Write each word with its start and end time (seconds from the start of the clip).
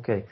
Ok, 0.00 0.24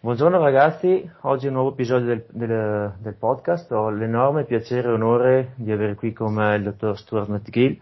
buongiorno 0.00 0.42
ragazzi, 0.42 1.08
oggi 1.20 1.46
un 1.46 1.52
nuovo 1.52 1.70
episodio 1.70 2.06
del, 2.06 2.24
del, 2.30 2.92
del, 2.98 3.14
podcast, 3.14 3.70
ho 3.70 3.88
l'enorme 3.88 4.42
piacere 4.42 4.88
e 4.88 4.90
onore 4.90 5.52
di 5.54 5.70
avere 5.70 5.94
qui 5.94 6.12
con 6.12 6.34
me 6.34 6.56
il 6.56 6.64
dottor 6.64 6.98
Stuart 6.98 7.28
McGill, 7.28 7.80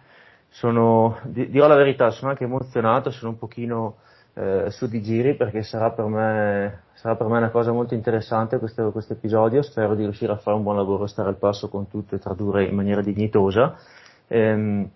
sono, 0.51 1.19
dirò 1.23 1.67
la 1.67 1.77
verità, 1.77 2.11
sono 2.11 2.31
anche 2.31 2.45
emozionato, 2.45 3.11
sono 3.11 3.31
un 3.31 3.39
pochino 3.39 3.97
eh, 4.35 4.67
su 4.69 4.87
di 4.87 5.01
giri 5.01 5.35
perché 5.35 5.63
sarà 5.63 5.93
per, 5.93 6.05
me, 6.05 6.83
sarà 6.93 7.17
per 7.17 7.27
me 7.29 7.39
una 7.39 7.49
cosa 7.49 7.73
molto 7.73 7.95
interessante 7.95 8.59
questo, 8.59 8.93
questo 8.93 9.15
episodio, 9.15 9.63
spero 9.63 9.95
di 9.95 10.03
riuscire 10.03 10.33
a 10.33 10.37
fare 10.37 10.59
un 10.59 10.63
buon 10.63 10.77
lavoro, 10.77 11.07
stare 11.07 11.31
al 11.31 11.39
passo 11.39 11.71
con 11.71 11.89
tutto 11.89 12.17
e 12.17 12.19
tradurre 12.19 12.65
in 12.65 12.75
maniera 12.75 13.01
dignitosa. 13.01 13.79
Ehm, 14.27 14.91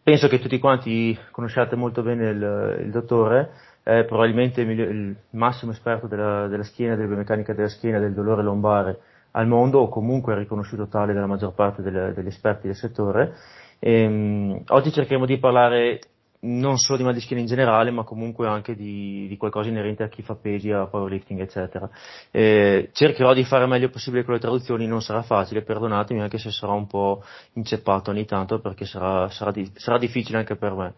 penso 0.00 0.28
che 0.28 0.38
tutti 0.38 0.60
quanti 0.60 1.18
conosciate 1.32 1.74
molto 1.74 2.02
bene 2.02 2.28
il, 2.28 2.82
il 2.84 2.90
dottore, 2.92 3.74
è 3.86 4.04
probabilmente 4.04 4.62
il, 4.62 4.70
il 4.80 5.16
massimo 5.30 5.70
esperto 5.70 6.08
della, 6.08 6.48
della, 6.48 6.64
schiena, 6.64 6.96
della 6.96 7.06
biomeccanica 7.06 7.54
della 7.54 7.68
schiena, 7.68 8.00
del 8.00 8.14
dolore 8.14 8.42
lombare 8.42 8.98
al 9.30 9.46
mondo, 9.46 9.78
o 9.78 9.88
comunque 9.88 10.34
riconosciuto 10.34 10.88
tale 10.88 11.12
dalla 11.12 11.26
maggior 11.26 11.54
parte 11.54 11.82
delle, 11.82 12.12
degli 12.12 12.26
esperti 12.26 12.66
del 12.66 12.74
settore. 12.74 13.36
E, 13.78 14.04
um, 14.04 14.60
oggi 14.70 14.90
cercheremo 14.90 15.24
di 15.24 15.38
parlare 15.38 16.00
non 16.40 16.78
solo 16.78 16.98
di 16.98 17.04
mal 17.04 17.14
di 17.14 17.20
schiena 17.20 17.42
in 17.42 17.46
generale, 17.46 17.92
ma 17.92 18.02
comunque 18.02 18.48
anche 18.48 18.74
di, 18.74 19.26
di 19.28 19.36
qualcosa 19.36 19.68
inerente 19.68 20.02
a 20.02 20.08
chi 20.08 20.22
fa 20.22 20.34
pesi, 20.34 20.72
a 20.72 20.86
powerlifting, 20.86 21.38
eccetera. 21.40 21.88
Eh, 22.32 22.90
cercherò 22.92 23.34
di 23.34 23.44
fare 23.44 23.62
il 23.62 23.70
meglio 23.70 23.88
possibile 23.88 24.24
con 24.24 24.34
le 24.34 24.40
traduzioni, 24.40 24.88
non 24.88 25.00
sarà 25.00 25.22
facile, 25.22 25.62
perdonatemi 25.62 26.20
anche 26.20 26.38
se 26.38 26.50
sarò 26.50 26.74
un 26.74 26.88
po' 26.88 27.22
inceppato 27.52 28.10
ogni 28.10 28.24
tanto, 28.24 28.58
perché 28.58 28.84
sarà, 28.84 29.28
sarà, 29.28 29.52
di, 29.52 29.70
sarà 29.74 29.96
difficile 29.96 30.38
anche 30.38 30.56
per 30.56 30.72
me. 30.72 30.94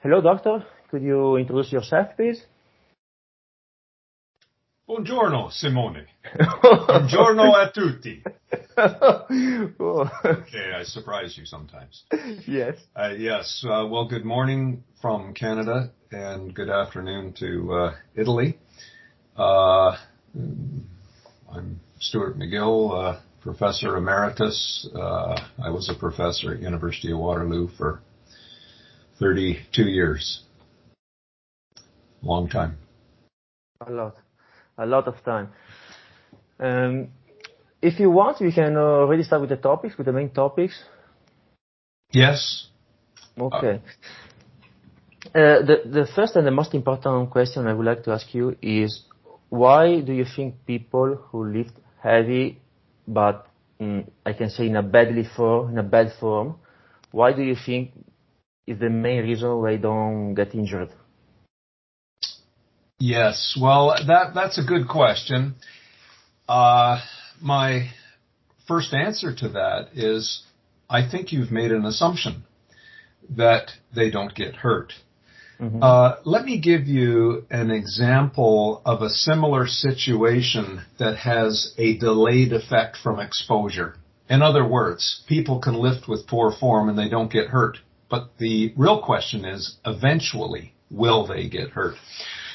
Hello 0.00 0.20
doctor, 0.20 0.64
Could 0.92 1.04
you 1.04 1.36
introduce 1.36 1.72
yourself, 1.72 2.08
please? 2.16 2.44
Buongiorno, 4.86 5.50
Simone. 5.50 6.06
Buongiorno 6.36 7.54
a 7.54 7.70
tutti. 7.70 8.22
oh. 9.80 10.10
Okay, 10.22 10.74
I 10.74 10.82
surprise 10.82 11.34
you 11.38 11.46
sometimes. 11.46 12.04
Yes. 12.46 12.76
Uh, 12.94 13.14
yes. 13.16 13.64
Uh, 13.66 13.86
well, 13.90 14.06
good 14.06 14.26
morning 14.26 14.84
from 15.00 15.32
Canada 15.32 15.92
and 16.10 16.54
good 16.54 16.68
afternoon 16.68 17.32
to 17.38 17.72
uh, 17.72 17.94
Italy. 18.14 18.58
Uh, 19.34 19.96
I'm 20.34 21.80
Stuart 22.00 22.38
McGill, 22.38 22.92
uh, 22.92 23.20
Professor 23.40 23.96
Emeritus. 23.96 24.86
Uh, 24.94 25.40
I 25.64 25.70
was 25.70 25.88
a 25.88 25.98
professor 25.98 26.52
at 26.52 26.60
University 26.60 27.12
of 27.12 27.18
Waterloo 27.18 27.68
for 27.78 28.02
32 29.18 29.84
years 29.84 30.42
long 32.22 32.48
time. 32.48 32.78
A 33.86 33.90
lot, 33.90 34.16
a 34.78 34.86
lot 34.86 35.08
of 35.08 35.22
time. 35.24 35.48
Um, 36.58 37.08
if 37.80 37.98
you 37.98 38.10
want, 38.10 38.40
we 38.40 38.52
can 38.52 38.76
already 38.76 39.24
start 39.24 39.40
with 39.40 39.50
the 39.50 39.56
topics, 39.56 39.98
with 39.98 40.06
the 40.06 40.12
main 40.12 40.30
topics. 40.30 40.84
Yes. 42.12 42.68
Okay. 43.38 43.80
Uh, 45.34 45.62
the 45.64 45.76
the 45.86 46.06
first 46.14 46.36
and 46.36 46.46
the 46.46 46.50
most 46.50 46.74
important 46.74 47.30
question 47.30 47.66
I 47.66 47.72
would 47.72 47.86
like 47.86 48.04
to 48.04 48.12
ask 48.12 48.34
you 48.34 48.56
is 48.60 49.04
why 49.48 50.00
do 50.00 50.12
you 50.12 50.24
think 50.24 50.66
people 50.66 51.14
who 51.14 51.46
lift 51.46 51.72
heavy, 52.02 52.60
but 53.08 53.46
mm, 53.80 54.06
I 54.26 54.32
can 54.32 54.50
say 54.50 54.66
in 54.66 54.76
a 54.76 54.82
badly 54.82 55.24
form, 55.36 55.70
in 55.70 55.78
a 55.78 55.82
bad 55.82 56.12
form, 56.20 56.56
why 57.10 57.32
do 57.32 57.42
you 57.42 57.54
think 57.54 57.92
is 58.66 58.78
the 58.78 58.90
main 58.90 59.22
reason 59.22 59.60
why 59.60 59.76
they 59.76 59.82
don't 59.82 60.34
get 60.34 60.54
injured? 60.54 60.90
Yes. 63.02 63.58
Well, 63.60 63.96
that 64.06 64.32
that's 64.32 64.58
a 64.58 64.62
good 64.62 64.86
question. 64.86 65.56
Uh, 66.48 67.00
my 67.40 67.88
first 68.68 68.94
answer 68.94 69.34
to 69.34 69.48
that 69.48 69.88
is 69.94 70.44
I 70.88 71.10
think 71.10 71.32
you've 71.32 71.50
made 71.50 71.72
an 71.72 71.84
assumption 71.84 72.44
that 73.30 73.72
they 73.92 74.08
don't 74.08 74.32
get 74.32 74.54
hurt. 74.54 74.92
Mm-hmm. 75.60 75.82
Uh, 75.82 76.14
let 76.24 76.44
me 76.44 76.60
give 76.60 76.86
you 76.86 77.44
an 77.50 77.72
example 77.72 78.80
of 78.84 79.02
a 79.02 79.10
similar 79.10 79.66
situation 79.66 80.82
that 81.00 81.16
has 81.16 81.74
a 81.78 81.98
delayed 81.98 82.52
effect 82.52 82.96
from 83.02 83.18
exposure. 83.18 83.96
In 84.30 84.42
other 84.42 84.64
words, 84.64 85.24
people 85.26 85.58
can 85.58 85.74
lift 85.74 86.06
with 86.06 86.28
poor 86.28 86.52
form 86.52 86.88
and 86.88 86.96
they 86.96 87.08
don't 87.08 87.32
get 87.32 87.48
hurt. 87.48 87.78
But 88.08 88.38
the 88.38 88.72
real 88.76 89.02
question 89.02 89.44
is, 89.44 89.78
eventually, 89.84 90.74
will 90.88 91.26
they 91.26 91.48
get 91.48 91.70
hurt? 91.70 91.96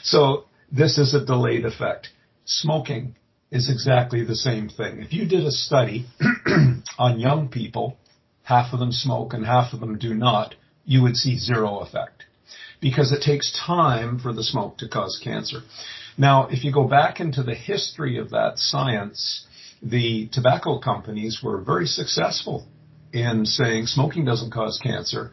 So 0.07 0.45
this 0.71 0.97
is 0.97 1.13
a 1.13 1.25
delayed 1.25 1.65
effect. 1.65 2.09
Smoking 2.45 3.15
is 3.51 3.69
exactly 3.69 4.23
the 4.23 4.37
same 4.37 4.69
thing. 4.69 5.01
If 5.01 5.11
you 5.11 5.27
did 5.27 5.45
a 5.45 5.51
study 5.51 6.05
on 6.97 7.19
young 7.19 7.49
people, 7.49 7.97
half 8.43 8.71
of 8.71 8.79
them 8.79 8.93
smoke 8.93 9.33
and 9.33 9.45
half 9.45 9.73
of 9.73 9.81
them 9.81 9.97
do 9.97 10.13
not, 10.13 10.55
you 10.85 11.01
would 11.03 11.17
see 11.17 11.37
zero 11.37 11.79
effect 11.79 12.23
because 12.79 13.11
it 13.11 13.21
takes 13.21 13.51
time 13.65 14.17
for 14.17 14.31
the 14.31 14.43
smoke 14.43 14.77
to 14.77 14.87
cause 14.87 15.19
cancer. 15.21 15.59
Now, 16.17 16.47
if 16.47 16.63
you 16.63 16.71
go 16.71 16.87
back 16.87 17.19
into 17.19 17.43
the 17.43 17.55
history 17.55 18.17
of 18.17 18.29
that 18.29 18.53
science, 18.57 19.45
the 19.81 20.29
tobacco 20.31 20.79
companies 20.79 21.39
were 21.43 21.59
very 21.59 21.85
successful 21.85 22.65
in 23.11 23.45
saying 23.45 23.87
smoking 23.87 24.23
doesn't 24.23 24.53
cause 24.53 24.79
cancer. 24.81 25.31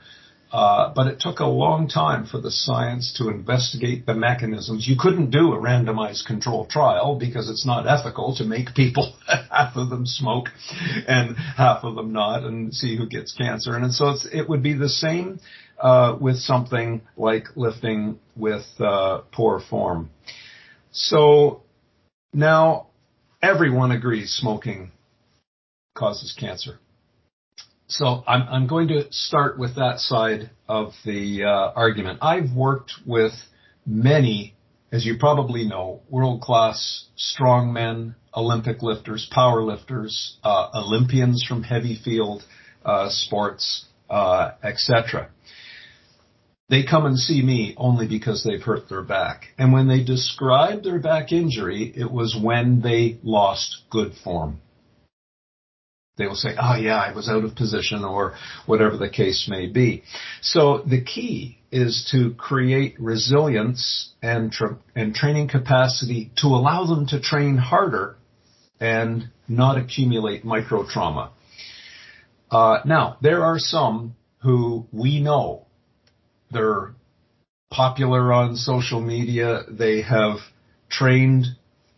Uh, 0.54 0.92
but 0.94 1.08
it 1.08 1.18
took 1.18 1.40
a 1.40 1.46
long 1.46 1.88
time 1.88 2.24
for 2.24 2.40
the 2.40 2.50
science 2.52 3.12
to 3.18 3.28
investigate 3.28 4.06
the 4.06 4.14
mechanisms. 4.14 4.86
You 4.86 4.94
couldn't 4.96 5.30
do 5.30 5.52
a 5.52 5.58
randomized 5.58 6.26
control 6.26 6.64
trial 6.64 7.16
because 7.18 7.50
it's 7.50 7.66
not 7.66 7.88
ethical 7.88 8.36
to 8.36 8.44
make 8.44 8.72
people 8.72 9.16
half 9.50 9.74
of 9.74 9.90
them 9.90 10.06
smoke 10.06 10.50
and 11.08 11.36
half 11.36 11.82
of 11.82 11.96
them 11.96 12.12
not 12.12 12.44
and 12.44 12.72
see 12.72 12.96
who 12.96 13.08
gets 13.08 13.32
cancer. 13.32 13.74
And 13.74 13.92
so 13.92 14.14
it 14.32 14.48
would 14.48 14.62
be 14.62 14.74
the 14.74 14.88
same 14.88 15.40
uh, 15.80 16.16
with 16.20 16.36
something 16.36 17.02
like 17.16 17.56
lifting 17.56 18.20
with 18.36 18.64
uh, 18.78 19.22
poor 19.32 19.58
form. 19.58 20.10
So 20.92 21.64
now 22.32 22.90
everyone 23.42 23.90
agrees 23.90 24.30
smoking 24.30 24.92
causes 25.96 26.32
cancer. 26.38 26.78
So 27.86 28.24
I'm, 28.26 28.42
I'm 28.48 28.66
going 28.66 28.88
to 28.88 29.12
start 29.12 29.58
with 29.58 29.76
that 29.76 29.98
side 29.98 30.50
of 30.68 30.92
the 31.04 31.44
uh, 31.44 31.72
argument. 31.76 32.20
I've 32.22 32.52
worked 32.54 32.92
with 33.06 33.32
many, 33.84 34.54
as 34.90 35.04
you 35.04 35.18
probably 35.18 35.66
know, 35.66 36.00
world-class 36.08 37.06
strongmen, 37.18 38.14
Olympic 38.34 38.82
lifters, 38.82 39.28
power 39.30 39.62
lifters, 39.62 40.38
uh, 40.42 40.70
Olympians 40.74 41.44
from 41.46 41.62
heavy 41.62 41.98
field 42.02 42.42
uh, 42.84 43.08
sports, 43.10 43.84
uh, 44.08 44.52
etc. 44.62 45.28
They 46.70 46.84
come 46.84 47.04
and 47.04 47.18
see 47.18 47.42
me 47.42 47.74
only 47.76 48.08
because 48.08 48.42
they've 48.42 48.62
hurt 48.62 48.88
their 48.88 49.02
back. 49.02 49.48
And 49.58 49.74
when 49.74 49.88
they 49.88 50.02
described 50.02 50.84
their 50.84 50.98
back 50.98 51.32
injury, 51.32 51.92
it 51.94 52.10
was 52.10 52.34
when 52.40 52.80
they 52.80 53.18
lost 53.22 53.82
good 53.90 54.14
form. 54.24 54.60
They 56.16 56.26
will 56.26 56.36
say, 56.36 56.54
oh 56.60 56.76
yeah, 56.76 56.96
I 56.96 57.12
was 57.12 57.28
out 57.28 57.44
of 57.44 57.56
position 57.56 58.04
or 58.04 58.34
whatever 58.66 58.96
the 58.96 59.08
case 59.08 59.46
may 59.48 59.66
be. 59.66 60.04
So 60.42 60.82
the 60.86 61.02
key 61.02 61.58
is 61.72 62.08
to 62.12 62.34
create 62.34 62.94
resilience 63.00 64.12
and, 64.22 64.52
tra- 64.52 64.78
and 64.94 65.12
training 65.12 65.48
capacity 65.48 66.30
to 66.36 66.46
allow 66.46 66.84
them 66.86 67.06
to 67.08 67.20
train 67.20 67.56
harder 67.56 68.16
and 68.78 69.28
not 69.48 69.76
accumulate 69.76 70.44
micro 70.44 70.86
trauma. 70.86 71.32
Uh, 72.48 72.78
now, 72.84 73.16
there 73.20 73.42
are 73.42 73.58
some 73.58 74.14
who 74.42 74.86
we 74.92 75.20
know 75.20 75.66
they're 76.52 76.94
popular 77.72 78.32
on 78.32 78.54
social 78.54 79.00
media. 79.00 79.62
They 79.68 80.02
have 80.02 80.36
trained 80.88 81.46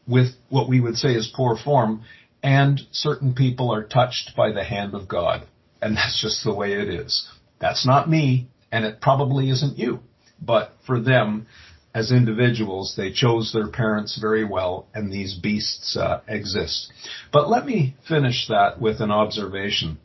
with 0.08 0.28
what 0.48 0.68
we 0.68 0.80
would 0.80 0.96
say 0.96 1.10
is 1.10 1.30
poor 1.36 1.58
form 1.62 2.02
and 2.46 2.80
certain 2.92 3.34
people 3.34 3.74
are 3.74 3.82
touched 3.82 4.30
by 4.36 4.52
the 4.52 4.62
hand 4.62 4.94
of 4.94 5.08
God. 5.08 5.44
And 5.82 5.96
that's 5.96 6.22
just 6.22 6.44
the 6.44 6.54
way 6.54 6.74
it 6.74 6.88
is. 6.88 7.28
That's 7.60 7.84
not 7.84 8.08
me, 8.08 8.46
and 8.70 8.84
it 8.84 9.00
probably 9.00 9.50
isn't 9.50 9.76
you. 9.76 9.98
But 10.40 10.72
for 10.86 11.00
them, 11.00 11.48
as 11.92 12.12
individuals, 12.12 12.94
they 12.96 13.10
chose 13.10 13.52
their 13.52 13.66
parents 13.66 14.16
very 14.20 14.44
well, 14.44 14.86
and 14.94 15.12
these 15.12 15.34
beasts 15.34 15.96
uh, 15.96 16.20
exist. 16.28 16.92
But 17.32 17.50
let 17.50 17.66
me 17.66 17.96
finish 18.06 18.46
that 18.46 18.80
with 18.80 19.00
an 19.00 19.10
observation. 19.10 19.98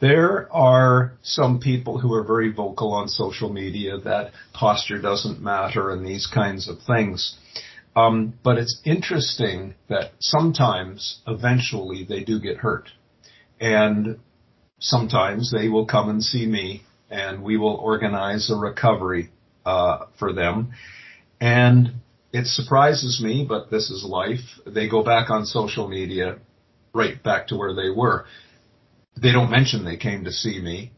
There 0.00 0.50
are 0.50 1.12
some 1.22 1.60
people 1.60 1.98
who 1.98 2.14
are 2.14 2.24
very 2.24 2.50
vocal 2.50 2.94
on 2.94 3.08
social 3.08 3.52
media 3.52 3.98
that 3.98 4.32
posture 4.54 5.02
doesn't 5.02 5.42
matter 5.42 5.90
and 5.90 6.06
these 6.06 6.26
kinds 6.32 6.66
of 6.66 6.78
things. 6.86 7.36
Um, 7.98 8.34
but 8.44 8.58
it's 8.58 8.80
interesting 8.84 9.74
that 9.88 10.12
sometimes, 10.20 11.20
eventually, 11.26 12.04
they 12.08 12.22
do 12.22 12.38
get 12.40 12.58
hurt. 12.58 12.90
And 13.60 14.20
sometimes 14.78 15.50
they 15.50 15.68
will 15.68 15.86
come 15.86 16.08
and 16.08 16.22
see 16.22 16.46
me 16.46 16.82
and 17.10 17.42
we 17.42 17.56
will 17.56 17.74
organize 17.74 18.50
a 18.50 18.56
recovery 18.56 19.30
uh, 19.66 20.06
for 20.18 20.32
them. 20.32 20.72
And 21.40 21.94
it 22.32 22.46
surprises 22.46 23.20
me, 23.22 23.44
but 23.48 23.70
this 23.70 23.90
is 23.90 24.04
life. 24.04 24.60
They 24.66 24.88
go 24.88 25.02
back 25.02 25.30
on 25.30 25.44
social 25.44 25.88
media, 25.88 26.38
right 26.94 27.20
back 27.22 27.48
to 27.48 27.56
where 27.56 27.74
they 27.74 27.90
were. 27.90 28.26
They 29.20 29.32
don't 29.32 29.50
mention 29.50 29.84
they 29.84 29.96
came 29.96 30.24
to 30.24 30.32
see 30.32 30.60
me, 30.60 30.92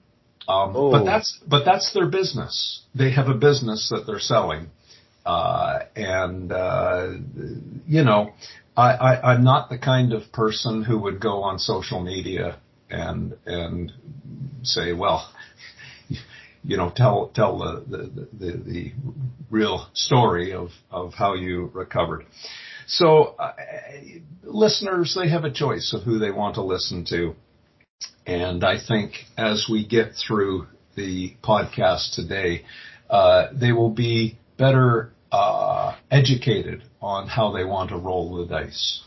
um, 0.47 0.75
oh. 0.77 0.91
but 0.91 1.05
that's 1.05 1.39
but 1.47 1.65
that's 1.65 1.95
their 1.95 2.07
business. 2.07 2.83
They 2.95 3.13
have 3.13 3.29
a 3.29 3.35
business 3.35 3.89
that 3.91 4.05
they're 4.07 4.19
selling, 4.19 4.69
uh, 5.27 5.81
and 5.97 6.53
uh, 6.53 7.09
you 7.87 8.05
know, 8.05 8.33
I, 8.77 8.93
I, 8.93 9.33
I'm 9.33 9.45
not 9.45 9.69
the 9.69 9.79
kind 9.79 10.13
of 10.13 10.33
person 10.33 10.83
who 10.83 10.99
would 11.01 11.21
go 11.21 11.43
on 11.43 11.59
social 11.59 12.01
media 12.01 12.59
and 12.91 13.37
and 13.47 13.93
say, 14.63 14.93
well, 14.93 15.31
you 16.65 16.77
know, 16.77 16.91
tell 16.95 17.31
tell 17.35 17.59
the 17.59 17.85
the, 17.87 18.29
the, 18.47 18.57
the 18.59 18.93
real 19.51 19.89
story 19.93 20.53
of 20.53 20.71
of 20.91 21.15
how 21.15 21.35
you 21.35 21.71
recovered. 21.75 22.25
So, 22.87 23.37
uh, 23.39 23.53
listeners, 24.43 25.17
they 25.21 25.29
have 25.29 25.45
a 25.45 25.53
choice 25.53 25.93
of 25.95 26.03
who 26.03 26.19
they 26.19 26.33
want 26.33 26.57
to 26.57 26.63
listen 26.63 27.05
to, 27.11 27.37
and 28.27 28.65
I 28.65 28.79
think 28.85 29.13
as 29.37 29.69
we 29.71 29.87
get 29.87 30.15
through 30.15 30.67
the 30.97 31.35
podcast 31.43 32.17
today, 32.17 32.65
uh, 33.09 33.49
they 33.53 33.71
will 33.73 33.91
be 33.91 34.40
better 34.61 35.13
uh, 35.33 35.95
educated 36.11 36.83
on 37.01 37.27
how 37.27 37.51
they 37.51 37.65
want 37.65 37.89
to 37.89 37.97
roll 37.97 38.37
the 38.37 38.47
dice. 38.47 39.03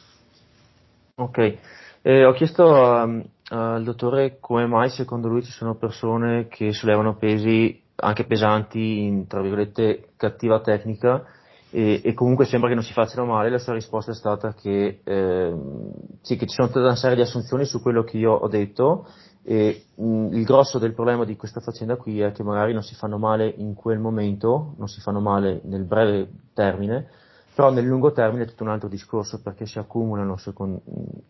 Ok, 1.15 1.57
eh, 2.01 2.25
ho 2.25 2.33
chiesto 2.33 2.63
um, 2.65 3.23
al 3.49 3.83
dottore 3.83 4.39
come 4.39 4.65
mai 4.65 4.89
secondo 4.89 5.27
lui 5.27 5.43
ci 5.43 5.51
sono 5.51 5.75
persone 5.75 6.47
che 6.47 6.73
sollevano 6.73 7.15
pesi 7.17 7.79
anche 7.97 8.25
pesanti 8.25 9.03
in 9.03 9.27
tra 9.27 9.41
virgolette 9.41 10.13
cattiva 10.17 10.59
tecnica 10.61 11.23
e, 11.69 12.01
e, 12.03 12.13
comunque 12.13 12.45
sembra 12.45 12.69
che 12.69 12.75
non 12.75 12.83
si 12.83 12.93
facciano 12.93 13.25
male, 13.25 13.49
la 13.49 13.57
sua 13.57 13.73
risposta 13.73 14.11
è 14.11 14.15
stata 14.15 14.53
che, 14.53 15.01
eh, 15.03 15.53
sì, 16.21 16.35
che 16.35 16.45
ci 16.45 16.53
sono 16.53 16.67
tutta 16.67 16.81
una 16.81 16.95
serie 16.95 17.15
di 17.15 17.23
assunzioni 17.23 17.65
su 17.65 17.81
quello 17.81 18.03
che 18.03 18.17
io 18.17 18.31
ho 18.31 18.47
detto 18.47 19.07
e 19.43 19.85
mh, 19.95 20.29
il 20.31 20.43
grosso 20.45 20.79
del 20.79 20.93
problema 20.93 21.25
di 21.25 21.35
questa 21.35 21.59
faccenda 21.59 21.97
qui 21.97 22.21
è 22.21 22.31
che 22.31 22.43
magari 22.43 22.73
non 22.73 22.83
si 22.83 22.95
fanno 22.95 23.17
male 23.17 23.53
in 23.57 23.73
quel 23.73 23.99
momento, 23.99 24.73
non 24.77 24.87
si 24.87 25.01
fanno 25.01 25.19
male 25.19 25.61
nel 25.65 25.83
breve 25.83 26.29
termine, 26.53 27.07
però 27.53 27.69
nel 27.69 27.85
lungo 27.85 28.11
termine 28.11 28.43
è 28.43 28.47
tutto 28.47 28.63
un 28.63 28.69
altro 28.69 28.87
discorso 28.87 29.41
perché 29.41 29.65
si 29.65 29.77
accumulano, 29.77 30.37
secondo, 30.37 30.81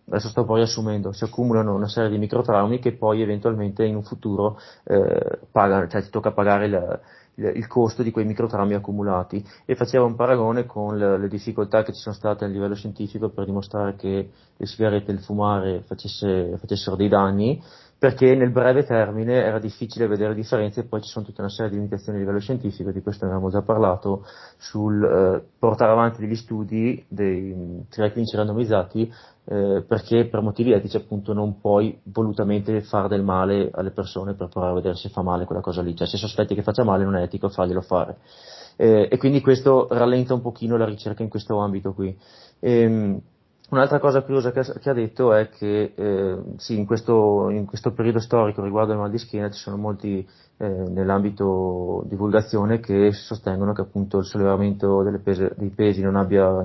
adesso 0.07 0.29
sto 0.29 0.45
poi 0.45 0.57
riassumendo, 0.57 1.11
si 1.11 1.23
accumulano 1.23 1.73
una 1.73 1.89
serie 1.89 2.09
di 2.09 2.17
microtraumi 2.17 2.79
che 2.79 2.93
poi 2.93 3.21
eventualmente 3.21 3.83
in 3.83 3.95
un 3.95 4.03
futuro 4.03 4.57
eh, 4.85 5.39
pagano, 5.51 5.87
cioè 5.87 6.01
ti 6.01 6.09
tocca 6.09 6.31
pagare 6.31 6.69
la, 6.69 6.99
il, 7.35 7.51
il, 7.55 7.67
costo 7.67 8.03
di 8.03 8.11
quei 8.11 8.25
microtraumi 8.25 8.73
accumulati. 8.73 9.43
E 9.65 9.75
faceva 9.75 10.05
un 10.05 10.15
paragone 10.15 10.65
con 10.65 10.97
le, 10.97 11.17
le, 11.17 11.27
difficoltà 11.27 11.83
che 11.83 11.91
ci 11.91 11.99
sono 11.99 12.15
state 12.15 12.45
a 12.45 12.47
livello 12.47 12.75
scientifico 12.75 13.29
per 13.29 13.43
dimostrare 13.43 13.95
che 13.95 14.29
le 14.55 14.65
sigarette 14.65 15.11
e 15.11 15.15
il 15.15 15.19
fumare 15.19 15.81
facesse, 15.81 16.55
facessero 16.57 16.95
dei 16.95 17.09
danni 17.09 17.61
perché 18.03 18.35
nel 18.35 18.51
breve 18.51 18.83
termine 18.83 19.45
era 19.45 19.59
difficile 19.59 20.07
vedere 20.07 20.35
differenze 20.35 20.81
e 20.81 20.83
poi 20.83 21.01
ci 21.01 21.07
sono 21.07 21.23
tutta 21.23 21.39
una 21.39 21.49
serie 21.49 21.71
di 21.71 21.77
limitazioni 21.77 22.17
a 22.17 22.19
livello 22.19 22.41
scientifico, 22.41 22.91
di 22.91 23.01
questo 23.01 23.23
ne 23.23 23.31
avevamo 23.31 23.49
già 23.49 23.61
parlato, 23.61 24.25
sul 24.57 25.01
eh, 25.01 25.41
portare 25.57 25.93
avanti 25.93 26.19
degli 26.19 26.35
studi 26.35 27.05
dei 27.07 27.85
triali 27.87 28.11
clinici 28.11 28.35
randomizzati 28.35 29.09
eh, 29.45 29.85
perché 29.87 30.27
per 30.27 30.41
motivi 30.41 30.73
etici 30.73 30.97
appunto 30.97 31.31
non 31.31 31.61
puoi 31.61 31.97
volutamente 32.03 32.81
fare 32.81 33.07
del 33.07 33.23
male 33.23 33.69
alle 33.71 33.91
persone 33.91 34.33
per 34.33 34.49
provare 34.49 34.73
a 34.73 34.75
vedere 34.75 34.95
se 34.95 35.07
fa 35.07 35.21
male 35.21 35.45
quella 35.45 35.61
cosa 35.61 35.81
lì, 35.81 35.95
cioè 35.95 36.05
se 36.05 36.17
sospetti 36.17 36.55
che 36.55 36.61
faccia 36.61 36.83
male 36.83 37.05
non 37.05 37.15
è 37.15 37.21
etico 37.21 37.47
farglielo 37.47 37.79
fare. 37.79 38.17
Eh, 38.75 39.07
e 39.09 39.17
quindi 39.17 39.39
questo 39.39 39.87
rallenta 39.89 40.33
un 40.33 40.41
pochino 40.41 40.75
la 40.75 40.83
ricerca 40.83 41.23
in 41.23 41.29
questo 41.29 41.57
ambito 41.59 41.93
qui. 41.93 42.13
Ehm, 42.59 43.21
Un'altra 43.73 43.97
cosa 43.97 44.21
curiosa 44.21 44.51
che, 44.51 44.61
che, 44.79 44.89
ha 44.91 44.93
detto 44.93 45.33
è 45.33 45.49
che 45.49 45.93
eh, 45.95 46.37
sì, 46.57 46.77
in 46.77 46.85
questo, 46.85 47.49
in 47.49 47.65
questo, 47.65 47.91
periodo 47.91 48.19
storico 48.19 48.63
riguardo 48.63 48.91
al 48.91 48.99
mal 48.99 49.09
di 49.09 49.17
schiena 49.17 49.49
ci 49.49 49.59
sono 49.59 49.77
molti 49.77 50.23
eh, 50.57 50.67
nell'ambito 50.67 52.03
divulgazione 52.05 52.79
che 52.79 53.11
sostengono 53.13 53.73
che 53.73 53.81
appunto 53.81 54.19
il 54.19 54.25
sollevamento 54.25 55.01
pese, 55.23 55.55
dei 55.57 55.69
pesi 55.69 56.03
non 56.03 56.17
abbia 56.17 56.63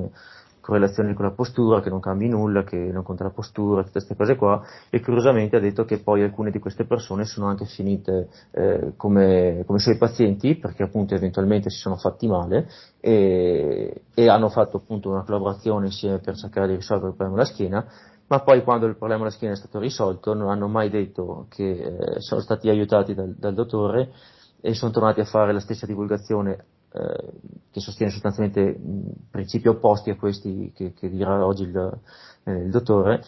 correlazione 0.69 1.15
con 1.15 1.25
la 1.25 1.31
postura, 1.31 1.81
che 1.81 1.89
non 1.89 1.99
cambi 1.99 2.29
nulla, 2.29 2.63
che 2.63 2.77
non 2.77 3.03
conta 3.03 3.25
la 3.25 3.31
postura, 3.31 3.81
tutte 3.81 3.93
queste 3.93 4.15
cose 4.15 4.37
qua, 4.37 4.63
e 4.91 5.01
curiosamente 5.01 5.57
ha 5.57 5.61
detto 5.61 5.87
che 5.87 6.01
poi 6.01 6.23
alcune 6.23 6.51
di 6.51 6.59
queste 6.59 6.85
persone 6.85 7.25
sono 7.25 7.47
anche 7.47 7.65
finite 7.65 8.29
eh, 8.51 8.93
come, 8.95 9.63
come, 9.67 9.79
suoi 9.79 9.97
pazienti, 9.97 10.57
perché 10.57 10.83
appunto 10.83 11.15
eventualmente 11.15 11.71
si 11.71 11.79
sono 11.79 11.97
fatti 11.97 12.27
male 12.27 12.69
e, 13.01 14.03
e, 14.13 14.29
hanno 14.29 14.51
fatto 14.51 14.77
appunto 14.77 15.09
una 15.09 15.25
collaborazione 15.25 15.87
insieme 15.87 16.19
per 16.19 16.37
cercare 16.37 16.69
di 16.69 16.75
risolvere 16.75 17.13
il 17.13 17.17
problema 17.17 17.43
della 17.43 17.55
schiena, 17.55 17.87
ma 18.27 18.41
poi 18.41 18.63
quando 18.63 18.85
il 18.85 18.97
problema 18.99 19.23
della 19.23 19.35
schiena 19.35 19.55
è 19.55 19.57
stato 19.57 19.79
risolto 19.79 20.35
non 20.35 20.51
hanno 20.51 20.69
mai 20.69 20.91
detto 20.91 21.47
che 21.49 21.71
eh, 21.71 22.21
sono 22.21 22.43
stati 22.43 22.69
aiutati 22.69 23.15
dal, 23.15 23.35
dal 23.39 23.55
dottore 23.55 24.11
e 24.61 24.75
sono 24.75 24.91
tornati 24.91 25.21
a 25.21 25.25
fare 25.25 25.55
la 25.55 25.61
stessa 25.61 25.87
divulgazione 25.87 26.65
eh, 26.93 27.33
che 27.71 27.81
sostiene 27.81 28.11
sostanzialmente 28.11 28.79
principi 29.31 29.69
opposti 29.69 30.11
a 30.11 30.17
questi 30.17 30.73
che, 30.75 30.95
che 30.95 31.11
dirà 31.11 31.45
oggi 31.45 31.65
il, 31.65 32.01
eh, 32.45 32.53
il 32.53 32.71
dottore, 32.71 33.23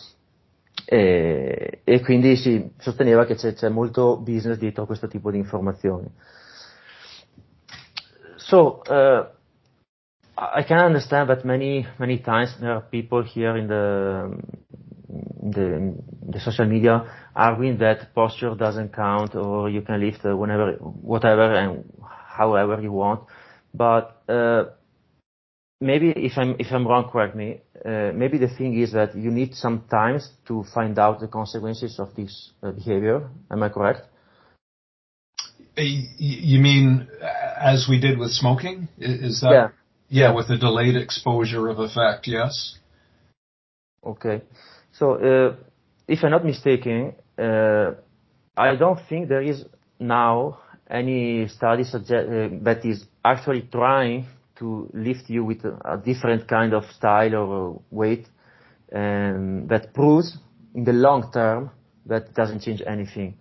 e, 0.85 1.81
e, 1.85 2.01
quindi 2.01 2.37
si 2.37 2.73
sosteneva 2.79 3.25
che 3.25 3.35
c'è, 3.35 3.53
c'è, 3.53 3.69
molto 3.69 4.17
business 4.19 4.57
dietro 4.59 4.87
questo 4.87 5.07
tipo 5.09 5.31
di 5.31 5.39
informazioni. 5.39 6.09
So, 8.37 8.81
uh, 8.89 9.27
I 10.37 10.65
can 10.65 10.79
understand 10.79 11.29
that 11.29 11.45
many, 11.45 11.87
many 11.99 12.21
times 12.21 12.57
there 12.59 12.73
are 12.73 12.81
people 12.91 13.23
here 13.23 13.59
in 13.59 13.67
the, 13.67 14.37
in 15.43 15.51
the, 15.51 15.77
in 15.77 15.97
the 16.29 16.41
social 16.41 16.67
media 16.67 17.05
arguing 17.35 17.79
that 17.79 18.13
posture 18.15 18.55
doesn't 18.57 18.93
count 18.93 19.35
or 19.35 19.69
you 19.69 19.83
can 19.83 20.01
lift 20.01 20.25
whenever, 20.25 20.73
whatever 20.81 21.53
and 21.53 21.85
however 22.27 22.81
you 22.81 22.93
want. 22.93 23.21
But 23.73 24.23
uh, 24.29 24.65
maybe 25.81 26.11
if 26.11 26.37
I'm 26.37 26.57
if 26.59 26.69
I'm 26.71 26.87
wrong, 26.87 27.09
correct 27.11 27.35
me. 27.35 27.61
Uh, 27.85 28.13
maybe 28.15 28.39
the 28.39 28.49
thing 28.49 28.79
is 28.79 28.93
that 28.93 29.15
you 29.17 29.31
need 29.31 29.55
some 29.55 29.85
time 29.91 30.21
to 30.47 30.65
find 30.75 30.99
out 30.99 31.21
the 31.21 31.29
consequences 31.29 31.99
of 31.99 32.15
this 32.15 32.51
uh, 32.63 32.73
behavior. 32.73 33.29
Am 33.51 33.63
I 33.63 33.69
correct? 33.69 34.03
You 35.77 36.61
mean 36.61 37.09
as 37.59 37.87
we 37.89 38.01
did 38.01 38.19
with 38.19 38.33
smoking? 38.33 38.89
Is 38.99 39.41
that? 39.41 39.53
Yeah. 39.53 39.69
Yeah, 40.13 40.35
with 40.35 40.51
a 40.51 40.59
delayed 40.59 40.97
exposure 40.97 41.69
of 41.69 41.79
effect, 41.79 42.27
yes. 42.27 42.75
Okay. 44.05 44.43
So, 44.93 45.15
uh, 45.15 45.55
if 46.09 46.25
I'm 46.25 46.33
not 46.33 46.45
mistaken, 46.45 47.15
uh, 47.39 47.93
I 48.57 48.75
don't 48.75 48.99
think 49.09 49.29
there 49.29 49.41
is 49.41 49.65
now 50.01 50.59
any 50.91 51.47
study 51.47 51.85
suggest, 51.85 52.29
uh, 52.29 52.49
that 52.63 52.85
is 52.85 53.05
actually 53.25 53.63
trying 53.73 54.27
to 54.59 54.89
lift 54.93 55.29
you 55.29 55.45
with 55.45 55.65
a, 55.65 55.95
a 55.95 55.97
different 55.97 56.47
kind 56.49 56.75
of 56.75 56.85
style 56.93 57.35
or 57.35 57.83
weight 57.91 58.27
and 58.93 59.69
that 59.69 59.95
proves 59.95 60.39
in 60.75 60.85
the 60.85 60.93
long 60.93 61.31
term 61.33 61.71
that 62.07 62.23
it 62.23 62.35
doesn't 62.35 62.61
change 62.61 62.83
anything. 62.87 63.37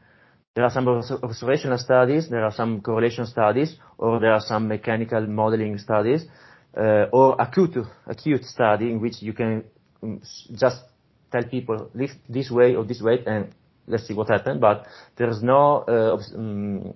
There 0.55 0.63
are 0.65 0.71
some 0.71 0.87
observational 0.87 1.77
studies, 1.77 2.29
there 2.29 2.43
are 2.43 2.51
some 2.51 2.81
correlation 2.81 3.25
studies, 3.25 3.75
or 3.97 4.19
there 4.19 4.33
are 4.33 4.41
some 4.41 4.67
mechanical 4.67 5.25
modeling 5.25 5.77
studies, 5.77 6.25
uh, 6.77 7.05
or 7.11 7.35
acute, 7.39 7.77
acute 8.07 8.43
study 8.43 8.91
in 8.91 8.99
which 8.99 9.21
you 9.21 9.33
can 9.33 9.63
um, 10.03 10.21
just 10.53 10.81
tell 11.31 11.43
people 11.43 11.89
lift 11.93 12.15
this 12.27 12.49
way 12.51 12.75
or 12.75 12.83
this 12.83 13.01
weight 13.01 13.27
and 13.27 13.53
let's 13.87 14.07
see 14.07 14.13
what 14.13 14.29
happens, 14.29 14.59
but 14.59 14.85
there's 15.15 15.41
no 15.41 15.83
uh, 15.87 16.37
um, 16.37 16.93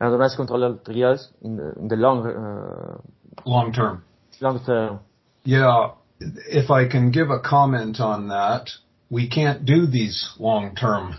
randomized 0.00 0.36
controlled 0.36 0.84
trials 0.84 1.28
in 1.42 1.56
the, 1.56 1.72
in 1.74 1.88
the 1.88 1.96
long 1.96 2.26
uh, 2.26 2.98
long 3.44 3.72
term. 3.72 4.04
Long 4.40 4.64
term. 4.64 5.00
Yeah, 5.44 5.92
if 6.20 6.70
I 6.70 6.88
can 6.88 7.10
give 7.10 7.30
a 7.30 7.40
comment 7.40 8.00
on 8.00 8.28
that, 8.28 8.70
we 9.10 9.28
can't 9.28 9.64
do 9.64 9.86
these 9.86 10.30
long 10.38 10.74
term 10.74 11.16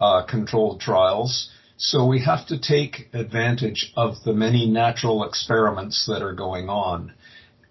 uh, 0.00 0.26
controlled 0.26 0.80
trials. 0.80 1.50
So 1.76 2.06
we 2.06 2.22
have 2.24 2.46
to 2.48 2.60
take 2.60 3.08
advantage 3.12 3.92
of 3.96 4.22
the 4.24 4.32
many 4.32 4.66
natural 4.70 5.24
experiments 5.24 6.06
that 6.06 6.22
are 6.22 6.34
going 6.34 6.68
on. 6.68 7.14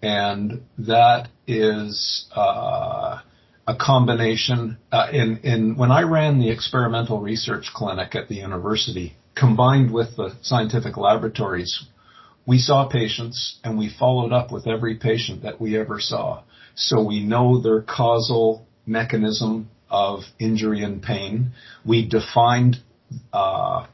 And 0.02 0.62
that 0.78 1.28
is 1.46 2.26
uh, 2.34 3.20
a 3.66 3.76
combination. 3.76 4.78
Uh, 4.90 5.06
in, 5.12 5.38
in 5.44 5.76
when 5.76 5.90
I 5.90 6.02
ran 6.02 6.40
the 6.40 6.50
experimental 6.50 7.20
research 7.20 7.70
clinic 7.72 8.14
at 8.14 8.28
the 8.28 8.34
university, 8.34 9.16
combined 9.34 9.92
with 9.92 10.16
the 10.16 10.34
scientific 10.42 10.96
laboratories, 10.96 11.84
we 12.46 12.58
saw 12.58 12.88
patients 12.88 13.58
and 13.62 13.78
we 13.78 13.88
followed 13.88 14.32
up 14.32 14.50
with 14.50 14.66
every 14.66 14.96
patient 14.96 15.42
that 15.42 15.60
we 15.60 15.78
ever 15.78 16.00
saw. 16.00 16.42
So 16.74 17.02
we 17.02 17.22
know 17.22 17.60
their 17.60 17.82
causal 17.82 18.66
mechanism 18.86 19.70
of 19.88 20.22
injury 20.38 20.82
and 20.82 21.02
pain. 21.02 21.52
We 21.84 22.08
defined 22.08 22.78
uh, 23.32 23.86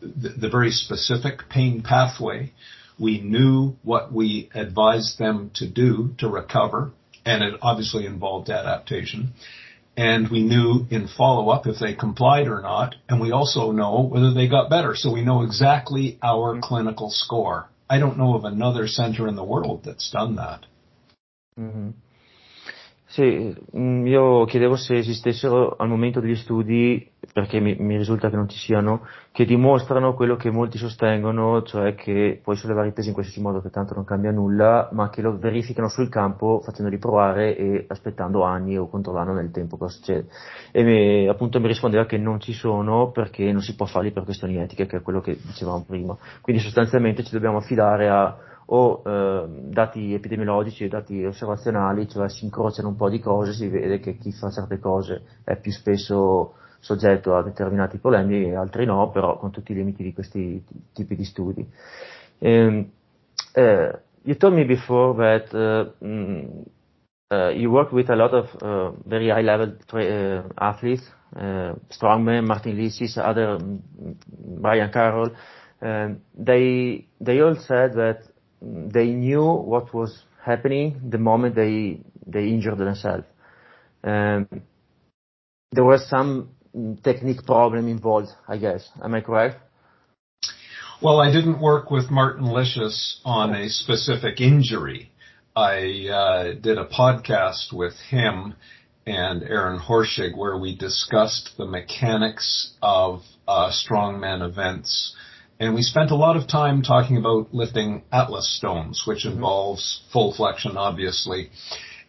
the, 0.00 0.28
the 0.30 0.48
very 0.48 0.70
specific 0.70 1.48
pain 1.50 1.82
pathway. 1.82 2.52
We 2.98 3.20
knew 3.20 3.76
what 3.82 4.12
we 4.12 4.48
advised 4.54 5.18
them 5.18 5.50
to 5.54 5.68
do 5.68 6.14
to 6.18 6.28
recover, 6.28 6.92
and 7.24 7.42
it 7.42 7.58
obviously 7.60 8.06
involved 8.06 8.50
adaptation. 8.50 9.32
And 9.96 10.28
we 10.28 10.42
knew 10.42 10.86
in 10.90 11.06
follow 11.06 11.50
up 11.50 11.66
if 11.66 11.78
they 11.78 11.94
complied 11.94 12.48
or 12.48 12.62
not, 12.62 12.94
and 13.08 13.20
we 13.20 13.30
also 13.30 13.72
know 13.72 14.00
whether 14.00 14.32
they 14.32 14.48
got 14.48 14.70
better. 14.70 14.94
So 14.94 15.12
we 15.12 15.22
know 15.22 15.42
exactly 15.42 16.18
our 16.22 16.52
mm-hmm. 16.52 16.60
clinical 16.62 17.10
score. 17.10 17.68
I 17.90 17.98
don't 17.98 18.16
know 18.16 18.34
of 18.34 18.44
another 18.44 18.86
center 18.88 19.28
in 19.28 19.36
the 19.36 19.44
world 19.44 19.82
that's 19.84 20.10
done 20.10 20.36
that. 20.36 20.64
Mm-hmm. 21.58 21.90
Sì, 23.12 23.54
mm, 23.76 24.06
io 24.06 24.46
chiedevo 24.46 24.74
se 24.74 24.94
esistessero 24.96 25.76
al 25.76 25.86
momento 25.86 26.18
degli 26.18 26.34
studi, 26.34 27.10
perché 27.30 27.60
mi, 27.60 27.76
mi, 27.78 27.98
risulta 27.98 28.30
che 28.30 28.36
non 28.36 28.48
ci 28.48 28.56
siano, 28.56 29.06
che 29.32 29.44
dimostrano 29.44 30.14
quello 30.14 30.36
che 30.36 30.50
molti 30.50 30.78
sostengono, 30.78 31.60
cioè 31.60 31.94
che 31.94 32.40
puoi 32.42 32.56
sollevare 32.56 32.88
i 32.88 32.92
pesi 32.92 33.08
in 33.08 33.12
qualsiasi 33.12 33.42
modo, 33.42 33.60
che 33.60 33.68
tanto 33.68 33.92
non 33.92 34.04
cambia 34.04 34.30
nulla, 34.30 34.88
ma 34.92 35.10
che 35.10 35.20
lo 35.20 35.36
verificano 35.36 35.88
sul 35.90 36.08
campo 36.08 36.60
facendoli 36.64 36.96
provare 36.96 37.54
e 37.54 37.84
aspettando 37.86 38.44
anni 38.44 38.78
o 38.78 38.88
controllando 38.88 39.32
nel 39.32 39.50
tempo 39.50 39.76
cosa 39.76 39.94
succede. 39.94 40.28
E 40.70 40.82
mi, 40.82 41.28
appunto 41.28 41.60
mi 41.60 41.66
rispondeva 41.66 42.06
che 42.06 42.16
non 42.16 42.40
ci 42.40 42.54
sono 42.54 43.10
perché 43.10 43.52
non 43.52 43.60
si 43.60 43.74
può 43.74 43.84
farli 43.84 44.10
per 44.12 44.24
questioni 44.24 44.56
etiche, 44.56 44.86
che 44.86 44.96
è 44.96 45.02
quello 45.02 45.20
che 45.20 45.36
dicevamo 45.38 45.84
prima. 45.86 46.16
Quindi 46.40 46.62
sostanzialmente 46.62 47.24
ci 47.24 47.32
dobbiamo 47.32 47.58
affidare 47.58 48.08
a 48.08 48.51
o 48.66 49.02
eh, 49.04 49.44
dati 49.48 50.14
epidemiologici, 50.14 50.88
dati 50.88 51.24
osservazionali, 51.24 52.08
cioè 52.08 52.28
si 52.28 52.44
incrociano 52.44 52.88
un 52.88 52.96
po' 52.96 53.08
di 53.08 53.18
cose, 53.18 53.52
si 53.52 53.68
vede 53.68 53.98
che 53.98 54.16
chi 54.16 54.32
fa 54.32 54.50
certe 54.50 54.78
cose 54.78 55.22
è 55.44 55.56
più 55.56 55.72
spesso 55.72 56.54
soggetto 56.78 57.36
a 57.36 57.42
determinati 57.42 57.98
problemi 57.98 58.44
e 58.44 58.56
altri 58.56 58.84
no, 58.84 59.10
però 59.10 59.38
con 59.38 59.50
tutti 59.50 59.72
i 59.72 59.74
limiti 59.74 60.02
di 60.02 60.12
questi 60.12 60.64
tipi 60.92 61.14
di 61.14 61.24
studi. 61.24 61.66
Um, 62.38 62.90
uh, 63.54 63.92
you 64.22 64.36
told 64.36 64.54
me 64.54 64.64
before 64.64 65.14
that 65.14 65.52
uh, 65.54 65.92
mm, 66.04 66.64
uh, 67.30 67.50
you 67.50 67.70
work 67.70 67.92
with 67.92 68.10
a 68.10 68.16
lot 68.16 68.32
of 68.32 68.48
very 69.06 69.28
high 69.28 69.42
level 69.42 69.76
tra- 69.86 70.44
athletes, 70.56 71.08
strongmen, 71.88 72.44
Martin 72.44 72.76
Lissis, 72.76 73.16
other 73.16 73.56
um, 73.56 73.80
Brian 74.60 74.90
Carroll. 74.90 75.30
Um, 75.80 76.20
they 76.34 77.06
they 77.20 77.40
all 77.40 77.56
said 77.56 77.94
that 77.94 78.31
they 78.62 79.06
knew 79.06 79.44
what 79.44 79.92
was 79.92 80.22
happening 80.44 81.00
the 81.10 81.18
moment 81.18 81.54
they 81.54 82.00
they 82.26 82.48
injured 82.48 82.78
themselves. 82.78 83.24
Um, 84.04 84.48
there 85.72 85.84
was 85.84 86.08
some 86.08 86.50
technique 87.02 87.44
problem 87.44 87.88
involved, 87.88 88.28
I 88.46 88.56
guess. 88.58 88.88
Am 89.02 89.14
I 89.14 89.20
correct? 89.20 89.56
Well, 91.00 91.20
I 91.20 91.32
didn't 91.32 91.60
work 91.60 91.90
with 91.90 92.10
Martin 92.10 92.46
Licis 92.46 93.20
on 93.24 93.54
a 93.54 93.68
specific 93.68 94.40
injury. 94.40 95.10
I 95.56 96.08
uh, 96.08 96.54
did 96.60 96.78
a 96.78 96.86
podcast 96.86 97.72
with 97.72 97.94
him 98.08 98.54
and 99.04 99.42
Aaron 99.42 99.80
Horschig 99.80 100.36
where 100.36 100.56
we 100.56 100.76
discussed 100.76 101.54
the 101.58 101.66
mechanics 101.66 102.74
of 102.80 103.22
uh, 103.48 103.70
strongman 103.70 104.46
events 104.48 105.14
and 105.58 105.74
we 105.74 105.82
spent 105.82 106.10
a 106.10 106.16
lot 106.16 106.36
of 106.36 106.48
time 106.48 106.82
talking 106.82 107.16
about 107.16 107.54
lifting 107.54 108.02
Atlas 108.12 108.56
stones, 108.56 109.04
which 109.06 109.24
mm-hmm. 109.24 109.36
involves 109.36 110.02
full 110.12 110.34
flexion, 110.34 110.76
obviously. 110.76 111.50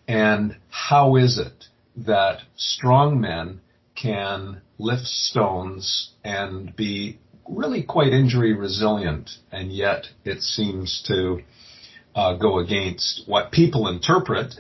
And 0.07 0.57
how 0.69 1.15
is 1.15 1.37
it 1.37 1.65
that 1.95 2.41
strong 2.55 3.19
men 3.21 3.61
can 3.95 4.61
lift 4.77 5.05
stones 5.05 6.11
and 6.23 6.75
be 6.75 7.19
really 7.47 7.83
quite 7.83 8.13
injury 8.13 8.53
resilient, 8.53 9.29
and 9.51 9.71
yet 9.71 10.07
it 10.23 10.41
seems 10.41 11.03
to 11.07 11.41
uh, 12.15 12.33
go 12.35 12.59
against 12.59 13.23
what 13.25 13.51
people 13.51 13.87
interpret 13.87 14.53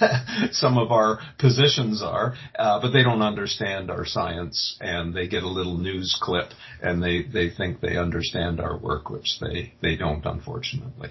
some 0.52 0.78
of 0.78 0.90
our 0.90 1.18
positions 1.38 2.02
are, 2.02 2.34
uh, 2.58 2.80
but 2.80 2.90
they 2.90 3.02
don't 3.02 3.22
understand 3.22 3.90
our 3.90 4.04
science 4.04 4.76
and 4.80 5.14
they 5.14 5.26
get 5.26 5.42
a 5.42 5.48
little 5.48 5.78
news 5.78 6.18
clip 6.20 6.50
and 6.82 7.02
they, 7.02 7.22
they 7.22 7.50
think 7.50 7.80
they 7.80 7.96
understand 7.96 8.60
our 8.60 8.78
work, 8.78 9.10
which 9.10 9.38
they, 9.40 9.72
they 9.82 9.96
don't, 9.96 10.24
unfortunately. 10.24 11.10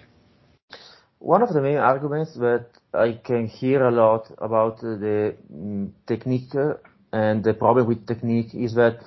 One 1.20 1.42
of 1.42 1.54
the 1.54 1.62
main 1.62 1.78
arguments 1.78 2.36
that 2.36 2.66
I 2.94 3.20
can 3.24 3.48
hear 3.48 3.84
a 3.86 3.92
lot 3.92 4.30
about 4.40 4.82
the 4.82 5.36
mm, 5.54 5.92
technique 6.06 6.54
and 7.14 7.44
the 7.44 7.54
problem 7.54 7.88
with 7.88 8.06
technique 8.06 8.54
is 8.54 8.76
that 8.76 9.00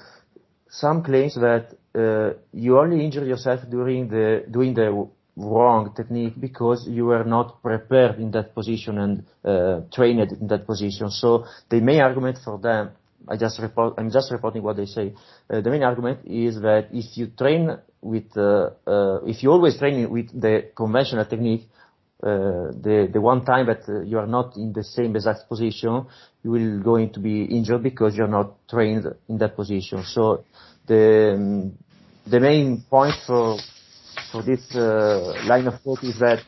some 0.68 1.02
claims 1.02 1.34
that 1.34 1.74
uh, 1.94 2.38
you 2.52 2.78
only 2.78 3.04
injure 3.04 3.24
yourself 3.24 3.60
during 3.70 4.08
the 4.08 4.44
doing 4.50 4.74
the 4.74 5.08
wrong 5.36 5.92
technique 5.94 6.40
because 6.40 6.86
you 6.88 7.06
were 7.06 7.24
not 7.24 7.62
prepared 7.62 8.18
in 8.18 8.30
that 8.30 8.54
position 8.54 8.98
and 8.98 9.24
uh, 9.44 9.80
trained 9.92 10.32
in 10.32 10.46
that 10.48 10.66
position. 10.66 11.10
So 11.10 11.44
the 11.68 11.80
main 11.80 12.00
argument 12.00 12.38
for 12.42 12.58
them, 12.58 12.90
I 13.28 13.36
just 13.36 13.60
report, 13.60 13.94
I'm 13.98 14.10
just 14.10 14.30
reporting 14.32 14.62
what 14.62 14.76
they 14.76 14.86
say. 14.86 15.12
Uh, 15.50 15.60
the 15.60 15.70
main 15.70 15.82
argument 15.82 16.20
is 16.24 16.60
that 16.62 16.88
if 16.92 17.16
you 17.16 17.28
train 17.28 17.76
with, 18.00 18.36
uh, 18.36 18.70
uh 18.86 19.20
if 19.24 19.42
you 19.42 19.50
always 19.50 19.78
train 19.78 20.08
with 20.10 20.28
the 20.40 20.70
conventional 20.74 21.26
technique, 21.26 21.68
uh, 22.22 22.72
the 22.80 23.10
the 23.12 23.20
one 23.20 23.44
time 23.44 23.66
that 23.66 23.86
uh, 23.88 24.00
you 24.00 24.18
are 24.18 24.26
not 24.26 24.56
in 24.56 24.72
the 24.72 24.82
same 24.82 25.14
exact 25.14 25.46
position, 25.50 26.06
you 26.42 26.50
will 26.50 26.80
going 26.82 27.12
to 27.12 27.20
be 27.20 27.44
injured 27.44 27.82
because 27.82 28.16
you're 28.16 28.26
not 28.26 28.54
trained 28.70 29.06
in 29.28 29.36
that 29.36 29.54
position. 29.54 30.02
So 30.02 30.44
the 30.86 31.34
um, 31.34 31.72
the 32.26 32.40
main 32.40 32.84
point 32.88 33.14
for 33.26 33.58
for 34.30 34.42
this 34.42 34.74
uh, 34.74 35.34
line 35.46 35.66
of 35.66 35.80
thought 35.82 36.02
is 36.02 36.18
that 36.18 36.40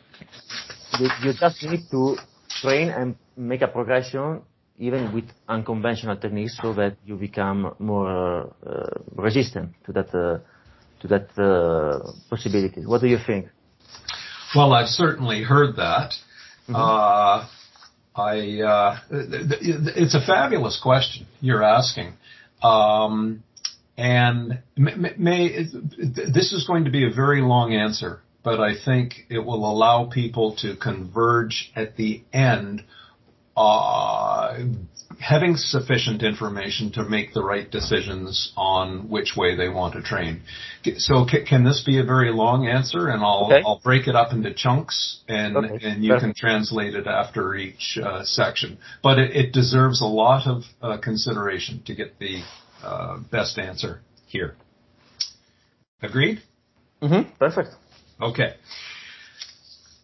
you, 0.99 1.09
you 1.23 1.33
just 1.33 1.63
need 1.63 1.81
to 1.91 2.17
train 2.61 2.89
and 2.89 3.15
make 3.37 3.61
a 3.61 3.67
progression 3.67 4.41
even 4.77 5.13
with 5.13 5.25
unconventional 5.47 6.15
techniques 6.15 6.57
so 6.61 6.73
that 6.73 6.95
you 7.05 7.15
become 7.15 7.75
more 7.79 8.53
uh, 8.65 8.85
resistant 9.15 9.73
to 9.85 9.91
that 9.91 10.07
uh, 10.15 10.39
to 11.01 11.07
that 11.07 11.27
uh, 11.37 12.11
possibility. 12.29 12.85
What 12.85 13.01
do 13.01 13.07
you 13.07 13.17
think? 13.25 13.47
Well, 14.55 14.73
I've 14.73 14.87
certainly 14.87 15.43
heard 15.43 15.75
that. 15.75 16.13
Mm-hmm. 16.67 16.75
Uh, 16.75 17.47
I 18.15 18.61
uh, 18.61 18.97
it's 19.11 20.15
a 20.15 20.25
fabulous 20.25 20.79
question 20.81 21.27
you're 21.41 21.63
asking. 21.63 22.13
Um, 22.63 23.43
and 23.99 24.59
may, 24.77 25.65
this 25.97 26.53
is 26.53 26.65
going 26.65 26.85
to 26.85 26.89
be 26.89 27.05
a 27.05 27.13
very 27.13 27.41
long 27.41 27.73
answer, 27.73 28.21
but 28.43 28.61
I 28.61 28.73
think 28.73 29.25
it 29.29 29.39
will 29.39 29.69
allow 29.69 30.05
people 30.05 30.55
to 30.61 30.77
converge 30.77 31.69
at 31.75 31.97
the 31.97 32.23
end, 32.31 32.85
uh, 33.57 34.59
having 35.19 35.57
sufficient 35.57 36.23
information 36.23 36.93
to 36.93 37.03
make 37.03 37.33
the 37.33 37.43
right 37.43 37.69
decisions 37.69 38.53
on 38.55 39.09
which 39.09 39.33
way 39.35 39.57
they 39.57 39.67
want 39.67 39.95
to 39.95 40.01
train. 40.01 40.43
So 40.99 41.27
c- 41.27 41.43
can 41.43 41.65
this 41.65 41.83
be 41.85 41.99
a 41.99 42.05
very 42.05 42.31
long 42.31 42.67
answer? 42.67 43.09
And 43.09 43.21
I'll 43.21 43.47
okay. 43.47 43.61
I'll 43.65 43.81
break 43.83 44.07
it 44.07 44.15
up 44.15 44.31
into 44.31 44.53
chunks, 44.53 45.19
and 45.27 45.57
okay. 45.57 45.85
and 45.85 46.05
you 46.05 46.15
can 46.17 46.33
translate 46.33 46.95
it 46.95 47.05
after 47.05 47.53
each 47.53 47.99
uh, 48.01 48.23
section. 48.23 48.77
But 49.03 49.19
it, 49.19 49.35
it, 49.35 49.51
deserves 49.51 50.01
a 50.01 50.05
lot 50.05 50.47
of 50.47 50.63
uh, 50.81 50.97
consideration 50.99 51.83
to 51.85 51.93
get 51.93 52.17
the 52.17 52.41
best 53.31 53.57
answer 53.57 54.01
here. 54.27 54.55
Agreed? 56.01 56.41
Mm-hmm. 57.01 57.35
Perfect. 57.37 57.69
Okay. 58.21 58.55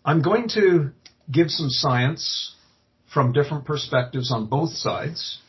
I'm 0.03 0.21
going 0.21 0.49
to 0.49 0.91
give 1.31 1.49
some 1.49 1.69
science 1.69 2.55
from 3.13 3.31
different 3.31 3.65
perspectives 3.65 4.31
on 4.31 4.47
both 4.47 4.71
sides. 4.71 5.39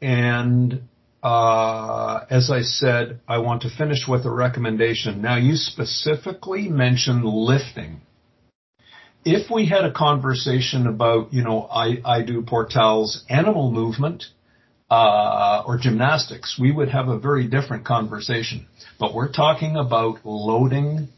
And 0.00 0.82
uh, 1.22 2.24
as 2.30 2.50
I 2.50 2.62
said, 2.62 3.20
I 3.28 3.38
want 3.38 3.62
to 3.62 3.70
finish 3.70 4.08
with 4.08 4.24
a 4.24 4.30
recommendation. 4.30 5.20
Now, 5.20 5.36
you 5.36 5.56
specifically 5.56 6.68
mentioned 6.68 7.24
lifting. 7.24 8.00
If 9.24 9.50
we 9.50 9.66
had 9.66 9.84
a 9.84 9.92
conversation 9.92 10.86
about, 10.86 11.32
you 11.34 11.44
know, 11.44 11.68
Ido 11.76 12.40
Portal's 12.42 13.24
animal 13.28 13.70
movement, 13.70 14.24
uh, 14.90 15.62
or 15.66 15.78
gymnastics, 15.78 16.58
we 16.60 16.72
would 16.72 16.88
have 16.88 17.08
a 17.08 17.18
very 17.18 17.46
different 17.46 17.84
conversation. 17.84 18.66
But 18.98 19.14
we're 19.14 19.30
talking 19.30 19.76
about 19.76 20.24
loading 20.24 21.08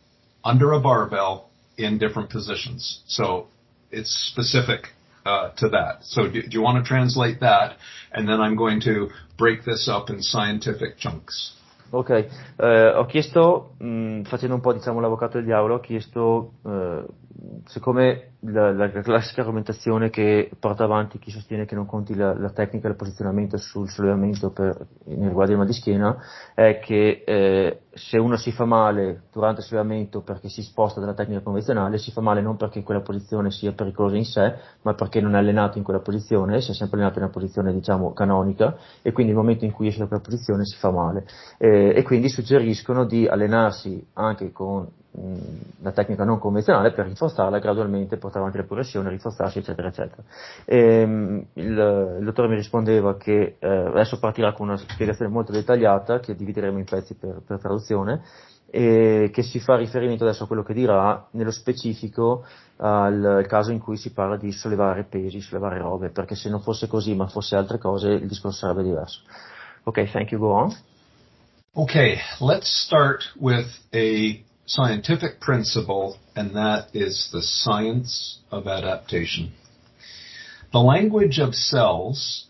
under 0.45 0.73
a 0.73 0.81
barbell 0.81 1.49
in 1.79 1.99
different 1.99 2.31
positions. 2.31 3.00
So 3.07 3.49
it's 3.91 4.11
specific 4.33 4.88
uh, 5.25 5.50
to 5.59 5.69
that. 5.71 6.00
So 6.02 6.29
do, 6.29 6.43
do, 6.43 6.49
you 6.50 6.61
want 6.61 6.85
to 6.85 6.88
translate 6.88 7.41
that? 7.41 7.76
And 8.12 8.29
then 8.29 8.41
I'm 8.41 8.57
going 8.57 8.81
to 8.83 9.09
break 9.38 9.64
this 9.64 9.88
up 9.88 10.11
in 10.11 10.23
scientific 10.23 10.99
chunks. 10.99 11.52
Ok, 11.95 12.11
eh, 12.11 12.93
ho 12.95 13.05
chiesto, 13.05 13.75
mh, 13.79 14.23
facendo 14.23 14.55
un 14.55 14.62
po' 14.62 14.73
diciamo 14.73 14.99
l'avvocato 14.99 15.37
del 15.37 15.45
diavolo, 15.45 15.75
ho 15.75 15.81
chiesto 15.81 16.55
eh, 16.64 17.05
siccome 17.67 18.33
la, 18.41 18.73
la, 18.73 18.91
classica 18.91 19.41
argomentazione 19.41 20.11
che 20.11 20.51
porta 20.59 20.85
avanti 20.85 21.19
chi 21.19 21.31
sostiene 21.31 21.65
che 21.65 21.75
non 21.75 21.87
conti 21.87 22.15
la, 22.15 22.37
la 22.37 22.51
tecnica 22.51 22.89
e 22.89 22.91
il 22.91 22.97
posizionamento 22.97 23.57
sul 23.57 23.89
sollevamento 23.89 24.53
nel 24.57 25.29
riguardo 25.29 25.51
del 25.51 25.57
mal 25.57 25.67
di 25.67 25.73
schiena 25.73 26.17
è 26.55 26.79
che 26.81 27.23
eh, 27.25 27.81
se 27.95 28.19
uno 28.19 28.37
si 28.37 28.53
fa 28.53 28.65
male 28.65 29.25
durante 29.33 29.61
il 29.61 29.67
sollevamento 29.67 30.23
perché 30.23 30.49
si 30.49 30.62
sposta 30.62 31.01
dalla 31.01 31.15
tecnica 31.15 31.41
convenzionale, 31.41 31.99
si 31.99 32.11
fa 32.11 32.21
male 32.21 32.41
non 32.41 32.57
perché 32.57 32.83
quella 32.83 33.01
posizione 33.01 33.51
sia 33.51 33.73
pericolosa 33.73 34.17
in 34.17 34.25
sé, 34.25 34.55
ma 34.83 34.95
perché 34.95 35.21
non 35.21 35.35
è 35.35 35.39
allenato 35.39 35.79
in 35.79 35.85
quella 35.85 36.01
posizione, 36.01 36.61
si 36.61 36.71
è 36.71 36.75
sempre 36.75 36.99
allenato 36.99 37.19
in 37.19 37.25
una 37.25 37.33
posizione 37.33 37.73
diciamo 37.73 38.12
canonica 38.12 38.77
e 39.03 39.12
quindi 39.12 39.33
nel 39.33 39.41
momento 39.41 39.65
in 39.65 39.73
cui 39.73 39.87
esce 39.87 40.01
da 40.01 40.07
quella 40.07 40.23
posizione 40.23 40.65
si 40.65 40.77
fa 40.77 40.91
male. 40.91 41.27
Eh, 41.59 41.93
e 41.95 42.03
quindi 42.03 42.29
suggeriscono 42.29 43.05
di 43.05 43.27
allenarsi 43.27 44.05
anche 44.15 44.53
con 44.53 44.89
la 45.83 45.92
tecnica 45.92 46.25
non 46.25 46.38
convenzionale 46.38 46.92
per 46.92 47.04
rinforzarla 47.07 47.59
gradualmente, 47.59 48.16
portare 48.16 48.40
avanti 48.40 48.59
la 48.59 48.64
progressione, 48.64 49.11
rinforzarsi, 49.11 49.59
eccetera, 49.59 49.88
eccetera. 49.88 50.23
E, 50.64 50.78
ehm, 50.78 51.47
il, 51.54 52.16
il, 52.19 52.25
dottore 52.25 52.49
mi 52.49 52.54
rispondeva 52.54 53.16
che 53.16 53.57
eh, 53.59 53.69
adesso 53.69 54.19
partirà 54.19 54.52
con 54.52 54.69
una 54.69 54.78
spiegazione 54.78 55.31
molto 55.31 55.52
dettagliata 55.52 56.21
che 56.21 56.35
divideremo 56.35 56.78
in 56.78 56.85
pezzi 56.85 57.14
per, 57.14 57.42
per 57.47 57.59
traduzione 57.59 58.23
e 58.71 59.28
che 59.31 59.42
si 59.42 59.61
fa 59.61 59.76
riferimento 59.76 60.25
adesso 60.25 60.45
a 60.45 60.47
quello 60.47 60.62
che 60.62 60.73
dirà 60.73 61.28
nello 61.33 61.50
specifico 61.50 62.47
al 62.78 63.45
caso 63.47 63.71
in 63.71 63.78
cui 63.78 63.99
si 63.99 64.12
parla 64.12 64.38
di 64.38 64.50
sollevare 64.50 65.04
pesi, 65.04 65.40
sollevare 65.40 65.78
robe, 65.78 66.09
perché 66.09 66.35
se 66.35 66.49
non 66.49 66.62
fosse 66.62 66.88
così 66.88 67.14
ma 67.14 67.26
fosse 67.26 67.54
altre 67.54 67.76
cose 67.78 68.12
il 68.12 68.26
discorso 68.26 68.59
sarebbe 68.59 68.83
diverso. 68.83 69.21
Ok, 69.85 70.11
thank 70.11 70.31
you, 70.31 70.40
go 70.40 70.52
on. 70.52 70.75
Okay, 71.75 72.16
let's 72.40 72.66
start 72.66 73.33
with 73.38 73.66
a 73.92 74.42
scientific 74.73 75.38
principle, 75.38 76.17
and 76.35 76.57
that 76.57 76.87
is 76.95 77.29
the 77.31 77.43
science 77.43 78.38
of 78.50 78.67
adaptation. 78.67 79.52
The 80.73 80.79
language 80.79 81.38
of 81.38 81.55
cells 81.55 82.47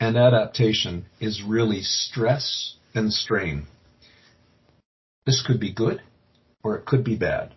and 0.00 0.16
adaptation 0.16 1.06
is 1.20 1.44
really 1.46 1.82
stress 1.82 2.74
and 2.96 3.12
strain. 3.12 3.68
This 5.24 5.40
could 5.46 5.60
be 5.60 5.72
good 5.72 6.02
or 6.64 6.76
it 6.78 6.84
could 6.84 7.04
be 7.04 7.14
bad. 7.14 7.54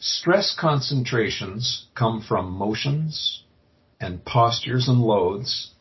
Stress 0.00 0.56
concentrations 0.58 1.84
come 1.94 2.22
from 2.26 2.52
motions 2.52 3.42
and 4.00 4.24
postures 4.24 4.88
and 4.88 5.02
loads 5.02 5.73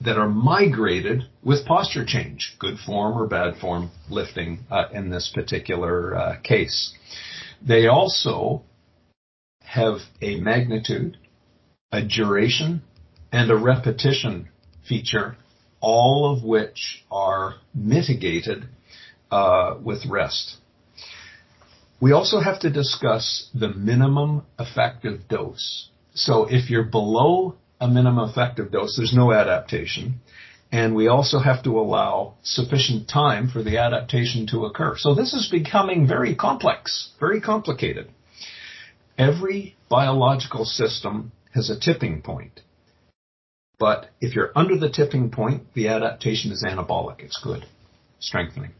that 0.00 0.18
are 0.18 0.28
migrated 0.28 1.22
with 1.42 1.64
posture 1.64 2.04
change, 2.04 2.54
good 2.58 2.78
form 2.78 3.16
or 3.16 3.26
bad 3.26 3.56
form 3.56 3.90
lifting 4.10 4.60
uh, 4.70 4.84
in 4.92 5.10
this 5.10 5.30
particular 5.34 6.14
uh, 6.14 6.40
case. 6.42 6.92
They 7.66 7.86
also 7.86 8.62
have 9.60 9.98
a 10.20 10.36
magnitude, 10.36 11.16
a 11.90 12.02
duration, 12.02 12.82
and 13.32 13.50
a 13.50 13.56
repetition 13.56 14.48
feature, 14.88 15.36
all 15.80 16.32
of 16.36 16.44
which 16.44 17.04
are 17.10 17.56
mitigated 17.74 18.64
uh, 19.30 19.76
with 19.82 20.06
rest. 20.06 20.56
We 22.00 22.12
also 22.12 22.40
have 22.40 22.60
to 22.60 22.70
discuss 22.70 23.48
the 23.54 23.72
minimum 23.72 24.42
effective 24.58 25.28
dose. 25.28 25.88
So 26.14 26.46
if 26.48 26.70
you're 26.70 26.84
below 26.84 27.56
a 27.80 27.88
minimum 27.88 28.28
effective 28.28 28.72
dose, 28.72 28.96
there's 28.96 29.14
no 29.14 29.32
adaptation. 29.32 30.20
And 30.72 30.94
we 30.94 31.06
also 31.06 31.38
have 31.38 31.62
to 31.64 31.78
allow 31.78 32.34
sufficient 32.42 33.08
time 33.08 33.48
for 33.48 33.62
the 33.62 33.78
adaptation 33.78 34.46
to 34.48 34.64
occur. 34.64 34.96
So 34.96 35.14
this 35.14 35.32
is 35.32 35.48
becoming 35.48 36.08
very 36.08 36.34
complex, 36.34 37.10
very 37.20 37.40
complicated. 37.40 38.10
Every 39.16 39.76
biological 39.88 40.64
system 40.64 41.32
has 41.54 41.70
a 41.70 41.78
tipping 41.78 42.20
point. 42.22 42.60
But 43.78 44.10
if 44.20 44.34
you're 44.34 44.52
under 44.56 44.76
the 44.76 44.90
tipping 44.90 45.30
point, 45.30 45.62
the 45.74 45.88
adaptation 45.88 46.50
is 46.50 46.64
anabolic. 46.64 47.20
It's 47.20 47.40
good, 47.42 47.64
strengthening. 48.18 48.72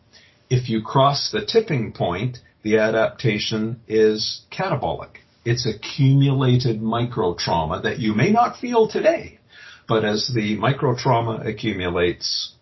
If 0.49 0.69
you 0.69 0.83
cross 0.83 1.31
the 1.31 1.45
tipping 1.45 1.93
point, 1.93 2.38
the 2.62 2.79
adaptation 2.79 3.81
is 3.87 4.43
catabolic. 4.50 5.19
It's 5.47 5.65
accumulated 5.65 6.83
micro 6.83 7.35
trauma 7.35 7.81
that 7.83 8.00
you 8.00 8.15
may 8.15 8.33
not 8.33 8.59
feel 8.59 8.88
today, 8.88 9.38
but 9.87 10.05
as 10.05 10.29
the 10.35 10.57
micro 10.57 10.97
trauma 10.97 11.41
accumulates, 11.45 12.52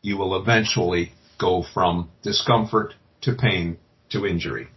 you 0.00 0.16
will 0.16 0.34
eventually 0.40 1.12
go 1.38 1.62
from 1.62 2.10
discomfort 2.22 2.94
to 3.20 3.34
pain 3.34 3.76
to 4.08 4.24
injury. 4.24 4.68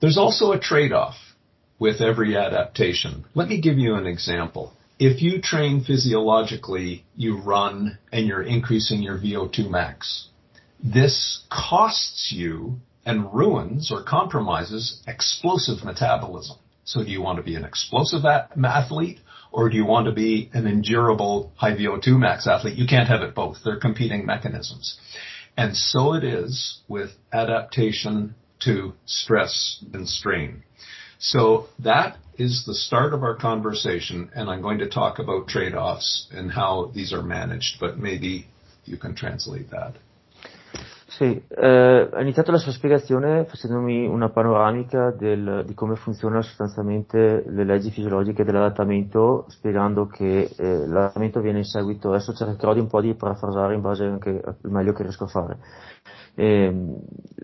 There's 0.00 0.16
also 0.16 0.52
a 0.52 0.58
trade-off 0.58 1.16
with 1.78 2.00
every 2.00 2.34
adaptation. 2.34 3.26
Let 3.34 3.48
me 3.48 3.60
give 3.60 3.76
you 3.76 3.96
an 3.96 4.06
example. 4.06 4.72
If 4.98 5.20
you 5.20 5.42
train 5.42 5.84
physiologically, 5.84 7.04
you 7.14 7.38
run 7.42 7.98
and 8.10 8.26
you're 8.26 8.42
increasing 8.42 9.02
your 9.02 9.18
VO2 9.18 9.68
max. 9.68 10.28
This 10.82 11.44
costs 11.50 12.32
you 12.34 12.80
and 13.06 13.32
ruins 13.32 13.90
or 13.90 14.02
compromises 14.02 15.00
explosive 15.06 15.84
metabolism. 15.84 16.58
So 16.84 17.02
do 17.02 17.10
you 17.10 17.22
want 17.22 17.38
to 17.38 17.42
be 17.42 17.54
an 17.54 17.64
explosive 17.64 18.24
athlete 18.24 19.20
or 19.52 19.70
do 19.70 19.76
you 19.76 19.86
want 19.86 20.06
to 20.06 20.12
be 20.12 20.50
an 20.52 20.66
endurable 20.66 21.52
high 21.56 21.74
VO2 21.74 22.18
max 22.18 22.46
athlete? 22.46 22.76
You 22.76 22.86
can't 22.86 23.08
have 23.08 23.22
it 23.22 23.34
both. 23.34 23.58
They're 23.64 23.80
competing 23.80 24.26
mechanisms. 24.26 24.98
And 25.56 25.76
so 25.76 26.14
it 26.14 26.24
is 26.24 26.80
with 26.88 27.10
adaptation 27.32 28.34
to 28.64 28.92
stress 29.06 29.82
and 29.94 30.08
strain. 30.08 30.64
So 31.18 31.68
that 31.78 32.18
is 32.36 32.64
the 32.66 32.74
start 32.74 33.14
of 33.14 33.22
our 33.22 33.36
conversation 33.36 34.30
and 34.34 34.50
I'm 34.50 34.62
going 34.62 34.78
to 34.78 34.88
talk 34.88 35.18
about 35.18 35.48
trade-offs 35.48 36.28
and 36.32 36.50
how 36.50 36.90
these 36.94 37.12
are 37.12 37.22
managed, 37.22 37.78
but 37.80 37.98
maybe 37.98 38.48
you 38.84 38.98
can 38.98 39.14
translate 39.14 39.70
that. 39.70 39.94
Sì, 41.16 41.42
eh, 41.48 42.10
ha 42.12 42.20
iniziato 42.20 42.50
la 42.50 42.58
sua 42.58 42.72
spiegazione 42.72 43.46
facendomi 43.46 44.06
una 44.06 44.28
panoramica 44.28 45.10
del, 45.12 45.64
di 45.66 45.72
come 45.72 45.96
funzionano 45.96 46.42
sostanzialmente 46.42 47.42
le 47.46 47.64
leggi 47.64 47.90
fisiologiche 47.90 48.44
dell'adattamento, 48.44 49.46
spiegando 49.48 50.04
che 50.08 50.50
eh, 50.54 50.86
l'adattamento 50.86 51.40
viene 51.40 51.60
in 51.60 51.64
seguito, 51.64 52.10
adesso 52.10 52.34
cercherò 52.34 52.74
di 52.74 52.80
un 52.80 52.88
po' 52.88 53.00
di 53.00 53.14
parafrasare 53.14 53.74
in 53.74 53.80
base 53.80 54.04
anche 54.04 54.42
al 54.44 54.70
meglio 54.70 54.92
che 54.92 55.04
riesco 55.04 55.24
a 55.24 55.28
fare. 55.28 55.56
Eh, 56.34 56.70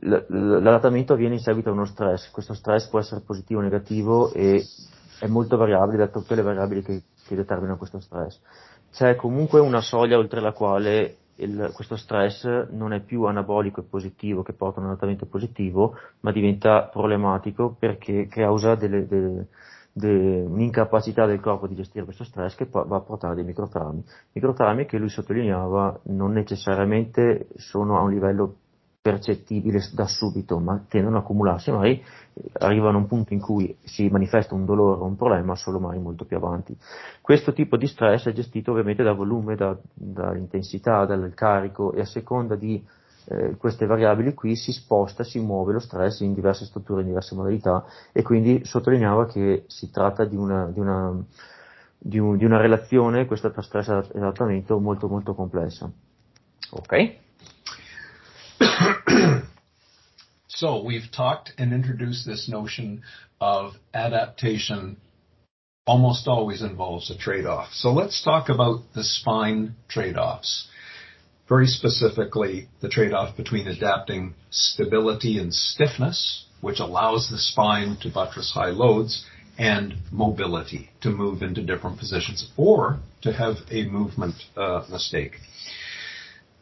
l'adattamento 0.03 1.15
avviene 1.15 1.37
in 1.37 1.41
seguito 1.41 1.71
a 1.71 1.73
uno 1.73 1.87
stress, 1.87 2.31
questo 2.31 2.53
stress 2.53 2.91
può 2.91 2.99
essere 2.99 3.23
positivo 3.25 3.61
o 3.61 3.63
negativo 3.63 4.35
e 4.35 4.63
è 5.19 5.27
molto 5.29 5.57
variabile 5.57 5.97
da 5.97 6.09
tutte 6.09 6.35
le 6.35 6.43
variabili 6.43 6.83
che, 6.83 7.03
che 7.27 7.35
determinano 7.35 7.79
questo 7.79 8.01
stress. 8.01 8.39
C'è 8.93 9.17
comunque 9.17 9.61
una 9.61 9.81
soglia 9.81 10.19
oltre 10.19 10.43
la 10.43 10.53
quale 10.53 11.17
il, 11.37 11.71
questo 11.75 11.97
stress 11.97 12.69
non 12.71 12.93
è 12.93 13.01
più 13.01 13.25
anabolico 13.25 13.81
e 13.81 13.85
positivo 13.85 14.43
che 14.43 14.53
porta 14.53 14.81
a 14.81 14.83
un 14.83 14.91
adattamento 14.91 15.27
positivo, 15.27 15.97
ma 16.21 16.33
diventa 16.33 16.85
problematico 16.85 17.75
perché 17.79 18.27
causa 18.27 18.75
delle, 18.75 19.07
delle, 19.07 19.49
delle, 19.93 20.43
un'incapacità 20.43 21.27
del 21.27 21.41
corpo 21.41 21.67
di 21.67 21.75
gestire 21.75 22.05
questo 22.05 22.25
stress 22.25 22.55
che 22.55 22.69
va 22.71 22.85
a 22.89 23.01
portare 23.01 23.35
dei 23.35 23.45
microtraumi. 23.45 24.05
Microtraumi 24.33 24.87
che 24.87 24.99
lui 24.99 25.09
sottolineava 25.09 26.01
non 26.05 26.33
necessariamente 26.33 27.49
sono 27.57 27.99
a 27.99 28.03
un 28.03 28.11
livello 28.11 28.57
percettibile 29.03 29.81
da 29.93 30.07
subito, 30.07 30.61
ma 30.61 30.85
tendono 30.89 31.17
ad 31.17 31.25
accumularsi, 31.25 31.73
magari 31.73 32.03
arrivano 32.61 32.99
a 32.99 33.01
un 33.01 33.09
punto 33.09 33.35
in 33.35 33.41
cui 33.41 33.77
si 33.83 34.09
manifesta 34.09 34.55
un 34.55 34.65
dolore 34.65 35.01
o 35.01 35.05
un 35.07 35.17
problema 35.17 35.57
solo 35.57 35.81
mai 35.81 35.99
molto 35.99 36.25
più 36.25 36.37
avanti. 36.37 36.77
Questo 37.21 37.53
tipo 37.53 37.77
di 37.77 37.89
stress 37.89 38.29
è 38.29 38.33
gestito 38.33 38.71
ovviamente 38.71 39.03
dal 39.03 39.17
volume, 39.17 39.57
da, 39.57 39.77
dall'intensità, 39.93 41.05
dal 41.05 41.33
carico 41.35 41.93
e 41.93 42.01
a 42.01 42.05
seconda 42.05 42.55
di 42.55 42.81
eh, 43.25 43.57
queste 43.57 43.87
variabili 43.87 44.35
qui 44.35 44.55
si 44.55 44.71
sposta, 44.71 45.25
si 45.25 45.41
muove 45.41 45.73
lo 45.73 45.81
stress 45.81 46.21
in 46.21 46.33
diverse 46.33 46.65
strutture, 46.65 47.01
in 47.01 47.09
diverse 47.09 47.35
modalità 47.35 47.85
e 48.13 48.23
quindi 48.23 48.65
sottolineava 48.65 49.27
che 49.27 49.65
si 49.67 49.91
tratta 49.91 50.25
di 50.25 50.37
una, 50.37 50.67
di 50.67 50.79
una, 50.79 51.13
di 51.99 52.19
un, 52.21 52.37
di 52.37 52.45
una 52.45 52.59
relazione, 52.59 53.27
questa 53.27 53.51
tra 53.51 53.63
stress 53.63 53.89
e 53.89 54.19
adattamento, 54.19 54.79
molto 54.79 55.09
molto 55.09 55.35
complessa. 55.35 55.91
Ok? 56.71 57.21
We've 60.85 61.11
talked 61.11 61.53
and 61.57 61.73
introduced 61.73 62.27
this 62.27 62.49
notion 62.49 63.03
of 63.41 63.73
adaptation 63.95 64.99
almost 65.87 66.29
always 66.29 66.63
involves 66.63 67.11
a 67.11 67.17
trade-off. 67.17 67.73
So 67.73 67.93
let's 67.93 68.23
talk 68.23 68.49
about 68.49 68.81
the 68.95 69.03
spine 69.03 69.75
trade-offs. 69.89 70.69
Very 71.49 71.67
specifically, 71.67 72.69
the 72.81 72.89
trade-off 72.89 73.37
between 73.37 73.67
adapting 73.67 74.35
stability 74.51 75.39
and 75.39 75.53
stiffness, 75.53 76.47
which 76.61 76.81
allows 76.81 77.31
the 77.31 77.39
spine 77.39 77.97
to 78.03 78.11
buttress 78.11 78.53
high 78.53 78.71
loads, 78.71 79.25
and 79.59 79.95
mobility 80.11 80.91
to 81.01 81.11
move 81.11 81.43
into 81.43 81.63
different 81.63 81.99
positions 81.99 82.51
or 82.57 82.99
to 83.23 83.33
have 83.33 83.57
a 83.71 83.85
movement 83.85 84.35
uh, 84.57 84.85
mistake. 84.91 85.33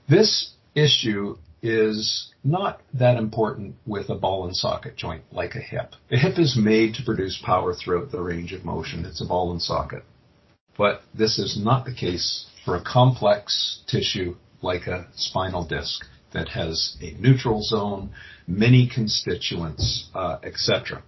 This 0.09 0.55
issue 0.74 1.37
is 1.62 2.33
not 2.42 2.81
that 2.94 3.16
important 3.16 3.75
with 3.87 4.09
a 4.09 4.14
ball 4.14 4.46
and 4.46 4.57
socket 4.57 4.96
joint 4.96 5.23
like 5.31 5.55
a 5.55 5.61
hip. 5.61 5.94
A 6.11 6.16
hip 6.16 6.38
is 6.38 6.57
made 6.57 6.94
to 6.94 7.05
produce 7.05 7.40
power 7.44 7.75
throughout 7.75 8.11
the 8.11 8.23
range 8.23 8.53
of 8.53 8.64
motion. 8.64 9.05
It's 9.05 9.20
a 9.20 9.27
ball 9.27 9.53
and 9.53 9.61
socket. 9.61 10.05
But 10.77 11.03
this 11.12 11.38
is 11.38 11.61
not 11.62 11.85
the 11.85 11.94
case 11.94 12.46
for 12.64 12.77
a 12.77 12.83
complex 12.83 13.81
tissue 13.87 14.37
like 14.62 14.87
a 14.87 15.09
spinal 15.14 15.64
disc 15.64 16.07
that 16.33 16.49
has 16.49 16.96
a 17.03 17.12
neutral 17.20 17.62
zone, 17.62 18.11
many 18.46 18.88
constituents, 18.88 20.09
uh, 20.14 20.38
etc. 20.42 21.03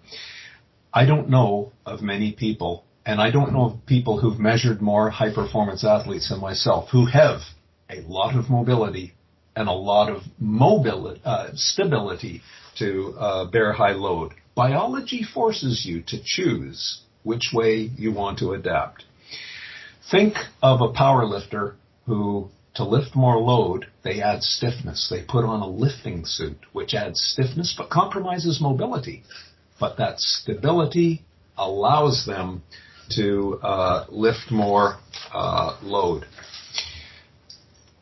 I 0.93 1.07
don't 1.07 1.29
know 1.29 1.73
of 1.87 2.03
many 2.03 2.33
people, 2.33 2.85
and 3.07 3.21
I 3.21 3.31
don't 3.31 3.53
know 3.53 3.65
of 3.71 3.87
people 3.87 4.19
who've 4.21 4.39
measured 4.39 4.83
more 4.83 5.11
high 5.11 5.33
performance 5.33 5.85
athletes 5.85 6.29
than 6.29 6.41
myself 6.41 6.91
who 6.91 7.07
have 7.07 7.41
a 7.89 8.01
lot 8.03 8.37
of 8.37 8.51
mobility 8.51 9.15
and 9.55 9.69
a 9.69 9.73
lot 9.73 10.11
of 10.11 10.23
mobility, 10.39 11.21
uh, 11.25 11.49
stability 11.55 12.43
to 12.79 13.15
uh, 13.19 13.45
bear 13.47 13.73
high 13.73 13.93
load. 13.93 14.33
Biology 14.55 15.23
forces 15.23 15.85
you 15.87 16.03
to 16.09 16.21
choose 16.23 17.03
which 17.23 17.51
way 17.53 17.91
you 17.97 18.13
want 18.13 18.39
to 18.39 18.53
adapt. 18.53 19.05
Think 20.11 20.35
of 20.63 20.81
a 20.81 20.93
power 20.93 21.25
lifter 21.25 21.77
who, 22.07 22.49
to 22.75 22.85
lift 22.85 23.15
more 23.15 23.39
load, 23.39 23.87
they 24.03 24.21
add 24.21 24.43
stiffness. 24.43 25.09
They 25.09 25.23
put 25.23 25.45
on 25.45 25.61
a 25.61 25.69
lifting 25.69 26.25
suit, 26.27 26.59
which 26.73 26.95
adds 26.95 27.21
stiffness 27.21 27.75
but 27.77 27.91
compromises 27.91 28.61
mobility. 28.61 29.23
But 29.79 29.97
that 29.99 30.19
stability 30.19 31.23
allows 31.57 32.27
them 32.27 32.63
to 33.17 33.61
uh, 33.63 34.07
lift 34.09 34.51
more 34.51 34.99
uh, 35.33 35.77
load. 35.83 36.27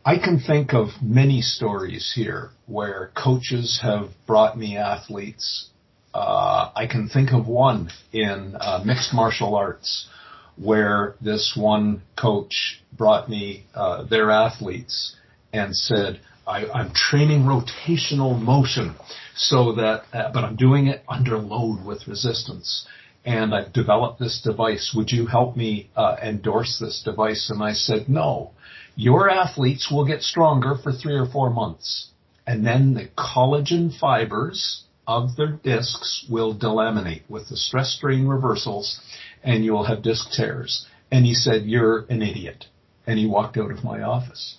I 0.04 0.16
can 0.16 0.40
think 0.40 0.72
of 0.72 0.88
many 1.02 1.42
stories 1.42 2.12
here 2.14 2.50
where 2.66 3.10
coaches 3.14 3.80
have 3.82 4.08
brought 4.26 4.56
me 4.56 4.78
athletes. 4.78 5.68
Uh, 6.14 6.70
I 6.74 6.86
can 6.86 7.08
think 7.10 7.32
of 7.32 7.46
one 7.46 7.90
in 8.10 8.56
uh, 8.58 8.82
mixed 8.82 9.12
martial 9.12 9.54
arts 9.54 10.08
where 10.56 11.16
this 11.20 11.52
one 11.54 12.00
coach 12.18 12.82
brought 12.96 13.28
me 13.28 13.66
uh, 13.74 14.04
their 14.04 14.30
athletes 14.30 15.16
and 15.52 15.76
said, 15.76 16.20
I, 16.46 16.64
am 16.64 16.92
training 16.94 17.42
rotational 17.42 18.40
motion 18.40 18.94
so 19.36 19.72
that, 19.74 20.04
uh, 20.14 20.32
but 20.32 20.44
I'm 20.44 20.56
doing 20.56 20.86
it 20.86 21.04
under 21.10 21.36
load 21.36 21.84
with 21.84 22.08
resistance. 22.08 22.86
And 23.26 23.54
I've 23.54 23.74
developed 23.74 24.18
this 24.18 24.40
device. 24.40 24.94
Would 24.96 25.10
you 25.10 25.26
help 25.26 25.58
me 25.58 25.90
uh, 25.94 26.16
endorse 26.22 26.78
this 26.80 27.02
device? 27.04 27.50
And 27.50 27.62
I 27.62 27.74
said, 27.74 28.08
no 28.08 28.52
your 29.00 29.30
athletes 29.30 29.90
will 29.90 30.04
get 30.04 30.20
stronger 30.20 30.74
for 30.76 30.92
three 30.92 31.14
or 31.16 31.24
four 31.24 31.48
months. 31.48 32.10
And 32.46 32.66
then 32.66 32.92
the 32.92 33.08
collagen 33.16 33.98
fibers 33.98 34.84
of 35.06 35.36
their 35.36 35.52
discs 35.52 36.26
will 36.28 36.54
delaminate 36.54 37.22
with 37.26 37.48
the 37.48 37.56
stress 37.56 37.94
strain 37.94 38.26
reversals 38.26 39.00
and 39.42 39.64
you'll 39.64 39.86
have 39.86 40.02
disc 40.02 40.30
tears. 40.32 40.86
And 41.10 41.24
he 41.24 41.32
said, 41.32 41.62
you're 41.64 42.04
an 42.10 42.20
idiot. 42.20 42.66
And 43.06 43.18
he 43.18 43.26
walked 43.26 43.56
out 43.56 43.70
of 43.70 43.82
my 43.82 44.02
office. 44.02 44.58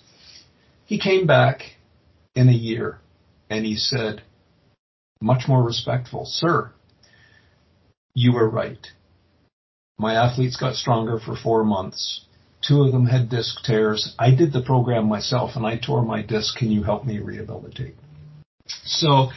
He 0.86 0.98
came 0.98 1.24
back 1.24 1.76
in 2.34 2.48
a 2.48 2.52
year 2.52 2.98
and 3.48 3.64
he 3.64 3.76
said, 3.76 4.22
much 5.20 5.46
more 5.46 5.62
respectful, 5.62 6.24
sir, 6.26 6.72
you 8.12 8.32
were 8.32 8.50
right. 8.50 8.88
My 9.98 10.14
athletes 10.14 10.56
got 10.56 10.74
stronger 10.74 11.20
for 11.20 11.36
four 11.36 11.62
months. 11.62 12.24
Two 12.66 12.82
of 12.82 12.92
them 12.92 13.06
had 13.06 13.28
disc 13.28 13.62
tears. 13.64 14.14
I 14.18 14.30
did 14.34 14.52
the 14.52 14.62
program 14.62 15.08
myself 15.08 15.56
and 15.56 15.66
I 15.66 15.78
tore 15.78 16.04
my 16.04 16.22
disc. 16.22 16.56
Can 16.56 16.70
you 16.70 16.82
help 16.82 17.04
me 17.04 17.18
rehabilitate? 17.18 17.96
So, 18.84 19.30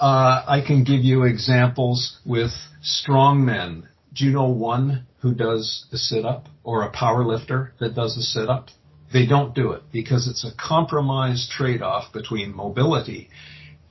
uh, 0.00 0.44
I 0.46 0.62
can 0.66 0.82
give 0.84 1.00
you 1.00 1.24
examples 1.24 2.18
with 2.24 2.52
strong 2.82 3.44
men. 3.44 3.88
Do 4.14 4.24
you 4.24 4.32
know 4.32 4.48
one 4.48 5.06
who 5.20 5.34
does 5.34 5.86
a 5.92 5.98
sit 5.98 6.24
up 6.24 6.48
or 6.62 6.82
a 6.82 6.90
power 6.90 7.24
lifter 7.24 7.72
that 7.80 7.94
does 7.94 8.16
a 8.16 8.22
sit 8.22 8.48
up? 8.48 8.68
They 9.12 9.26
don't 9.26 9.54
do 9.54 9.72
it 9.72 9.82
because 9.92 10.26
it's 10.26 10.44
a 10.44 10.56
compromised 10.56 11.50
trade 11.50 11.82
off 11.82 12.12
between 12.12 12.54
mobility 12.54 13.28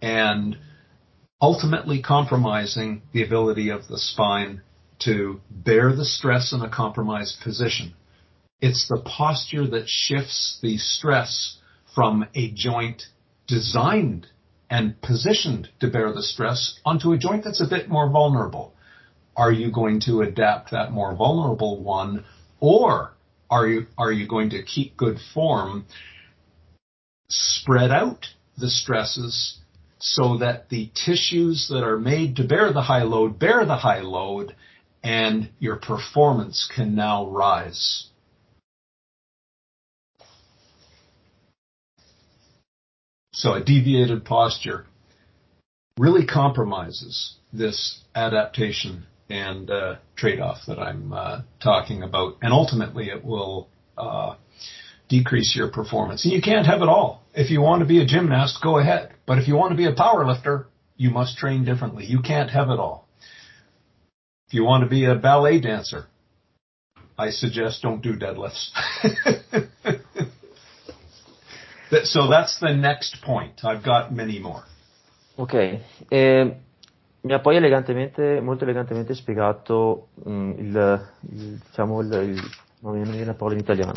and 0.02 0.58
ultimately 1.42 2.02
compromising 2.02 3.04
the 3.14 3.24
ability 3.24 3.70
of 3.70 3.88
the 3.88 3.98
spine 3.98 4.62
to 5.00 5.42
bear 5.50 5.96
the 5.96 6.06
stress 6.06 6.54
in 6.54 6.62
a 6.62 6.70
compromised 6.70 7.40
position. 7.42 7.94
It's 8.64 8.88
the 8.88 9.02
posture 9.02 9.68
that 9.68 9.90
shifts 9.90 10.58
the 10.62 10.78
stress 10.78 11.58
from 11.94 12.26
a 12.34 12.50
joint 12.52 13.04
designed 13.46 14.28
and 14.70 15.02
positioned 15.02 15.68
to 15.82 15.90
bear 15.90 16.14
the 16.14 16.24
stress 16.24 16.80
onto 16.86 17.12
a 17.12 17.18
joint 17.18 17.44
that's 17.44 17.60
a 17.60 17.68
bit 17.68 17.90
more 17.90 18.10
vulnerable. 18.10 18.74
Are 19.36 19.52
you 19.52 19.70
going 19.70 20.00
to 20.06 20.22
adapt 20.22 20.72
that 20.72 20.94
more 20.94 21.14
vulnerable 21.14 21.84
one 21.84 22.24
or 22.62 23.18
are 23.50 23.68
you, 23.68 23.88
are 23.98 24.14
you 24.14 24.30
going 24.30 24.52
to 24.52 24.64
keep 24.64 24.96
good 24.96 25.18
form, 25.34 25.86
spread 27.28 27.92
out 27.92 28.28
the 28.58 28.70
stresses 28.70 29.58
so 30.00 30.38
that 30.38 30.70
the 30.70 30.90
tissues 31.06 31.68
that 31.68 31.84
are 31.84 32.00
made 32.00 32.38
to 32.38 32.46
bear 32.46 32.72
the 32.72 32.84
high 32.84 33.04
load 33.04 33.38
bear 33.40 33.66
the 33.66 33.76
high 33.76 34.00
load 34.00 34.56
and 35.04 35.50
your 35.60 35.76
performance 35.76 36.72
can 36.74 36.96
now 36.96 37.28
rise. 37.28 38.08
So 43.34 43.54
a 43.54 43.64
deviated 43.64 44.26
posture 44.26 44.86
really 45.98 46.26
compromises 46.26 47.36
this 47.52 48.00
adaptation 48.16 49.06
and 49.30 49.70
uh, 49.70 49.96
trade-off 50.16 50.60
that 50.68 50.80
I'm 50.80 51.12
uh, 51.12 51.42
talking 51.62 52.04
about, 52.04 52.38
and 52.42 52.54
ultimately 52.54 53.10
it 53.10 53.26
will 53.26 53.70
uh, 53.98 54.36
decrease 55.10 55.56
your 55.56 55.70
performance. 55.70 56.26
And 56.26 56.34
you 56.34 56.42
can't 56.42 56.68
have 56.68 56.82
it 56.82 56.88
all. 56.88 57.24
If 57.34 57.50
you 57.50 57.62
want 57.62 57.82
to 57.82 57.88
be 57.88 58.02
a 58.02 58.06
gymnast, 58.06 58.60
go 58.62 58.78
ahead. 58.78 59.14
But 59.26 59.40
if 59.40 59.48
you 59.48 59.56
want 59.56 59.72
to 59.72 59.78
be 59.78 59.88
a 59.88 59.96
power 59.96 60.26
lifter, 60.26 60.68
you 60.96 61.10
must 61.10 61.38
train 61.38 61.66
differently. 61.66 62.06
You 62.06 62.22
can't 62.22 62.52
have 62.52 62.70
it 62.70 62.80
all. 62.80 63.08
If 64.48 64.54
you 64.54 64.64
want 64.64 64.84
to 64.84 64.90
be 64.90 65.06
a 65.06 65.16
ballet 65.16 65.60
dancer, 65.60 66.06
I 67.18 67.32
suggest 67.32 67.82
don't 67.82 68.02
do 68.02 68.16
deadlifts. 68.16 68.70
so 72.04 72.28
that's 72.28 72.60
the 72.60 72.74
next 72.74 73.20
point. 73.24 73.64
I've 73.64 73.84
got 73.84 74.12
many 74.12 74.40
more. 74.40 74.64
Ok, 75.36 75.80
eh, 76.10 76.58
mi 77.22 77.34
ha 77.34 77.40
poi 77.40 77.56
elegantemente, 77.56 78.40
molto 78.42 78.64
elegantemente 78.66 79.14
spiegato 79.14 80.10
mh, 80.24 80.32
mm, 80.32 80.52
il, 80.58 81.10
il, 81.32 81.62
diciamo, 81.66 82.02
il, 82.02 82.14
il, 82.14 82.42
non 82.82 83.00
mi 83.00 83.04
viene 83.04 83.26
la 83.26 83.34
parola 83.34 83.56
in 83.56 83.62
italiano, 83.62 83.94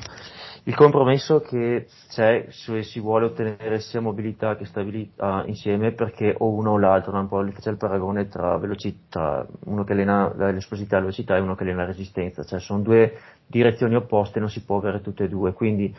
il 0.69 0.75
compromesso 0.75 1.41
che 1.41 1.87
c'è 2.09 2.47
se 2.49 2.83
si 2.83 2.99
vuole 3.01 3.27
ottenere 3.27 3.81
sia 3.81 4.01
mobilità 4.01 4.57
che 4.57 4.65
stabilità 4.65 5.45
insieme 5.47 5.93
perché 5.93 6.35
o 6.39 6.49
uno 6.49 6.73
o 6.73 6.79
l'altro, 6.79 7.17
un 7.17 7.29
po' 7.29 7.45
c'è 7.61 7.71
il 7.71 7.77
paragone 7.77 8.29
tra 8.29 8.57
velocità, 8.59 9.47
uno 9.65 9.85
che 9.85 9.93
allena 9.93 10.33
l'esplosività 10.51 10.97
e 10.97 10.99
la 10.99 11.05
velocità 11.05 11.37
e 11.37 11.41
uno 11.41 11.55
che 11.55 11.63
allena 11.63 11.83
la 11.83 11.87
resistenza, 11.87 12.45
cioè 12.45 12.59
sono 12.61 12.81
due 12.81 13.17
direzioni 13.47 13.95
opposte, 13.95 14.41
non 14.41 14.51
si 14.51 14.65
può 14.65 14.79
avere 14.79 15.03
tutte 15.03 15.25
e 15.25 15.29
due, 15.29 15.53
quindi 15.53 15.95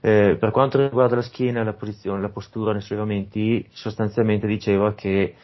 eh, 0.00 0.36
per 0.38 0.50
quanto 0.50 0.78
riguarda 0.78 1.16
la 1.16 1.22
schiena, 1.22 1.62
la 1.62 1.74
posizione, 1.74 2.20
la 2.20 2.30
postura 2.30 2.72
nei 2.72 2.80
sollevamenti, 2.80 3.66
sostanzialmente 3.70 4.46
diceva 4.46 4.94
che 4.94 5.34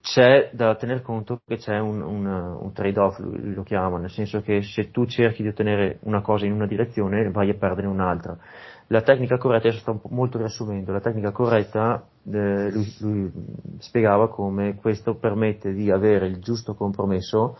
c'è 0.00 0.50
da 0.52 0.76
tener 0.76 1.02
conto 1.02 1.40
che 1.44 1.56
c'è 1.56 1.80
un, 1.80 2.00
un, 2.00 2.26
un 2.26 2.72
trade-off, 2.72 3.18
lo 3.18 3.64
chiama, 3.64 3.98
nel 3.98 4.10
senso 4.10 4.40
che 4.40 4.62
se 4.62 4.92
tu 4.92 5.04
cerchi 5.04 5.42
di 5.42 5.48
ottenere 5.48 5.98
una 6.02 6.22
cosa 6.22 6.46
in 6.46 6.52
una 6.52 6.66
direzione 6.66 7.30
vai 7.30 7.50
a 7.50 7.54
perdere 7.54 7.88
un'altra. 7.88 8.38
La 8.86 9.02
tecnica 9.02 9.36
corretta, 9.36 9.66
adesso 9.66 9.80
sto 9.80 10.00
molto 10.10 10.38
riassumendo, 10.38 10.92
la 10.92 11.00
tecnica 11.00 11.32
corretta 11.32 12.06
eh, 12.24 12.70
lui, 12.70 12.94
lui 13.00 13.32
spiegava 13.80 14.28
come 14.28 14.76
questo 14.76 15.16
permette 15.16 15.72
di 15.72 15.90
avere 15.90 16.28
il 16.28 16.38
giusto 16.38 16.74
compromesso 16.74 17.56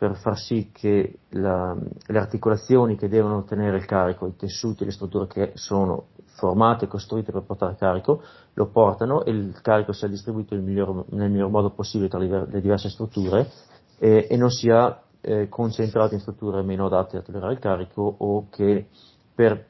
per 0.00 0.16
far 0.16 0.38
sì 0.38 0.70
che 0.72 1.18
la, 1.32 1.76
le 1.76 2.18
articolazioni 2.18 2.96
che 2.96 3.06
devono 3.06 3.36
ottenere 3.36 3.76
il 3.76 3.84
carico, 3.84 4.26
i 4.26 4.34
tessuti, 4.34 4.86
le 4.86 4.92
strutture 4.92 5.26
che 5.26 5.50
sono 5.56 6.06
formate 6.36 6.86
e 6.86 6.88
costruite 6.88 7.32
per 7.32 7.42
portare 7.42 7.76
carico, 7.76 8.22
lo 8.54 8.68
portano 8.68 9.22
e 9.24 9.30
il 9.30 9.60
carico 9.60 9.92
sia 9.92 10.08
distribuito 10.08 10.54
nel 10.54 10.64
miglior, 10.64 11.04
nel 11.10 11.30
miglior 11.30 11.50
modo 11.50 11.68
possibile 11.68 12.08
tra 12.08 12.18
le 12.18 12.60
diverse 12.62 12.88
strutture 12.88 13.46
e, 13.98 14.26
e 14.30 14.36
non 14.38 14.50
sia 14.50 15.02
eh, 15.20 15.50
concentrato 15.50 16.14
in 16.14 16.20
strutture 16.20 16.62
meno 16.62 16.86
adatte 16.86 17.18
a 17.18 17.20
tollerare 17.20 17.52
il 17.52 17.58
carico 17.58 18.14
o 18.20 18.46
che 18.48 18.86
per 19.34 19.66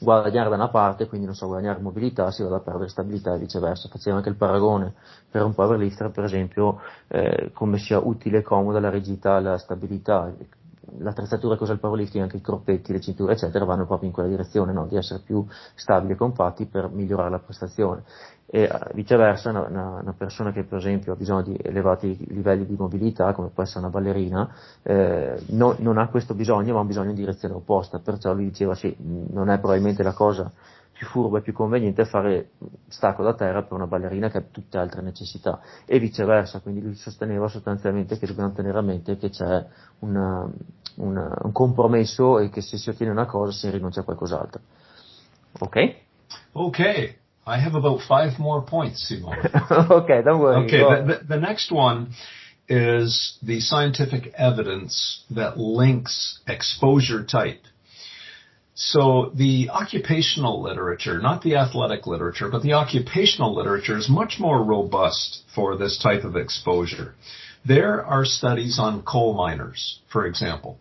guadagnare 0.00 0.48
da 0.48 0.56
una 0.56 0.68
parte, 0.68 1.06
quindi 1.06 1.26
non 1.26 1.34
so, 1.34 1.46
guadagnare 1.46 1.80
mobilità, 1.80 2.30
si 2.30 2.42
vada 2.42 2.56
a 2.56 2.60
perdere 2.60 2.88
stabilità 2.88 3.34
e 3.34 3.38
viceversa. 3.38 3.88
Faceva 3.88 4.16
anche 4.16 4.28
il 4.28 4.36
paragone 4.36 4.94
per 5.30 5.44
un 5.44 5.54
powerlifter, 5.54 6.10
per 6.10 6.24
esempio, 6.24 6.80
eh, 7.08 7.50
come 7.52 7.78
sia 7.78 7.98
utile 7.98 8.38
e 8.38 8.42
comoda 8.42 8.80
la 8.80 8.90
rigidità 8.90 9.38
e 9.38 9.42
la 9.42 9.58
stabilità. 9.58 10.32
L'attrezzatura 10.98 11.56
che 11.56 11.62
usa 11.62 11.72
il 11.72 11.78
powerlifting, 11.78 12.22
anche 12.22 12.36
i 12.36 12.40
corpetti, 12.40 12.92
le 12.92 13.00
cinture, 13.00 13.32
eccetera, 13.32 13.64
vanno 13.64 13.86
proprio 13.86 14.08
in 14.08 14.14
quella 14.14 14.28
direzione, 14.28 14.72
no? 14.72 14.86
di 14.86 14.96
essere 14.96 15.20
più 15.24 15.44
stabili 15.74 16.12
e 16.12 16.16
compatti 16.16 16.66
per 16.66 16.88
migliorare 16.90 17.30
la 17.30 17.38
prestazione. 17.38 18.02
E 18.46 18.70
viceversa, 18.92 19.50
una, 19.50 19.66
una, 19.66 20.00
una, 20.02 20.14
persona 20.16 20.52
che 20.52 20.64
per 20.64 20.78
esempio 20.78 21.14
ha 21.14 21.16
bisogno 21.16 21.42
di 21.42 21.58
elevati 21.62 22.26
livelli 22.28 22.66
di 22.66 22.76
mobilità, 22.76 23.32
come 23.32 23.48
può 23.48 23.62
essere 23.62 23.80
una 23.80 23.88
ballerina, 23.88 24.54
eh, 24.82 25.42
no, 25.50 25.74
non 25.78 25.96
ha 25.96 26.08
questo 26.08 26.34
bisogno, 26.34 26.72
ma 26.72 26.78
ha 26.78 26.82
un 26.82 26.88
bisogno 26.88 27.10
in 27.10 27.16
direzione 27.16 27.54
opposta. 27.54 27.98
Perciò 28.00 28.34
lui 28.34 28.44
diceva 28.44 28.74
sì, 28.74 28.94
non 28.98 29.48
è 29.48 29.58
probabilmente 29.58 30.02
la 30.02 30.12
cosa 30.12 30.52
più 31.02 31.10
furbo 31.10 31.38
e 31.38 31.42
più 31.42 31.52
conveniente 31.52 32.04
fare 32.04 32.50
stacco 32.86 33.24
da 33.24 33.34
terra 33.34 33.62
per 33.62 33.72
una 33.72 33.88
ballerina 33.88 34.30
che 34.30 34.38
ha 34.38 34.44
tutte 34.48 34.78
altre 34.78 35.02
necessità 35.02 35.60
e 35.84 35.98
viceversa, 35.98 36.60
quindi 36.60 36.80
lui 36.80 36.94
sosteneva 36.94 37.48
sostanzialmente 37.48 38.18
che 38.18 38.26
dobbiamo 38.26 38.52
tenere 38.52 38.78
a 38.78 38.82
mente 38.82 39.16
che 39.16 39.30
c'è 39.30 39.66
una, 40.00 40.48
una, 40.96 41.38
un 41.42 41.50
compromesso 41.50 42.38
e 42.38 42.50
che 42.50 42.60
se 42.60 42.76
si 42.76 42.88
ottiene 42.88 43.10
una 43.10 43.26
cosa 43.26 43.50
si 43.50 43.68
rinuncia 43.68 44.02
a 44.02 44.04
qualcos'altro. 44.04 44.60
Ok? 45.58 45.94
Ok. 46.52 46.78
I 46.78 47.58
have 47.58 47.74
about 47.74 48.00
five 48.02 48.38
more 48.38 48.62
points, 48.62 49.04
Simon. 49.08 49.36
okay, 49.90 50.22
don't 50.22 50.40
worry. 50.40 50.64
Okay, 50.66 50.78
the, 50.78 51.18
the, 51.18 51.34
the 51.34 51.40
next 51.40 51.72
one 51.72 52.10
is 52.68 53.36
the 53.42 53.58
scientific 53.58 54.32
evidence 54.36 55.24
that 55.30 55.58
links 55.58 56.40
exposure 56.46 57.24
type 57.24 57.62
So 58.74 59.32
the 59.34 59.68
occupational 59.70 60.62
literature, 60.62 61.20
not 61.20 61.42
the 61.42 61.56
athletic 61.56 62.06
literature, 62.06 62.48
but 62.48 62.62
the 62.62 62.72
occupational 62.72 63.54
literature 63.54 63.98
is 63.98 64.08
much 64.08 64.36
more 64.38 64.62
robust 64.62 65.42
for 65.54 65.76
this 65.76 65.98
type 65.98 66.24
of 66.24 66.36
exposure. 66.36 67.14
There 67.64 68.04
are 68.04 68.24
studies 68.24 68.78
on 68.78 69.02
coal 69.02 69.34
miners, 69.34 70.00
for 70.10 70.26
example, 70.26 70.78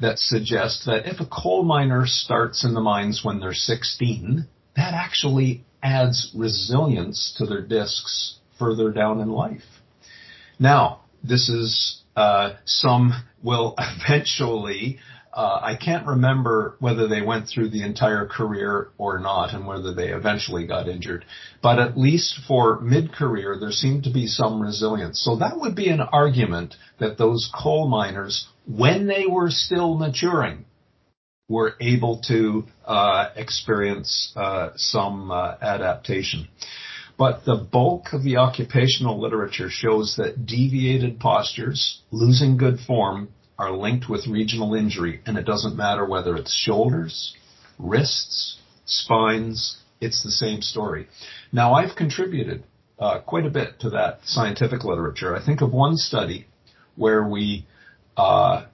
that 0.00 0.18
suggest 0.18 0.86
that 0.86 1.06
if 1.06 1.20
a 1.20 1.26
coal 1.26 1.64
miner 1.64 2.06
starts 2.06 2.64
in 2.64 2.74
the 2.74 2.80
mines 2.80 3.24
when 3.24 3.40
they're 3.40 3.52
16, 3.52 4.46
that 4.76 4.94
actually 4.94 5.64
adds 5.82 6.30
resilience 6.34 7.34
to 7.38 7.46
their 7.46 7.60
discs 7.60 8.36
further 8.58 8.90
down 8.92 9.20
in 9.20 9.28
life. 9.28 9.64
Now, 10.58 11.00
this 11.24 11.48
is 11.48 12.02
uh, 12.16 12.54
some 12.64 13.12
will 13.42 13.74
eventually 13.78 15.00
uh, 15.32 15.60
I 15.62 15.76
can't 15.76 16.06
remember 16.06 16.76
whether 16.78 17.08
they 17.08 17.22
went 17.22 17.48
through 17.48 17.70
the 17.70 17.82
entire 17.82 18.26
career 18.26 18.88
or 18.98 19.18
not 19.18 19.54
and 19.54 19.66
whether 19.66 19.94
they 19.94 20.08
eventually 20.08 20.66
got 20.66 20.88
injured. 20.88 21.24
But 21.62 21.78
at 21.78 21.96
least 21.96 22.40
for 22.46 22.80
mid-career, 22.80 23.56
there 23.58 23.72
seemed 23.72 24.04
to 24.04 24.12
be 24.12 24.26
some 24.26 24.60
resilience. 24.60 25.22
So 25.24 25.36
that 25.36 25.58
would 25.58 25.74
be 25.74 25.88
an 25.88 26.00
argument 26.00 26.74
that 26.98 27.16
those 27.16 27.50
coal 27.54 27.88
miners, 27.88 28.46
when 28.66 29.06
they 29.06 29.24
were 29.26 29.50
still 29.50 29.96
maturing, 29.96 30.66
were 31.48 31.74
able 31.80 32.20
to 32.28 32.64
uh, 32.84 33.30
experience 33.34 34.32
uh, 34.36 34.70
some 34.76 35.30
uh, 35.30 35.56
adaptation. 35.62 36.48
But 37.18 37.44
the 37.44 37.56
bulk 37.56 38.12
of 38.12 38.22
the 38.22 38.36
occupational 38.38 39.20
literature 39.20 39.68
shows 39.70 40.16
that 40.16 40.44
deviated 40.44 41.20
postures, 41.20 42.00
losing 42.10 42.56
good 42.56 42.80
form, 42.80 43.28
are 43.62 43.76
linked 43.76 44.08
with 44.08 44.26
regional 44.26 44.74
injury, 44.74 45.20
and 45.24 45.38
it 45.38 45.46
doesn't 45.46 45.76
matter 45.76 46.04
whether 46.04 46.34
it's 46.34 46.52
shoulders, 46.52 47.36
wrists, 47.78 48.58
spines, 48.84 49.78
it's 50.00 50.24
the 50.24 50.32
same 50.32 50.60
story. 50.60 51.06
Now, 51.52 51.74
I've 51.74 51.94
contributed 51.94 52.64
uh, 52.98 53.20
quite 53.20 53.46
a 53.46 53.50
bit 53.50 53.78
to 53.80 53.90
that 53.90 54.18
scientific 54.24 54.82
literature. 54.82 55.36
I 55.36 55.44
think 55.44 55.60
of 55.60 55.72
one 55.72 55.96
study 55.96 56.46
where 56.96 57.22
we 57.22 57.64
uh, 58.16 58.66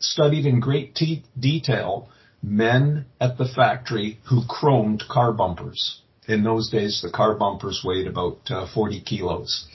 studied 0.00 0.44
in 0.44 0.58
great 0.58 0.96
te- 0.96 1.24
detail 1.38 2.08
men 2.42 3.06
at 3.20 3.38
the 3.38 3.46
factory 3.46 4.18
who 4.28 4.42
chromed 4.48 5.06
car 5.08 5.32
bumpers. 5.32 6.02
In 6.26 6.42
those 6.42 6.70
days, 6.70 7.00
the 7.02 7.10
car 7.10 7.34
bumpers 7.36 7.82
weighed 7.84 8.08
about 8.08 8.38
uh, 8.50 8.66
40 8.74 9.00
kilos. 9.02 9.66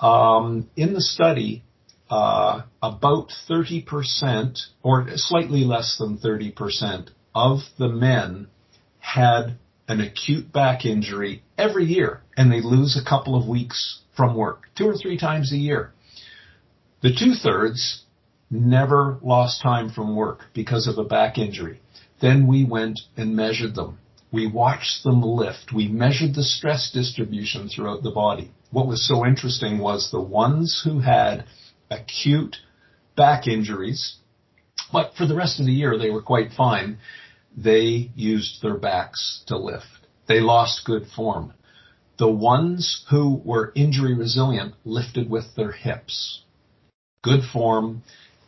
Um, 0.00 0.70
in 0.76 0.94
the 0.94 1.02
study, 1.02 1.62
uh, 2.10 2.62
about 2.82 3.32
30% 3.48 4.58
or 4.82 5.06
slightly 5.14 5.64
less 5.64 5.96
than 5.96 6.18
30% 6.18 7.10
of 7.34 7.60
the 7.78 7.88
men 7.88 8.48
had 8.98 9.56
an 9.86 10.00
acute 10.00 10.52
back 10.52 10.84
injury 10.84 11.42
every 11.56 11.84
year 11.84 12.22
and 12.36 12.50
they 12.50 12.60
lose 12.60 12.96
a 12.96 13.08
couple 13.08 13.40
of 13.40 13.48
weeks 13.48 14.00
from 14.16 14.36
work, 14.36 14.64
two 14.76 14.86
or 14.86 14.96
three 14.96 15.16
times 15.16 15.52
a 15.52 15.56
year. 15.56 15.92
The 17.02 17.14
two 17.16 17.34
thirds 17.34 18.02
never 18.50 19.18
lost 19.22 19.62
time 19.62 19.90
from 19.90 20.16
work 20.16 20.40
because 20.52 20.86
of 20.86 20.98
a 20.98 21.08
back 21.08 21.38
injury. 21.38 21.80
Then 22.20 22.46
we 22.46 22.64
went 22.64 23.00
and 23.16 23.34
measured 23.34 23.74
them. 23.74 23.98
We 24.32 24.46
watched 24.46 25.02
them 25.04 25.22
lift. 25.22 25.72
We 25.72 25.88
measured 25.88 26.34
the 26.34 26.44
stress 26.44 26.90
distribution 26.92 27.68
throughout 27.68 28.02
the 28.02 28.10
body. 28.10 28.50
What 28.70 28.86
was 28.86 29.06
so 29.06 29.24
interesting 29.24 29.78
was 29.78 30.10
the 30.10 30.20
ones 30.20 30.82
who 30.84 31.00
had 31.00 31.46
acute 31.90 32.56
back 33.16 33.46
injuries, 33.46 34.16
but 34.92 35.12
for 35.16 35.26
the 35.26 35.34
rest 35.34 35.60
of 35.60 35.66
the 35.66 35.72
year 35.72 35.98
they 35.98 36.10
were 36.10 36.22
quite 36.22 36.52
fine. 36.56 36.98
They 37.56 38.10
used 38.14 38.62
their 38.62 38.76
backs 38.76 39.42
to 39.46 39.58
lift. 39.58 39.86
They 40.28 40.40
lost 40.40 40.84
good 40.84 41.06
form. 41.14 41.52
The 42.18 42.30
ones 42.30 43.04
who 43.10 43.40
were 43.44 43.72
injury 43.74 44.14
resilient 44.14 44.74
lifted 44.84 45.28
with 45.28 45.54
their 45.56 45.72
hips. 45.72 46.42
Good 47.24 47.40
form, 47.52 48.02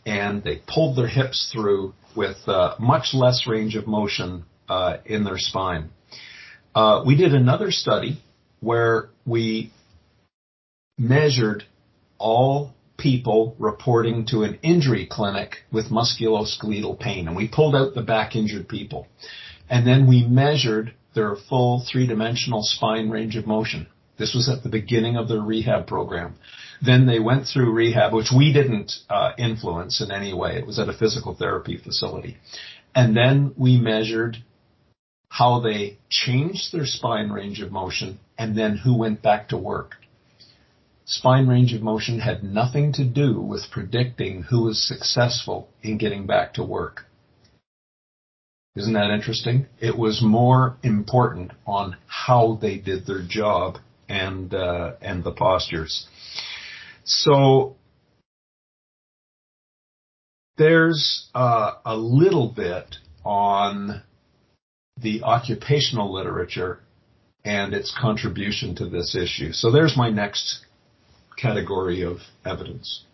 and 0.07 0.45
they 0.45 0.63
pulled 0.67 0.97
their 0.97 1.09
hips 1.09 1.51
through 1.53 1.95
with 2.15 2.37
uh, 2.47 2.77
much 2.79 3.15
less 3.15 3.47
range 3.47 3.75
of 3.75 3.87
motion 3.87 4.45
uh, 4.69 4.99
in 5.05 5.25
their 5.25 5.39
spine. 5.39 5.91
Uh, 6.75 7.03
we 7.07 7.17
did 7.17 7.35
another 7.35 7.71
study 7.71 8.23
where 8.61 9.11
we 9.27 9.73
measured 10.99 11.65
all 12.19 12.73
people 13.03 13.57
reporting 13.59 14.25
to 14.27 14.45
an 14.45 14.59
injury 14.63 15.07
clinic 15.11 15.57
with 15.73 15.91
musculoskeletal 15.91 16.99
pain. 17.01 17.27
And 17.27 17.37
we 17.37 17.49
pulled 17.49 17.75
out 17.75 17.95
the 17.95 18.03
back 18.03 18.37
injured 18.37 18.69
people. 18.69 19.09
And 19.69 19.87
then 19.87 20.07
we 20.07 20.27
measured 20.27 20.95
their 21.15 21.35
full 21.49 21.85
three 21.91 22.07
dimensional 22.07 22.63
spine 22.63 23.11
range 23.11 23.37
of 23.37 23.47
motion. 23.47 23.89
This 24.19 24.35
was 24.35 24.49
at 24.49 24.63
the 24.63 24.69
beginning 24.69 25.17
of 25.17 25.29
their 25.29 25.41
rehab 25.41 25.87
program. 25.87 26.37
Then 26.81 27.07
they 27.07 27.19
went 27.19 27.47
through 27.47 27.73
rehab, 27.73 28.13
which 28.13 28.31
we 28.37 28.53
didn't 28.53 28.93
uh, 29.09 29.33
influence 29.39 30.01
in 30.01 30.11
any 30.11 30.33
way. 30.33 30.57
It 30.57 30.67
was 30.67 30.79
at 30.79 30.89
a 30.89 30.93
physical 30.93 31.35
therapy 31.35 31.77
facility. 31.77 32.37
And 32.95 33.17
then 33.17 33.55
we 33.57 33.79
measured 33.79 34.39
how 35.29 35.61
they 35.61 35.99
changed 36.11 36.73
their 36.73 36.85
spine 36.85 37.31
range 37.31 37.61
of 37.61 37.73
motion 37.73 38.21
and 38.39 38.57
then 38.57 38.77
who 38.77 38.97
went 38.97 39.23
back 39.23 39.49
to 39.49 39.57
work 39.57 39.97
spine 41.05 41.47
range 41.47 41.73
of 41.73 41.83
motion 41.83 42.21
had 42.21 42.43
nothing 42.43 42.93
to 42.95 43.05
do 43.05 43.41
with 43.41 43.71
predicting 43.71 44.43
who 44.43 44.65
was 44.65 44.87
successful 44.87 45.69
in 45.83 45.99
getting 45.99 46.27
back 46.27 46.55
to 46.55 46.65
work. 46.65 47.07
Isn't 48.75 48.95
that 48.95 49.11
interesting? 49.11 49.67
It 49.81 49.99
was 49.99 50.23
more 50.23 50.79
important 50.83 51.53
on 51.67 51.97
how 52.07 52.59
they 52.61 52.79
did 52.79 53.07
their 53.07 53.23
job 53.23 53.79
and 54.09 54.55
uh, 54.55 54.95
and 55.03 55.23
the 55.23 55.33
postures. 55.33 56.07
So 57.05 57.77
there's 60.57 61.29
uh, 61.35 61.73
a 61.85 61.97
little 61.97 62.49
bit 62.49 62.97
on 63.25 64.03
the 64.97 65.23
occupational 65.23 66.13
literature 66.13 66.81
and 67.45 67.75
its 67.75 67.95
contribution 67.99 68.75
to 68.77 68.87
this 68.87 69.17
issue. 69.17 69.53
So 69.53 69.71
there's 69.71 69.97
my 69.97 70.11
next 70.11 70.65
category 71.43 72.05
of 72.05 72.23
evidence. 72.45 73.11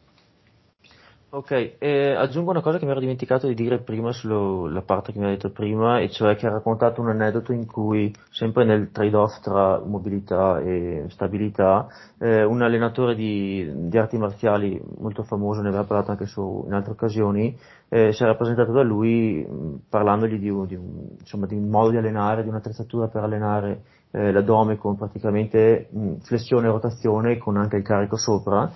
Ok, 1.31 1.77
eh, 1.79 2.15
aggiungo 2.15 2.51
una 2.51 2.63
cosa 2.63 2.79
che 2.79 2.87
mi 2.87 2.91
ero 2.91 3.01
dimenticato 3.01 3.47
di 3.47 3.55
dire 3.55 3.81
prima 3.81 4.13
sulla 4.13 4.81
parte 4.81 5.13
che 5.13 5.19
mi 5.19 5.27
ha 5.27 5.29
detto 5.29 5.51
prima, 5.51 6.01
e 6.01 6.09
cioè 6.09 6.37
che 6.37 6.47
ha 6.47 6.51
raccontato 6.51 7.03
un 7.03 7.11
aneddoto 7.11 7.53
in 7.53 7.67
cui, 7.67 8.15
sempre 8.31 8.65
nel 8.65 8.91
trade-off 8.91 9.41
tra 9.41 9.79
mobilità 9.79 10.59
e 10.61 11.05
stabilità, 11.09 11.87
eh, 12.19 12.45
un 12.45 12.63
allenatore 12.63 13.15
di, 13.15 13.71
di, 13.89 13.99
arti 13.99 14.17
marziali 14.17 14.81
molto 14.99 15.23
famoso, 15.23 15.61
ne 15.61 15.69
aveva 15.69 15.85
parlato 15.85 16.13
anche 16.13 16.25
su, 16.25 16.65
in 16.67 16.73
altre 16.73 16.93
occasioni, 16.93 17.55
eh, 17.91 18.13
si 18.13 18.23
era 18.23 18.35
presentato 18.35 18.73
da 18.73 18.83
lui 18.83 19.47
parlandogli 19.87 20.39
di 20.39 20.51
di, 20.67 20.75
un, 20.77 21.09
insomma, 21.19 21.45
di 21.45 21.57
un 21.57 21.69
modo 21.69 21.91
di 21.91 21.99
allenare, 21.99 22.43
di 22.43 22.49
un'attrezzatura 22.49 23.09
per 23.09 23.23
allenare 23.23 23.83
eh, 24.11 24.33
l'addome 24.33 24.77
con 24.77 24.97
praticamente 24.97 25.89
mh, 25.91 26.17
flessione 26.23 26.69
e 26.69 26.71
rotazione 26.71 27.39
con 27.39 27.57
anche 27.57 27.77
il 27.77 27.83
carico 27.83 28.17
sopra 28.17 28.73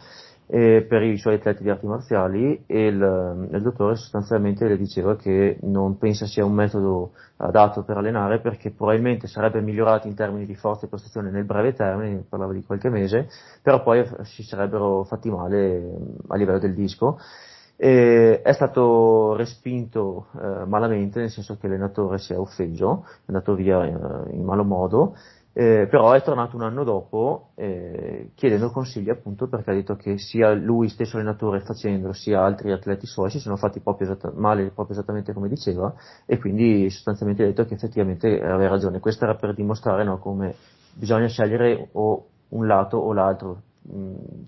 eh, 0.46 0.84
per 0.86 1.02
i 1.02 1.16
suoi 1.16 1.36
atleti 1.36 1.62
di 1.62 1.70
arti 1.70 1.86
marziali 1.86 2.64
e 2.66 2.86
il, 2.86 3.48
il, 3.50 3.62
dottore 3.62 3.96
sostanzialmente 3.96 4.66
le 4.66 4.76
diceva 4.76 5.16
che 5.16 5.58
non 5.62 5.96
pensa 5.96 6.26
sia 6.26 6.44
un 6.44 6.52
metodo 6.52 7.12
adatto 7.38 7.84
per 7.84 7.96
allenare 7.96 8.40
perché 8.40 8.70
probabilmente 8.70 9.26
sarebbe 9.26 9.62
migliorato 9.62 10.08
in 10.08 10.14
termini 10.14 10.44
di 10.44 10.54
forza 10.54 10.84
e 10.84 10.88
prestazione 10.90 11.30
nel 11.30 11.44
breve 11.44 11.72
termine, 11.72 12.24
parlava 12.28 12.52
di 12.52 12.62
qualche 12.64 12.90
mese, 12.90 13.28
però 13.62 13.82
poi 13.82 14.06
si 14.24 14.42
sarebbero 14.42 15.04
fatti 15.04 15.30
male 15.30 15.90
a 16.28 16.36
livello 16.36 16.58
del 16.58 16.74
disco 16.74 17.18
E 17.84 18.42
è 18.42 18.52
stato 18.52 19.34
respinto 19.34 20.28
eh, 20.40 20.64
malamente, 20.66 21.18
nel 21.18 21.30
senso 21.30 21.56
che 21.56 21.66
l'allenatore 21.66 22.18
si 22.18 22.32
è 22.32 22.38
offeso, 22.38 23.04
è 23.04 23.22
andato 23.26 23.56
via 23.56 23.82
eh, 23.84 23.90
in 24.36 24.44
malo 24.44 24.62
modo, 24.62 25.16
eh, 25.52 25.88
però 25.90 26.12
è 26.12 26.22
tornato 26.22 26.54
un 26.54 26.62
anno 26.62 26.84
dopo 26.84 27.48
eh, 27.56 28.30
chiedendo 28.36 28.70
consigli 28.70 29.10
appunto 29.10 29.48
perché 29.48 29.72
ha 29.72 29.74
detto 29.74 29.96
che 29.96 30.16
sia 30.16 30.52
lui 30.52 30.88
stesso 30.90 31.16
allenatore 31.16 31.58
facendolo 31.58 32.12
sia 32.12 32.40
altri 32.40 32.70
atleti 32.70 33.04
suoi 33.04 33.30
si 33.30 33.40
sono 33.40 33.56
fatti 33.56 33.80
proprio 33.80 34.12
esatta- 34.12 34.32
male 34.32 34.70
proprio 34.70 34.96
esattamente 34.96 35.32
come 35.32 35.48
diceva 35.48 35.92
e 36.24 36.38
quindi 36.38 36.88
sostanzialmente 36.88 37.42
ha 37.42 37.46
detto 37.46 37.64
che 37.64 37.74
effettivamente 37.74 38.28
aveva 38.40 38.68
ragione. 38.68 39.00
Questo 39.00 39.24
era 39.24 39.34
per 39.34 39.54
dimostrare 39.54 40.04
no, 40.04 40.18
come 40.18 40.54
bisogna 40.94 41.26
scegliere 41.26 41.88
o 41.94 42.26
un 42.50 42.64
lato 42.64 42.96
o 42.98 43.12
l'altro 43.12 43.62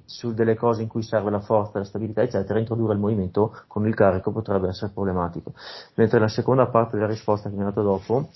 su 0.04 0.32
delle 0.32 0.54
cose 0.54 0.82
in 0.82 0.88
cui 0.88 1.02
serve 1.02 1.30
la 1.30 1.40
forza, 1.40 1.78
la 1.78 1.84
stabilità, 1.84 2.22
eccetera, 2.22 2.58
introdurre 2.58 2.94
il 2.94 3.00
movimento 3.00 3.56
con 3.66 3.86
il 3.86 3.94
carico 3.94 4.30
potrebbe 4.30 4.68
essere 4.68 4.92
problematico. 4.92 5.52
Mentre 5.94 6.20
la 6.20 6.28
seconda 6.28 6.66
parte 6.66 6.96
della 6.96 7.08
risposta 7.08 7.48
che 7.48 7.56
mi 7.56 7.62
ha 7.62 7.66
dato 7.66 7.82
dopo 7.82 8.28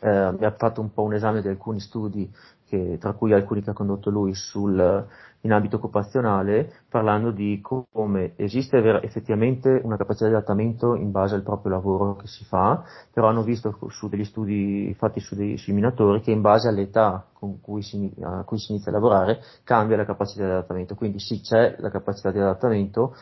eh, 0.00 0.32
mi 0.38 0.44
ha 0.44 0.52
fatto 0.52 0.80
un 0.80 0.92
po' 0.92 1.02
un 1.02 1.14
esame 1.14 1.42
di 1.42 1.48
alcuni 1.48 1.80
studi, 1.80 2.30
che, 2.66 2.98
tra 3.00 3.12
cui 3.12 3.32
alcuni 3.32 3.62
che 3.62 3.70
ha 3.70 3.74
condotto 3.74 4.10
lui 4.10 4.34
sul, 4.34 5.06
in 5.42 5.52
ambito 5.52 5.76
occupazionale, 5.76 6.82
parlando 6.88 7.30
di 7.30 7.60
come 7.60 8.32
esiste 8.36 8.80
vera, 8.80 9.02
effettivamente 9.02 9.80
una 9.84 9.96
capacità 9.96 10.26
di 10.26 10.34
adattamento 10.34 10.94
in 10.94 11.10
base 11.10 11.34
al 11.34 11.42
proprio 11.42 11.72
lavoro 11.72 12.16
che 12.16 12.26
si 12.26 12.44
fa, 12.44 12.82
però 13.12 13.28
hanno 13.28 13.42
visto 13.42 13.78
su 13.88 14.08
degli 14.08 14.24
studi 14.24 14.92
fatti 14.98 15.20
su 15.20 15.34
dei, 15.34 15.56
sui 15.56 15.72
minatori 15.72 16.20
che 16.20 16.32
in 16.32 16.40
base 16.40 16.68
all'età 16.68 17.26
con 17.32 17.60
cui 17.60 17.82
si, 17.82 18.12
a 18.22 18.42
cui 18.44 18.58
si 18.58 18.72
inizia 18.72 18.90
a 18.90 18.94
lavorare 18.94 19.40
cambia 19.62 19.96
la 19.96 20.04
capacità 20.04 20.44
di 20.44 20.50
adattamento. 20.50 20.94
Quindi 20.94 21.20
sì 21.20 21.40
c'è 21.40 21.76
la 21.78 21.90
capacità 21.90 22.30
di 22.32 22.38
adattamento, 22.38 23.14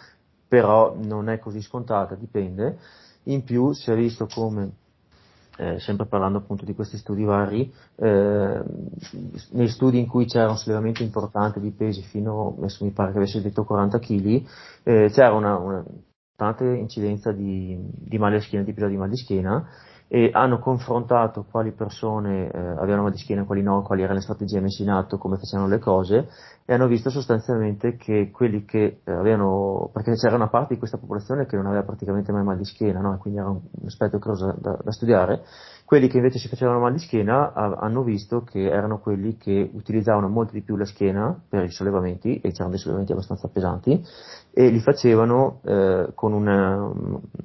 però 0.48 0.96
non 0.96 1.28
è 1.28 1.38
così 1.38 1.60
scontata, 1.60 2.14
dipende. 2.14 2.78
In 3.24 3.44
più 3.44 3.72
si 3.72 3.90
è 3.90 3.94
visto 3.94 4.26
come 4.32 4.70
eh, 5.56 5.78
sempre 5.80 6.06
parlando 6.06 6.38
appunto 6.38 6.64
di 6.64 6.74
questi 6.74 6.96
studi 6.96 7.24
vari, 7.24 7.72
eh, 7.96 8.62
nei 9.50 9.68
studi 9.68 9.98
in 9.98 10.06
cui 10.06 10.26
c'era 10.26 10.50
un 10.50 10.56
sollevamento 10.56 11.02
importante 11.02 11.60
di 11.60 11.70
pesi 11.70 12.02
fino, 12.02 12.54
adesso 12.58 12.84
mi 12.84 12.90
pare 12.90 13.12
che 13.12 13.18
avesse 13.18 13.42
detto 13.42 13.64
40 13.64 13.98
kg, 13.98 14.46
eh, 14.82 15.10
c'era 15.10 15.32
una, 15.32 15.56
una 15.56 15.84
incidenza 16.60 17.32
di, 17.32 17.78
di 17.80 18.18
mal 18.18 18.32
di 18.32 18.40
schiena, 18.40 18.64
di 18.64 18.70
episodi 18.70 18.92
di 18.92 18.98
mal 18.98 19.08
di 19.08 19.16
schiena, 19.16 19.68
e 20.08 20.30
hanno 20.32 20.58
confrontato 20.58 21.46
quali 21.50 21.72
persone 21.72 22.48
eh, 22.48 22.58
avevano 22.58 23.02
mal 23.02 23.10
di 23.10 23.18
schiena, 23.18 23.44
quali 23.44 23.62
no, 23.62 23.82
quali 23.82 24.02
erano 24.02 24.18
le 24.18 24.22
strategie 24.22 24.60
messe 24.60 24.82
in 24.82 24.90
atto, 24.90 25.18
come 25.18 25.36
facevano 25.36 25.68
le 25.68 25.78
cose 25.78 26.28
e 26.64 26.74
hanno 26.74 26.86
visto 26.86 27.10
sostanzialmente 27.10 27.96
che 27.96 28.30
quelli 28.30 28.64
che 28.64 29.00
eh, 29.02 29.12
avevano, 29.12 29.90
perché 29.92 30.14
c'era 30.14 30.36
una 30.36 30.48
parte 30.48 30.74
di 30.74 30.78
questa 30.78 30.98
popolazione 30.98 31.46
che 31.46 31.56
non 31.56 31.66
aveva 31.66 31.82
praticamente 31.82 32.30
mai 32.32 32.44
mal 32.44 32.56
di 32.56 32.64
schiena, 32.64 33.00
no? 33.00 33.16
quindi 33.18 33.40
era 33.40 33.48
un, 33.48 33.60
aspetto 33.84 34.18
da, 34.18 34.78
da, 34.82 34.90
studiare, 34.92 35.42
quelli 35.86 36.08
che 36.08 36.16
invece 36.16 36.38
si 36.38 36.48
facevano 36.48 36.80
mal 36.80 36.92
di 36.92 36.98
schiena 36.98 37.52
a, 37.52 37.76
hanno 37.78 38.02
visto 38.02 38.42
che 38.42 38.68
erano 38.68 38.98
quelli 38.98 39.36
che 39.36 39.70
utilizzavano 39.72 40.28
molto 40.28 40.52
di 40.52 40.62
più 40.62 40.76
la 40.76 40.84
schiena 40.84 41.40
per 41.48 41.62
i 41.62 41.70
sollevamenti, 41.70 42.40
e 42.40 42.50
c'erano 42.50 42.70
dei 42.70 42.78
sollevamenti 42.78 43.12
abbastanza 43.12 43.46
pesanti, 43.46 44.04
e 44.52 44.68
li 44.68 44.80
facevano 44.80 45.60
eh, 45.64 46.10
con 46.14 46.32
una, 46.32 46.90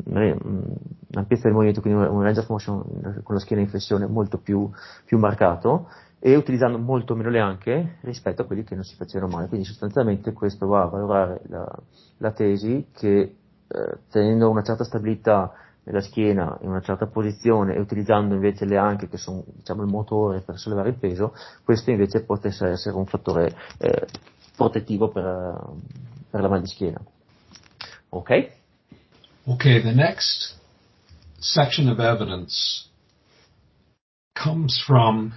un'ampiezza 0.06 1.44
del 1.44 1.54
movimento, 1.54 1.82
quindi 1.82 2.04
un 2.04 2.24
range 2.24 2.40
of 2.40 2.50
motion 2.50 3.22
con 3.22 3.36
la 3.36 3.42
schiena 3.42 3.62
in 3.62 3.70
flessione 3.70 4.08
molto 4.08 4.40
più, 4.40 4.68
più 5.06 5.20
marcato, 5.20 5.88
e 6.20 6.36
utilizzando 6.36 6.80
molto 6.80 7.16
meno 7.16 7.30
le 7.30 7.40
anche 7.40 7.98
rispetto 8.02 8.42
a 8.42 8.46
quelli 8.46 8.64
che 8.64 8.74
non 8.74 8.84
si 8.84 8.96
facevano 8.96 9.34
male. 9.34 9.50
Quindi 9.50 9.68
sostanzialmente 9.68 10.34
questo 10.34 10.66
va 10.66 10.82
a 10.82 10.88
valorare 10.88 11.42
la, 11.48 11.68
la 12.18 12.32
tesi 12.32 12.88
che 12.92 13.36
eh, 13.68 13.98
tenendo 14.10 14.50
una 14.50 14.64
certa 14.64 14.84
stabilità 14.84 15.52
nella 15.84 16.02
schiena 16.02 16.58
in 16.62 16.70
una 16.70 16.82
certa 16.82 17.08
posizione 17.08 17.76
e 17.76 17.80
utilizzando 17.80 18.36
invece 18.36 18.66
le 18.66 18.78
anche 18.78 19.08
che 19.08 19.18
sono 19.18 19.44
diciamo, 19.46 19.82
il 19.82 19.90
motore 19.90 20.42
per 20.42 20.58
sollevare 20.58 20.90
il 20.90 20.98
peso, 20.98 21.34
questo 21.64 21.92
invece 21.92 22.24
potesse 22.24 22.68
essere 22.68 22.96
un 22.96 23.06
fattore 23.06 23.56
eh, 23.78 24.08
protettivo 24.56 25.10
per, 25.10 25.60
per 26.30 26.42
la 26.42 26.48
mal 26.48 26.62
di 26.62 26.68
schiena. 26.68 27.02
Ok? 28.10 28.52
Ok, 29.46 29.64
the 29.82 29.94
next 29.94 30.60
section 31.40 31.88
of 31.88 32.00
evidence 32.00 32.88
comes 34.34 34.80
from 34.86 35.34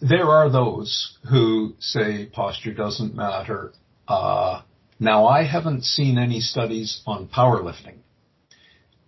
there 0.00 0.28
are 0.28 0.50
those 0.50 1.18
who 1.30 1.74
say 1.78 2.26
posture 2.26 2.74
doesn't 2.74 3.14
matter. 3.14 3.72
Uh, 4.08 4.62
now, 4.98 5.26
I 5.26 5.44
haven't 5.44 5.84
seen 5.84 6.18
any 6.18 6.40
studies 6.40 7.02
on 7.06 7.28
powerlifting. 7.28 7.98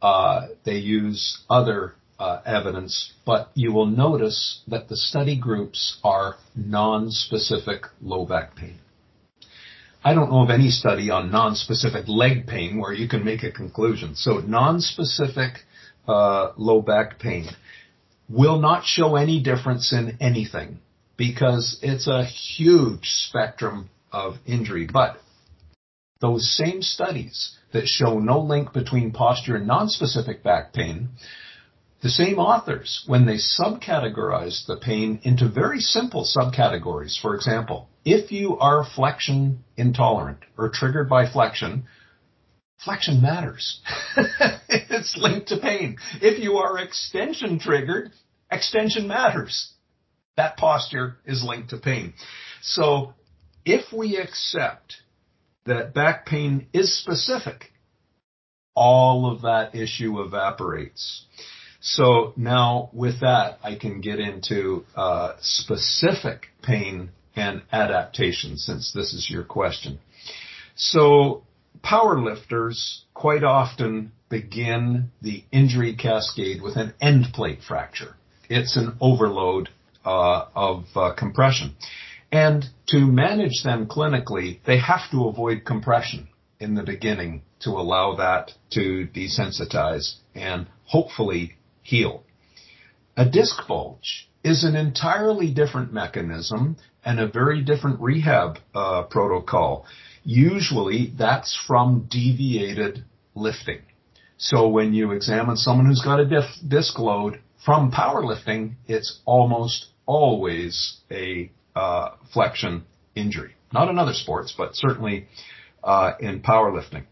Uh, 0.01 0.49
they 0.65 0.77
use 0.77 1.39
other 1.51 1.95
uh, 2.19 2.41
evidence, 2.45 3.13
but 3.25 3.51
you 3.55 3.73
will 3.73 3.87
notice 3.87 4.63
that 4.69 4.89
the 4.89 4.97
study 4.97 5.37
groups 5.37 5.99
are 6.03 6.37
non-specific 6.55 7.87
low 8.01 8.25
back 8.25 8.57
pain. 8.57 8.79
I 10.05 10.15
don't 10.15 10.31
know 10.31 10.43
of 10.43 10.51
any 10.51 10.71
study 10.71 11.11
on 11.11 11.31
non-specific 11.31 12.07
leg 12.07 12.47
pain 12.47 12.79
where 12.79 12.93
you 12.93 13.09
can 13.09 13.25
make 13.25 13.43
a 13.43 13.51
conclusion. 13.51 14.15
So 14.15 14.39
non-specific 14.39 15.65
uh, 16.07 16.53
low 16.57 16.81
back 16.81 17.19
pain 17.19 17.47
will 18.29 18.61
not 18.61 18.85
show 18.85 19.17
any 19.17 19.43
difference 19.43 19.93
in 19.93 20.17
anything 20.21 20.79
because 21.17 21.79
it's 21.83 22.07
a 22.07 22.25
huge 22.25 23.09
spectrum 23.29 23.91
of 24.13 24.37
injury. 24.47 24.89
But 24.91 25.19
those 26.21 26.57
same 26.57 26.83
studies 26.83 27.58
that 27.73 27.87
show 27.87 28.19
no 28.19 28.41
link 28.41 28.73
between 28.73 29.13
posture 29.13 29.57
and 29.57 29.69
nonspecific 29.69 30.43
back 30.43 30.73
pain, 30.73 31.11
the 32.01 32.09
same 32.09 32.39
authors, 32.39 33.05
when 33.07 33.27
they 33.27 33.37
subcategorized 33.37 34.67
the 34.67 34.77
pain 34.77 35.21
into 35.25 35.49
very 35.49 35.81
simple 35.81 36.25
subcategories, 36.25 37.21
for 37.21 37.35
example, 37.35 37.89
if 38.05 38.31
you 38.31 38.57
are 38.59 38.85
flexion 38.85 39.65
intolerant 39.77 40.39
or 40.57 40.71
triggered 40.71 41.09
by 41.09 41.29
flexion, 41.29 41.85
Flexion 42.85 43.21
matters. 43.21 43.81
it's 44.69 45.17
linked 45.17 45.49
to 45.49 45.59
pain. 45.59 45.97
If 46.23 46.43
you 46.43 46.59
are 46.59 46.79
extension 46.79 47.59
triggered, 47.59 48.13
extension 48.51 49.09
matters. 49.09 49.73
That 50.37 50.57
posture 50.57 51.17
is 51.27 51.43
linked 51.43 51.71
to 51.71 51.79
pain. 51.79 52.15
So 52.63 53.15
if 53.65 53.93
we 53.93 54.17
accept 54.17 54.99
that 55.69 55.95
back 55.95 56.27
pain 56.27 56.67
is 56.73 56.97
specific, 56.99 57.73
all 58.75 59.31
of 59.31 59.43
that 59.43 59.75
issue 59.75 60.21
evaporates. 60.21 61.25
So 61.81 62.33
now 62.37 62.91
with 62.93 63.21
that, 63.21 63.59
I 63.63 63.77
can 63.77 64.01
get 64.01 64.19
into 64.19 64.85
uh, 64.97 65.35
specific 65.41 66.49
pain 66.63 67.11
and 67.37 67.63
adaptation 67.73 68.57
since 68.57 68.93
this 68.93 69.13
is 69.13 69.31
your 69.31 69.45
question. 69.45 70.01
So 70.75 71.45
power 71.83 72.21
lifters 72.21 73.05
quite 73.15 73.45
often 73.45 74.13
begin 74.29 75.11
the 75.23 75.45
injury 75.53 75.95
cascade 75.95 76.63
with 76.63 76.77
an 76.77 76.95
end 77.01 77.27
plate 77.33 77.61
fracture. 77.67 78.17
It's 78.51 78.77
an 78.77 78.97
overload 79.01 79.69
uh, 80.05 80.47
of 80.55 80.85
uh, 80.97 81.15
compression. 81.17 81.75
And 82.31 82.67
to 82.89 82.99
manage 82.99 83.63
them 83.65 83.87
clinically, 83.87 84.61
they 84.67 84.79
have 84.79 85.11
to 85.11 85.29
avoid 85.29 85.65
compression 85.65 86.29
in 86.61 86.75
the 86.75 86.83
beginning 86.83 87.43
to 87.61 87.71
allow 87.71 88.17
that 88.17 88.53
to 88.71 89.09
desensitize 89.15 90.17
and 90.35 90.67
hopefully 90.85 91.57
heal. 91.83 92.25
A 93.17 93.25
disc 93.25 93.67
bulge 93.67 94.29
is 94.45 94.65
an 94.65 94.77
entirely 94.77 95.53
different 95.53 95.93
mechanism 95.93 96.77
and 97.05 97.19
a 97.19 97.27
very 97.27 97.63
different 97.63 98.01
rehab 98.01 98.59
uh, 98.75 99.03
protocol. 99.05 99.87
Usually 100.25 101.13
that's 101.19 101.59
from 101.67 102.07
deviated 102.11 103.05
lifting. 103.35 103.81
So 104.37 104.69
when 104.69 104.95
you 104.95 105.13
examine 105.13 105.57
someone 105.57 105.87
who's 105.87 106.03
got 106.03 106.21
a 106.21 106.27
diff- 106.27 106.69
disc 106.69 106.99
load 106.99 107.41
from 107.65 107.91
powerlifting, 107.91 108.75
it's 108.87 109.21
almost 109.25 109.87
always 110.07 110.99
a 111.11 111.51
uh, 111.79 112.15
flexion 112.33 112.85
injury. 113.15 113.55
Not 113.73 113.89
in 113.89 113.99
other 113.99 114.15
sports, 114.15 114.55
but 114.57 114.75
certainly 114.75 115.29
uh, 115.85 116.13
in 116.19 116.41
powerlifting. 116.41 117.05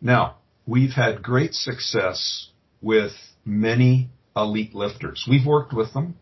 Now, 0.00 0.36
we've 0.66 0.92
had 0.92 1.22
great 1.22 1.54
success 1.54 2.48
with 2.80 3.12
many 3.44 4.10
elite 4.36 4.74
lifters. 4.74 5.26
We've 5.28 5.46
worked 5.46 5.72
with 5.72 5.92
them. 5.92 6.16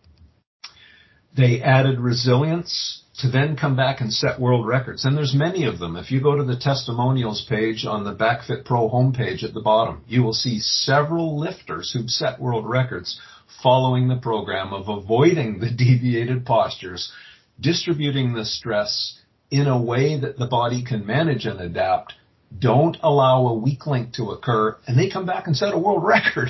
They 1.37 1.63
added 1.63 2.01
resilience 2.01 3.05
to 3.19 3.31
then 3.31 3.57
come 3.57 3.77
back 3.77 4.01
and 4.01 4.13
set 4.13 4.41
world 4.41 4.67
records. 4.67 5.05
And 5.05 5.17
there's 5.17 5.35
many 5.35 5.65
of 5.65 5.79
them. 5.79 5.97
If 5.97 6.11
you 6.11 6.21
go 6.21 6.37
to 6.37 6.45
the 6.45 6.57
testimonials 6.59 7.45
page 7.49 7.85
on 7.85 8.05
the 8.05 8.15
BackFit 8.15 8.65
Pro 8.65 8.89
homepage 8.89 9.45
at 9.45 9.55
the 9.55 9.61
bottom, 9.61 10.03
you 10.07 10.23
will 10.23 10.33
see 10.33 10.61
several 10.61 11.39
lifters 11.39 11.93
who've 11.93 12.11
set 12.11 12.41
world 12.41 12.69
records 12.69 13.21
following 13.63 14.09
the 14.09 14.17
program 14.17 14.73
of 14.73 14.89
avoiding 14.89 15.59
the 15.59 15.71
deviated 15.77 16.47
postures, 16.47 17.13
distributing 17.61 18.35
the 18.35 18.45
stress 18.45 19.19
in 19.51 19.67
a 19.67 19.81
way 19.81 20.19
that 20.19 20.39
the 20.39 20.47
body 20.47 20.85
can 20.85 21.07
manage 21.07 21.47
and 21.47 21.61
adapt 21.61 22.15
Don't 22.57 22.97
allow 23.03 23.47
a 23.49 23.55
weak 23.55 23.87
link 23.87 24.15
to 24.15 24.31
occur, 24.31 24.77
and 24.87 24.99
they 24.99 25.11
come 25.11 25.27
back 25.27 25.47
and 25.47 25.57
set 25.57 25.75
a 25.75 25.79
world 25.79 26.03
record. 26.17 26.49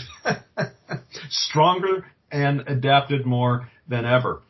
Stronger 1.28 2.06
and 2.30 2.60
adapted 2.68 3.26
more 3.26 3.68
than 3.88 4.04
ever. 4.04 4.42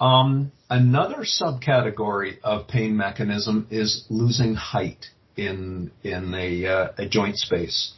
Um, 0.00 0.52
another 0.68 1.24
subcategory 1.24 2.38
of 2.42 2.68
pain 2.68 2.96
mechanism 2.96 3.66
is 3.70 4.04
losing 4.10 4.54
height 4.54 5.06
in 5.36 5.90
in 6.02 6.34
a, 6.34 6.66
uh, 6.66 6.88
a 6.98 7.08
joint 7.08 7.38
space. 7.38 7.92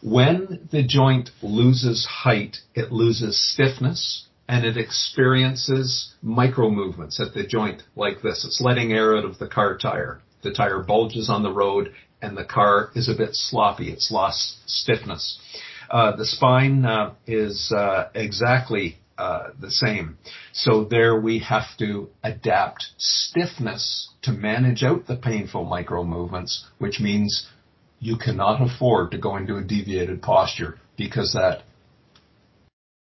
When 0.00 0.68
the 0.70 0.84
joint 0.84 1.30
loses 1.42 2.06
height, 2.06 2.58
it 2.74 2.92
loses 2.92 3.36
stiffness 3.52 4.27
and 4.48 4.64
it 4.64 4.78
experiences 4.78 6.14
micro 6.22 6.70
movements 6.70 7.20
at 7.20 7.34
the 7.34 7.46
joint 7.46 7.82
like 7.94 8.22
this. 8.22 8.44
It's 8.44 8.60
letting 8.60 8.92
air 8.92 9.16
out 9.16 9.24
of 9.24 9.38
the 9.38 9.46
car 9.46 9.76
tire. 9.76 10.20
The 10.42 10.52
tire 10.52 10.82
bulges 10.82 11.28
on 11.28 11.42
the 11.42 11.52
road 11.52 11.92
and 12.22 12.36
the 12.36 12.44
car 12.44 12.90
is 12.94 13.08
a 13.08 13.16
bit 13.16 13.30
sloppy. 13.32 13.90
It's 13.90 14.10
lost 14.10 14.56
stiffness. 14.66 15.38
Uh, 15.90 16.16
the 16.16 16.26
spine 16.26 16.84
uh, 16.84 17.14
is 17.26 17.72
uh, 17.76 18.08
exactly 18.14 18.98
uh, 19.18 19.50
the 19.60 19.70
same. 19.70 20.16
So 20.52 20.84
there 20.84 21.20
we 21.20 21.40
have 21.40 21.76
to 21.78 22.08
adapt 22.22 22.86
stiffness 22.96 24.10
to 24.22 24.32
manage 24.32 24.82
out 24.82 25.06
the 25.06 25.16
painful 25.16 25.64
micro 25.64 26.04
movements, 26.04 26.66
which 26.78 27.00
means 27.00 27.48
you 28.00 28.16
cannot 28.16 28.62
afford 28.62 29.10
to 29.10 29.18
go 29.18 29.36
into 29.36 29.56
a 29.56 29.62
deviated 29.62 30.22
posture 30.22 30.78
because 30.96 31.32
that 31.32 31.62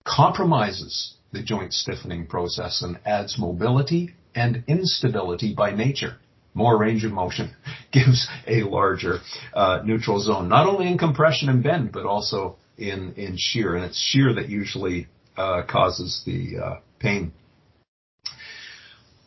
compromises 0.06 1.16
the 1.36 1.44
joint 1.44 1.74
stiffening 1.74 2.26
process 2.26 2.82
and 2.82 2.98
adds 3.06 3.38
mobility 3.38 4.16
and 4.34 4.64
instability 4.68 5.54
by 5.54 5.72
nature. 5.72 6.16
More 6.54 6.78
range 6.80 7.04
of 7.04 7.12
motion 7.12 7.54
gives 7.92 8.28
a 8.48 8.64
larger 8.64 9.20
uh, 9.54 9.82
neutral 9.84 10.20
zone, 10.22 10.48
not 10.48 10.68
only 10.68 10.88
in 10.88 10.98
compression 10.98 11.50
and 11.50 11.62
bend, 11.62 11.92
but 11.92 12.06
also 12.06 12.56
in, 12.78 13.14
in 13.18 13.36
shear. 13.38 13.76
And 13.76 13.84
it's 13.84 14.00
shear 14.00 14.34
that 14.34 14.48
usually 14.48 15.08
uh, 15.36 15.64
causes 15.68 16.24
the 16.26 16.58
uh, 16.64 16.80
pain. 17.00 17.34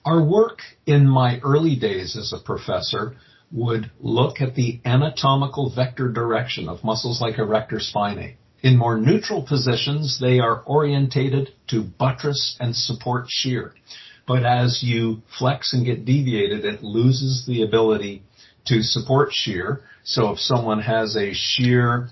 Our 0.07 0.25
work 0.25 0.61
in 0.87 1.07
my 1.07 1.39
early 1.41 1.77
days 1.77 2.17
as 2.17 2.33
a 2.33 2.43
professor 2.43 3.17
would 3.53 3.91
look 4.01 4.41
at 4.41 4.55
the 4.55 4.81
anatomical 4.87 5.71
vector 5.75 6.11
direction 6.11 6.69
of 6.69 6.83
muscles 6.83 7.21
like 7.21 7.39
erector 7.39 7.79
spinae. 7.79 8.37
In 8.63 8.77
more 8.77 8.99
neutral 8.99 9.43
positions, 9.43 10.19
they 10.21 10.41
are 10.41 10.63
orientated 10.63 11.51
to 11.69 11.83
buttress 11.83 12.57
and 12.59 12.75
support 12.75 13.27
shear. 13.29 13.75
But 14.27 14.45
as 14.45 14.83
you 14.83 15.23
flex 15.39 15.73
and 15.73 15.87
get 15.87 16.05
deviated, 16.05 16.65
it 16.65 16.83
loses 16.83 17.47
the 17.47 17.63
ability 17.63 18.23
to 18.67 18.83
support 18.83 19.31
shear. 19.33 19.81
So 20.05 20.33
if 20.33 20.39
someone 20.39 20.81
has 20.81 21.17
a 21.17 21.33
shear 21.33 22.11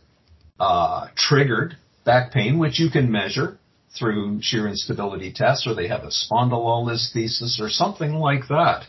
uh, 0.58 1.08
triggered 1.16 1.76
back 2.04 2.32
pain, 2.32 2.58
which 2.58 2.78
you 2.78 2.90
can 2.90 3.10
measure 3.10 3.58
through 3.98 4.40
shear 4.40 4.68
instability 4.68 5.32
tests, 5.32 5.66
or 5.66 5.74
they 5.74 5.88
have 5.88 6.04
a 6.04 6.10
spondylolisthesis 6.10 7.60
or 7.60 7.68
something 7.68 8.14
like 8.14 8.48
that, 8.48 8.84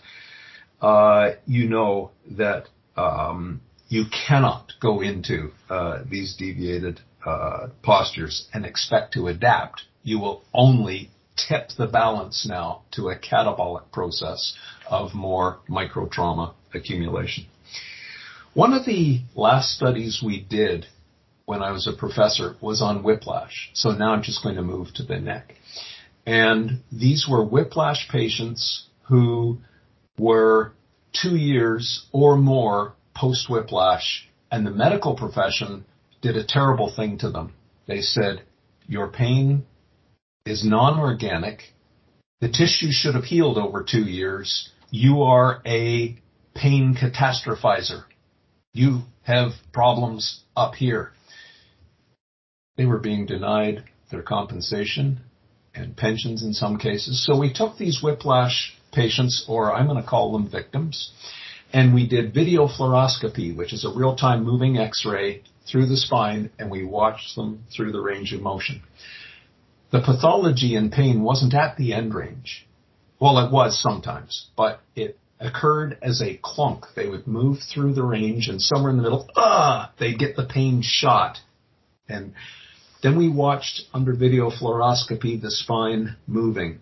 uh, 0.82 1.32
you 1.45 1.68
know 1.68 2.12
that 2.32 2.68
um, 2.95 3.62
you 3.89 4.05
cannot 4.28 4.74
go 4.80 5.01
into 5.01 5.51
uh, 5.70 5.99
these 6.10 6.36
deviated 6.38 6.99
uh, 7.26 7.68
postures 7.84 8.47
and 8.53 8.65
expect 8.65 9.13
to 9.13 9.28
adapt. 9.28 9.84
You 10.03 10.20
will 10.20 10.43
only 10.53 11.11
tip 11.36 11.70
the 11.78 11.88
balance 11.88 12.45
now 12.47 12.84
to 12.91 13.09
a 13.09 13.18
catabolic 13.18 13.91
process 13.91 14.55
of 14.89 15.13
more 15.13 15.59
micro 15.68 16.07
trauma 16.07 16.55
accumulation. 16.74 17.45
One 18.53 18.74
of 18.74 18.86
the 18.86 19.22
last 19.36 19.76
studies 19.76 20.22
we 20.26 20.39
did 20.41 20.88
when 21.45 21.61
I 21.61 21.72
was 21.72 21.88
a 21.88 21.93
professor 21.93 22.55
was 22.59 22.82
on 22.82 23.03
whiplash. 23.03 23.70
So 23.74 23.91
now 23.91 24.13
I'm 24.13 24.24
just 24.24 24.43
going 24.43 24.55
to 24.55 24.61
move 24.61 24.93
to 24.95 25.03
the 25.03 25.20
neck. 25.20 25.53
And 26.26 26.82
these 26.91 27.28
were 27.30 27.43
whiplash 27.43 28.09
patients 28.09 28.88
who 29.03 29.59
were 30.18 30.74
two 31.13 31.36
years 31.36 32.05
or 32.11 32.38
more 32.38 32.95
post 33.15 33.49
whiplash, 33.49 34.28
and 34.51 34.65
the 34.65 34.72
medical 34.72 35.15
profession 35.15 35.86
did 36.22 36.36
a 36.36 36.45
terrible 36.45 36.91
thing 36.93 37.18
to 37.20 37.30
them. 37.30 37.53
They 37.88 38.01
said, 38.01 38.43
Your 38.88 39.07
pain 39.07 39.65
is 40.45 40.65
non 40.65 40.99
organic. 40.99 41.74
The 42.41 42.49
tissue 42.49 42.91
should 42.91 43.15
have 43.15 43.26
healed 43.26 43.57
over 43.57 43.84
two 43.84 44.03
years. 44.03 44.70
You 44.89 45.24
are 45.24 45.61
a 45.65 46.18
pain 46.55 46.95
catastrophizer. 46.95 48.03
You 48.74 49.01
have 49.24 49.51
problems 49.74 50.43
up 50.55 50.76
here. 50.76 51.11
They 52.78 52.86
were 52.86 52.99
being 52.99 53.26
denied 53.26 53.84
their 54.11 54.22
compensation 54.22 55.22
and 55.74 55.97
pensions 55.97 56.43
in 56.43 56.53
some 56.53 56.78
cases. 56.78 57.26
So 57.26 57.38
we 57.38 57.51
took 57.53 57.78
these 57.78 58.01
whiplash 58.01 58.78
patients, 58.91 59.45
or 59.47 59.74
I'm 59.74 59.88
going 59.88 60.01
to 60.01 60.07
call 60.07 60.32
them 60.32 60.49
victims, 60.49 61.11
and 61.74 61.93
we 61.93 62.07
did 62.07 62.34
video 62.34 62.68
fluoroscopy, 62.68 63.55
which 63.55 63.74
is 63.74 63.84
a 63.84 63.89
real-time 63.89 64.43
moving 64.43 64.78
x-ray 64.78 65.43
through 65.70 65.88
the 65.88 65.97
spine, 65.97 66.51
and 66.57 66.70
we 66.72 66.86
watched 66.86 67.36
them 67.36 67.63
through 67.76 67.91
the 67.91 68.01
range 68.01 68.34
of 68.34 68.41
motion. 68.41 68.82
The 69.91 70.01
pathology 70.01 70.76
in 70.76 70.91
pain 70.91 71.24
wasn't 71.24 71.53
at 71.53 71.78
the 71.78 71.93
end 71.93 72.13
range. 72.13 72.68
Well, 73.20 73.39
it 73.39 73.51
was 73.51 73.82
sometimes, 73.82 74.47
but 74.55 74.82
it 74.95 75.18
occurred 75.39 75.97
as 76.01 76.22
a 76.22 76.39
clunk. 76.41 76.86
They 76.95 77.07
would 77.07 77.28
move 77.28 77.59
through 77.74 77.93
the 77.93 78.03
range 78.03 78.47
and 78.47 78.61
somewhere 78.61 78.91
in 78.91 78.97
the 78.97 79.03
middle, 79.03 79.30
ah, 79.36 79.93
they'd 79.99 80.20
get 80.20 80.36
the 80.36 80.45
pain 80.45 80.82
shot. 80.84 81.39
And 82.09 82.34
then 83.01 83.18
we 83.18 83.30
watched 83.30 83.84
under 83.93 84.13
video 84.13 84.49
fluoroscopy 84.49 85.41
the 85.41 85.51
spine 85.51 86.18
moving 86.28 86.80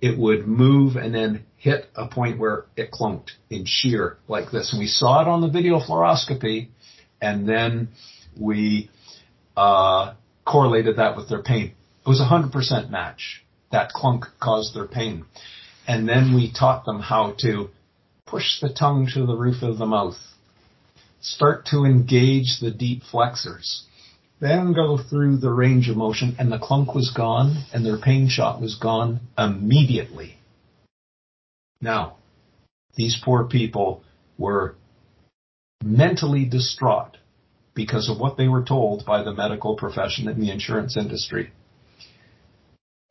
it 0.00 0.18
would 0.18 0.46
move 0.46 0.96
and 0.96 1.14
then 1.14 1.44
hit 1.56 1.86
a 1.96 2.06
point 2.06 2.38
where 2.38 2.66
it 2.76 2.90
clunked 2.90 3.30
in 3.50 3.64
shear 3.66 4.16
like 4.28 4.50
this. 4.50 4.72
And 4.72 4.80
we 4.80 4.86
saw 4.86 5.22
it 5.22 5.28
on 5.28 5.40
the 5.40 5.48
video 5.48 5.80
fluoroscopy, 5.80 6.68
and 7.20 7.48
then 7.48 7.88
we 8.38 8.90
uh, 9.56 10.14
correlated 10.46 10.96
that 10.96 11.16
with 11.16 11.28
their 11.28 11.42
pain. 11.42 11.74
It 12.06 12.08
was 12.08 12.20
a 12.20 12.24
100% 12.24 12.90
match. 12.90 13.44
That 13.70 13.90
clunk 13.90 14.24
caused 14.40 14.74
their 14.74 14.86
pain. 14.86 15.26
And 15.86 16.08
then 16.08 16.34
we 16.34 16.52
taught 16.52 16.84
them 16.84 17.00
how 17.00 17.34
to 17.40 17.70
push 18.26 18.60
the 18.60 18.72
tongue 18.72 19.08
to 19.14 19.26
the 19.26 19.36
roof 19.36 19.62
of 19.62 19.78
the 19.78 19.86
mouth, 19.86 20.16
start 21.20 21.66
to 21.66 21.84
engage 21.84 22.58
the 22.60 22.70
deep 22.70 23.02
flexors, 23.02 23.84
then 24.40 24.72
go 24.72 24.98
through 24.98 25.38
the 25.38 25.50
range 25.50 25.88
of 25.88 25.96
motion 25.96 26.36
and 26.38 26.52
the 26.52 26.58
clunk 26.58 26.94
was 26.94 27.10
gone 27.10 27.64
and 27.72 27.84
their 27.84 27.98
pain 27.98 28.28
shot 28.28 28.60
was 28.60 28.76
gone 28.76 29.20
immediately. 29.36 30.36
Now, 31.80 32.16
these 32.94 33.20
poor 33.22 33.44
people 33.44 34.02
were 34.36 34.76
mentally 35.82 36.44
distraught 36.44 37.16
because 37.78 38.10
of 38.10 38.18
what 38.18 38.36
they 38.36 38.48
were 38.48 38.64
told 38.64 39.06
by 39.06 39.22
the 39.22 39.32
medical 39.32 39.76
profession 39.76 40.26
and 40.26 40.42
the 40.42 40.50
insurance 40.50 40.96
industry. 40.96 41.52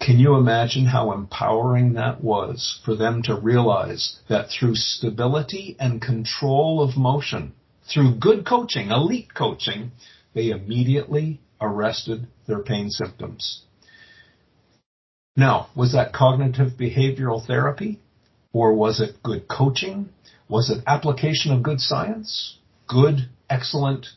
Can 0.01 0.19
you 0.19 0.35
imagine 0.35 0.85
how 0.85 1.13
empowering 1.13 1.93
that 1.93 2.21
was 2.21 2.81
for 2.83 2.93
them 2.93 3.21
to 3.23 3.39
realize 3.39 4.19
that 4.27 4.49
through 4.49 4.75
stability 4.75 5.77
and 5.79 6.01
control 6.01 6.81
of 6.81 6.97
motion, 6.97 7.53
through 7.89 8.15
good 8.15 8.45
coaching, 8.45 8.91
elite 8.91 9.33
coaching, 9.33 9.91
they 10.33 10.49
immediately 10.49 11.39
arrested 11.61 12.27
their 12.45 12.59
pain 12.59 12.89
symptoms. 12.89 13.63
Now, 15.37 15.67
was 15.75 15.93
that 15.93 16.11
cognitive 16.11 16.73
behavioral 16.77 17.45
therapy? 17.45 18.01
Or 18.51 18.73
was 18.73 18.99
it 18.99 19.23
good 19.23 19.47
coaching? 19.47 20.09
Was 20.49 20.69
it 20.69 20.83
application 20.85 21.53
of 21.53 21.63
good 21.63 21.79
science? 21.79 22.57
Good, 22.85 23.29
excellent 23.49 24.07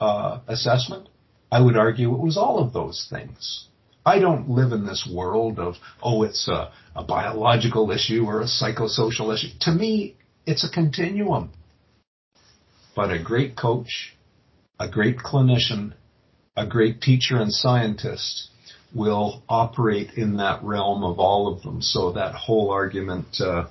uh, 0.00 0.40
assessment? 0.48 1.08
I 1.50 1.60
would 1.60 1.76
argue 1.76 2.14
it 2.14 2.20
was 2.20 2.36
all 2.36 2.58
of 2.58 2.72
those 2.72 3.06
things. 3.08 3.68
I 4.06 4.18
don't 4.18 4.50
live 4.50 4.72
in 4.72 4.84
this 4.84 5.08
world 5.10 5.58
of, 5.58 5.76
oh, 6.02 6.24
it's 6.24 6.48
a, 6.48 6.72
a 6.94 7.04
biological 7.04 7.90
issue 7.90 8.24
or 8.26 8.40
a 8.40 8.44
psychosocial 8.44 9.32
issue. 9.32 9.48
To 9.60 9.72
me, 9.72 10.16
it's 10.46 10.64
a 10.64 10.70
continuum. 10.70 11.52
But 12.94 13.10
a 13.10 13.22
great 13.22 13.56
coach 13.56 14.14
a 14.78 14.88
great 14.88 15.18
clinician, 15.18 15.92
a 16.56 16.66
great 16.66 17.00
teacher 17.00 17.36
and 17.36 17.52
scientist 17.52 18.48
will 18.94 19.42
operate 19.48 20.10
in 20.16 20.36
that 20.36 20.62
realm 20.62 21.02
of 21.02 21.18
all 21.18 21.52
of 21.52 21.62
them. 21.62 21.82
So 21.82 22.12
that 22.12 22.34
whole 22.34 22.70
argument 22.70 23.26
uh, 23.40 23.66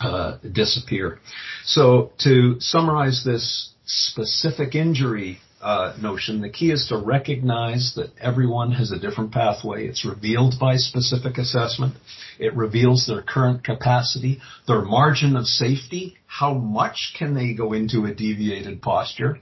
uh, 0.00 0.38
disappear. 0.52 1.18
So 1.64 2.12
to 2.24 2.56
summarize 2.60 3.22
this 3.24 3.70
specific 3.84 4.74
injury 4.74 5.40
uh, 5.60 5.96
notion. 6.00 6.42
The 6.42 6.50
key 6.50 6.70
is 6.70 6.86
to 6.88 6.98
recognize 6.98 7.94
that 7.96 8.10
everyone 8.20 8.72
has 8.72 8.92
a 8.92 8.98
different 8.98 9.32
pathway. 9.32 9.86
It's 9.86 10.04
revealed 10.04 10.54
by 10.60 10.76
specific 10.76 11.38
assessment. 11.38 11.94
It 12.38 12.54
reveals 12.54 13.06
their 13.06 13.22
current 13.22 13.64
capacity, 13.64 14.40
their 14.66 14.82
margin 14.82 15.36
of 15.36 15.46
safety, 15.46 16.16
how 16.26 16.54
much 16.54 17.14
can 17.18 17.34
they 17.34 17.54
go 17.54 17.72
into 17.72 18.04
a 18.04 18.14
deviated 18.14 18.82
posture, 18.82 19.38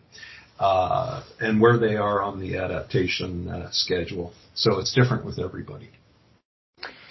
uh, 0.60 1.24
and 1.40 1.60
where 1.60 1.78
they 1.78 1.96
are 1.96 2.22
on 2.22 2.38
the 2.38 2.56
adaptation 2.56 3.48
uh, 3.48 3.70
schedule. 3.72 4.32
So 4.54 4.78
it's 4.78 4.94
different 4.94 5.24
with 5.24 5.40
everybody. 5.40 5.90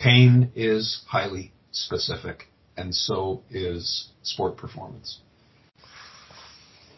Pain 0.02 0.52
is 0.56 1.02
highly 1.08 1.52
specific, 1.72 2.48
and 2.78 2.96
so 2.96 3.44
is 3.50 4.10
sport 4.24 4.56
performance. 4.58 5.20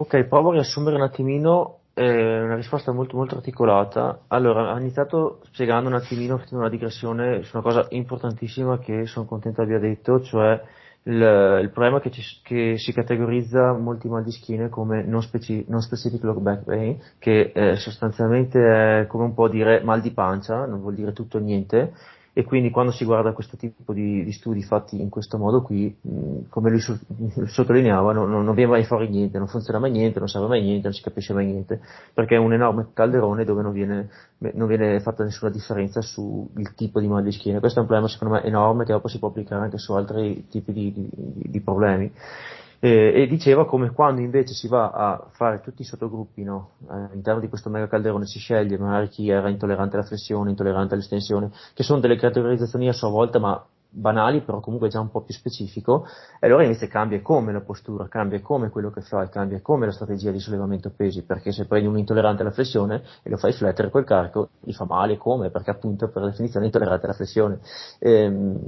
Ok, 0.04 0.26
provo 0.26 0.50
a 0.50 0.54
riassumere 0.56 0.98
un 0.98 1.02
attimino 1.02 1.78
eh, 1.94 2.42
una 2.42 2.56
risposta 2.56 2.92
molto, 2.92 3.16
molto 3.16 3.36
articolata. 3.36 4.24
Allora, 4.28 4.74
ha 4.74 4.78
iniziato 4.78 5.40
spiegando 5.52 5.88
un 5.88 5.96
attimino, 5.96 6.38
facendo 6.38 6.58
una 6.58 6.70
digressione 6.70 7.44
su 7.44 7.56
una 7.56 7.64
cosa 7.64 7.86
importantissima 7.92 8.80
che 8.80 9.06
sono 9.06 9.26
contento 9.26 9.62
abbia 9.62 9.80
detto, 9.80 10.22
cioè 10.22 10.62
il, 11.04 11.60
il 11.62 11.70
problema 11.70 12.02
che, 12.02 12.12
ci, 12.12 12.22
che, 12.44 12.78
si 12.78 12.92
categorizza 12.92 13.72
molti 13.78 14.10
mal 14.10 14.26
di 14.26 14.32
schiena 14.32 14.68
come 14.68 15.04
non, 15.06 15.22
speci, 15.22 15.64
non 15.70 15.80
specific 15.80 16.22
low 16.24 16.38
back 16.38 16.66
pain, 16.66 17.00
che 17.18 17.54
eh, 17.56 17.78
sostanzialmente 17.78 18.60
è 18.60 19.08
come 19.08 19.24
un 19.24 19.34
po' 19.34 19.48
dire 19.48 19.82
mal 19.84 20.02
di 20.02 20.12
pancia, 20.12 20.66
non 20.66 20.82
vuol 20.82 20.96
dire 20.96 21.14
tutto 21.14 21.38
o 21.38 21.40
niente, 21.40 21.94
e 22.36 22.44
quindi 22.44 22.72
quando 22.72 22.92
si 22.92 23.06
guarda 23.06 23.32
questo 23.32 23.58
tipo 23.58 23.94
di, 23.94 24.24
di 24.24 24.32
studi 24.32 24.64
fatti 24.64 25.00
in 25.00 25.10
questo 25.10 25.38
modo 25.38 25.62
qui, 25.62 25.96
mh, 26.02 26.50
come 26.50 26.72
lui 26.72 26.80
so, 26.80 26.98
sottolineava, 27.46 28.12
non, 28.12 28.30
non, 28.32 28.56
viene 28.56 28.72
mai 28.72 28.84
fuori 28.86 29.08
niente, 29.08 29.38
non 29.38 29.48
funziona 29.48 29.78
mai 29.78 29.92
niente, 29.92 30.18
non 30.18 30.28
serve 30.28 30.48
mai 30.48 30.64
niente, 30.64 30.86
non 30.86 30.94
si 30.94 31.04
capisce 31.04 31.34
mai 31.34 31.46
niente, 31.46 31.80
perché 32.12 32.34
è 32.36 32.40
un 32.40 32.52
enorme 32.52 32.88
calderone 32.92 33.46
dove 33.46 33.62
non 33.62 33.72
viene, 33.72 34.10
non 34.54 34.68
viene 34.68 35.00
fatta 35.00 35.24
nessuna 35.24 35.52
differenza 35.52 36.02
sul 36.02 36.48
tipo 36.76 37.00
di 37.00 37.08
mal 37.08 37.22
di 37.22 37.32
schiena. 37.32 37.60
Questo 37.60 37.78
è 37.78 37.82
un 37.82 37.88
problema 37.88 38.12
secondo 38.12 38.34
me 38.34 38.44
enorme 38.44 38.86
che 38.86 38.94
dopo 38.94 39.08
si 39.08 39.20
può 39.20 39.28
applicare 39.28 39.62
anche 39.62 39.78
su 39.78 39.94
altri 39.94 40.48
tipi 40.50 40.74
di, 40.74 40.92
di, 40.92 41.10
di 41.52 41.62
problemi 41.62 42.12
eh, 42.84 43.14
e 43.16 43.28
diceva 43.28 43.66
come 43.66 43.92
quando 43.92 44.20
invece 44.20 44.54
si 44.54 44.68
va 44.68 44.92
a 44.92 45.28
fare 45.32 45.62
tutti 45.62 45.84
i 45.84 45.86
sottogruppi 45.86 46.44
no? 46.44 46.72
Eh, 46.82 46.94
all'interno 46.94 47.40
di 47.40 47.48
questo 47.48 47.70
mega 47.70 47.88
calderone 47.88 48.26
si 48.26 48.40
sceglie 48.40 48.78
magari 48.78 49.08
chi 49.08 49.30
era 49.30 49.48
intollerante 49.48 49.96
alla 49.96 50.04
flessione, 50.06 50.50
intollerante 50.50 50.94
all'estensione, 50.94 51.50
che 51.74 51.82
sono 51.82 52.02
delle 52.02 52.18
categorizzazioni 52.18 52.90
a 52.90 52.94
sua 52.94 53.08
volta 53.08 53.40
ma 53.40 53.66
banali 53.90 54.42
però 54.42 54.60
comunque 54.60 54.90
già 54.90 55.00
un 55.00 55.10
po' 55.10 55.22
più 55.22 55.34
specifico. 55.34 56.06
E 56.42 56.48
allora 56.48 56.64
invece 56.64 56.90
cambia 56.90 57.22
come 57.22 57.54
la 57.54 57.62
postura, 57.62 58.10
cambia 58.10 58.42
come 58.42 58.70
quello 58.70 58.92
che 58.92 59.00
fai, 59.00 59.30
cambia 59.30 59.62
come 59.62 59.86
la 59.86 59.94
strategia 59.94 60.32
di 60.32 60.40
sollevamento 60.40 60.92
pesi 60.94 61.24
perché 61.24 61.54
se 61.54 61.66
prendi 61.68 61.88
un 61.88 61.98
intollerante 61.98 62.42
alla 62.42 62.52
flessione 62.52 63.02
e 63.24 63.30
lo 63.30 63.38
fai 63.38 63.54
flettere 63.54 63.90
col 63.90 64.04
carico 64.04 64.50
gli 64.60 64.74
fa 64.74 64.84
male. 64.84 65.16
Come? 65.16 65.52
Perché 65.52 65.70
appunto 65.72 66.10
per 66.10 66.26
definizione 66.26 66.66
è 66.66 66.68
intollerante 66.68 67.06
alla 67.06 67.16
flessione. 67.16 67.60
Ehm, 68.00 68.60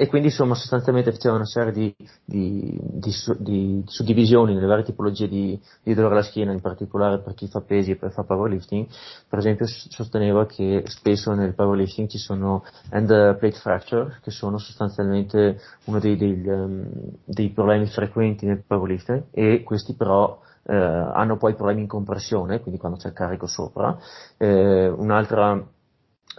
e 0.00 0.06
quindi 0.06 0.28
insomma 0.28 0.54
sostanzialmente 0.54 1.12
faceva 1.12 1.34
una 1.34 1.44
serie 1.44 1.72
di, 1.72 1.94
di, 2.24 2.74
di, 2.80 3.12
di, 3.36 3.82
suddivisioni 3.84 4.54
nelle 4.54 4.64
varie 4.64 4.82
tipologie 4.82 5.28
di, 5.28 5.60
dolore 5.82 6.14
alla 6.14 6.22
schiena, 6.22 6.52
in 6.52 6.62
particolare 6.62 7.20
per 7.20 7.34
chi 7.34 7.48
fa 7.48 7.60
pesi 7.60 7.90
e 7.90 7.96
per 7.96 8.10
fa 8.10 8.22
powerlifting. 8.22 8.86
Per 9.28 9.38
esempio 9.38 9.66
sosteneva 9.66 10.46
che 10.46 10.84
spesso 10.86 11.34
nel 11.34 11.54
powerlifting 11.54 12.08
ci 12.08 12.16
sono 12.16 12.64
end 12.88 13.08
plate 13.36 13.58
fracture, 13.58 14.20
che 14.22 14.30
sono 14.30 14.56
sostanzialmente 14.56 15.60
uno 15.84 15.98
dei, 15.98 16.16
dei, 16.16 16.46
um, 16.46 16.88
dei 17.22 17.50
problemi 17.50 17.84
frequenti 17.84 18.46
nel 18.46 18.64
powerlifting 18.66 19.24
e 19.32 19.62
questi 19.62 19.92
però 19.92 20.40
eh, 20.62 20.74
hanno 20.74 21.36
poi 21.36 21.54
problemi 21.54 21.82
in 21.82 21.88
compressione, 21.88 22.60
quindi 22.60 22.80
quando 22.80 22.96
c'è 22.96 23.08
il 23.08 23.14
carico 23.14 23.46
sopra. 23.46 23.98
Eh, 24.38 24.88
un'altra 24.88 25.62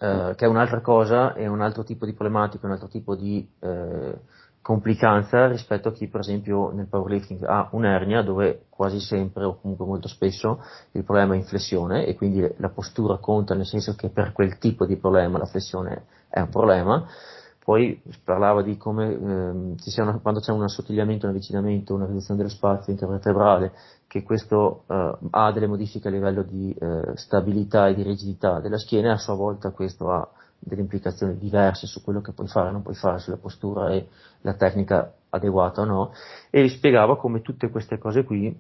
eh, 0.02 0.34
che 0.36 0.46
è 0.46 0.48
un'altra 0.48 0.82
cosa, 0.82 1.34
è 1.34 1.46
un 1.46 1.62
altro 1.62 1.84
tipo 1.84 2.08
di 2.08 2.14
problematica, 2.14 2.66
un 2.66 2.72
altro 2.72 2.88
tipo 2.88 3.16
di 3.16 3.48
eh, 3.60 4.18
complicanza 4.60 5.48
rispetto 5.48 5.90
a 5.90 5.92
chi 5.92 6.08
per 6.08 6.22
esempio 6.22 6.72
nel 6.72 6.88
powerlifting 6.88 7.44
ha 7.44 7.70
un'ernia 7.72 8.22
dove 8.22 8.66
quasi 8.70 9.00
sempre 9.00 9.44
o 9.44 9.60
comunque 9.60 9.86
molto 9.86 10.08
spesso 10.08 10.64
il 10.92 11.04
problema 11.04 11.34
è 11.34 11.38
in 11.38 11.46
flessione 11.46 12.06
e 12.06 12.16
quindi 12.16 12.48
la 12.58 12.70
postura 12.70 13.18
conta 13.18 13.56
nel 13.56 13.66
senso 13.66 13.96
che 13.96 14.10
per 14.10 14.34
quel 14.34 14.60
tipo 14.60 14.86
di 14.86 14.98
problema 14.98 15.40
la 15.40 15.46
flessione 15.46 16.06
è 16.30 16.40
un 16.40 16.50
problema 16.50 17.08
poi 17.64 18.02
parlava 18.24 18.64
di 18.64 18.76
come 18.76 19.14
ehm, 19.14 19.76
una, 19.98 20.20
quando 20.20 20.40
c'è 20.40 20.52
un 20.52 20.64
assottigliamento, 20.64 21.26
un 21.26 21.32
avvicinamento, 21.32 21.94
una 21.94 22.08
riduzione 22.08 22.40
dello 22.40 22.52
spazio 22.52 22.92
intervertebrale, 22.92 23.72
che 24.08 24.24
questo 24.24 24.84
eh, 24.88 25.18
ha 25.30 25.52
delle 25.52 25.68
modifiche 25.68 26.08
a 26.08 26.12
livello 26.12 26.42
di 26.42 26.74
eh, 26.74 27.12
stabilità 27.16 27.88
e 27.88 27.94
di 27.94 28.02
rigidità 28.02 28.60
della 28.60 28.78
schiena 28.78 29.10
e 29.10 29.12
a 29.12 29.18
sua 29.18 29.36
volta 29.36 29.70
questo 29.72 30.12
ha 30.12 30.28
delle 30.58 30.82
implicazioni 30.82 31.38
diverse 31.38 31.88
su 31.88 32.04
quello 32.04 32.22
che 32.22 32.34
puoi 32.34 32.48
fare 32.48 32.70
e 32.70 32.72
non 32.72 32.82
puoi 32.82 32.96
fare 32.96 33.20
sulla 33.20 33.38
postura 33.38 33.92
e 33.92 34.08
la 34.42 34.54
tecnica 34.54 35.14
adeguata 35.30 35.82
o 35.82 35.86
no, 35.86 36.14
e 36.50 36.68
spiegava 36.68 37.16
come 37.18 37.42
tutte 37.42 37.70
queste 37.70 37.98
cose 37.98 38.24
qui 38.24 38.56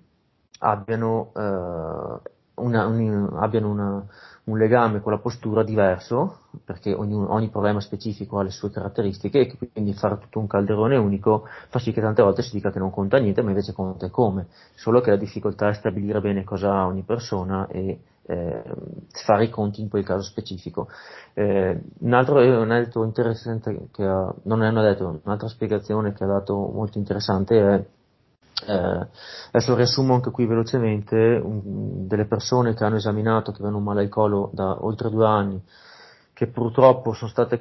abbiano, 0.59 1.31
eh, 1.35 2.29
una, 2.55 2.85
un, 2.85 3.29
abbiano 3.39 3.69
una, 3.69 4.05
un 4.45 4.57
legame 4.57 5.01
con 5.01 5.11
la 5.11 5.19
postura 5.19 5.63
diverso, 5.63 6.39
perché 6.65 6.93
ogni, 6.93 7.13
ogni, 7.13 7.49
problema 7.49 7.79
specifico 7.79 8.39
ha 8.39 8.43
le 8.43 8.49
sue 8.49 8.71
caratteristiche 8.71 9.39
e 9.39 9.57
quindi 9.71 9.93
fare 9.93 10.17
tutto 10.19 10.39
un 10.39 10.47
calderone 10.47 10.97
unico 10.97 11.47
fa 11.69 11.79
sì 11.79 11.91
che 11.91 12.01
tante 12.01 12.23
volte 12.23 12.41
si 12.41 12.55
dica 12.55 12.71
che 12.71 12.79
non 12.79 12.91
conta 12.91 13.17
niente, 13.19 13.41
ma 13.41 13.49
invece 13.49 13.73
conta 13.73 14.09
come, 14.09 14.47
solo 14.75 15.01
che 15.01 15.11
la 15.11 15.17
difficoltà 15.17 15.69
è 15.69 15.73
stabilire 15.73 16.21
bene 16.21 16.43
cosa 16.43 16.73
ha 16.73 16.85
ogni 16.87 17.03
persona 17.03 17.67
e 17.67 17.99
eh, 18.23 18.63
fare 19.25 19.43
i 19.45 19.49
conti 19.49 19.81
in 19.81 19.89
quel 19.89 20.03
caso 20.03 20.23
specifico. 20.23 20.87
Eh, 21.33 21.79
un 21.99 22.13
altro 22.13 22.39
aneddoto 22.39 23.03
interessante 23.03 23.89
che 23.91 24.03
ha, 24.03 24.33
non 24.43 24.59
un 24.59 24.65
aneddoto, 24.65 25.21
un'altra 25.23 25.47
spiegazione 25.47 26.13
che 26.13 26.23
ha 26.23 26.27
dato 26.27 26.55
molto 26.55 26.97
interessante 26.97 27.59
è 27.59 27.85
eh, 28.67 29.07
adesso 29.51 29.75
riassumo 29.75 30.13
anche 30.13 30.31
qui 30.31 30.45
velocemente 30.45 31.15
un, 31.15 32.07
delle 32.07 32.25
persone 32.25 32.73
che 32.73 32.83
hanno 32.83 32.97
esaminato, 32.97 33.51
che 33.51 33.57
avevano 33.57 33.77
un 33.77 33.83
male 33.83 34.01
al 34.01 34.09
collo 34.09 34.49
da 34.53 34.83
oltre 34.83 35.09
due 35.09 35.25
anni, 35.25 35.61
che 36.33 36.47
purtroppo 36.47 37.13
sono 37.13 37.29
state 37.29 37.59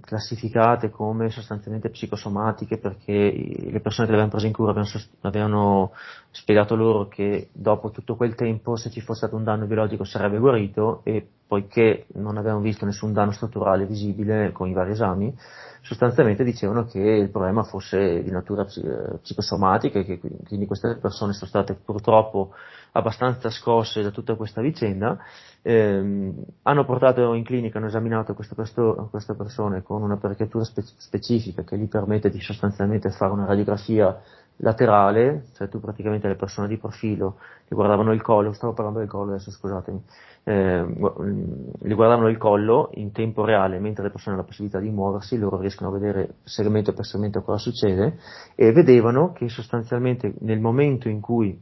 classificate 0.00 0.88
come 0.88 1.28
sostanzialmente 1.28 1.90
psicosomatiche 1.90 2.78
perché 2.78 3.12
le 3.12 3.80
persone 3.80 4.06
che 4.06 4.14
le 4.14 4.22
avevano 4.22 4.30
prese 4.30 4.46
in 4.46 4.54
cura 4.54 4.70
avevano, 4.70 4.88
avevano, 5.20 5.92
spiegato 6.32 6.74
loro 6.74 7.08
che 7.08 7.50
dopo 7.52 7.90
tutto 7.90 8.16
quel 8.16 8.34
tempo 8.34 8.74
se 8.76 8.90
ci 8.90 9.00
fosse 9.00 9.20
stato 9.20 9.36
un 9.36 9.44
danno 9.44 9.66
biologico 9.66 10.04
sarebbe 10.04 10.38
guarito 10.38 11.02
e 11.04 11.26
poiché 11.46 12.06
non 12.14 12.38
avevano 12.38 12.62
visto 12.62 12.86
nessun 12.86 13.12
danno 13.12 13.30
strutturale 13.32 13.84
visibile 13.84 14.52
con 14.52 14.68
i 14.68 14.72
vari 14.72 14.92
esami, 14.92 15.36
sostanzialmente 15.82 16.44
dicevano 16.44 16.86
che 16.86 16.98
il 16.98 17.28
problema 17.28 17.62
fosse 17.64 18.22
di 18.22 18.30
natura 18.30 18.64
psicosomatica 18.64 19.98
e 19.98 20.04
che 20.04 20.18
quindi 20.18 20.64
queste 20.64 20.96
persone 20.96 21.34
sono 21.34 21.50
state 21.50 21.74
purtroppo 21.74 22.54
abbastanza 22.92 23.50
scosse 23.50 24.00
da 24.00 24.10
tutta 24.10 24.34
questa 24.34 24.62
vicenda, 24.62 25.18
ehm, 25.60 26.42
hanno 26.62 26.84
portato 26.86 27.34
in 27.34 27.44
clinica, 27.44 27.76
hanno 27.76 27.88
esaminato 27.88 28.32
queste, 28.32 28.54
queste 28.54 29.34
persone 29.34 29.82
con 29.82 30.02
un'apparecchiatura 30.02 30.64
spe- 30.64 30.84
specifica 30.96 31.64
che 31.64 31.76
gli 31.76 31.88
permette 31.88 32.30
di 32.30 32.40
sostanzialmente 32.40 33.10
fare 33.10 33.32
una 33.32 33.44
radiografia 33.44 34.18
laterale, 34.56 35.46
cioè 35.54 35.68
tu 35.68 35.80
praticamente 35.80 36.28
le 36.28 36.36
persone 36.36 36.68
di 36.68 36.76
profilo 36.76 37.38
che 37.66 37.74
guardavano 37.74 38.12
il 38.12 38.22
collo, 38.22 38.52
stavo 38.52 38.72
parlando 38.72 39.00
del 39.00 39.08
collo 39.08 39.32
adesso 39.32 39.50
scusatemi, 39.50 40.02
eh, 40.44 40.84
li 40.84 41.94
guardavano 41.94 42.28
il 42.28 42.36
collo 42.36 42.90
in 42.94 43.12
tempo 43.12 43.44
reale 43.44 43.78
mentre 43.78 44.04
le 44.04 44.10
persone 44.10 44.34
hanno 44.34 44.42
la 44.42 44.48
possibilità 44.48 44.78
di 44.78 44.90
muoversi, 44.90 45.38
loro 45.38 45.58
riescono 45.58 45.90
a 45.90 45.92
vedere 45.92 46.34
segmento 46.44 46.92
per 46.92 47.04
segmento 47.04 47.42
cosa 47.42 47.58
succede 47.58 48.18
e 48.54 48.72
vedevano 48.72 49.32
che 49.32 49.48
sostanzialmente 49.48 50.34
nel 50.40 50.60
momento 50.60 51.08
in 51.08 51.20
cui 51.20 51.60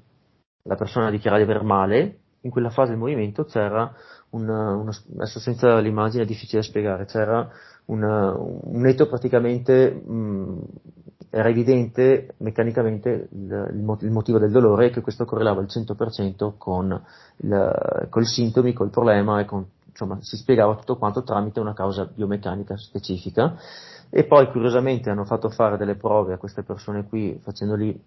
la 0.64 0.76
persona 0.76 1.11
dichiara 1.11 1.36
di 1.36 1.43
aver 1.43 1.62
male, 1.62 2.18
in 2.43 2.51
quella 2.51 2.70
fase 2.70 2.91
del 2.91 2.99
movimento 2.99 3.45
c'era 3.45 3.93
una, 4.30 4.74
una, 4.74 4.93
adesso 5.14 5.41
senza 5.41 5.78
l'immagine 5.78 6.22
è 6.22 6.26
difficile 6.26 6.61
da 6.61 6.66
spiegare, 6.66 7.05
c'era 7.05 7.51
una, 7.86 8.34
un 8.36 8.80
netto 8.80 9.09
praticamente 9.09 9.91
mh, 9.93 10.59
era 11.31 11.49
evidente 11.49 12.35
meccanicamente 12.39 13.28
il, 13.31 13.97
il, 14.01 14.11
motivo 14.11 14.39
del 14.39 14.51
dolore 14.51 14.87
e 14.87 14.91
che 14.91 15.01
questo 15.01 15.24
correlava 15.24 15.61
al 15.61 15.68
100% 15.68 16.55
con, 16.59 17.01
il, 17.39 18.07
con 18.11 18.22
i 18.22 18.26
sintomi, 18.26 18.72
col 18.72 18.91
problema 18.91 19.41
e 19.41 19.45
con, 19.45 19.64
insomma, 19.87 20.18
si 20.20 20.37
spiegava 20.37 20.74
tutto 20.74 20.97
quanto 20.97 21.22
tramite 21.22 21.61
una 21.61 21.72
causa 21.72 22.05
biomeccanica 22.05 22.76
specifica. 22.76 23.57
E 24.11 24.24
poi 24.24 24.51
curiosamente 24.51 25.09
hanno 25.09 25.24
fatto 25.24 25.51
fare 25.51 25.76
delle 25.76 25.95
prove 25.95 26.35
a 26.35 26.39
queste 26.39 26.64
persone 26.64 27.07
qui 27.07 27.39
facendoli 27.41 28.03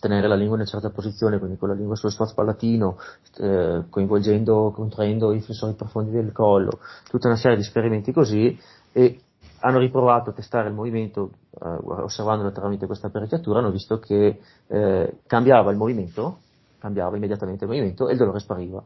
tenere 0.00 0.26
la 0.26 0.34
lingua 0.34 0.56
in 0.56 0.62
una 0.62 0.70
certa 0.70 0.90
posizione, 0.90 1.38
quindi 1.38 1.58
con 1.58 1.68
la 1.68 1.74
lingua 1.74 1.96
sullo 1.96 2.12
spazio 2.12 2.34
palatino, 2.34 2.98
eh, 3.38 3.84
coinvolgendo, 3.90 4.72
contraendo 4.74 5.32
i 5.32 5.40
flessori 5.40 5.74
profondi 5.74 6.10
del 6.10 6.32
collo, 6.32 6.78
tutta 7.08 7.28
una 7.28 7.36
serie 7.36 7.56
di 7.56 7.62
esperimenti 7.62 8.12
così 8.12 8.58
e 8.92 9.20
hanno 9.64 9.78
riprovato 9.78 10.30
a 10.30 10.32
testare 10.34 10.68
il 10.68 10.74
movimento 10.74 11.30
eh, 11.52 11.78
osservandolo 12.02 12.52
tramite 12.52 12.86
questa 12.86 13.06
apparecchiatura, 13.06 13.60
hanno 13.60 13.70
visto 13.70 13.98
che 13.98 14.38
eh, 14.66 15.18
cambiava 15.26 15.70
il 15.70 15.78
movimento, 15.78 16.38
cambiava 16.78 17.16
immediatamente 17.16 17.64
il 17.64 17.70
movimento 17.70 18.08
e 18.08 18.12
il 18.12 18.18
dolore 18.18 18.40
spariva. 18.40 18.82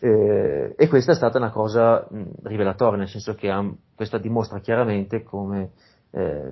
Eh, 0.00 0.74
e 0.76 0.88
questa 0.88 1.12
è 1.12 1.14
stata 1.14 1.38
una 1.38 1.50
cosa 1.50 2.06
mh, 2.08 2.22
rivelatoria, 2.42 2.98
nel 2.98 3.08
senso 3.08 3.34
che 3.34 3.48
um, 3.50 3.74
questa 3.94 4.18
dimostra 4.18 4.60
chiaramente 4.60 5.22
come 5.22 5.70
eh, 6.10 6.50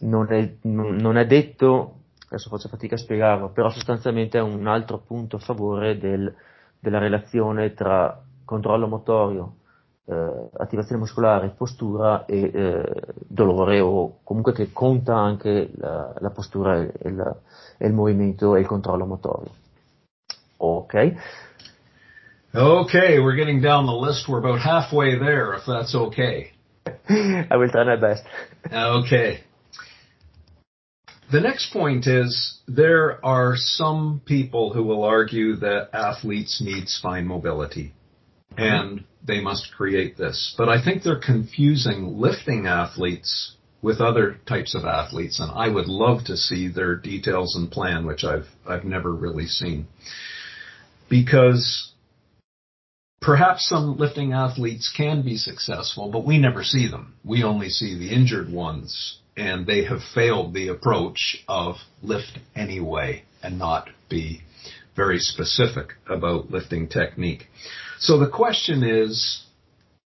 non, 0.00 0.30
è, 0.30 0.56
non, 0.62 1.16
è, 1.16 1.24
detto, 1.24 1.94
adesso 2.26 2.50
faccio 2.50 2.68
fatica 2.68 2.96
a 2.96 2.98
spiegarlo, 2.98 3.50
però 3.50 3.70
sostanzialmente 3.70 4.36
è 4.36 4.42
un 4.42 4.66
altro 4.66 4.98
punto 4.98 5.36
a 5.36 5.40
favore 5.40 5.96
del, 5.96 6.32
della 6.78 6.98
relazione 6.98 7.72
tra 7.72 8.22
controllo 8.44 8.88
motorio, 8.88 9.54
eh, 10.10 10.48
attivazione 10.56 11.00
muscolare, 11.00 11.54
postura 11.56 12.24
e 12.24 12.50
eh, 12.52 12.94
dolore 13.28 13.78
o 13.80 14.18
comunque 14.24 14.52
che 14.52 14.72
conta 14.72 15.16
anche 15.16 15.70
la, 15.76 16.12
la 16.18 16.30
postura 16.30 16.78
e 16.78 16.92
il, 17.04 17.36
e 17.78 17.86
il, 17.86 17.92
movimento 17.92 18.56
e 18.56 18.60
il 18.60 18.66
controllo 18.66 19.06
motorio. 19.06 19.50
Ok. 20.56 21.14
Okay, 22.52 23.18
we're 23.20 23.36
getting 23.36 23.62
down 23.62 23.86
the 23.86 23.92
list. 23.92 24.26
We're 24.28 24.38
about 24.38 24.58
halfway 24.58 25.16
there, 25.16 25.54
if 25.54 25.64
that's 25.64 25.94
okay. 25.94 26.50
I 27.08 27.56
will 27.56 27.70
try 27.70 27.84
my 27.84 27.96
best. 27.96 28.24
okay. 28.72 29.44
The 31.30 31.40
next 31.40 31.72
point 31.72 32.08
is 32.08 32.58
there 32.66 33.24
are 33.24 33.54
some 33.54 34.20
people 34.24 34.72
who 34.72 34.82
will 34.82 35.04
argue 35.04 35.54
that 35.56 35.90
athletes 35.92 36.60
need 36.60 36.88
spine 36.88 37.24
mobility. 37.28 37.92
Uh-huh. 38.52 38.64
and 38.64 39.04
they 39.26 39.40
must 39.40 39.72
create 39.76 40.16
this. 40.16 40.54
But 40.58 40.68
I 40.68 40.82
think 40.82 41.02
they're 41.02 41.20
confusing 41.20 42.18
lifting 42.18 42.66
athletes 42.66 43.56
with 43.82 44.00
other 44.00 44.38
types 44.46 44.74
of 44.74 44.84
athletes 44.84 45.40
and 45.40 45.50
I 45.52 45.68
would 45.68 45.86
love 45.86 46.24
to 46.24 46.36
see 46.36 46.68
their 46.68 46.96
details 46.96 47.56
and 47.56 47.70
plan 47.70 48.06
which 48.06 48.24
I've 48.24 48.48
I've 48.66 48.84
never 48.84 49.12
really 49.12 49.46
seen. 49.46 49.86
Because 51.08 51.92
perhaps 53.20 53.68
some 53.68 53.96
lifting 53.96 54.32
athletes 54.32 54.92
can 54.94 55.22
be 55.22 55.36
successful, 55.36 56.10
but 56.10 56.26
we 56.26 56.38
never 56.38 56.62
see 56.62 56.88
them. 56.88 57.14
We 57.24 57.42
only 57.42 57.68
see 57.68 57.98
the 57.98 58.14
injured 58.14 58.50
ones 58.52 59.18
and 59.36 59.66
they 59.66 59.84
have 59.84 60.00
failed 60.14 60.52
the 60.52 60.68
approach 60.68 61.42
of 61.48 61.76
lift 62.02 62.38
anyway 62.54 63.22
and 63.42 63.58
not 63.58 63.88
be 64.08 64.42
very 64.96 65.18
specific 65.18 65.94
about 66.08 66.50
lifting 66.50 66.88
technique. 66.88 67.46
So 68.00 68.18
the 68.18 68.28
question 68.30 68.82
is, 68.82 69.42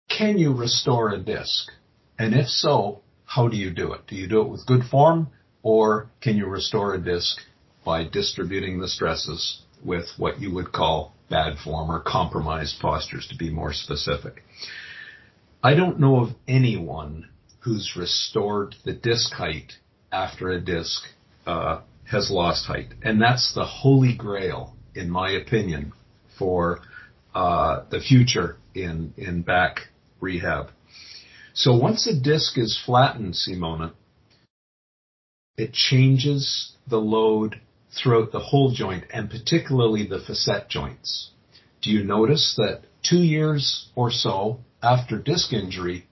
can 0.07 0.37
you 0.37 0.53
restore 0.53 1.09
a 1.09 1.19
disc? 1.19 1.69
And 2.17 2.33
if 2.33 2.47
so, 2.47 3.01
how 3.25 3.49
do 3.49 3.57
you 3.57 3.69
do 3.69 3.91
it? 3.91 4.07
Do 4.07 4.15
you 4.15 4.29
do 4.29 4.41
it 4.41 4.47
with 4.47 4.65
good 4.65 4.83
form 4.89 5.27
or 5.61 6.09
can 6.21 6.37
you 6.37 6.45
restore 6.47 6.93
a 6.93 7.03
disc 7.03 7.41
by 7.83 8.05
distributing 8.05 8.79
the 8.79 8.87
stresses 8.87 9.61
with 9.83 10.05
what 10.17 10.39
you 10.39 10.53
would 10.53 10.71
call 10.71 11.13
bad 11.29 11.57
form 11.57 11.91
or 11.91 11.99
compromised 11.99 12.79
postures 12.79 13.27
to 13.27 13.35
be 13.35 13.49
more 13.49 13.73
specific? 13.73 14.41
I 15.61 15.73
don't 15.73 15.99
know 15.99 16.21
of 16.21 16.29
anyone 16.47 17.27
who's 17.59 17.97
restored 17.97 18.75
the 18.85 18.93
disc 18.93 19.33
height 19.33 19.73
after 20.13 20.49
a 20.49 20.61
disc 20.61 21.01
uh, 21.45 21.81
has 22.09 22.31
lost 22.31 22.67
height, 22.67 22.93
and 23.03 23.21
that's 23.21 23.53
the 23.53 23.65
holy 23.65 24.15
grail, 24.15 24.75
in 24.95 25.09
my 25.09 25.31
opinion, 25.31 25.91
for 26.39 26.81
uh, 27.33 27.83
the 27.89 27.99
future 27.99 28.57
in 28.75 29.13
in 29.17 29.41
back 29.41 29.89
rehab. 30.19 30.71
So 31.53 31.75
once 31.75 32.07
a 32.07 32.17
disc 32.17 32.57
is 32.57 32.81
flattened, 32.85 33.33
Simona, 33.33 33.93
it 35.57 35.73
changes 35.73 36.73
the 36.87 36.97
load 36.97 37.59
throughout 37.91 38.31
the 38.31 38.39
whole 38.39 38.71
joint 38.71 39.03
and 39.13 39.29
particularly 39.29 40.07
the 40.07 40.19
facet 40.19 40.69
joints. 40.69 41.31
Do 41.81 41.89
you 41.89 42.03
notice 42.03 42.55
that 42.57 42.83
two 43.03 43.19
years 43.19 43.89
or 43.95 44.11
so 44.11 44.59
after 44.81 45.17
disc 45.17 45.51
injury, 45.51 46.07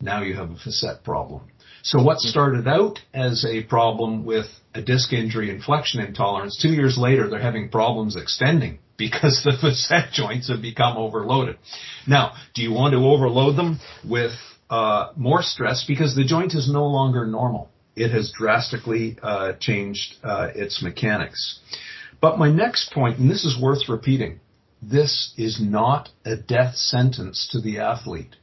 now 0.00 0.22
you 0.22 0.34
have 0.34 0.50
a 0.50 0.56
facet 0.56 1.04
problem. 1.04 1.42
So 1.82 2.02
what 2.02 2.18
started 2.18 2.68
out 2.68 3.00
as 3.12 3.44
a 3.44 3.64
problem 3.64 4.24
with 4.24 4.46
a 4.74 4.82
disc 4.82 5.12
injury 5.12 5.50
and 5.50 5.62
flexion 5.62 6.00
intolerance, 6.00 6.58
two 6.60 6.72
years 6.72 6.96
later 6.98 7.28
they're 7.28 7.40
having 7.40 7.70
problems 7.70 8.14
extending 8.16 8.78
because 9.02 9.42
the 9.42 9.52
facet 9.60 10.12
joints 10.12 10.48
have 10.48 10.62
become 10.62 10.96
overloaded. 10.96 11.56
Now, 12.06 12.34
do 12.54 12.62
you 12.62 12.72
want 12.72 12.92
to 12.92 12.98
overload 12.98 13.56
them 13.56 13.80
with 14.08 14.32
uh, 14.70 15.12
more 15.16 15.42
stress 15.42 15.84
because 15.86 16.14
the 16.14 16.24
joint 16.24 16.54
is 16.54 16.70
no 16.72 16.86
longer 16.86 17.26
normal? 17.26 17.68
It 17.96 18.10
has 18.12 18.32
drastically 18.32 19.18
uh, 19.20 19.54
changed 19.58 20.14
uh, 20.22 20.48
its 20.54 20.82
mechanics. 20.82 21.60
But 22.20 22.38
my 22.38 22.50
next 22.50 22.92
point, 22.92 23.18
and 23.18 23.28
this 23.28 23.44
is 23.44 23.60
worth 23.60 23.88
repeating, 23.88 24.38
this 24.80 25.34
is 25.36 25.60
not 25.60 26.08
a 26.24 26.36
death 26.36 26.76
sentence 26.76 27.48
to 27.52 27.60
the 27.60 27.80
athlete 27.80 28.36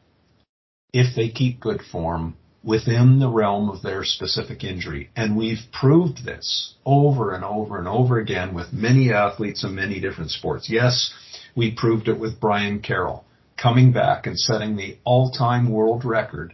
if 0.91 1.15
they 1.15 1.29
keep 1.29 1.59
good 1.59 1.81
form 1.91 2.35
within 2.63 3.19
the 3.19 3.29
realm 3.29 3.69
of 3.69 3.81
their 3.81 4.03
specific 4.03 4.63
injury. 4.63 5.09
And 5.15 5.37
we've 5.37 5.71
proved 5.71 6.25
this 6.25 6.75
over 6.85 7.33
and 7.33 7.43
over 7.43 7.77
and 7.77 7.87
over 7.87 8.19
again 8.19 8.53
with 8.53 8.73
many 8.73 9.13
athletes 9.13 9.63
in 9.63 9.75
many 9.75 9.99
different 9.99 10.31
sports. 10.31 10.69
Yes, 10.69 11.13
we 11.55 11.71
proved 11.71 12.07
it 12.07 12.19
with 12.19 12.39
Brian 12.39 12.81
Carroll 12.81 13.25
coming 13.61 13.91
back 13.91 14.25
and 14.25 14.37
setting 14.39 14.75
the 14.75 14.97
all-time 15.03 15.69
world 15.69 16.05
record 16.05 16.53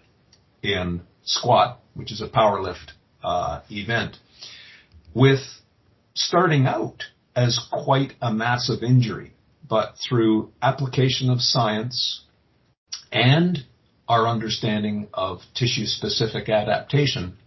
in 0.61 1.01
squat, 1.23 1.79
which 1.93 2.11
is 2.11 2.21
a 2.21 2.27
powerlift 2.27 2.91
uh, 3.23 3.61
event, 3.69 4.17
with 5.13 5.41
starting 6.13 6.65
out 6.65 7.03
as 7.35 7.59
quite 7.71 8.13
a 8.21 8.33
massive 8.33 8.81
injury, 8.81 9.33
but 9.67 9.95
through 10.07 10.51
application 10.61 11.29
of 11.29 11.41
science 11.41 12.23
and 13.11 13.65
our 14.07 14.27
understanding 14.27 15.07
of 15.13 15.39
tissue 15.55 15.85
specific 15.85 16.49
adaptation, 16.49 17.37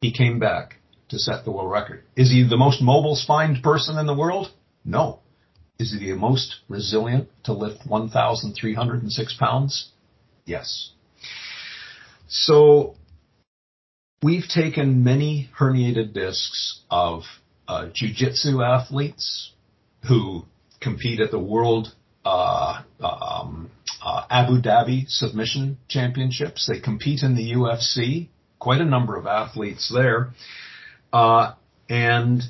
he 0.00 0.12
came 0.12 0.38
back 0.38 0.76
to 1.08 1.18
set 1.18 1.44
the 1.44 1.50
world 1.50 1.70
record. 1.70 2.02
Is 2.16 2.30
he 2.30 2.46
the 2.48 2.56
most 2.56 2.82
mobile 2.82 3.16
spined 3.16 3.62
person 3.62 3.98
in 3.98 4.06
the 4.06 4.14
world? 4.14 4.48
No. 4.84 5.20
Is 5.78 5.92
he 5.92 6.10
the 6.10 6.16
most 6.16 6.56
resilient 6.68 7.28
to 7.44 7.52
lift 7.52 7.86
1,306 7.86 9.36
pounds? 9.38 9.90
Yes. 10.44 10.92
So 12.28 12.96
we've 14.22 14.48
taken 14.48 15.04
many 15.04 15.50
herniated 15.58 16.12
discs 16.12 16.80
of 16.90 17.22
uh, 17.66 17.88
jiu-jitsu 17.94 18.62
athletes 18.62 19.52
who 20.08 20.44
compete 20.80 21.20
at 21.20 21.30
the 21.30 21.38
world 21.38 21.94
um, 23.00 23.70
uh, 24.02 24.24
Abu 24.30 24.60
Dhabi 24.60 25.08
Submission 25.08 25.78
Championships. 25.88 26.66
They 26.66 26.80
compete 26.80 27.22
in 27.22 27.34
the 27.34 27.52
UFC. 27.52 28.28
Quite 28.58 28.80
a 28.80 28.84
number 28.84 29.16
of 29.16 29.26
athletes 29.26 29.88
there, 29.94 30.30
uh, 31.12 31.52
and 31.88 32.42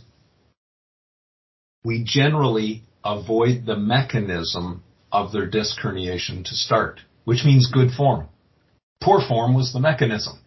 we 1.85 2.03
generally 2.03 2.83
avoid 3.05 3.66
the 3.66 3.76
mechanism 3.76 4.83
of 5.12 5.33
their 5.33 5.47
disc 5.47 5.79
herniation 5.83 6.45
to 6.45 6.55
start, 6.55 7.01
which 7.24 7.45
means 7.45 7.70
good 7.70 7.91
form. 7.91 8.29
Poor 9.03 9.20
form 9.26 9.55
was 9.55 9.72
the 9.72 9.81
mechanism. 9.81 10.39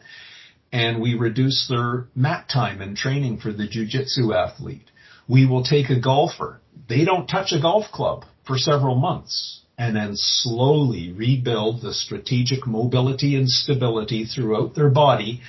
And 0.72 1.02
we 1.02 1.16
reduce 1.16 1.68
their 1.68 2.08
mat 2.16 2.50
time 2.52 2.82
in 2.82 2.96
training 2.96 3.38
for 3.38 3.52
the 3.52 3.68
jiu-jitsu 3.68 4.34
athlete. 4.34 4.90
We 5.28 5.46
will 5.46 5.64
take 5.64 5.90
a 5.90 6.00
golfer. 6.00 6.62
They 6.88 7.04
don't 7.06 7.28
touch 7.28 7.52
a 7.52 7.62
golf 7.62 7.92
club 7.92 8.26
for 8.52 8.58
several 8.58 8.96
months 8.96 9.62
and 9.78 9.96
then 9.96 10.12
slowly 10.14 11.14
rebuild 11.14 11.82
the 11.82 11.94
strategic 11.94 12.68
mobility 12.68 13.38
and 13.38 13.48
stability 13.48 14.26
throughout 14.26 14.76
their 14.76 14.90
body 14.90 15.40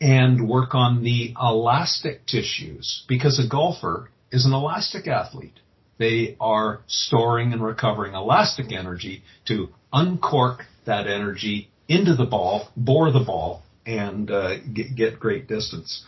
and 0.00 0.48
work 0.48 0.74
on 0.74 1.04
the 1.04 1.32
elastic 1.40 2.26
tissues 2.26 3.04
because 3.06 3.38
a 3.38 3.48
golfer 3.48 4.10
is 4.32 4.44
an 4.44 4.52
elastic 4.52 5.06
athlete. 5.06 5.60
They 5.98 6.36
are 6.40 6.80
storing 6.88 7.52
and 7.52 7.62
recovering 7.62 8.14
elastic 8.14 8.72
energy 8.72 9.22
to 9.46 9.68
uncork 9.92 10.64
that 10.84 11.06
energy 11.06 11.70
into 11.86 12.16
the 12.16 12.26
ball, 12.26 12.70
bore 12.76 13.12
the 13.12 13.24
ball, 13.24 13.62
and 13.86 14.28
uh, 14.32 14.58
get, 14.74 14.96
get 14.96 15.20
great 15.20 15.46
distance. 15.46 16.04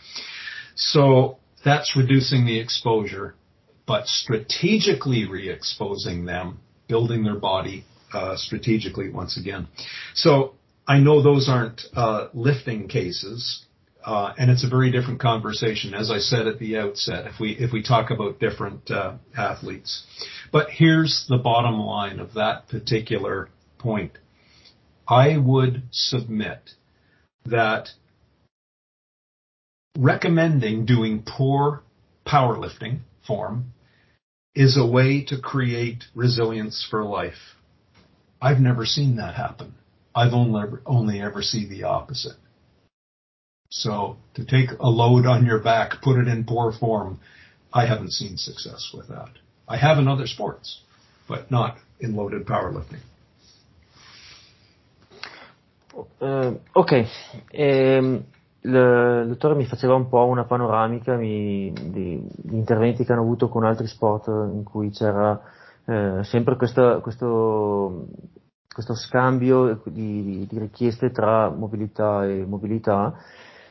So 0.75 1.37
that's 1.63 1.95
reducing 1.95 2.45
the 2.45 2.59
exposure, 2.59 3.35
but 3.85 4.07
strategically 4.07 5.27
re-exposing 5.27 6.25
them 6.25 6.59
building 6.87 7.23
their 7.23 7.39
body 7.39 7.85
uh, 8.13 8.35
strategically 8.35 9.09
once 9.09 9.37
again. 9.37 9.67
So 10.13 10.55
I 10.87 10.99
know 10.99 11.21
those 11.21 11.47
aren't 11.47 11.81
uh, 11.95 12.27
lifting 12.33 12.87
cases, 12.87 13.65
uh, 14.05 14.33
and 14.37 14.51
it's 14.51 14.65
a 14.65 14.69
very 14.69 14.91
different 14.91 15.21
conversation, 15.21 15.93
as 15.93 16.11
I 16.11 16.19
said 16.19 16.47
at 16.47 16.59
the 16.59 16.77
outset. 16.77 17.27
If 17.27 17.39
we 17.39 17.51
if 17.51 17.71
we 17.71 17.83
talk 17.83 18.09
about 18.09 18.39
different 18.39 18.91
uh, 18.91 19.13
athletes, 19.37 20.03
but 20.51 20.69
here's 20.69 21.25
the 21.29 21.37
bottom 21.37 21.79
line 21.79 22.19
of 22.19 22.33
that 22.33 22.67
particular 22.67 23.49
point. 23.77 24.17
I 25.07 25.37
would 25.37 25.83
submit 25.91 26.71
that 27.45 27.89
recommending 29.97 30.85
doing 30.85 31.23
poor 31.25 31.83
powerlifting 32.25 32.99
form 33.25 33.73
is 34.53 34.77
a 34.77 34.85
way 34.85 35.23
to 35.25 35.39
create 35.39 36.03
resilience 36.13 36.85
for 36.89 37.03
life. 37.03 37.55
I've 38.41 38.59
never 38.59 38.85
seen 38.85 39.17
that 39.17 39.35
happen. 39.35 39.75
I've 40.13 40.33
only 40.33 40.61
ever, 40.61 40.81
only 40.85 41.21
ever 41.21 41.41
see 41.41 41.67
the 41.67 41.83
opposite. 41.83 42.37
So 43.69 44.17
to 44.33 44.45
take 44.45 44.71
a 44.79 44.89
load 44.89 45.25
on 45.25 45.45
your 45.45 45.59
back, 45.59 46.01
put 46.01 46.19
it 46.19 46.27
in 46.27 46.43
poor 46.43 46.73
form, 46.73 47.19
I 47.73 47.85
haven't 47.85 48.11
seen 48.11 48.35
success 48.35 48.91
with 48.93 49.07
that. 49.07 49.29
I 49.67 49.77
have 49.77 49.97
in 49.97 50.09
other 50.09 50.27
sports, 50.27 50.81
but 51.29 51.49
not 51.49 51.77
in 52.01 52.15
loaded 52.15 52.45
powerlifting. 52.45 52.99
Uh, 56.19 56.53
ok, 56.75 57.05
ehm, 57.53 58.23
il 58.63 59.25
dottore 59.27 59.55
mi 59.55 59.65
faceva 59.65 59.95
un 59.95 60.07
po' 60.07 60.25
una 60.25 60.45
panoramica 60.45 61.15
mi, 61.15 61.73
di, 61.73 62.23
di, 62.35 62.55
interventi 62.55 63.03
che 63.03 63.11
hanno 63.11 63.21
avuto 63.21 63.49
con 63.49 63.63
altri 63.63 63.87
sport 63.87 64.27
in 64.27 64.63
cui 64.63 64.91
c'era 64.91 65.39
eh, 65.85 66.19
sempre 66.23 66.55
questa, 66.57 66.99
questo, 66.99 68.07
questo, 68.71 68.93
scambio 68.93 69.81
di, 69.85 70.45
di, 70.47 70.59
richieste 70.59 71.09
tra 71.09 71.49
mobilità 71.49 72.25
e 72.25 72.45
mobilità. 72.45 73.15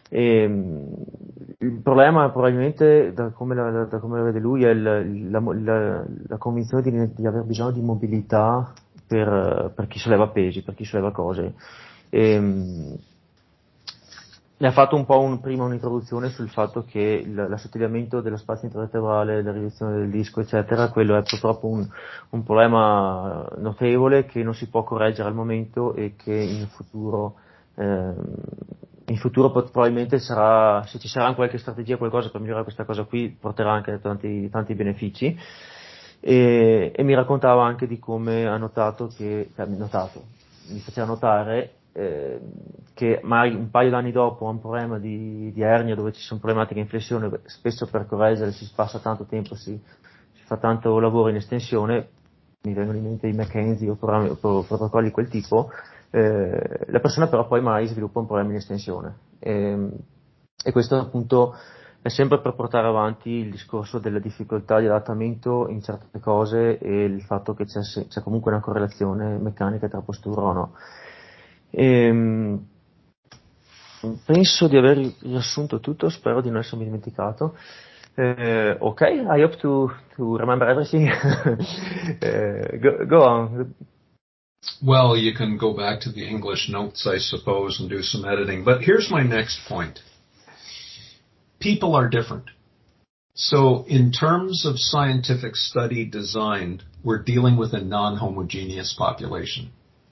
E, 0.08 0.42
il 0.42 1.80
problema 1.82 2.30
probabilmente, 2.30 3.12
da 3.12 3.30
come 3.30 3.54
la, 3.54 3.84
da 3.84 3.98
come 4.00 4.18
la 4.18 4.24
vede 4.24 4.40
lui, 4.40 4.64
è 4.64 4.70
il, 4.70 5.30
la, 5.30 5.40
la, 5.40 6.04
la, 6.26 6.36
convinzione 6.36 6.82
di, 6.82 7.14
di, 7.14 7.26
aver 7.26 7.44
bisogno 7.44 7.70
di 7.70 7.80
mobilità 7.80 8.72
per, 9.06 9.72
per, 9.72 9.86
chi 9.86 10.00
solleva 10.00 10.28
pesi, 10.30 10.64
per 10.64 10.74
chi 10.74 10.84
solleva 10.84 11.12
cose. 11.12 11.54
E, 12.08 12.98
mi 14.60 14.66
ha 14.66 14.72
fatto 14.72 14.94
un 14.94 15.06
po' 15.06 15.20
un, 15.20 15.40
prima 15.40 15.64
un'introduzione 15.64 16.28
sul 16.28 16.50
fatto 16.50 16.84
che 16.84 17.24
l'assottigliamento 17.26 18.20
dello 18.20 18.36
spazio 18.36 18.66
intervertebrale, 18.66 19.42
la 19.42 19.52
riduzione 19.52 19.96
del 19.96 20.10
disco, 20.10 20.40
eccetera, 20.42 20.90
quello 20.90 21.16
è 21.16 21.22
purtroppo 21.22 21.66
un, 21.66 21.88
un, 22.28 22.42
problema 22.42 23.48
notevole 23.56 24.26
che 24.26 24.42
non 24.42 24.52
si 24.52 24.68
può 24.68 24.84
correggere 24.84 25.28
al 25.28 25.34
momento 25.34 25.94
e 25.94 26.14
che 26.14 26.34
in 26.34 26.66
futuro, 26.66 27.36
eh, 27.74 28.12
in 29.06 29.16
futuro 29.16 29.50
probabilmente 29.50 30.18
sarà, 30.18 30.84
se 30.84 30.98
ci 30.98 31.08
sarà 31.08 31.32
qualche 31.32 31.56
strategia, 31.56 31.96
qualcosa 31.96 32.28
per 32.28 32.40
migliorare 32.42 32.64
questa 32.64 32.84
cosa 32.84 33.04
qui, 33.04 33.30
porterà 33.30 33.72
anche 33.72 33.98
tanti, 33.98 34.50
tanti 34.50 34.74
benefici. 34.74 35.38
E, 36.20 36.92
e, 36.94 37.02
mi 37.02 37.14
raccontava 37.14 37.64
anche 37.64 37.86
di 37.86 37.98
come 37.98 38.46
ha 38.46 38.58
notato 38.58 39.06
che, 39.06 39.52
cioè, 39.56 39.64
notato, 39.64 40.22
mi 40.68 40.80
faceva 40.80 41.06
notare 41.06 41.76
eh, 41.92 42.40
che 42.94 43.20
magari 43.22 43.54
un 43.54 43.70
paio 43.70 43.90
d'anni 43.90 44.12
dopo 44.12 44.46
ha 44.46 44.50
un 44.50 44.60
problema 44.60 44.98
di, 44.98 45.52
di, 45.52 45.62
ernia 45.62 45.94
dove 45.94 46.12
ci 46.12 46.20
sono 46.20 46.40
problematiche 46.40 46.80
in 46.80 46.86
flessione, 46.86 47.40
spesso 47.44 47.86
per 47.86 48.06
correggere 48.06 48.52
si 48.52 48.70
passa 48.74 48.98
tanto 48.98 49.24
tempo, 49.24 49.54
si, 49.54 49.80
si, 50.32 50.42
fa 50.44 50.56
tanto 50.56 50.98
lavoro 50.98 51.30
in 51.30 51.36
estensione, 51.36 52.08
mi 52.62 52.74
vengono 52.74 52.98
in 52.98 53.04
mente 53.04 53.26
i 53.26 53.32
McKenzie 53.32 53.88
o, 53.88 53.96
o 53.98 54.62
protocolli 54.62 55.06
di 55.06 55.12
quel 55.12 55.28
tipo, 55.28 55.70
eh, 56.10 56.86
la 56.86 57.00
persona 57.00 57.28
però 57.28 57.46
poi 57.46 57.60
mai 57.62 57.86
sviluppa 57.86 58.20
un 58.20 58.26
problema 58.26 58.50
in 58.50 58.56
estensione. 58.56 59.14
E, 59.38 59.52
ehm, 59.52 59.92
e 60.62 60.72
questo 60.72 60.96
appunto 60.96 61.54
è 62.02 62.08
sempre 62.08 62.40
per 62.40 62.54
portare 62.54 62.86
avanti 62.86 63.30
il 63.30 63.50
discorso 63.50 63.98
della 63.98 64.18
difficoltà 64.18 64.78
di 64.78 64.86
adattamento 64.86 65.68
in 65.68 65.82
certe 65.82 66.18
cose 66.18 66.78
e 66.78 67.04
il 67.04 67.22
fatto 67.22 67.54
che 67.54 67.64
c'è, 67.64 67.80
c'è 67.80 68.22
comunque 68.22 68.50
una 68.50 68.60
correlazione 68.60 69.36
meccanica 69.38 69.88
tra 69.88 70.00
postura 70.00 70.40
o 70.42 70.52
no. 70.52 70.74
E, 71.70 71.84
ehm, 71.84 72.66
penso 74.24 74.68
di 74.68 74.76
aver 74.76 74.98
riassunto 75.20 75.80
tutto, 75.80 76.08
spero 76.08 76.40
di 76.40 76.48
non 76.50 76.60
essermi 76.60 76.84
dimenticato. 76.84 77.56
Uh, 78.16 78.76
okay, 78.80 79.20
I 79.20 79.40
hope 79.40 79.56
to, 79.60 79.90
to 80.16 80.36
remember 80.36 80.68
everything. 80.68 81.08
uh, 81.08 82.76
go, 82.82 83.06
go, 83.06 83.22
on. 83.22 83.74
Well, 84.82 85.16
you 85.16 85.32
can 85.32 85.56
go 85.56 85.74
back 85.74 86.00
to 86.00 86.12
the 86.12 86.26
English 86.26 86.68
notes, 86.68 87.06
I 87.06 87.18
suppose, 87.18 87.80
and 87.80 87.88
do 87.88 88.02
some 88.02 88.24
editing. 88.24 88.64
But 88.64 88.82
here's 88.82 89.10
my 89.10 89.22
next 89.22 89.60
point. 89.68 90.00
People 91.60 91.94
are 91.94 92.08
different. 92.08 92.50
So 93.34 93.84
in 93.86 94.12
terms 94.12 94.66
of 94.66 94.74
scientific 94.78 95.56
study 95.56 96.04
design, 96.04 96.82
we're 97.02 97.22
dealing 97.22 97.56
with 97.56 97.72
a 97.72 97.80
non-homogeneous 97.80 98.94
population. 98.98 99.70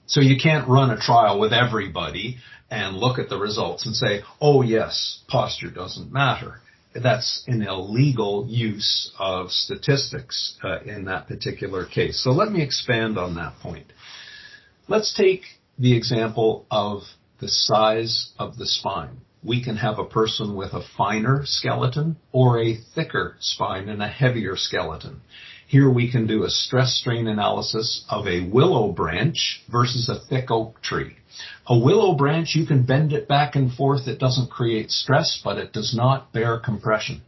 So 0.09 0.21
you 0.21 0.37
can't 0.41 0.67
run 0.67 0.89
a 0.89 0.99
trial 0.99 1.39
with 1.39 1.53
everybody 1.53 2.37
and 2.71 2.97
look 2.97 3.19
at 3.19 3.29
the 3.29 3.37
results 3.37 3.85
and 3.85 3.95
say, 3.95 4.21
oh 4.41 4.63
yes, 4.63 5.19
posture 5.27 5.69
doesn't 5.69 6.11
matter. 6.11 6.61
That's 6.95 7.43
an 7.47 7.61
illegal 7.61 8.47
use 8.49 9.11
of 9.19 9.51
statistics 9.51 10.57
uh, 10.63 10.79
in 10.81 11.05
that 11.05 11.27
particular 11.27 11.85
case. 11.85 12.23
So 12.23 12.31
let 12.31 12.51
me 12.51 12.63
expand 12.63 13.19
on 13.19 13.35
that 13.35 13.59
point. 13.61 13.85
Let's 14.87 15.13
take 15.13 15.43
the 15.77 15.95
example 15.95 16.65
of 16.71 17.03
the 17.39 17.47
size 17.47 18.31
of 18.39 18.57
the 18.57 18.65
spine. 18.65 19.21
We 19.43 19.63
can 19.63 19.77
have 19.77 19.99
a 19.99 20.05
person 20.05 20.55
with 20.55 20.73
a 20.73 20.83
finer 20.97 21.43
skeleton 21.45 22.17
or 22.31 22.59
a 22.59 22.77
thicker 22.95 23.35
spine 23.39 23.87
and 23.87 24.01
a 24.01 24.07
heavier 24.07 24.57
skeleton. 24.57 25.21
Here 25.69 25.87
we 25.87 26.11
can 26.11 26.25
do 26.25 26.45
a 26.45 26.49
stress 26.49 26.95
strain 26.95 27.27
analysis 27.27 28.03
of 28.09 28.25
a 28.25 28.41
willow 28.41 28.91
branch 28.91 29.61
versus 29.71 30.09
a 30.09 30.19
thick 30.19 30.49
oak 30.49 30.81
tree. 30.81 31.15
A 31.67 31.77
willow 31.77 32.15
branch, 32.15 32.55
you 32.55 32.65
can 32.65 32.87
bend 32.87 33.13
it 33.13 33.27
back 33.27 33.55
and 33.55 33.71
forth. 33.71 34.07
It 34.07 34.17
doesn't 34.17 34.49
create 34.49 34.89
stress, 34.89 35.39
but 35.43 35.59
it 35.59 35.71
does 35.71 35.93
not 35.95 36.33
bear 36.33 36.57
compression. 36.57 37.21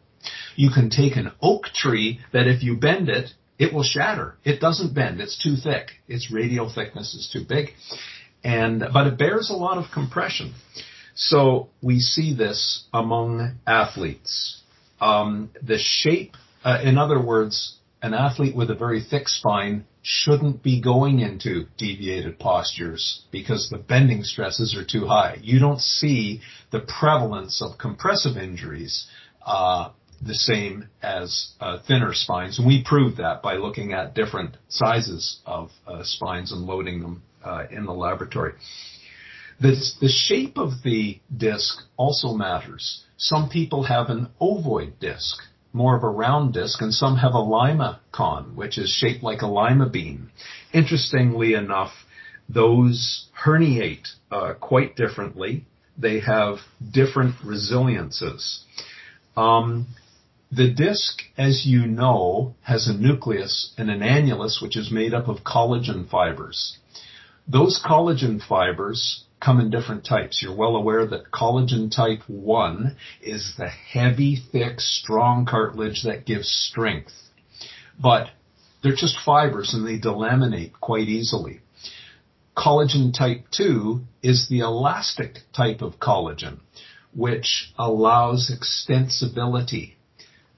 You 0.56 0.72
can 0.72 0.90
take 0.90 1.18
an 1.18 1.34
oak 1.40 1.66
tree 1.66 2.20
that 2.34 2.48
if 2.48 2.64
you 2.64 2.78
bend 2.78 3.10
it, 3.10 3.30
it 3.60 3.72
will 3.72 3.84
shatter. 3.84 4.38
It 4.44 4.60
doesn't 4.60 4.96
bend. 4.96 5.22
It's 5.22 5.38
too 5.38 5.56
thick. 5.56 5.92
Its 6.08 6.32
radial 6.32 6.68
thickness 6.74 7.14
is 7.14 7.30
too 7.32 7.46
big. 7.48 7.76
And, 8.44 8.84
but 8.92 9.06
it 9.06 9.20
bears 9.20 9.52
a 9.52 9.56
lot 9.56 9.78
of 9.78 9.92
compression. 9.94 10.56
So 11.14 11.70
we 11.80 12.00
see 12.00 12.34
this 12.34 12.86
among 12.92 13.58
athletes. 13.68 14.64
Um, 15.00 15.52
the 15.62 15.78
shape, 15.78 16.36
uh, 16.64 16.80
in 16.84 16.98
other 16.98 17.24
words, 17.24 17.78
an 18.02 18.14
athlete 18.14 18.56
with 18.56 18.72
a 18.72 18.76
very 18.76 19.02
thick 19.02 19.28
spine 19.28 19.86
shouldn't 20.02 20.64
be 20.64 20.82
going 20.82 21.20
into 21.20 21.66
deviated 21.78 22.40
postures 22.40 23.24
because 23.32 23.70
the 23.70 23.78
bending 23.78 24.24
stresses 24.24 24.76
are 24.76 24.84
too 24.84 25.06
high. 25.06 25.38
You 25.42 25.60
don't 25.60 25.82
see 25.82 26.42
the 26.72 26.80
prevalence 26.80 27.62
of 27.62 27.78
compressive 27.78 28.38
injuries 28.38 29.08
uh, 29.46 29.92
the 30.22 30.36
same 30.36 30.88
as 31.02 31.52
uh, 31.60 31.80
thinner 31.88 32.14
spines, 32.14 32.60
and 32.60 32.68
we 32.68 32.84
proved 32.84 33.18
that 33.18 33.42
by 33.42 33.56
looking 33.56 33.94
at 33.94 34.14
different 34.14 34.56
sizes 34.70 35.40
of 35.46 35.72
uh, 35.88 36.04
spines 36.04 36.52
and 36.52 36.62
loading 36.66 37.02
them 37.02 37.24
uh, 37.44 37.66
in 37.72 37.86
the 37.86 37.94
laboratory. 37.94 38.54
The, 39.60 39.76
the 40.00 40.10
shape 40.10 40.58
of 40.58 40.84
the 40.84 41.20
disc 41.36 41.84
also 41.98 42.34
matters. 42.34 43.04
Some 43.18 43.50
people 43.50 43.84
have 43.84 44.10
an 44.10 44.30
ovoid 44.40 45.00
disc 45.00 45.38
more 45.74 45.96
of 45.96 46.04
a 46.04 46.10
round 46.10 46.54
disc, 46.54 46.82
and 46.82 46.94
some 46.94 47.18
have 47.18 47.34
a 47.34 47.40
lima 47.40 48.00
con, 48.12 48.56
which 48.56 48.78
is 48.78 48.90
shaped 48.90 49.24
like 49.24 49.42
a 49.42 49.48
lima 49.48 49.90
bean. 49.90 50.30
Interestingly 50.74 51.54
enough, 51.54 51.92
those 52.50 53.28
herniate 53.46 54.08
uh, 54.32 54.54
quite 54.60 54.96
differently. 54.96 55.66
They 55.98 56.20
have 56.20 56.58
different 56.92 57.36
resiliences. 57.44 58.66
Um, 59.38 59.88
the 60.52 60.70
disc, 60.70 61.22
as 61.38 61.66
you 61.66 61.88
know, 61.88 62.56
has 62.64 62.88
a 62.88 62.94
nucleus 62.94 63.74
and 63.78 63.90
an 63.90 64.02
annulus, 64.02 64.62
which 64.62 64.76
is 64.76 64.92
made 64.92 65.14
up 65.14 65.30
of 65.30 65.44
collagen 65.46 66.10
fibers. 66.10 66.78
Those 67.48 67.82
collagen 67.84 68.42
fibers 68.42 69.24
come 69.42 69.60
in 69.60 69.72
different 69.72 70.06
types. 70.06 70.42
You're 70.42 70.56
well 70.56 70.76
aware 70.76 71.06
that 71.08 71.32
collagen 71.32 71.94
type 71.94 72.22
1 72.28 72.96
is 73.22 73.54
the 73.58 73.68
heavy, 73.68 74.38
thick, 74.52 74.80
strong 74.80 75.46
cartilage 75.46 76.04
that 76.04 76.26
gives 76.26 76.48
strength. 76.48 77.12
But 78.00 78.30
they're 78.82 78.96
just 78.96 79.18
fibers 79.26 79.74
and 79.74 79.86
they 79.86 80.00
delaminate 80.00 80.74
quite 80.80 81.08
easily. 81.08 81.62
Collagen 82.56 83.18
type 83.18 83.46
2 83.52 84.02
is 84.22 84.48
the 84.48 84.60
elastic 84.60 85.40
type 85.56 85.82
of 85.82 86.00
collagen, 86.00 86.60
which 87.16 87.72
allows 87.78 88.52
extensibility. 88.52 89.96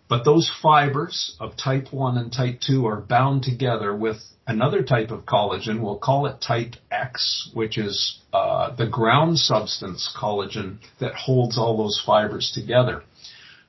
But 0.10 0.26
those 0.26 0.51
fibers 0.62 1.36
of 1.39 1.56
type 1.56 1.91
1 1.91 2.18
and 2.18 2.32
type 2.32 2.60
2 2.60 2.86
are 2.86 3.01
bound 3.01 3.43
together 3.43 3.95
with 3.95 4.18
another 4.45 4.84
type 4.84 5.12
of 5.12 5.26
collagen. 5.26 5.82
We'll 5.82 5.97
call 5.97 6.26
it 6.26 6.41
type 6.41 6.76
X, 6.91 7.49
which 7.54 7.78
is 7.78 8.20
uh, 8.34 8.76
the 8.76 8.88
ground 8.88 9.39
substance 9.39 10.14
collagen 10.16 10.80
that 10.99 11.16
holds 11.16 11.58
all 11.58 11.78
those 11.78 12.01
fibers 12.06 12.51
together. 12.54 13.04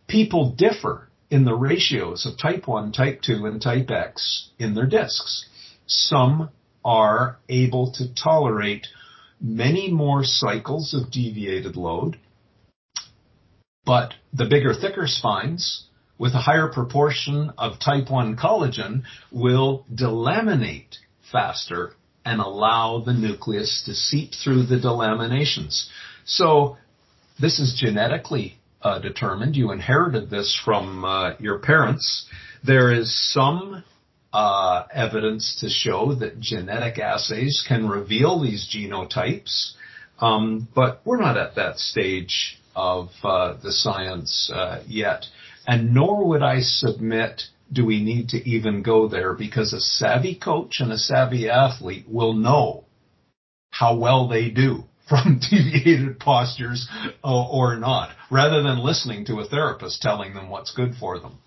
People 0.08 0.50
differ 0.50 1.08
in 1.30 1.44
the 1.44 1.54
ratios 1.54 2.26
of 2.26 2.38
type 2.38 2.66
1, 2.66 2.92
type 2.92 3.22
2, 3.22 3.46
and 3.46 3.62
type 3.62 3.90
X 3.90 4.50
in 4.58 4.74
their 4.74 4.86
discs. 4.86 5.46
Some 5.86 6.50
are 6.84 7.38
able 7.48 7.92
to 7.92 8.12
tolerate 8.14 8.88
many 9.40 9.90
more 9.90 10.24
cycles 10.24 10.94
of 10.94 11.10
deviated 11.10 11.76
load, 11.76 12.18
but 13.84 14.14
the 14.32 14.46
bigger, 14.46 14.74
thicker 14.74 15.06
spines 15.06 15.86
with 16.18 16.34
a 16.34 16.38
higher 16.38 16.68
proportion 16.68 17.52
of 17.58 17.80
type 17.80 18.10
1 18.10 18.36
collagen 18.36 19.02
will 19.32 19.84
delaminate 19.92 20.98
faster 21.32 21.92
and 22.24 22.40
allow 22.40 23.00
the 23.04 23.12
nucleus 23.12 23.82
to 23.84 23.94
seep 23.94 24.30
through 24.32 24.64
the 24.64 24.76
delaminations. 24.76 25.88
So 26.24 26.76
this 27.40 27.58
is 27.58 27.78
genetically 27.78 28.58
uh, 28.80 28.98
determined. 28.98 29.56
You 29.56 29.72
inherited 29.72 30.30
this 30.30 30.58
from 30.64 31.04
uh, 31.04 31.32
your 31.38 31.58
parents. 31.58 32.26
There 32.62 32.92
is 32.92 33.32
some 33.32 33.84
uh, 34.32 34.84
evidence 34.92 35.58
to 35.60 35.68
show 35.68 36.14
that 36.16 36.40
genetic 36.40 36.98
assays 36.98 37.64
can 37.66 37.88
reveal 37.88 38.40
these 38.40 38.68
genotypes, 38.74 39.72
um, 40.20 40.68
but 40.74 41.00
we're 41.04 41.20
not 41.20 41.36
at 41.36 41.56
that 41.56 41.78
stage 41.78 42.58
of 42.74 43.10
uh, 43.22 43.54
the 43.62 43.72
science 43.72 44.50
uh, 44.52 44.82
yet. 44.86 45.26
And 45.66 45.94
nor 45.94 46.26
would 46.28 46.42
I 46.42 46.60
submit 46.60 47.42
do 47.72 47.84
we 47.84 48.02
need 48.02 48.28
to 48.28 48.48
even 48.48 48.82
go 48.82 49.08
there 49.08 49.34
because 49.34 49.72
a 49.72 49.80
savvy 49.80 50.34
coach 50.34 50.76
and 50.80 50.92
a 50.92 50.98
savvy 50.98 51.48
athlete 51.48 52.06
will 52.08 52.34
know 52.34 52.84
how 53.70 53.96
well 53.96 54.28
they 54.28 54.50
do 54.50 54.84
from 55.08 55.40
deviated 55.50 56.18
postures 56.18 56.88
uh, 57.22 57.48
or 57.48 57.76
not, 57.76 58.10
rather 58.30 58.62
than 58.62 58.78
listening 58.78 59.26
to 59.26 59.40
a 59.40 59.44
therapist 59.44 60.00
telling 60.00 60.32
them 60.34 60.48
what's 60.48 60.74
good 60.74 60.94
for 60.98 61.18
them. 61.18 61.38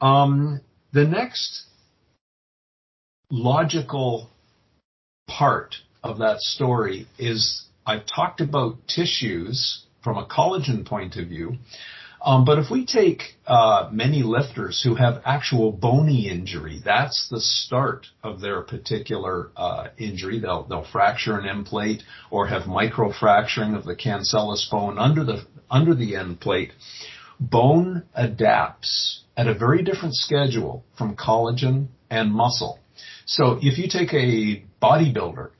Um, 0.00 0.60
the 0.92 1.04
next 1.04 1.64
logical 3.30 4.30
part 5.26 5.76
of 6.02 6.18
that 6.18 6.40
story 6.40 7.06
is 7.18 7.64
I've 7.86 8.06
talked 8.06 8.40
about 8.40 8.86
tissues 8.86 9.84
from 10.02 10.16
a 10.16 10.26
collagen 10.26 10.86
point 10.86 11.16
of 11.16 11.28
view, 11.28 11.56
um, 12.22 12.44
but 12.44 12.58
if 12.58 12.70
we 12.70 12.84
take 12.84 13.36
uh, 13.46 13.88
many 13.90 14.22
lifters 14.22 14.82
who 14.82 14.94
have 14.94 15.22
actual 15.24 15.72
bony 15.72 16.28
injury, 16.28 16.80
that's 16.84 17.28
the 17.30 17.40
start 17.40 18.06
of 18.22 18.40
their 18.40 18.60
particular 18.60 19.50
uh, 19.56 19.88
injury. 19.98 20.38
They'll 20.38 20.64
they'll 20.64 20.84
fracture 20.90 21.38
an 21.38 21.48
end 21.48 21.66
plate 21.66 22.02
or 22.30 22.46
have 22.48 22.62
microfracturing 22.62 23.76
of 23.76 23.84
the 23.84 23.96
cancellous 23.96 24.68
bone 24.70 24.98
under 24.98 25.24
the 25.24 25.46
under 25.70 25.94
the 25.94 26.16
end 26.16 26.40
plate. 26.40 26.72
Bone 27.38 28.02
adapts 28.14 29.22
at 29.36 29.46
a 29.46 29.54
very 29.54 29.82
different 29.82 30.14
schedule 30.14 30.84
from 30.98 31.16
collagen 31.16 31.88
and 32.10 32.30
muscle. 32.30 32.78
So 33.24 33.58
if 33.62 33.78
you 33.78 33.88
take 33.88 34.12
a 34.12 34.64
bodybuilder 34.82 35.50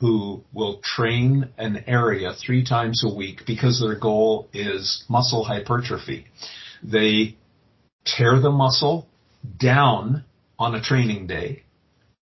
who 0.00 0.42
will 0.52 0.80
train 0.82 1.50
an 1.58 1.84
area 1.86 2.32
three 2.32 2.64
times 2.64 3.02
a 3.04 3.14
week 3.14 3.42
because 3.46 3.80
their 3.80 3.98
goal 3.98 4.48
is 4.52 5.04
muscle 5.08 5.44
hypertrophy. 5.44 6.26
They 6.82 7.36
tear 8.04 8.40
the 8.40 8.50
muscle 8.50 9.08
down 9.58 10.24
on 10.58 10.74
a 10.74 10.82
training 10.82 11.26
day. 11.26 11.64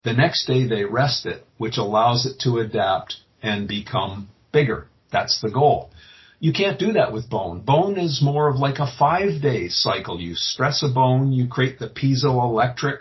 The 0.04 0.12
next 0.12 0.46
day 0.46 0.66
they 0.66 0.84
rest 0.84 1.26
it, 1.26 1.44
which 1.58 1.76
allows 1.76 2.24
it 2.24 2.40
to 2.40 2.58
adapt 2.58 3.16
and 3.42 3.68
become 3.68 4.28
bigger. 4.52 4.86
That's 5.12 5.40
the 5.40 5.50
goal. 5.50 5.90
You 6.40 6.52
can't 6.52 6.78
do 6.78 6.92
that 6.92 7.12
with 7.12 7.28
bone. 7.28 7.60
Bone 7.60 7.98
is 7.98 8.22
more 8.22 8.48
of 8.48 8.56
like 8.56 8.78
a 8.78 8.92
five 8.98 9.42
day 9.42 9.68
cycle. 9.68 10.20
You 10.20 10.34
stress 10.34 10.82
a 10.82 10.88
bone, 10.88 11.32
you 11.32 11.48
create 11.48 11.78
the 11.78 11.88
piezoelectric, 11.88 13.00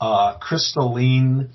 uh, 0.00 0.38
crystalline, 0.38 1.50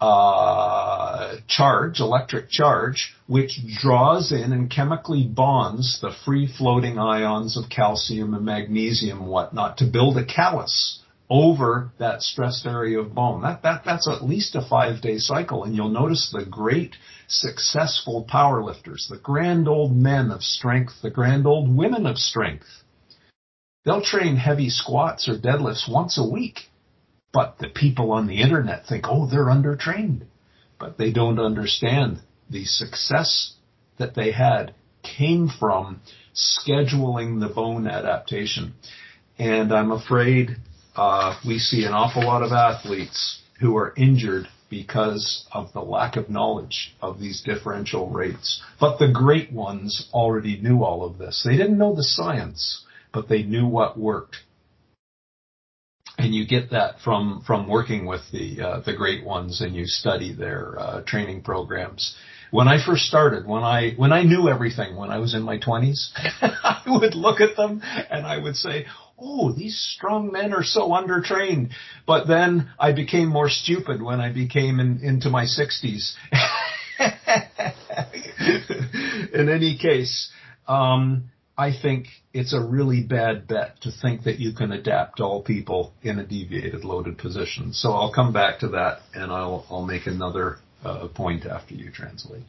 uh, 0.00 1.36
charge, 1.48 2.00
electric 2.00 2.50
charge, 2.50 3.14
which 3.26 3.58
draws 3.80 4.30
in 4.32 4.52
and 4.52 4.70
chemically 4.70 5.24
bonds 5.24 6.00
the 6.00 6.14
free 6.24 6.46
floating 6.46 6.98
ions 6.98 7.56
of 7.56 7.68
calcium 7.68 8.34
and 8.34 8.44
magnesium 8.44 9.22
and 9.22 9.28
whatnot 9.28 9.78
to 9.78 9.84
build 9.84 10.16
a 10.16 10.24
callus 10.24 11.00
over 11.30 11.90
that 11.98 12.22
stressed 12.22 12.64
area 12.64 12.98
of 12.98 13.14
bone. 13.14 13.42
That, 13.42 13.62
that, 13.62 13.82
that's 13.84 14.08
at 14.08 14.24
least 14.24 14.54
a 14.54 14.66
five 14.66 15.02
day 15.02 15.18
cycle. 15.18 15.64
And 15.64 15.74
you'll 15.74 15.90
notice 15.90 16.30
the 16.32 16.46
great 16.46 16.96
successful 17.26 18.24
power 18.28 18.62
lifters, 18.62 19.08
the 19.10 19.18
grand 19.18 19.68
old 19.68 19.94
men 19.94 20.30
of 20.30 20.42
strength, 20.42 20.94
the 21.02 21.10
grand 21.10 21.46
old 21.46 21.74
women 21.74 22.06
of 22.06 22.16
strength. 22.16 22.66
They'll 23.84 24.02
train 24.02 24.36
heavy 24.36 24.70
squats 24.70 25.28
or 25.28 25.36
deadlifts 25.38 25.90
once 25.90 26.18
a 26.18 26.28
week 26.28 26.68
but 27.32 27.58
the 27.58 27.68
people 27.68 28.12
on 28.12 28.26
the 28.26 28.40
internet 28.40 28.86
think, 28.86 29.04
oh, 29.08 29.26
they're 29.26 29.46
undertrained. 29.46 30.22
But 30.78 30.96
they 30.96 31.12
don't 31.12 31.38
understand 31.38 32.20
the 32.48 32.64
success 32.64 33.54
that 33.98 34.14
they 34.14 34.32
had 34.32 34.74
came 35.02 35.48
from 35.48 36.00
scheduling 36.34 37.40
the 37.40 37.52
bone 37.52 37.86
adaptation. 37.86 38.74
And 39.38 39.72
I'm 39.72 39.92
afraid 39.92 40.56
uh, 40.96 41.38
we 41.46 41.58
see 41.58 41.84
an 41.84 41.92
awful 41.92 42.24
lot 42.24 42.42
of 42.42 42.52
athletes 42.52 43.40
who 43.60 43.76
are 43.76 43.94
injured 43.96 44.48
because 44.70 45.46
of 45.52 45.72
the 45.72 45.80
lack 45.80 46.16
of 46.16 46.28
knowledge 46.28 46.94
of 47.00 47.18
these 47.18 47.42
differential 47.42 48.10
rates. 48.10 48.62
But 48.80 48.98
the 48.98 49.10
great 49.12 49.52
ones 49.52 50.08
already 50.12 50.60
knew 50.60 50.82
all 50.82 51.04
of 51.04 51.18
this. 51.18 51.42
They 51.44 51.56
didn't 51.56 51.78
know 51.78 51.94
the 51.94 52.04
science, 52.04 52.84
but 53.12 53.28
they 53.28 53.42
knew 53.42 53.66
what 53.66 53.98
worked 53.98 54.36
and 56.18 56.34
you 56.34 56.46
get 56.46 56.70
that 56.70 57.00
from 57.00 57.42
from 57.46 57.68
working 57.68 58.04
with 58.04 58.22
the 58.32 58.60
uh, 58.60 58.80
the 58.80 58.94
great 58.94 59.24
ones 59.24 59.60
and 59.60 59.74
you 59.74 59.86
study 59.86 60.34
their 60.34 60.78
uh, 60.78 61.02
training 61.02 61.42
programs. 61.42 62.16
When 62.50 62.66
I 62.66 62.84
first 62.84 63.04
started, 63.04 63.46
when 63.46 63.62
I 63.62 63.92
when 63.96 64.12
I 64.12 64.22
knew 64.22 64.48
everything, 64.48 64.96
when 64.96 65.10
I 65.10 65.18
was 65.18 65.34
in 65.34 65.42
my 65.42 65.58
20s, 65.58 66.10
I 66.42 66.82
would 66.86 67.14
look 67.14 67.40
at 67.40 67.56
them 67.56 67.82
and 68.10 68.26
I 68.26 68.38
would 68.38 68.56
say, 68.56 68.86
"Oh, 69.18 69.52
these 69.52 69.78
strong 69.78 70.32
men 70.32 70.52
are 70.52 70.64
so 70.64 70.88
undertrained." 70.88 71.70
But 72.06 72.26
then 72.26 72.70
I 72.78 72.92
became 72.92 73.28
more 73.28 73.48
stupid 73.48 74.02
when 74.02 74.20
I 74.20 74.32
became 74.32 74.80
in, 74.80 75.00
into 75.02 75.30
my 75.30 75.44
60s. 75.44 76.14
in 79.32 79.48
any 79.48 79.78
case, 79.78 80.30
um, 80.66 81.30
I 81.58 81.72
think 81.72 82.06
it's 82.32 82.54
a 82.54 82.60
really 82.60 83.02
bad 83.02 83.48
bet 83.48 83.80
to 83.80 83.90
think 83.90 84.22
that 84.22 84.38
you 84.38 84.52
can 84.52 84.70
adapt 84.70 85.20
all 85.20 85.42
people 85.42 85.92
in 86.02 86.20
a 86.20 86.24
deviated 86.24 86.84
loaded 86.84 87.18
position. 87.18 87.72
So 87.72 87.90
I'll 87.90 88.12
come 88.12 88.32
back 88.32 88.60
to 88.60 88.68
that 88.68 89.00
and 89.12 89.32
I'll, 89.32 89.66
I'll 89.68 89.84
make 89.84 90.06
another 90.06 90.58
uh, 90.84 91.08
point 91.08 91.46
after 91.46 91.74
you 91.74 91.90
translate. 91.90 92.46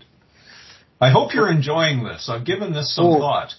I 1.02 1.10
hope 1.10 1.34
you're 1.34 1.52
enjoying 1.52 2.04
this. 2.04 2.30
I've 2.30 2.46
given 2.46 2.72
this 2.72 2.96
some 2.96 3.06
oh, 3.06 3.18
thought. 3.18 3.54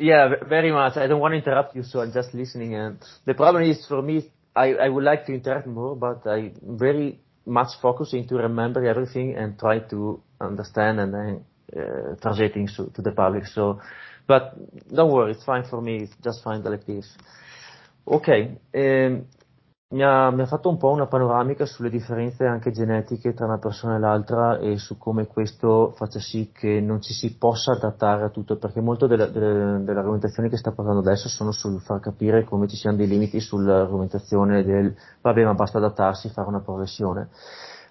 Yeah, 0.00 0.28
very 0.48 0.72
much. 0.72 0.96
I 0.96 1.06
don't 1.06 1.20
want 1.20 1.32
to 1.32 1.38
interrupt 1.38 1.76
you, 1.76 1.84
so 1.84 2.00
I'm 2.00 2.12
just 2.12 2.34
listening. 2.34 2.74
And 2.74 2.98
the 3.26 3.34
problem 3.34 3.62
is 3.62 3.86
for 3.86 4.02
me, 4.02 4.28
I, 4.56 4.74
I 4.74 4.88
would 4.88 5.04
like 5.04 5.26
to 5.26 5.34
interact 5.34 5.68
more, 5.68 5.94
but 5.94 6.26
I 6.26 6.50
very 6.62 7.20
much 7.44 7.68
focusing 7.80 8.26
to 8.26 8.34
remember 8.36 8.84
everything 8.84 9.36
and 9.36 9.56
try 9.56 9.78
to 9.78 10.20
understand 10.40 10.98
and 10.98 11.14
then 11.14 11.44
uh, 11.76 12.16
translating 12.20 12.66
to, 12.76 12.90
to 12.94 13.02
the 13.02 13.12
public. 13.12 13.46
So 13.46 13.80
But 14.26 14.54
don't 14.88 15.12
worry, 15.12 15.32
it's 15.32 15.44
fine 15.44 15.64
for 15.64 15.80
me, 15.80 16.02
it's 16.02 16.16
just 16.20 16.42
fine 16.42 16.62
like 16.64 16.84
this. 16.84 17.14
Ok, 18.02 18.58
eh, 18.70 19.24
mi, 19.88 20.02
ha, 20.02 20.30
mi 20.30 20.42
ha 20.42 20.46
fatto 20.46 20.68
un 20.68 20.78
po' 20.78 20.90
una 20.90 21.06
panoramica 21.06 21.64
sulle 21.64 21.90
differenze 21.90 22.44
anche 22.44 22.72
genetiche 22.72 23.34
tra 23.34 23.46
una 23.46 23.58
persona 23.58 23.96
e 23.96 23.98
l'altra 24.00 24.58
e 24.58 24.78
su 24.78 24.98
come 24.98 25.28
questo 25.28 25.92
faccia 25.96 26.18
sì 26.18 26.50
che 26.52 26.80
non 26.80 27.00
ci 27.00 27.12
si 27.12 27.36
possa 27.36 27.72
adattare 27.72 28.24
a 28.24 28.30
tutto, 28.30 28.56
perché 28.56 28.80
molto 28.80 29.06
delle, 29.06 29.30
delle, 29.30 29.84
delle 29.84 29.98
argomentazioni 29.98 30.48
che 30.48 30.56
sta 30.56 30.72
parlando 30.72 31.00
adesso 31.00 31.28
sono 31.28 31.52
sul 31.52 31.80
far 31.80 32.00
capire 32.00 32.42
come 32.42 32.66
ci 32.66 32.74
siano 32.74 32.96
dei 32.96 33.06
limiti 33.06 33.38
sull'argomentazione 33.38 34.64
del 34.64 34.92
vabbè 35.20 35.44
ma 35.44 35.54
basta 35.54 35.78
adattarsi, 35.78 36.30
fare 36.30 36.48
una 36.48 36.60
progressione. 36.60 37.28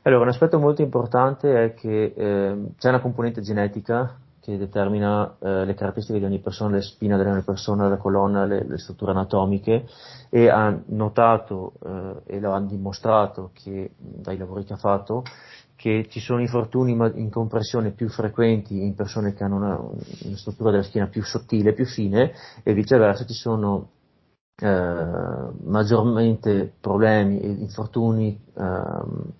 Allora, 0.02 0.24
un 0.24 0.30
aspetto 0.30 0.60
molto 0.60 0.82
importante 0.82 1.64
è 1.64 1.74
che 1.74 2.14
eh, 2.16 2.74
c'è 2.78 2.90
una 2.90 3.00
componente 3.00 3.42
genetica 3.42 4.20
che 4.46 4.60
determina 4.60 5.38
eh, 5.39 5.66
le 5.66 5.74
caratteristiche 5.74 6.20
di 6.20 6.26
ogni 6.26 6.38
persona, 6.38 6.76
le 6.76 6.84
spine 6.84 7.18
di 7.18 7.28
ogni 7.28 7.41
persona, 7.41 7.89
la 7.89 7.98
colonna, 7.98 8.46
le, 8.46 8.64
le 8.64 8.78
strutture 8.78 9.10
anatomiche. 9.10 9.88
E 10.30 10.50
ha 10.50 10.80
notato 10.89 11.74
eh, 11.84 12.36
e 12.36 12.39
lo 12.39 12.54
ha 12.54 12.62
dimostrato 12.62 13.50
che 13.54 13.93
dai 13.98 14.38
lavori 14.38 14.64
che 14.64 14.74
ha 14.74 14.78
fatto 14.78 15.24
che 15.76 16.06
ci 16.10 16.20
sono 16.20 16.41
infortuni 16.41 16.91
in 16.91 17.30
compressione 17.32 17.91
più 17.91 18.08
frequenti 18.08 18.82
in 18.82 18.93
persone 18.93 19.34
che 19.34 19.43
hanno 19.43 19.56
una, 19.56 19.78
una 19.78 20.38
struttura 20.38 20.70
della 20.70 20.84
schiena 20.84 21.08
più 21.08 21.24
sottile, 21.24 21.74
più 21.74 21.86
fine 21.86 22.32
e 22.64 22.74
viceversa 22.74 23.26
ci 23.26 23.34
sono 23.34 23.89
eh, 24.58 25.50
maggiormente 25.64 26.72
problemi 26.80 27.39
e 27.39 27.48
infortuni 27.48 28.39
ehm, 28.56 29.34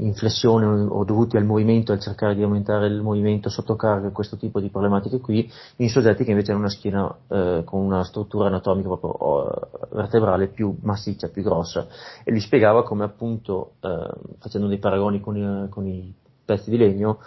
in 0.00 0.14
flessione 0.14 0.66
o 0.66 1.04
dovuti 1.04 1.36
al 1.36 1.44
movimento, 1.44 1.92
al 1.92 2.00
cercare 2.00 2.34
di 2.34 2.42
aumentare 2.42 2.86
il 2.86 3.00
movimento 3.00 3.48
sotto 3.48 3.76
carica, 3.76 4.10
questo 4.10 4.36
tipo 4.36 4.60
di 4.60 4.68
problematiche 4.68 5.20
qui, 5.20 5.50
in 5.76 5.88
soggetti 5.88 6.24
che 6.24 6.30
invece 6.30 6.52
hanno 6.52 6.60
una 6.60 6.70
schiena 6.70 7.16
eh, 7.28 7.62
con 7.64 7.80
una 7.80 8.04
struttura 8.04 8.46
anatomica 8.46 8.88
proprio 8.88 9.68
vertebrale 9.90 10.48
più 10.48 10.76
massiccia, 10.82 11.28
più 11.28 11.42
grossa. 11.42 11.86
E 12.24 12.32
gli 12.32 12.40
spiegava 12.40 12.84
come 12.84 13.04
appunto, 13.04 13.72
eh, 13.80 14.10
facendo 14.38 14.68
dei 14.68 14.78
paragoni 14.78 15.20
con 15.20 15.68
con 15.70 15.86
i 15.86 16.14
pezzi 16.44 16.70
di 16.70 16.76
legno, 16.76 17.18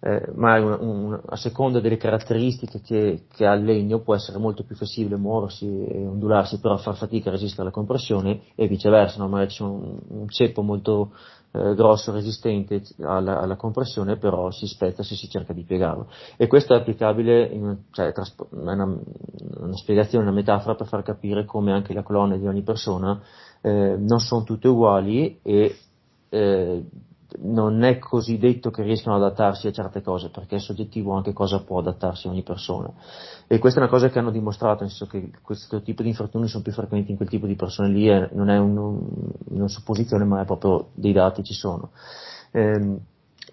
eh, 0.00 0.30
ma 0.34 0.60
un, 0.60 0.78
un, 0.80 1.20
a 1.26 1.36
seconda 1.36 1.80
delle 1.80 1.96
caratteristiche 1.96 2.80
che, 2.80 3.24
che, 3.34 3.46
ha 3.46 3.54
il 3.54 3.64
legno 3.64 4.00
può 4.00 4.14
essere 4.14 4.38
molto 4.38 4.62
più 4.62 4.76
flessibile, 4.76 5.16
muoversi 5.16 5.66
e 5.66 6.06
ondularsi, 6.06 6.60
però 6.60 6.76
far 6.76 6.96
fatica 6.96 7.30
a 7.30 7.32
resistere 7.32 7.62
alla 7.62 7.70
compressione 7.70 8.42
e 8.54 8.68
viceversa, 8.68 9.18
no? 9.18 9.28
magari 9.28 9.48
c'è 9.50 9.64
un, 9.64 9.98
un 10.06 10.28
ceppo 10.28 10.62
molto 10.62 11.12
eh, 11.50 11.74
grosso, 11.74 12.12
resistente 12.12 12.82
alla, 13.00 13.40
alla, 13.40 13.56
compressione, 13.56 14.16
però 14.18 14.50
si 14.50 14.66
spezza 14.66 15.02
se 15.02 15.16
si 15.16 15.28
cerca 15.28 15.52
di 15.52 15.64
piegarlo. 15.64 16.08
E 16.36 16.46
questo 16.46 16.74
è 16.74 16.76
applicabile, 16.76 17.46
in, 17.46 17.76
cioè, 17.90 18.12
è 18.12 18.22
una, 18.50 18.84
una, 18.84 19.76
spiegazione, 19.76 20.26
una 20.26 20.34
metafora 20.34 20.76
per 20.76 20.86
far 20.86 21.02
capire 21.02 21.44
come 21.44 21.72
anche 21.72 21.92
le 21.92 22.02
colonne 22.02 22.38
di 22.38 22.46
ogni 22.46 22.62
persona 22.62 23.20
eh, 23.62 23.96
non 23.98 24.20
sono 24.20 24.44
tutte 24.44 24.68
uguali 24.68 25.40
e 25.42 25.76
eh, 26.28 26.84
non 27.40 27.82
è 27.82 27.98
così 27.98 28.38
detto 28.38 28.70
che 28.70 28.82
riescano 28.82 29.16
ad 29.16 29.22
adattarsi 29.22 29.66
a 29.66 29.72
certe 29.72 30.02
cose, 30.02 30.30
perché 30.30 30.56
è 30.56 30.60
soggettivo 30.60 31.12
anche 31.12 31.32
cosa 31.32 31.62
può 31.62 31.78
adattarsi 31.78 32.26
ogni 32.26 32.42
persona. 32.42 32.90
E 33.46 33.58
questa 33.58 33.80
è 33.80 33.82
una 33.82 33.92
cosa 33.92 34.08
che 34.08 34.18
hanno 34.18 34.30
dimostrato, 34.30 34.82
nel 34.82 34.90
senso 34.90 35.06
che 35.06 35.30
questo 35.42 35.82
tipo 35.82 36.02
di 36.02 36.08
infortuni 36.08 36.48
sono 36.48 36.62
più 36.62 36.72
frequenti 36.72 37.10
in 37.10 37.16
quel 37.16 37.28
tipo 37.28 37.46
di 37.46 37.54
persone 37.54 37.88
lì, 37.90 38.08
e 38.08 38.28
non 38.32 38.48
è 38.48 38.58
un, 38.58 39.00
una 39.50 39.68
supposizione, 39.68 40.24
ma 40.24 40.40
è 40.40 40.44
proprio 40.44 40.88
dei 40.94 41.12
dati 41.12 41.42
ci 41.42 41.54
sono. 41.54 41.90
Eh, 42.50 42.96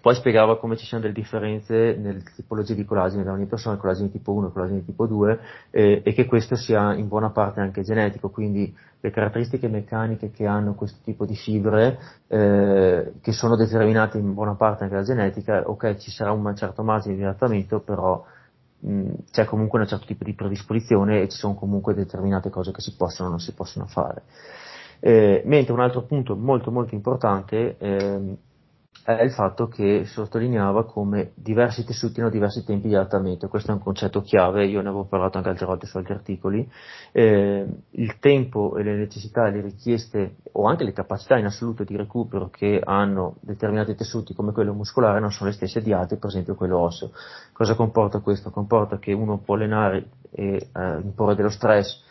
poi 0.00 0.14
spiegava 0.14 0.58
come 0.58 0.76
ci 0.76 0.84
siano 0.84 1.02
delle 1.02 1.14
differenze 1.14 1.96
nelle 1.96 2.22
tipologie 2.34 2.74
di 2.74 2.84
collagene 2.84 3.24
da 3.24 3.32
ogni 3.32 3.46
persona, 3.46 3.76
collagene 3.76 4.10
tipo 4.10 4.32
1 4.32 4.48
e 4.48 4.52
collagene 4.52 4.84
tipo 4.84 5.06
2, 5.06 5.40
eh, 5.70 6.02
e 6.04 6.12
che 6.12 6.26
questo 6.26 6.56
sia 6.56 6.94
in 6.94 7.08
buona 7.08 7.30
parte 7.30 7.60
anche 7.60 7.82
genetico, 7.82 8.30
quindi 8.30 8.74
le 9.00 9.10
caratteristiche 9.10 9.68
meccaniche 9.68 10.30
che 10.30 10.46
hanno 10.46 10.74
questo 10.74 10.98
tipo 11.04 11.24
di 11.24 11.36
fibre, 11.36 11.98
eh, 12.26 13.12
che 13.20 13.32
sono 13.32 13.56
determinate 13.56 14.18
in 14.18 14.34
buona 14.34 14.54
parte 14.54 14.84
anche 14.84 14.94
dalla 14.94 15.06
genetica, 15.06 15.62
ok, 15.64 15.96
ci 15.96 16.10
sarà 16.10 16.32
un 16.32 16.54
certo 16.56 16.82
margine 16.82 17.14
di 17.14 17.22
adattamento, 17.22 17.80
però 17.80 18.24
mh, 18.80 19.10
c'è 19.30 19.44
comunque 19.44 19.80
un 19.80 19.86
certo 19.86 20.06
tipo 20.06 20.24
di 20.24 20.34
predisposizione 20.34 21.22
e 21.22 21.28
ci 21.28 21.36
sono 21.36 21.54
comunque 21.54 21.94
determinate 21.94 22.50
cose 22.50 22.72
che 22.72 22.80
si 22.80 22.94
possono 22.96 23.28
o 23.28 23.30
non 23.30 23.40
si 23.40 23.54
possono 23.54 23.86
fare. 23.86 24.22
Eh, 24.98 25.42
mentre 25.44 25.72
un 25.74 25.80
altro 25.80 26.02
punto 26.02 26.34
molto 26.36 26.70
molto 26.70 26.94
importante 26.94 27.76
eh, 27.76 28.36
è 29.14 29.22
il 29.22 29.30
fatto 29.30 29.68
che 29.68 30.04
sottolineava 30.04 30.84
come 30.84 31.30
diversi 31.36 31.84
tessuti 31.84 32.20
hanno 32.20 32.28
diversi 32.28 32.64
tempi 32.64 32.88
di 32.88 32.96
adattamento. 32.96 33.46
Questo 33.46 33.70
è 33.70 33.74
un 33.74 33.80
concetto 33.80 34.20
chiave, 34.20 34.66
io 34.66 34.80
ne 34.80 34.88
avevo 34.88 35.04
parlato 35.04 35.36
anche 35.36 35.50
altre 35.50 35.66
volte 35.66 35.86
su 35.86 35.96
altri 35.96 36.14
articoli. 36.14 36.68
Eh, 37.12 37.66
il 37.90 38.18
tempo 38.18 38.76
e 38.76 38.82
le 38.82 38.96
necessità, 38.96 39.48
le 39.48 39.60
richieste 39.60 40.38
o 40.52 40.66
anche 40.66 40.82
le 40.82 40.92
capacità 40.92 41.38
in 41.38 41.44
assoluto 41.44 41.84
di 41.84 41.96
recupero 41.96 42.48
che 42.50 42.80
hanno 42.82 43.36
determinati 43.42 43.94
tessuti 43.94 44.34
come 44.34 44.50
quello 44.50 44.74
muscolare 44.74 45.20
non 45.20 45.30
sono 45.30 45.50
le 45.50 45.54
stesse 45.54 45.80
di 45.80 45.92
altri, 45.92 46.18
per 46.18 46.30
esempio 46.30 46.56
quello 46.56 46.78
osseo. 46.78 47.12
Cosa 47.52 47.76
comporta 47.76 48.18
questo? 48.18 48.50
Comporta 48.50 48.98
che 48.98 49.12
uno 49.12 49.38
può 49.38 49.54
allenare 49.54 50.08
e 50.32 50.68
eh, 50.74 51.00
imporre 51.00 51.36
dello 51.36 51.50
stress 51.50 52.02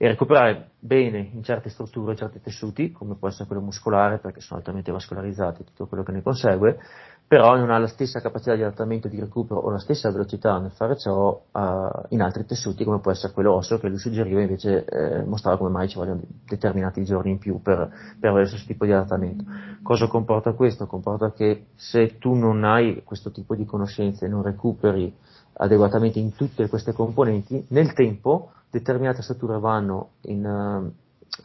e 0.00 0.06
recuperare 0.06 0.70
bene 0.78 1.28
in 1.32 1.42
certe 1.42 1.70
strutture, 1.70 2.12
in 2.12 2.16
certi 2.16 2.40
tessuti, 2.40 2.92
come 2.92 3.16
può 3.16 3.26
essere 3.26 3.46
quello 3.46 3.62
muscolare, 3.62 4.18
perché 4.18 4.40
sono 4.40 4.60
altamente 4.60 4.92
vascolarizzati, 4.92 5.64
tutto 5.64 5.86
quello 5.86 6.04
che 6.04 6.12
ne 6.12 6.22
consegue, 6.22 6.78
però 7.26 7.56
non 7.56 7.70
ha 7.70 7.78
la 7.78 7.88
stessa 7.88 8.20
capacità 8.20 8.54
di 8.54 8.62
adattamento 8.62 9.08
di 9.08 9.18
recupero 9.18 9.58
o 9.58 9.70
la 9.70 9.80
stessa 9.80 10.10
velocità 10.10 10.56
nel 10.60 10.70
fare 10.70 10.96
ciò 10.96 11.30
uh, 11.50 12.06
in 12.10 12.22
altri 12.22 12.46
tessuti, 12.46 12.84
come 12.84 13.00
può 13.00 13.10
essere 13.10 13.32
quello 13.32 13.54
osseo, 13.54 13.78
che 13.78 13.88
lui 13.88 13.98
suggeriva 13.98 14.40
invece 14.40 14.84
eh, 14.84 15.24
mostrava 15.24 15.58
come 15.58 15.70
mai 15.70 15.88
ci 15.88 15.98
vogliono 15.98 16.22
determinati 16.46 17.04
giorni 17.04 17.32
in 17.32 17.38
più 17.38 17.60
per, 17.60 17.90
per 18.20 18.30
avere 18.30 18.46
stesso 18.46 18.66
tipo 18.66 18.84
di 18.84 18.92
adattamento. 18.92 19.44
Cosa 19.82 20.06
comporta 20.06 20.52
questo? 20.52 20.86
Comporta 20.86 21.32
che 21.32 21.66
se 21.74 22.18
tu 22.18 22.34
non 22.34 22.62
hai 22.62 23.02
questo 23.04 23.32
tipo 23.32 23.56
di 23.56 23.64
conoscenze 23.64 24.26
e 24.26 24.28
non 24.28 24.42
recuperi 24.42 25.12
adeguatamente 25.54 26.20
in 26.20 26.34
tutte 26.34 26.68
queste 26.68 26.92
componenti, 26.92 27.66
nel 27.70 27.92
tempo 27.92 28.52
determinate 28.70 29.22
strutture 29.22 29.58
vanno 29.58 30.10
in 30.22 30.44
uh, 30.44 30.92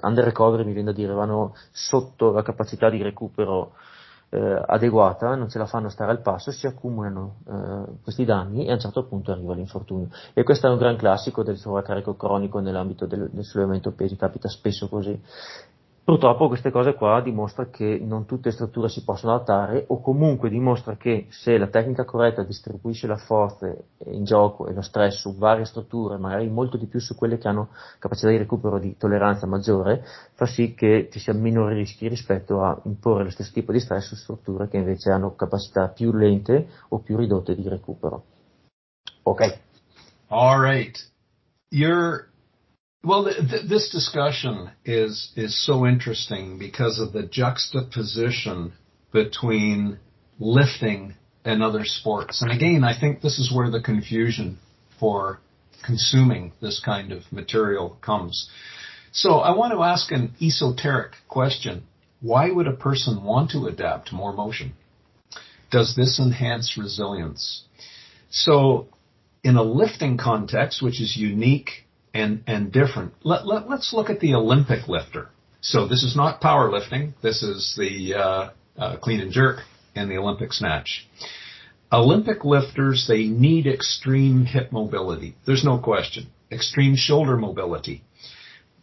under 0.02 0.24
recovery, 0.24 0.64
mi 0.64 0.74
viene 0.74 0.92
da 0.92 0.98
dire, 0.98 1.14
vanno 1.14 1.56
sotto 1.72 2.32
la 2.32 2.42
capacità 2.42 2.90
di 2.90 3.02
recupero 3.02 3.74
eh, 4.34 4.64
adeguata, 4.66 5.36
non 5.36 5.48
ce 5.48 5.60
la 5.60 5.68
fanno 5.68 5.90
stare 5.90 6.10
al 6.10 6.22
passo, 6.22 6.52
si 6.52 6.66
accumulano 6.66 7.36
eh, 7.48 8.00
questi 8.02 8.26
danni 8.26 8.66
e 8.66 8.72
a 8.72 8.74
un 8.74 8.80
certo 8.80 9.06
punto 9.06 9.32
arriva 9.32 9.54
l'infortunio. 9.54 10.10
E 10.34 10.42
questo 10.44 10.68
è 10.68 10.72
un 10.72 10.78
gran 10.78 10.96
classico 10.98 11.44
del 11.44 11.58
sovraccarico 11.58 12.16
cronico 12.16 12.60
nell'ambito 12.60 13.06
del, 13.06 13.30
del 13.32 13.44
sollevamento 13.44 13.92
pesi, 13.92 14.16
capita 14.16 14.48
spesso 14.50 14.90
così. 14.90 15.22
Purtroppo 16.06 16.50
queste 16.50 16.70
cose 16.70 16.96
qua 16.96 17.22
dimostra 17.22 17.70
che 17.70 17.98
non 17.98 18.26
tutte 18.26 18.50
le 18.50 18.56
strutture 18.56 18.90
si 18.90 19.06
possono 19.06 19.36
adattare 19.36 19.86
o 19.88 20.02
comunque 20.02 20.50
dimostra 20.50 20.98
che 20.98 21.28
se 21.30 21.58
la 21.58 21.68
tecnica 21.68 22.04
corretta 22.04 22.44
distribuisce 22.44 23.08
la 23.08 23.16
forza 23.16 23.74
in 24.08 24.26
gioco 24.26 24.68
e 24.68 24.74
lo 24.74 24.82
stress 24.82 25.20
su 25.20 25.38
varie 25.38 25.64
strutture, 25.64 26.18
magari 26.18 26.50
molto 26.50 26.76
di 26.76 26.88
più 26.88 27.00
su 27.00 27.16
quelle 27.16 27.38
che 27.38 27.48
hanno 27.48 27.70
capacità 28.00 28.28
di 28.28 28.36
recupero 28.36 28.80
di 28.80 28.98
tolleranza 28.98 29.48
maggiore, 29.48 30.04
fa 30.34 30.46
sì 30.46 30.74
che 30.74 31.08
ci 31.10 31.20
siano 31.20 31.40
minori 31.40 31.76
rischi 31.76 32.10
rispetto 32.10 32.62
a 32.62 32.78
imporre 32.84 33.24
lo 33.24 33.30
stesso 33.30 33.54
tipo 33.54 33.72
di 33.72 33.80
stress 33.80 34.08
su 34.08 34.16
strutture 34.16 34.68
che 34.68 34.76
invece 34.76 35.10
hanno 35.10 35.36
capacità 35.36 35.88
più 35.88 36.12
lente 36.12 36.68
o 36.90 37.00
più 37.00 37.16
ridotte 37.16 37.56
di 37.56 37.70
recupero. 37.70 38.26
Ok. 39.24 39.58
All 40.28 40.60
right. 40.60 41.00
You're 41.70 42.33
Well, 43.06 43.26
th- 43.26 43.50
th- 43.50 43.66
this 43.68 43.90
discussion 43.90 44.72
is 44.86 45.32
is 45.36 45.66
so 45.66 45.86
interesting 45.86 46.58
because 46.58 47.00
of 47.00 47.12
the 47.12 47.24
juxtaposition 47.24 48.74
between 49.12 50.00
lifting 50.40 51.16
and 51.44 51.62
other 51.62 51.84
sports. 51.84 52.42
And 52.42 52.50
again, 52.50 52.86
I 52.86 52.98
think 52.98 53.20
this 53.20 53.40
is 53.40 53.52
where 53.54 53.70
the 53.70 53.82
confusion 53.82 54.58
for 55.00 55.40
consuming 55.84 56.54
this 56.62 56.80
kind 56.80 57.12
of 57.12 57.24
material 57.30 57.98
comes. 58.02 58.50
So 59.12 59.40
I 59.40 59.54
want 59.54 59.74
to 59.74 59.84
ask 59.84 60.10
an 60.14 60.34
esoteric 60.42 61.12
question. 61.28 61.84
Why 62.22 62.50
would 62.52 62.68
a 62.68 62.74
person 62.88 63.24
want 63.24 63.52
to 63.52 63.68
adapt 63.68 64.14
more 64.14 64.32
motion? 64.32 64.74
Does 65.70 65.94
this 65.96 66.20
enhance 66.20 66.78
resilience? 66.78 67.66
So 68.30 68.88
in 69.44 69.58
a 69.58 69.64
lifting 69.64 70.18
context, 70.18 70.82
which 70.82 71.02
is 71.02 71.18
unique 71.18 71.84
and, 72.14 72.44
and 72.48 72.72
different. 72.72 73.14
Let, 73.24 73.46
let, 73.48 73.70
let's 73.70 73.94
look 73.94 74.10
at 74.10 74.20
the 74.20 74.36
Olympic 74.36 74.88
lifter. 74.88 75.30
So 75.62 75.88
this 75.88 76.04
is 76.04 76.16
not 76.16 76.42
powerlifting. 76.42 77.14
This 77.22 77.42
is 77.42 77.76
the 77.78 78.16
uh, 78.16 78.50
uh, 78.78 78.98
clean 78.98 79.22
and 79.22 79.32
jerk 79.32 79.62
and 79.96 80.10
the 80.10 80.18
Olympic 80.18 80.54
snatch. 80.54 81.08
Olympic 81.92 82.44
lifters, 82.44 83.06
they 83.08 83.26
need 83.26 83.68
extreme 83.68 84.46
hip 84.46 84.72
mobility. 84.72 85.36
There's 85.46 85.64
no 85.64 85.78
question. 85.78 86.28
Extreme 86.52 86.96
shoulder 86.96 87.38
mobility. 87.38 88.04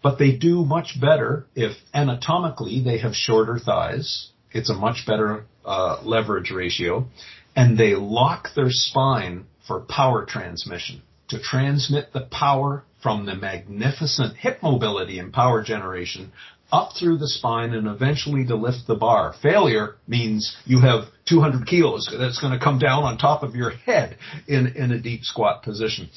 But 0.03 0.19
they 0.19 0.33
do 0.37 0.65
much 0.65 0.99
better 1.01 1.47
if 1.55 1.73
anatomically 1.93 2.83
they 2.83 2.99
have 2.99 3.15
shorter 3.15 3.59
thighs. 3.59 4.31
It's 4.53 4.71
a 4.71 4.75
much 4.75 5.05
better 5.07 5.45
uh, 5.65 6.01
leverage 6.05 6.51
ratio. 6.51 7.09
And 7.55 7.77
they 7.77 7.95
lock 7.95 8.49
their 8.55 8.71
spine 8.71 9.47
for 9.67 9.81
power 9.81 10.25
transmission 10.25 11.03
to 11.29 11.41
transmit 11.41 12.13
the 12.13 12.23
power 12.23 12.85
from 13.03 13.27
the 13.27 13.35
magnificent 13.35 14.37
hip 14.37 14.63
mobility 14.63 15.19
and 15.19 15.33
power 15.33 15.63
generation 15.63 16.33
up 16.73 16.93
through 16.99 17.19
the 17.19 17.29
spine 17.29 17.75
and 17.75 17.87
eventually 17.87 18.47
to 18.47 18.55
lift 18.55 18.87
the 18.87 18.95
bar. 18.95 19.35
Failure 19.43 19.97
means 20.07 20.57
you 20.65 20.81
have 20.81 21.05
200 21.29 21.67
kilos 21.67 22.09
that's 22.19 22.41
going 22.41 22.53
to 22.53 22.65
come 22.65 22.79
down 22.79 23.03
on 23.03 23.19
top 23.19 23.43
of 23.43 23.55
your 23.55 23.71
head 23.71 24.17
in, 24.47 24.69
in 24.77 24.93
a 24.93 25.01
deep 25.01 25.25
squat 25.25 25.63
position. 25.63 26.09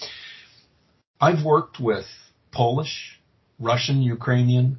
I've 1.20 1.44
worked 1.44 1.80
with 1.80 2.06
Polish, 2.52 3.20
Russian, 3.60 4.02
Ukrainian 4.02 4.78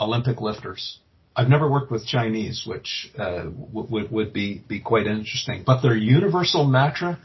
Olympic 0.00 0.40
lifters. 0.40 1.00
I've 1.38 1.48
never 1.48 1.70
worked 1.70 1.92
with 1.92 2.04
Chinese, 2.04 2.64
which 2.66 3.12
uh, 3.16 3.44
would 3.72 4.10
would 4.10 4.32
be 4.32 4.60
be 4.66 4.80
quite 4.80 5.06
interesting. 5.06 5.62
But 5.64 5.82
their 5.82 5.96
universal 5.96 6.64
mantra, 6.64 7.20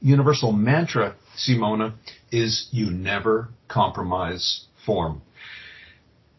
universal 0.00 0.52
mantra, 0.52 1.14
Simona, 1.36 1.92
is 2.32 2.66
you 2.70 2.90
never 2.90 3.50
compromise 3.68 4.64
form. 4.86 5.20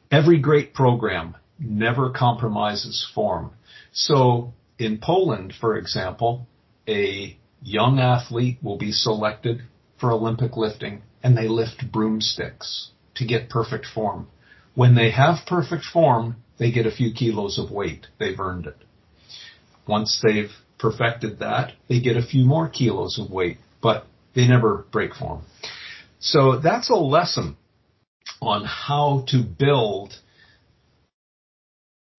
Every 0.10 0.40
great 0.40 0.74
program 0.74 1.36
never 1.60 2.10
compromises 2.10 3.08
form. 3.14 3.52
So 3.94 4.54
in 4.80 4.98
Poland, 4.98 5.54
for 5.62 5.78
example, 5.78 6.48
a 6.88 7.38
young 7.62 8.00
athlete 8.00 8.58
will 8.64 8.80
be 8.80 8.92
selected 8.92 9.62
for 10.00 10.12
Olympic 10.12 10.58
lifting 10.58 11.04
and 11.22 11.38
they 11.38 11.48
lift 11.48 11.92
broomsticks 11.92 12.90
to 13.16 13.26
get 13.26 13.50
perfect 13.50 13.86
form. 13.86 14.30
When 14.74 14.96
they 14.96 15.12
have 15.12 15.46
perfect 15.46 15.86
form, 15.86 16.38
they 16.58 16.72
get 16.72 16.86
a 16.86 16.92
few 16.92 17.14
kilos 17.14 17.60
of 17.60 17.72
weight. 17.72 18.08
They've 18.20 18.40
earned 18.40 18.68
it. 18.68 18.78
Once 19.88 20.22
they've 20.24 20.52
perfected 20.80 21.40
that, 21.40 21.74
they 21.88 22.00
get 22.00 22.18
a 22.18 22.26
few 22.26 22.46
more 22.46 22.70
kilos 22.70 23.20
of 23.20 23.30
weight, 23.30 23.58
but 23.82 24.06
they 24.34 24.48
never 24.48 24.86
break 24.92 25.14
form. 25.14 25.44
So 26.20 26.60
that's 26.60 26.90
a 26.90 26.96
lesson 26.96 27.58
on 28.42 28.66
how 28.66 29.26
to 29.28 29.44
build 29.44 30.14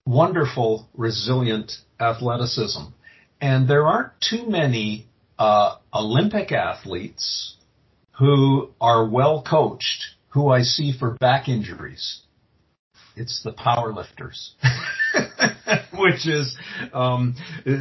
wonderful, 0.07 0.89
resilient 0.95 1.73
athleticism. 1.99 2.83
and 3.41 3.69
there 3.69 3.87
aren't 3.87 4.13
too 4.21 4.49
many 4.49 5.07
uh, 5.39 5.77
Olympic 5.93 6.53
athletes 6.53 7.57
who 8.19 8.71
are 8.81 9.07
well 9.07 9.43
coached 9.43 10.17
who 10.29 10.49
I 10.49 10.63
see 10.63 10.93
for 10.93 11.13
back 11.13 11.49
injuries. 11.49 12.21
It's 13.17 13.43
the 13.43 13.53
power 13.53 13.95
lifters, 13.95 14.55
which 15.99 16.27
is 16.27 16.55
um, 16.93 17.35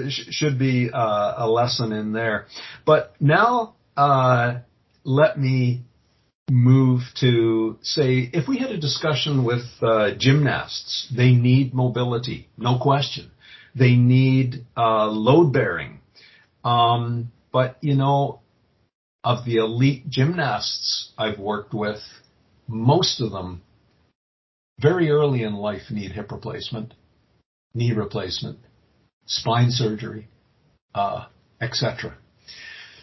should 0.10 0.58
be 0.58 0.90
uh, 0.92 1.34
a 1.38 1.50
lesson 1.50 1.92
in 1.92 2.14
there. 2.14 2.48
But 2.86 3.14
now 3.20 3.76
uh, 3.98 4.60
let 5.04 5.38
me 5.38 5.82
move 6.50 7.02
to 7.20 7.78
say 7.82 8.30
if 8.32 8.48
we 8.48 8.60
had 8.60 8.72
a 8.72 8.78
discussion 8.78 9.44
with 9.44 9.66
uh, 9.82 10.12
gymnasts, 10.18 11.12
they 11.16 11.32
need 11.32 11.74
mobility, 11.74 12.48
no 12.58 12.80
question. 12.80 13.32
They 13.78 13.96
need 13.96 14.66
uh, 14.78 15.08
load 15.08 15.52
bearing. 15.52 16.00
Um, 16.64 17.32
but 17.52 17.78
you 17.82 17.96
know, 17.96 18.40
of 19.22 19.44
the 19.44 19.58
elite 19.58 20.10
gymnasts 20.10 21.12
I've 21.18 21.40
worked 21.40 21.74
with, 21.74 22.00
most 22.68 23.20
of 23.20 23.32
them 23.32 23.64
very 24.80 25.10
early 25.10 25.44
in 25.44 25.56
life 25.56 25.84
need 25.90 26.12
hip 26.12 26.32
replacement, 26.32 26.94
knee 27.74 27.94
replacement, 27.94 28.60
spine 29.26 29.72
surgery, 29.72 30.28
uh, 30.94 31.26
etc. 31.62 32.18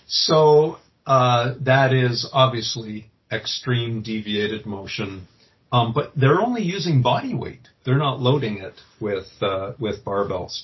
So 0.07 0.79
uh, 1.07 1.55
that 1.61 1.93
is 1.93 2.29
obviously 2.33 3.11
extreme 3.31 4.03
deviated 4.03 4.66
motion, 4.66 5.27
um, 5.73 5.93
but 5.95 6.12
they're 6.14 6.41
only 6.41 6.62
using 6.62 7.03
body 7.03 7.35
weight. 7.35 7.68
They're 7.85 7.99
not 7.99 8.20
loading 8.20 8.59
it 8.59 8.75
with 9.01 9.27
uh, 9.41 9.73
with 9.79 10.05
barbells. 10.05 10.62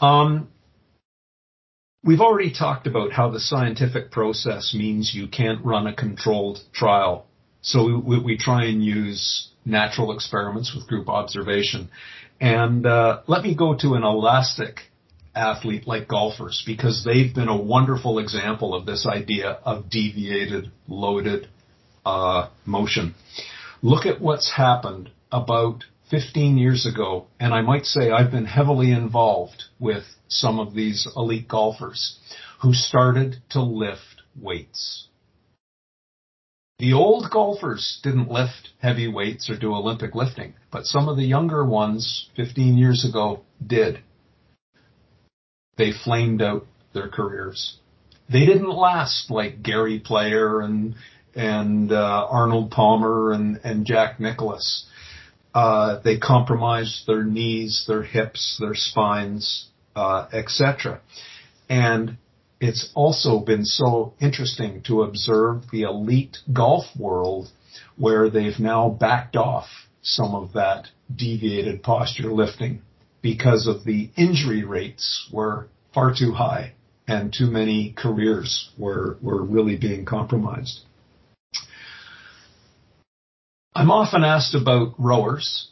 Um, 0.00 0.48
we've 2.04 2.20
already 2.20 2.52
talked 2.52 2.86
about 2.86 3.12
how 3.12 3.30
the 3.30 3.40
scientific 3.40 4.10
process 4.10 4.74
means 4.74 5.12
you 5.14 5.28
can't 5.28 5.64
run 5.64 5.86
a 5.86 5.94
controlled 5.94 6.58
trial. 6.72 7.26
So 7.64 7.98
we, 7.98 8.18
we 8.20 8.36
try 8.36 8.66
and 8.66 8.84
use 8.84 9.48
natural 9.64 10.12
experiments 10.12 10.74
with 10.74 10.86
group 10.86 11.08
observation. 11.08 11.88
And 12.38 12.86
uh, 12.86 13.22
let 13.26 13.42
me 13.42 13.54
go 13.56 13.74
to 13.74 13.94
an 13.94 14.04
elastic 14.04 14.80
athlete 15.34 15.86
like 15.86 16.06
golfers 16.06 16.62
because 16.66 17.04
they've 17.04 17.34
been 17.34 17.48
a 17.48 17.60
wonderful 17.60 18.18
example 18.18 18.74
of 18.74 18.84
this 18.84 19.06
idea 19.06 19.58
of 19.64 19.88
deviated, 19.88 20.70
loaded 20.88 21.48
uh, 22.04 22.48
motion. 22.66 23.14
Look 23.82 24.04
at 24.04 24.20
what's 24.20 24.52
happened 24.52 25.10
about 25.32 25.84
15 26.10 26.58
years 26.58 26.86
ago, 26.86 27.26
and 27.40 27.54
I 27.54 27.62
might 27.62 27.86
say 27.86 28.10
I've 28.10 28.30
been 28.30 28.44
heavily 28.44 28.92
involved 28.92 29.64
with 29.80 30.04
some 30.28 30.60
of 30.60 30.74
these 30.74 31.08
elite 31.16 31.48
golfers 31.48 32.18
who 32.60 32.74
started 32.74 33.36
to 33.50 33.62
lift 33.62 34.22
weights. 34.38 35.08
The 36.84 36.92
old 36.92 37.30
golfers 37.30 37.98
didn't 38.02 38.30
lift 38.30 38.68
heavy 38.78 39.08
weights 39.08 39.48
or 39.48 39.56
do 39.56 39.72
Olympic 39.72 40.14
lifting, 40.14 40.52
but 40.70 40.84
some 40.84 41.08
of 41.08 41.16
the 41.16 41.24
younger 41.24 41.64
ones 41.64 42.28
15 42.36 42.76
years 42.76 43.06
ago 43.08 43.40
did. 43.66 44.00
They 45.78 45.92
flamed 45.92 46.42
out 46.42 46.66
their 46.92 47.08
careers. 47.08 47.78
They 48.30 48.44
didn't 48.44 48.68
last 48.68 49.30
like 49.30 49.62
Gary 49.62 49.98
Player 49.98 50.60
and 50.60 50.96
and 51.34 51.90
uh, 51.90 52.26
Arnold 52.30 52.70
Palmer 52.70 53.32
and, 53.32 53.58
and 53.64 53.86
Jack 53.86 54.20
Nicklaus. 54.20 54.84
Uh, 55.54 56.00
they 56.04 56.18
compromised 56.18 57.06
their 57.06 57.24
knees, 57.24 57.86
their 57.88 58.02
hips, 58.02 58.58
their 58.60 58.74
spines, 58.74 59.68
uh, 59.96 60.26
etc. 60.34 61.00
And 61.66 62.18
it's 62.60 62.90
also 62.94 63.40
been 63.40 63.64
so 63.64 64.14
interesting 64.20 64.82
to 64.86 65.02
observe 65.02 65.70
the 65.70 65.82
elite 65.82 66.38
golf 66.52 66.84
world 66.98 67.48
where 67.96 68.30
they've 68.30 68.58
now 68.58 68.88
backed 68.88 69.36
off 69.36 69.66
some 70.02 70.34
of 70.34 70.52
that 70.52 70.88
deviated 71.14 71.82
posture 71.82 72.32
lifting 72.32 72.82
because 73.22 73.66
of 73.66 73.84
the 73.84 74.10
injury 74.16 74.64
rates 74.64 75.28
were 75.32 75.68
far 75.92 76.14
too 76.16 76.32
high 76.32 76.72
and 77.06 77.32
too 77.36 77.50
many 77.50 77.94
careers 77.96 78.70
were, 78.78 79.18
were 79.22 79.42
really 79.42 79.76
being 79.76 80.04
compromised. 80.04 80.80
I'm 83.74 83.90
often 83.90 84.24
asked 84.24 84.54
about 84.54 84.94
rowers, 84.98 85.68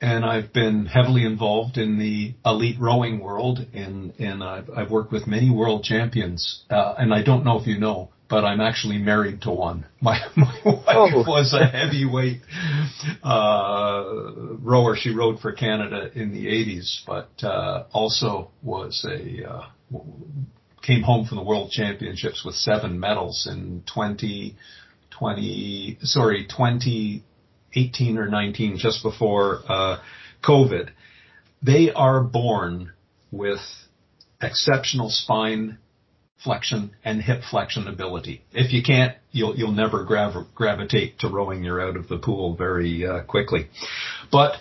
and 0.00 0.24
I've 0.24 0.52
been 0.52 0.86
heavily 0.86 1.24
involved 1.24 1.76
in 1.76 1.98
the 1.98 2.34
elite 2.46 2.78
rowing 2.78 3.18
world, 3.18 3.66
and, 3.74 4.12
and 4.18 4.44
I've, 4.44 4.70
I've 4.70 4.90
worked 4.90 5.10
with 5.10 5.26
many 5.26 5.50
world 5.50 5.82
champions. 5.82 6.62
Uh, 6.70 6.94
and 6.98 7.12
I 7.12 7.22
don't 7.22 7.44
know 7.44 7.58
if 7.58 7.66
you 7.66 7.78
know, 7.78 8.10
but 8.30 8.44
I'm 8.44 8.60
actually 8.60 8.98
married 8.98 9.42
to 9.42 9.50
one. 9.50 9.86
My, 10.00 10.20
my 10.36 10.54
wife 10.64 10.84
oh. 10.86 11.24
was 11.26 11.52
a 11.52 11.66
heavyweight 11.66 12.42
uh, 13.24 14.04
rower. 14.60 14.94
She 14.96 15.10
rowed 15.10 15.40
for 15.40 15.50
Canada 15.50 16.10
in 16.14 16.30
the 16.32 16.46
80s, 16.46 17.00
but 17.04 17.30
uh, 17.42 17.84
also 17.92 18.52
was 18.62 19.04
a 19.04 19.50
uh, 19.50 19.66
came 20.82 21.02
home 21.02 21.26
from 21.26 21.38
the 21.38 21.42
World 21.42 21.72
Championships 21.72 22.44
with 22.44 22.54
seven 22.54 23.00
medals 23.00 23.48
in 23.50 23.82
20, 23.92 24.56
20 25.10 25.98
sorry 26.02 26.46
20 26.46 27.24
18 27.74 28.18
or 28.18 28.28
19, 28.28 28.78
just 28.78 29.02
before 29.02 29.60
uh, 29.68 29.98
COVID, 30.42 30.90
they 31.62 31.90
are 31.90 32.22
born 32.22 32.92
with 33.30 33.60
exceptional 34.40 35.10
spine 35.10 35.78
flexion 36.42 36.92
and 37.04 37.20
hip 37.20 37.42
flexion 37.50 37.88
ability. 37.88 38.42
If 38.52 38.72
you 38.72 38.82
can't, 38.82 39.16
you'll 39.32 39.56
you'll 39.56 39.72
never 39.72 40.04
grav- 40.04 40.54
gravitate 40.54 41.18
to 41.20 41.28
rowing. 41.28 41.64
You're 41.64 41.80
out 41.80 41.96
of 41.96 42.08
the 42.08 42.18
pool 42.18 42.54
very 42.54 43.06
uh, 43.06 43.24
quickly. 43.24 43.68
But 44.30 44.54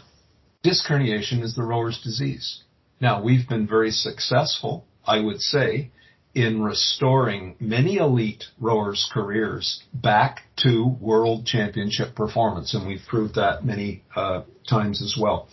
disc 0.63 0.87
herniation 0.87 1.43
is 1.43 1.55
the 1.55 1.63
rower's 1.63 2.01
disease. 2.03 2.63
Now 2.99 3.21
we've 3.21 3.47
been 3.47 3.67
very 3.67 3.91
successful, 3.91 4.85
I 5.05 5.19
would 5.19 5.39
say, 5.39 5.91
in 6.37 6.61
restoring 6.61 7.55
many 7.59 7.95
elite 7.95 8.43
rowers' 8.59 9.09
careers 9.11 9.81
back 9.91 10.41
to 10.55 10.95
world 11.01 11.47
championship 11.47 12.13
performance, 12.13 12.75
and 12.75 12.85
we've 12.85 13.01
proved 13.07 13.33
that 13.33 13.65
many 13.65 14.03
uh, 14.15 14.43
times 14.69 15.01
as 15.01 15.17
well. 15.19 15.49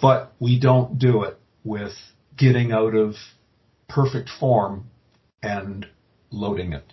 But 0.00 0.32
we 0.40 0.58
don't 0.58 0.98
do 0.98 1.24
it 1.24 1.38
with 1.62 1.92
getting 2.38 2.72
out 2.72 2.94
of 2.94 3.16
perfect 3.86 4.30
form 4.40 4.86
and 5.42 5.86
loading 6.30 6.72
it. 6.72 6.90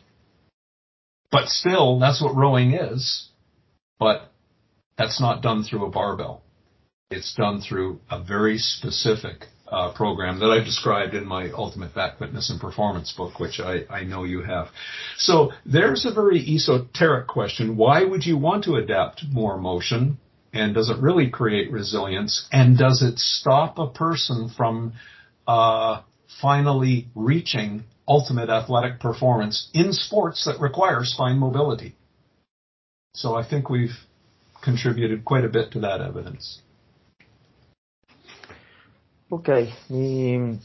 But 1.32 1.48
still, 1.48 2.00
that's 2.00 2.22
what 2.22 2.36
rowing 2.36 2.74
is, 2.74 3.30
but 3.98 4.30
that's 4.98 5.22
not 5.22 5.42
done 5.42 5.64
through 5.64 5.86
a 5.86 5.90
barbell. 5.90 6.44
It's 7.10 7.34
done 7.34 7.62
through 7.62 8.02
a 8.10 8.22
very 8.22 8.58
specific 8.58 9.46
uh, 9.72 9.94
program 9.94 10.40
that 10.40 10.48
I've 10.48 10.66
described 10.66 11.14
in 11.14 11.26
my 11.26 11.50
Ultimate 11.52 11.96
Back 11.96 12.20
Fitness 12.20 12.50
and 12.50 12.60
Performance 12.60 13.14
book, 13.16 13.40
which 13.40 13.60
I, 13.60 13.86
I 13.90 14.04
know 14.04 14.26
you 14.26 14.42
have. 14.42 14.68
So 15.18 15.52
there's 15.66 16.06
a 16.06 16.14
very 16.14 16.40
esoteric 16.40 17.28
question. 17.28 17.78
Why 17.78 18.04
would 18.04 18.26
you 18.26 18.38
want 18.38 18.66
to 18.66 18.76
adapt 18.76 19.24
more 19.32 19.58
motion? 19.58 20.18
And 20.54 20.76
does 20.76 20.90
it 20.90 21.02
really 21.02 21.30
create 21.30 21.72
resilience? 21.72 22.48
And 22.52 22.78
does 22.78 23.02
it 23.02 23.18
stop 23.18 23.80
a 23.80 23.88
person 23.88 24.50
from 24.50 24.94
uh, 25.48 26.02
finally 26.42 27.08
reaching 27.16 27.86
ultimate 28.08 28.50
athletic 28.50 29.00
performance 29.00 29.70
in 29.74 29.94
sports 29.94 30.44
that 30.46 30.60
require 30.60 31.00
spine 31.04 31.38
mobility? 31.38 31.96
So 33.14 33.36
I 33.36 33.48
think 33.48 33.70
we've 33.70 33.96
contributed 34.62 35.24
quite 35.24 35.46
a 35.46 35.50
bit 35.50 35.72
to 35.72 35.80
that 35.80 36.02
evidence. 36.02 36.62
Ok, 39.34 39.50
mi, 39.92 40.60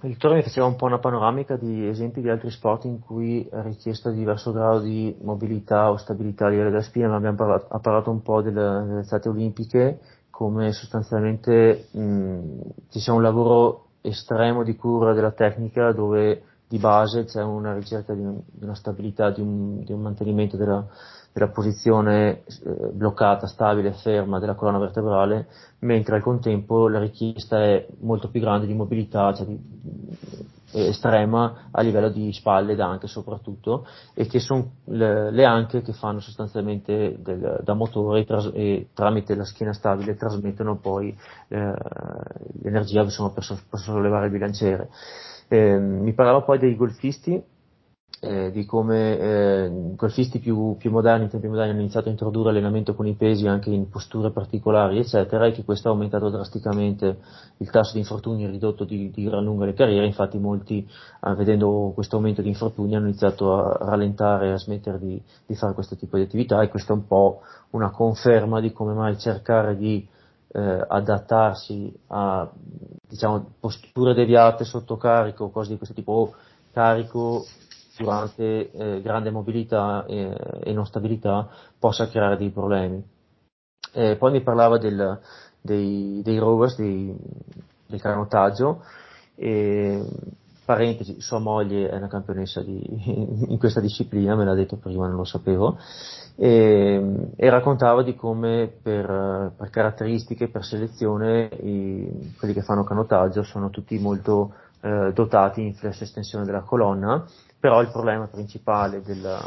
Vittorio 0.00 0.36
mi 0.36 0.44
faceva 0.44 0.66
un 0.66 0.76
po' 0.76 0.86
una 0.86 1.00
panoramica 1.00 1.56
di 1.56 1.88
esempi 1.88 2.20
di 2.20 2.28
altri 2.28 2.52
sport 2.52 2.84
in 2.84 3.00
cui 3.00 3.44
è 3.50 3.62
richiesto 3.62 4.12
diverso 4.12 4.52
grado 4.52 4.78
di 4.78 5.12
mobilità 5.22 5.90
o 5.90 5.96
stabilità 5.96 6.46
a 6.46 6.50
livello 6.50 6.70
della 6.70 6.82
spina, 6.82 7.12
abbiamo 7.16 7.36
parlato, 7.36 7.66
ha 7.74 7.80
parlato 7.80 8.12
un 8.12 8.22
po' 8.22 8.40
delle, 8.40 8.84
delle 8.86 8.98
alzate 8.98 9.28
olimpiche, 9.28 9.98
come 10.30 10.70
sostanzialmente 10.70 11.88
mh, 11.90 12.60
ci 12.90 13.00
sia 13.00 13.12
un 13.12 13.22
lavoro 13.22 13.86
estremo 14.02 14.62
di 14.62 14.76
cura 14.76 15.14
della 15.14 15.32
tecnica 15.32 15.90
dove 15.90 16.44
di 16.68 16.78
base 16.78 17.24
c'è 17.24 17.42
una 17.42 17.74
ricerca 17.74 18.14
di, 18.14 18.22
di 18.22 18.62
una 18.62 18.76
stabilità, 18.76 19.30
di 19.32 19.40
un, 19.40 19.82
di 19.82 19.92
un 19.92 20.00
mantenimento 20.00 20.56
della, 20.56 20.86
della 21.32 21.48
posizione 21.48 22.42
eh, 22.44 22.90
bloccata, 22.92 23.46
stabile, 23.46 23.92
ferma 23.92 24.38
della 24.38 24.54
colonna 24.54 24.78
vertebrale, 24.78 25.46
mentre 25.80 26.16
al 26.16 26.22
contempo 26.22 26.88
la 26.88 26.98
richiesta 26.98 27.62
è 27.62 27.86
molto 28.00 28.28
più 28.28 28.40
grande 28.40 28.66
di 28.66 28.74
mobilità, 28.74 29.32
cioè 29.32 29.46
di, 29.46 29.58
eh, 30.72 30.88
estrema 30.88 31.68
a 31.70 31.80
livello 31.80 32.10
di 32.10 32.32
spalle 32.32 32.72
ed 32.72 32.80
anche 32.80 33.06
soprattutto, 33.06 33.86
e 34.14 34.26
che 34.26 34.40
sono 34.40 34.72
le, 34.84 35.30
le, 35.30 35.44
anche 35.44 35.80
che 35.80 35.92
fanno 35.92 36.20
sostanzialmente 36.20 37.16
del, 37.18 37.60
da 37.62 37.74
motore 37.74 38.20
e, 38.20 38.24
tras- 38.24 38.50
e, 38.52 38.88
tramite 38.92 39.34
la 39.34 39.44
schiena 39.44 39.72
stabile 39.72 40.16
trasmettono 40.16 40.76
poi 40.76 41.16
eh, 41.48 41.74
l'energia 42.62 43.02
insomma, 43.02 43.30
per, 43.30 43.42
so- 43.42 43.58
per 43.68 43.80
sollevare 43.80 44.26
il 44.26 44.32
bilanciere. 44.32 44.90
Eh, 45.48 45.78
mi 45.78 46.12
parlava 46.12 46.42
poi 46.42 46.58
dei 46.58 46.76
golfisti 46.76 47.42
eh, 48.20 48.52
di 48.52 48.64
come 48.64 49.18
eh, 49.18 49.70
golfisti 49.96 50.38
più, 50.38 50.76
più, 50.78 50.90
moderni, 50.90 51.24
in 51.24 51.30
tempi 51.30 51.48
moderni, 51.48 51.72
hanno 51.72 51.80
iniziato 51.80 52.08
a 52.08 52.12
introdurre 52.12 52.50
allenamento 52.50 52.94
con 52.94 53.06
i 53.06 53.14
pesi 53.14 53.48
anche 53.48 53.70
in 53.70 53.88
posture 53.88 54.30
particolari, 54.30 54.98
eccetera, 54.98 55.46
e 55.46 55.52
che 55.52 55.64
questo 55.64 55.88
ha 55.88 55.90
aumentato 55.90 56.28
drasticamente 56.30 57.18
il 57.56 57.70
tasso 57.70 57.94
di 57.94 57.98
infortuni 57.98 58.46
ridotto 58.46 58.84
di, 58.84 59.10
di 59.10 59.24
gran 59.24 59.42
lunga 59.42 59.64
le 59.64 59.74
carriere. 59.74 60.06
Infatti, 60.06 60.38
molti, 60.38 60.88
eh, 61.24 61.34
vedendo 61.34 61.90
questo 61.94 62.16
aumento 62.16 62.42
di 62.42 62.48
infortuni, 62.48 62.94
hanno 62.94 63.08
iniziato 63.08 63.54
a 63.54 63.78
rallentare 63.86 64.48
e 64.48 64.52
a 64.52 64.58
smettere 64.58 64.98
di, 64.98 65.20
di, 65.44 65.54
fare 65.56 65.74
questo 65.74 65.96
tipo 65.96 66.16
di 66.16 66.22
attività, 66.22 66.62
e 66.62 66.68
questa 66.68 66.92
è 66.92 66.96
un 66.96 67.06
po' 67.06 67.40
una 67.70 67.90
conferma 67.90 68.60
di 68.60 68.70
come 68.70 68.94
mai 68.94 69.18
cercare 69.18 69.76
di 69.76 70.06
eh, 70.52 70.84
adattarsi 70.86 71.92
a 72.08 72.48
diciamo, 73.08 73.52
posture 73.58 74.14
deviate 74.14 74.64
sotto 74.64 74.96
carico, 74.96 75.50
cose 75.50 75.70
di 75.70 75.76
questo 75.76 75.94
tipo, 75.94 76.12
o 76.12 76.34
carico 76.72 77.44
durante 77.96 78.70
eh, 78.70 79.00
grande 79.02 79.30
mobilità 79.30 80.04
e, 80.06 80.34
e, 80.64 80.72
non 80.72 80.86
stabilità 80.86 81.48
possa 81.78 82.08
creare 82.08 82.36
dei 82.36 82.50
problemi. 82.50 83.02
Eh, 83.92 84.16
poi 84.16 84.32
mi 84.32 84.42
parlava 84.42 84.78
del, 84.78 85.20
dei, 85.60 86.20
dei, 86.22 86.38
rovers, 86.38 86.76
dei, 86.76 87.14
del 87.86 88.00
canottaggio, 88.00 88.82
e, 89.34 90.02
parentesi, 90.64 91.20
sua 91.20 91.38
moglie 91.38 91.90
è 91.90 91.96
una 91.96 92.08
campionessa 92.08 92.62
di, 92.62 92.82
in 93.48 93.58
questa 93.58 93.80
disciplina, 93.80 94.36
me 94.36 94.44
l'ha 94.44 94.54
detto 94.54 94.76
prima, 94.76 95.06
non 95.06 95.16
lo 95.16 95.24
sapevo, 95.24 95.76
e, 96.36 97.30
e 97.36 97.50
raccontava 97.50 98.02
di 98.02 98.14
come 98.14 98.72
per, 98.82 99.52
per, 99.56 99.70
caratteristiche, 99.70 100.48
per 100.48 100.64
selezione, 100.64 101.50
i, 101.60 102.34
quelli 102.38 102.54
che 102.54 102.62
fanno 102.62 102.84
canottaggio 102.84 103.42
sono 103.42 103.68
tutti 103.68 103.98
molto 103.98 104.54
eh, 104.80 105.12
dotati 105.12 105.62
in 105.62 105.74
flash 105.74 106.00
estensione 106.00 106.44
della 106.44 106.62
colonna 106.62 107.24
però 107.62 107.80
il 107.80 107.92
problema 107.92 108.26
principale 108.26 109.02
della, 109.02 109.40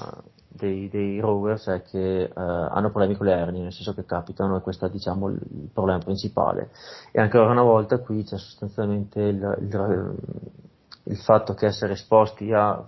dei, 0.47 0.87
dei, 0.87 1.19
rovers 1.19 1.67
è 1.67 1.81
che 1.81 2.21
eh, 2.23 2.31
hanno 2.33 2.89
problemi 2.89 3.17
con 3.17 3.25
le 3.25 3.33
ernie, 3.33 3.61
nel 3.61 3.73
senso 3.73 3.93
che 3.93 4.05
capitano 4.05 4.55
e 4.55 4.61
questo 4.61 4.85
è 4.85 4.89
diciamo, 4.89 5.27
il, 5.27 5.69
problema 5.73 5.99
principale. 5.99 6.69
E 7.11 7.19
ancora 7.19 7.51
una 7.51 7.61
volta 7.61 7.99
qui 7.99 8.23
c'è 8.23 8.37
sostanzialmente 8.37 9.19
il, 9.19 9.57
il, 9.59 10.15
il 11.03 11.17
fatto 11.17 11.55
che 11.55 11.65
essere 11.65 11.91
esposti 11.91 12.53
a 12.53 12.87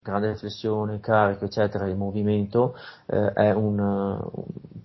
grande 0.00 0.36
flessione, 0.36 1.00
carico, 1.00 1.46
eccetera, 1.46 1.88
il 1.88 1.96
movimento 1.96 2.76
eh, 3.06 3.50
un, 3.50 4.20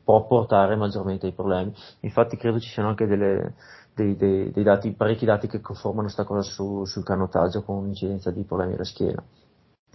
può 0.04 0.26
portare 0.26 0.76
maggiormente 0.76 1.28
ai 1.28 1.34
problemi. 1.34 1.72
Infatti 2.00 2.38
credo 2.38 2.60
ci 2.60 2.70
siano 2.70 2.90
anche 2.90 3.06
delle, 3.06 3.54
dei, 3.94 4.16
dei, 4.16 4.50
dei 4.50 4.64
dati, 4.64 4.94
parecchi 4.94 5.26
dati 5.26 5.46
che 5.46 5.62
conformano 5.62 6.06
questa 6.06 6.24
cosa 6.24 6.42
su, 6.42 6.86
sul 6.86 7.04
canottaggio 7.04 7.62
con 7.62 7.78
un'incidenza 7.78 8.32
di 8.32 8.42
problemi 8.42 8.74
alla 8.74 8.84
schiena. 8.84 9.24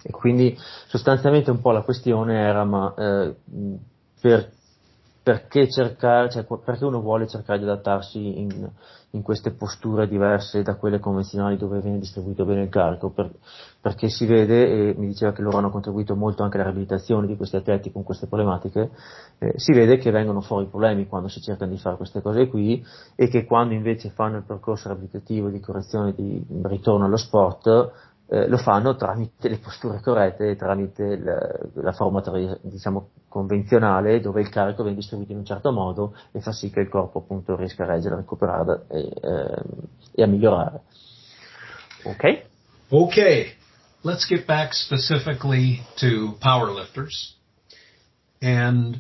E 0.03 0.11
quindi 0.11 0.57
sostanzialmente 0.87 1.51
un 1.51 1.61
po' 1.61 1.73
la 1.73 1.83
questione 1.83 2.39
era 2.39 2.65
ma 2.65 2.95
eh, 2.97 3.35
per, 4.21 4.51
perché, 5.23 5.69
cercare, 5.69 6.31
cioè, 6.31 6.45
perché 6.45 6.85
uno 6.85 7.01
vuole 7.01 7.29
cercare 7.29 7.59
di 7.59 7.65
adattarsi 7.65 8.41
in, 8.41 8.69
in, 9.11 9.23
queste 9.23 9.53
posture 9.53 10.09
diverse 10.09 10.63
da 10.63 10.77
quelle 10.77 10.99
convenzionali 10.99 11.59
dove 11.59 11.81
viene 11.81 11.99
distribuito 11.99 12.47
bene 12.47 12.63
il 12.63 12.69
carico? 12.71 13.11
Per, 13.11 13.31
perché 13.81 14.09
si 14.09 14.25
vede, 14.25 14.91
e 14.91 14.95
mi 14.97 15.09
diceva 15.09 15.33
che 15.33 15.43
loro 15.43 15.59
hanno 15.59 15.71
contribuito 15.71 16.17
molto 16.17 16.43
anche 16.43 16.57
alla 16.57 16.65
riabilitazione 16.65 17.27
di 17.27 17.37
questi 17.37 17.57
atleti 17.57 17.93
con 17.93 18.03
queste 18.03 18.29
problematiche, 18.29 18.91
eh, 19.39 19.53
si 19.57 19.73
vede 19.73 19.99
che 19.99 20.11
vengono 20.11 20.41
fuori 20.41 20.67
problemi 20.67 21.07
quando 21.07 21.29
si 21.29 21.43
cercano 21.43 21.71
di 21.71 21.79
fare 21.79 21.97
queste 21.97 22.23
cose 22.23 22.49
qui 22.49 22.83
e 23.15 23.29
che 23.29 23.45
quando 23.45 23.75
invece 23.75 24.11
fanno 24.11 24.39
il 24.39 24.45
percorso 24.45 24.89
riabilitativo 24.89 25.51
di 25.51 25.61
correzione 25.61 26.15
di 26.15 26.43
ritorno 26.63 27.05
allo 27.05 27.19
sport 27.19 28.09
eh, 28.33 28.47
lo 28.47 28.59
fanno 28.59 28.95
tramite 28.95 29.49
le 29.49 29.59
posture 29.59 30.01
corrette, 30.01 30.55
tramite 30.55 31.17
la, 31.17 31.51
la 31.83 31.93
formatoria 31.93 32.57
diciamo, 32.63 33.09
convenzionale 33.29 34.21
dove 34.21 34.41
il 34.41 34.49
carico 34.49 34.83
viene 34.83 34.99
distribuito 34.99 35.33
in 35.33 35.39
un 35.39 35.45
certo 35.45 35.73
modo 35.73 36.15
e 36.31 36.41
fa 36.41 36.53
sì 36.53 36.71
che 36.71 36.79
il 36.79 36.89
corpo 36.89 37.19
appunto 37.19 37.57
riesca 37.57 37.83
a 37.83 37.87
reggere, 37.87 38.15
a 38.15 38.19
recuperare 38.19 38.85
e, 38.89 39.01
eh, 39.21 39.63
e 40.13 40.23
a 40.23 40.27
migliorare. 40.27 40.81
Ok? 42.05 42.43
Ok, 42.91 43.17
let's 44.03 44.25
get 44.29 44.47
back 44.47 44.75
specifically 44.75 45.83
to 45.97 46.37
powerlifters. 46.41 47.35
And 48.41 48.97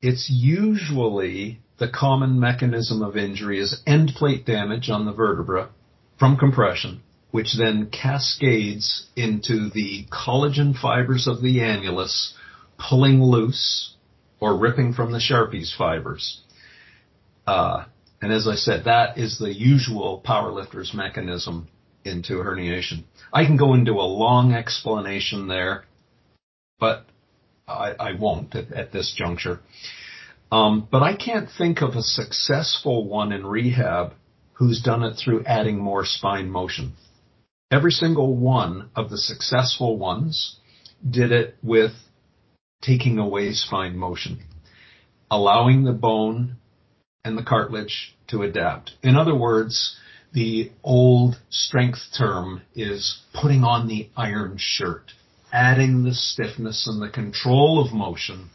it's 0.00 0.28
usually 0.28 1.60
the 1.78 1.88
common 1.90 2.40
mechanism 2.40 3.02
of 3.02 3.16
injury 3.16 3.60
is 3.60 3.82
end 3.86 4.14
plate 4.16 4.44
damage 4.44 4.90
on 4.90 5.04
the 5.04 5.12
vertebra 5.12 5.70
from 6.18 6.36
compression 6.36 7.02
which 7.32 7.56
then 7.58 7.90
cascades 7.90 9.06
into 9.16 9.70
the 9.70 10.06
collagen 10.12 10.78
fibers 10.78 11.26
of 11.26 11.42
the 11.42 11.58
annulus 11.58 12.34
pulling 12.78 13.22
loose 13.22 13.94
or 14.38 14.56
ripping 14.56 14.92
from 14.92 15.12
the 15.12 15.18
Sharpey's 15.18 15.74
fibers. 15.76 16.40
Uh, 17.46 17.86
and 18.20 18.32
as 18.32 18.46
I 18.46 18.54
said, 18.54 18.84
that 18.84 19.18
is 19.18 19.38
the 19.38 19.52
usual 19.52 20.22
powerlifter's 20.24 20.92
mechanism 20.94 21.68
into 22.04 22.34
herniation. 22.34 23.04
I 23.32 23.46
can 23.46 23.56
go 23.56 23.74
into 23.74 23.92
a 23.92 24.06
long 24.06 24.52
explanation 24.52 25.48
there, 25.48 25.84
but 26.78 27.06
I, 27.66 27.92
I 27.98 28.12
won't 28.12 28.54
at, 28.54 28.72
at, 28.72 28.92
this 28.92 29.14
juncture. 29.16 29.60
Um, 30.50 30.86
but 30.90 31.02
I 31.02 31.16
can't 31.16 31.48
think 31.56 31.80
of 31.80 31.94
a 31.94 32.02
successful 32.02 33.08
one 33.08 33.32
in 33.32 33.46
rehab 33.46 34.12
who's 34.54 34.82
done 34.82 35.02
it 35.02 35.14
through 35.16 35.44
adding 35.44 35.78
more 35.78 36.04
spine 36.04 36.50
motion. 36.50 36.92
Every 37.72 37.90
single 37.90 38.36
one 38.36 38.90
of 38.94 39.08
the 39.08 39.16
successful 39.16 39.96
ones 39.96 40.56
did 41.08 41.32
it 41.32 41.56
with 41.62 41.92
taking 42.82 43.18
away 43.18 43.54
spine 43.54 43.96
motion, 43.96 44.40
allowing 45.30 45.84
the 45.84 45.94
bone 45.94 46.56
and 47.24 47.38
the 47.38 47.42
cartilage 47.42 48.14
to 48.28 48.42
adapt. 48.42 48.90
In 49.02 49.16
other 49.16 49.34
words, 49.34 49.96
the 50.34 50.70
old 50.84 51.40
strength 51.48 52.00
term 52.14 52.60
is 52.74 53.22
putting 53.32 53.64
on 53.64 53.88
the 53.88 54.10
iron 54.18 54.56
shirt, 54.58 55.12
adding 55.50 56.02
the 56.02 56.12
stiffness 56.12 56.86
and 56.86 57.00
the 57.00 57.08
control 57.08 57.82
of 57.82 57.94
motion 57.94 58.50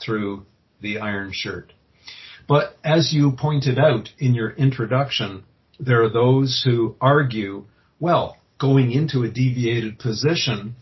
through 0.00 0.46
the 0.80 1.00
iron 1.00 1.32
shirt. 1.32 1.72
But 2.46 2.76
as 2.84 3.12
you 3.12 3.32
pointed 3.32 3.80
out 3.80 4.10
in 4.16 4.32
your 4.32 4.50
introduction, 4.50 5.42
there 5.80 6.04
are 6.04 6.08
those 6.08 6.62
who 6.64 6.94
argue, 7.00 7.64
well, 7.98 8.36
going 8.64 8.92
into 8.92 9.24
a 9.24 9.28
deviated 9.28 9.98
position 9.98 10.74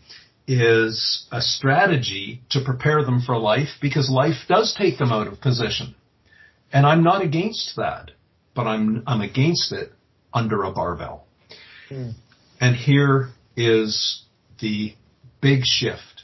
is 0.47 1.27
a 1.33 1.41
strategy 1.41 2.41
to 2.49 2.63
prepare 2.63 3.03
them 3.03 3.21
for 3.25 3.37
life 3.37 3.67
because 3.81 4.09
life 4.09 4.47
does 4.47 4.73
take 4.77 4.97
them 4.97 5.11
out 5.11 5.27
of 5.27 5.41
position. 5.41 5.93
And 6.71 6.85
I'm 6.85 7.03
not 7.03 7.21
against 7.21 7.75
that, 7.75 8.11
but 8.55 8.67
I'm, 8.67 9.03
I'm 9.05 9.19
against 9.19 9.73
it 9.73 9.91
under 10.33 10.63
a 10.63 10.71
barbell. 10.71 11.27
Mm. 11.91 12.13
And 12.61 12.73
here 12.73 13.31
is 13.57 14.23
the 14.61 14.93
big 15.41 15.65
shift. 15.65 16.23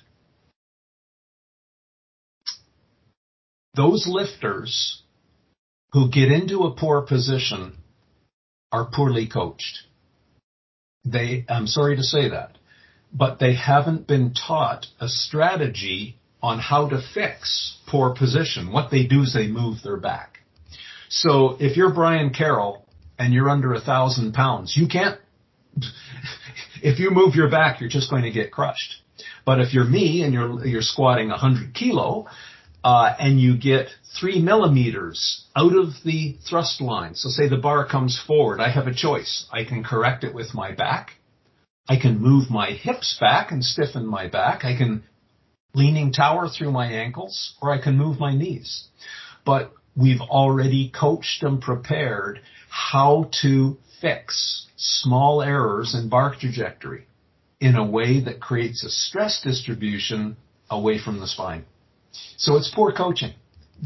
Those 3.75 4.07
lifters 4.07 5.01
who 5.91 6.09
get 6.09 6.31
into 6.31 6.61
a 6.61 6.71
poor 6.73 7.01
position 7.01 7.75
are 8.71 8.89
poorly 8.93 9.27
coached. 9.27 9.88
They, 11.11 11.45
I'm 11.49 11.67
sorry 11.67 11.95
to 11.95 12.03
say 12.03 12.29
that, 12.29 12.57
but 13.13 13.39
they 13.39 13.55
haven't 13.55 14.07
been 14.07 14.33
taught 14.33 14.87
a 14.99 15.07
strategy 15.07 16.17
on 16.41 16.59
how 16.59 16.89
to 16.89 17.01
fix 17.13 17.77
poor 17.87 18.15
position. 18.15 18.71
What 18.71 18.91
they 18.91 19.05
do 19.05 19.23
is 19.23 19.33
they 19.33 19.47
move 19.47 19.77
their 19.83 19.97
back. 19.97 20.39
So 21.09 21.57
if 21.59 21.75
you're 21.75 21.93
Brian 21.93 22.31
Carroll 22.31 22.85
and 23.17 23.33
you're 23.33 23.49
under 23.49 23.73
a 23.73 23.81
thousand 23.81 24.33
pounds, 24.33 24.77
you 24.77 24.87
can't, 24.87 25.19
if 26.83 26.99
you 26.99 27.09
move 27.11 27.35
your 27.35 27.49
back, 27.49 27.81
you're 27.81 27.89
just 27.89 28.09
going 28.09 28.23
to 28.23 28.31
get 28.31 28.51
crushed. 28.51 29.01
But 29.45 29.59
if 29.59 29.73
you're 29.73 29.85
me 29.85 30.23
and 30.23 30.33
you're, 30.33 30.65
you're 30.65 30.81
squatting 30.81 31.31
a 31.31 31.37
hundred 31.37 31.73
kilo, 31.73 32.27
uh, 32.83 33.13
and 33.19 33.39
you 33.39 33.57
get 33.57 33.89
three 34.19 34.41
millimeters 34.41 35.45
out 35.55 35.75
of 35.75 35.89
the 36.05 36.37
thrust 36.47 36.81
line. 36.81 37.15
So 37.15 37.29
say 37.29 37.49
the 37.49 37.57
bar 37.57 37.85
comes 37.85 38.21
forward. 38.25 38.59
I 38.59 38.69
have 38.69 38.87
a 38.87 38.93
choice. 38.93 39.45
I 39.51 39.65
can 39.65 39.83
correct 39.83 40.23
it 40.23 40.33
with 40.33 40.53
my 40.53 40.73
back. 40.73 41.11
I 41.87 41.97
can 41.99 42.19
move 42.19 42.49
my 42.49 42.71
hips 42.71 43.17
back 43.19 43.51
and 43.51 43.63
stiffen 43.63 44.05
my 44.05 44.27
back. 44.27 44.63
I 44.63 44.77
can 44.77 45.03
leaning 45.73 46.11
tower 46.11 46.47
through 46.47 46.71
my 46.71 46.87
ankles 46.87 47.55
or 47.61 47.71
I 47.71 47.81
can 47.81 47.97
move 47.97 48.19
my 48.19 48.35
knees. 48.35 48.87
But 49.45 49.73
we've 49.95 50.21
already 50.21 50.91
coached 50.97 51.43
and 51.43 51.61
prepared 51.61 52.41
how 52.69 53.29
to 53.41 53.77
fix 54.01 54.67
small 54.77 55.41
errors 55.41 55.95
in 55.95 56.09
bark 56.09 56.39
trajectory 56.39 57.07
in 57.59 57.75
a 57.75 57.85
way 57.85 58.21
that 58.21 58.39
creates 58.39 58.83
a 58.83 58.89
stress 58.89 59.41
distribution 59.43 60.37
away 60.69 60.97
from 60.97 61.19
the 61.19 61.27
spine. 61.27 61.65
So 62.37 62.55
it's 62.57 62.71
poor 62.73 62.91
coaching 62.91 63.33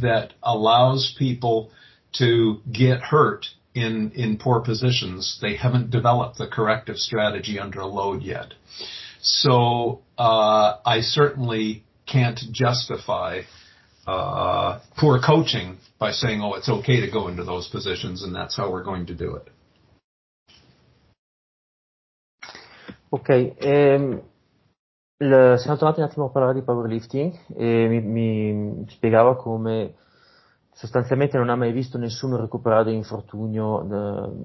that 0.01 0.33
allows 0.41 1.15
people 1.17 1.71
to 2.13 2.61
get 2.71 2.99
hurt 3.01 3.47
in 3.73 4.11
in 4.11 4.37
poor 4.37 4.61
positions, 4.61 5.39
they 5.41 5.55
haven't 5.55 5.89
developed 5.89 6.37
the 6.37 6.47
corrective 6.47 6.97
strategy 6.97 7.59
under 7.59 7.79
a 7.79 7.87
load 7.87 8.21
yet. 8.21 8.53
So 9.21 10.01
uh, 10.17 10.77
I 10.85 11.01
certainly 11.01 11.83
can't 12.05 12.39
justify 12.51 13.41
uh, 14.05 14.79
poor 14.97 15.19
coaching 15.19 15.77
by 15.97 16.11
saying, 16.11 16.41
"Oh, 16.41 16.53
it's 16.53 16.69
okay 16.69 17.01
to 17.01 17.09
go 17.09 17.27
into 17.29 17.43
those 17.43 17.67
positions, 17.67 18.23
and 18.23 18.35
that's 18.35 18.55
how 18.55 18.71
we're 18.71 18.83
going 18.83 19.07
to 19.07 19.15
do 19.15 19.35
it." 19.35 19.49
Ok, 23.11 23.55
ehm, 23.61 24.21
il, 25.17 25.55
siamo 25.57 25.77
tornati 25.77 25.99
un 25.99 26.05
attimo 26.05 26.25
a 26.25 26.29
parlare 26.29 26.53
di 26.53 26.63
powerlifting 26.63 27.33
e 27.55 27.87
mi, 27.87 28.01
mi 28.01 28.85
spiegava 28.89 29.35
come 29.35 29.95
sostanzialmente 30.73 31.37
non 31.37 31.49
ha 31.49 31.55
mai 31.55 31.71
visto 31.71 31.97
nessuno 31.97 32.35
recuperare 32.35 32.91
infortunio 32.91 33.85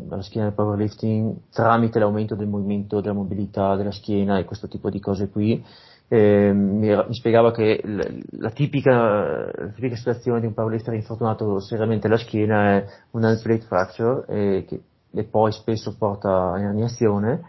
dalla 0.07 0.23
schiena 0.23 0.49
del 0.49 0.55
powerlifting 0.55 1.35
tramite 1.51 1.99
l'aumento 1.99 2.35
del 2.35 2.49
movimento, 2.49 3.01
della 3.01 3.15
mobilità 3.15 3.77
della 3.77 3.91
schiena 3.91 4.39
e 4.39 4.45
questo 4.45 4.69
tipo 4.69 4.91
di 4.91 5.01
cose 5.01 5.31
qui. 5.31 5.65
Eh, 6.11 6.53
mi, 6.55 6.89
mi, 6.89 7.15
spiegava 7.15 7.51
che 7.51 7.83
la, 7.85 8.05
la, 8.39 8.51
tipica, 8.51 8.93
la, 8.93 9.73
tipica, 9.75 9.95
situazione 9.95 10.41
di 10.41 10.47
un 10.47 10.55
powerlifter 10.55 10.95
infortunato 10.95 11.61
seriamente 11.61 12.07
alla 12.07 12.17
schiena 12.17 12.77
è 12.77 12.87
un 13.11 13.21
plate 13.43 13.67
fracture 13.67 14.25
e, 14.27 14.65
che, 14.67 14.81
e 15.11 15.25
poi 15.25 15.53
spesso 15.53 15.97
porta 15.99 16.53
a 16.53 16.61
herniazione 16.61 17.43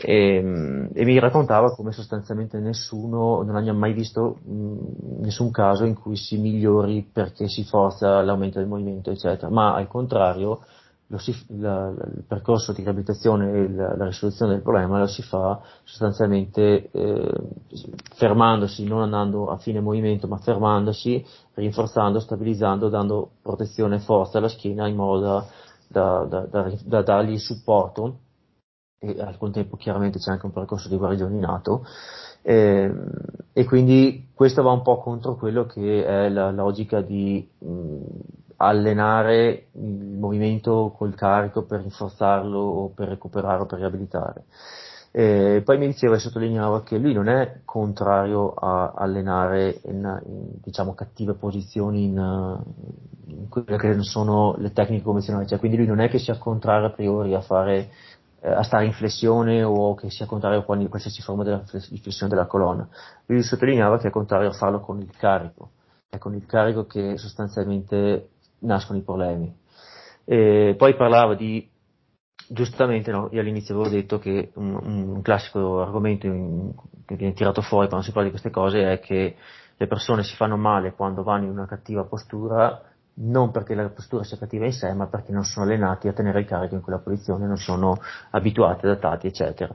e, 0.00 0.88
e, 0.92 1.04
mi 1.04 1.18
raccontava 1.18 1.74
come 1.74 1.92
sostanzialmente 1.92 2.58
nessuno 2.58 3.42
non 3.42 3.56
abbia 3.56 3.74
mai 3.74 3.92
visto 3.92 4.38
mh, 4.42 5.20
nessun 5.20 5.50
caso 5.50 5.84
in 5.84 5.94
cui 5.94 6.16
si 6.16 6.38
migliori 6.38 7.06
perché 7.12 7.48
si 7.48 7.64
forza 7.64 8.22
l'aumento 8.22 8.58
del 8.58 8.68
movimento, 8.68 9.10
eccetera, 9.10 9.50
ma 9.50 9.74
al 9.74 9.88
contrario 9.88 10.60
si, 11.18 11.34
la, 11.58 11.88
il 11.88 12.24
percorso 12.26 12.72
di 12.72 12.82
riabilitazione 12.82 13.52
e 13.52 13.68
la, 13.70 13.94
la, 13.96 14.06
risoluzione 14.06 14.52
del 14.52 14.62
problema 14.62 14.98
lo 14.98 15.06
si 15.06 15.22
fa 15.22 15.60
sostanzialmente 15.84 16.90
eh, 16.90 17.40
fermandosi, 18.14 18.86
non 18.86 19.02
andando 19.02 19.50
a 19.50 19.58
fine 19.58 19.80
movimento, 19.80 20.26
ma 20.26 20.38
fermandosi, 20.38 21.24
rinforzando, 21.54 22.18
stabilizzando, 22.18 22.88
dando 22.88 23.32
protezione 23.42 23.96
e 23.96 24.00
forza 24.00 24.38
alla 24.38 24.48
schiena 24.48 24.88
in 24.88 24.96
modo 24.96 25.46
da, 25.88 26.24
da, 26.24 26.46
da, 26.46 26.72
da 26.82 27.02
dargli 27.02 27.38
supporto 27.38 28.18
e 29.02 29.20
al 29.20 29.36
contempo 29.36 29.76
chiaramente 29.76 30.18
c'è 30.18 30.30
anche 30.30 30.46
un 30.46 30.52
percorso 30.52 30.88
di 30.88 30.96
guarigione 30.96 31.36
in 31.36 31.44
atto 31.44 31.84
eh, 32.42 32.92
e 33.52 33.64
quindi 33.64 34.28
questo 34.32 34.62
va 34.62 34.70
un 34.70 34.82
po' 34.82 35.00
contro 35.00 35.36
quello 35.36 35.66
che 35.66 36.04
è 36.04 36.28
la 36.28 36.50
logica 36.50 37.00
di 37.00 37.48
mh, 37.58 37.96
allenare 38.56 39.66
il 39.72 40.16
movimento 40.18 40.94
col 40.96 41.14
carico 41.14 41.64
per 41.64 41.80
rinforzarlo 41.80 42.58
o 42.58 42.88
per 42.88 43.08
recuperare 43.08 43.62
o 43.62 43.66
per 43.66 43.78
riabilitare. 43.78 44.44
Eh, 45.14 45.60
poi 45.62 45.76
mi 45.76 45.86
diceva 45.88 46.14
e 46.14 46.18
sottolineava 46.18 46.82
che 46.82 46.96
lui 46.96 47.12
non 47.12 47.28
è 47.28 47.60
contrario 47.66 48.54
a 48.54 48.92
allenare 48.96 49.80
in, 49.84 50.20
in 50.24 50.46
diciamo, 50.62 50.94
cattive 50.94 51.34
posizioni 51.34 52.04
in, 52.04 52.62
in, 53.26 53.48
quelle 53.50 53.76
che 53.76 53.88
non 53.88 54.04
sono 54.04 54.54
le 54.56 54.72
tecniche 54.72 55.02
convenzionali, 55.02 55.46
cioè, 55.46 55.58
quindi 55.58 55.76
lui 55.76 55.86
non 55.86 56.00
è 56.00 56.08
che 56.08 56.18
sia 56.18 56.38
contrario 56.38 56.86
a 56.86 56.92
priori 56.92 57.34
a 57.34 57.42
fare 57.42 57.90
a 58.42 58.62
stare 58.62 58.86
in 58.86 58.92
flessione 58.92 59.62
o 59.62 59.94
che 59.94 60.10
sia 60.10 60.26
contrario 60.26 60.60
a 60.60 60.64
qualsiasi 60.64 61.22
forma 61.22 61.44
della 61.44 61.62
flessione 61.64 62.32
della 62.32 62.46
colonna. 62.46 62.88
Lui 63.26 63.42
sottolineava 63.42 63.98
che 63.98 64.08
è 64.08 64.10
contrario 64.10 64.48
a 64.48 64.52
farlo 64.52 64.80
con 64.80 65.00
il 65.00 65.14
carico, 65.16 65.70
è 66.08 66.18
con 66.18 66.34
il 66.34 66.44
carico 66.44 66.86
che 66.86 67.16
sostanzialmente 67.16 68.30
nascono 68.60 68.98
i 68.98 69.02
problemi. 69.02 69.54
E 70.24 70.74
poi 70.76 70.96
parlava 70.96 71.34
di, 71.34 71.68
giustamente, 72.48 73.12
no, 73.12 73.28
io 73.30 73.40
all'inizio 73.40 73.74
avevo 73.74 73.94
detto 73.94 74.18
che 74.18 74.50
un, 74.54 74.74
un 74.74 75.22
classico 75.22 75.80
argomento 75.80 76.26
in, 76.26 76.72
che 77.06 77.14
viene 77.14 77.34
tirato 77.34 77.62
fuori 77.62 77.86
quando 77.86 78.04
si 78.04 78.12
parla 78.12 78.24
di 78.24 78.30
queste 78.30 78.50
cose 78.50 78.92
è 78.92 78.98
che 78.98 79.36
le 79.76 79.86
persone 79.86 80.22
si 80.22 80.34
fanno 80.36 80.56
male 80.56 80.92
quando 80.92 81.22
vanno 81.22 81.44
in 81.44 81.50
una 81.50 81.66
cattiva 81.66 82.04
postura 82.04 82.91
non 83.14 83.50
perché 83.50 83.74
la 83.74 83.88
postura 83.90 84.24
sia 84.24 84.38
cattiva 84.38 84.64
in 84.64 84.72
sé, 84.72 84.92
ma 84.94 85.06
perché 85.06 85.32
non 85.32 85.44
sono 85.44 85.66
allenati 85.66 86.08
a 86.08 86.12
tenere 86.12 86.40
il 86.40 86.46
carico 86.46 86.74
in 86.74 86.80
quella 86.80 86.98
posizione, 86.98 87.46
non 87.46 87.58
sono 87.58 87.98
abituati, 88.30 88.86
adattati, 88.86 89.26
eccetera. 89.26 89.74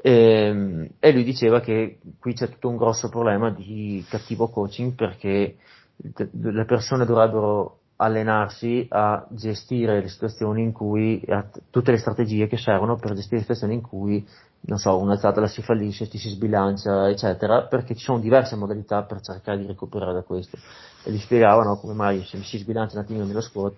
E, 0.00 0.12
ehm, 0.12 0.88
e 0.98 1.12
lui 1.12 1.24
diceva 1.24 1.60
che 1.60 1.98
qui 2.18 2.34
c'è 2.34 2.48
tutto 2.48 2.68
un 2.68 2.76
grosso 2.76 3.08
problema 3.08 3.50
di 3.50 4.04
cattivo 4.08 4.48
coaching 4.48 4.94
perché 4.94 5.56
le 5.96 6.64
persone 6.64 7.06
dovrebbero 7.06 7.78
allenarsi 7.96 8.86
a 8.90 9.24
gestire 9.30 10.00
le 10.00 10.08
situazioni 10.08 10.62
in 10.62 10.72
cui, 10.72 11.24
tutte 11.70 11.92
le 11.92 11.98
strategie 11.98 12.48
che 12.48 12.56
servono 12.56 12.96
per 12.96 13.14
gestire 13.14 13.36
le 13.36 13.42
situazioni 13.42 13.74
in 13.74 13.82
cui, 13.82 14.26
non 14.66 14.78
so, 14.78 14.98
un'alzata 14.98 15.46
si 15.46 15.62
fallisce, 15.62 16.08
ci 16.08 16.18
si 16.18 16.30
sbilancia, 16.30 17.08
eccetera, 17.08 17.66
perché 17.66 17.94
ci 17.94 18.04
sono 18.04 18.18
diverse 18.18 18.56
modalità 18.56 19.02
per 19.02 19.20
cercare 19.20 19.58
di 19.58 19.66
recuperare 19.66 20.14
da 20.14 20.22
questo. 20.22 20.56
E 21.04 21.10
gli 21.10 21.18
spiegavano 21.18 21.76
come 21.76 21.92
mai 21.92 22.24
se 22.24 22.42
si 22.42 22.58
sbilancia 22.58 22.96
un 22.96 23.02
attimino 23.02 23.26
nello 23.26 23.42
squat, 23.42 23.74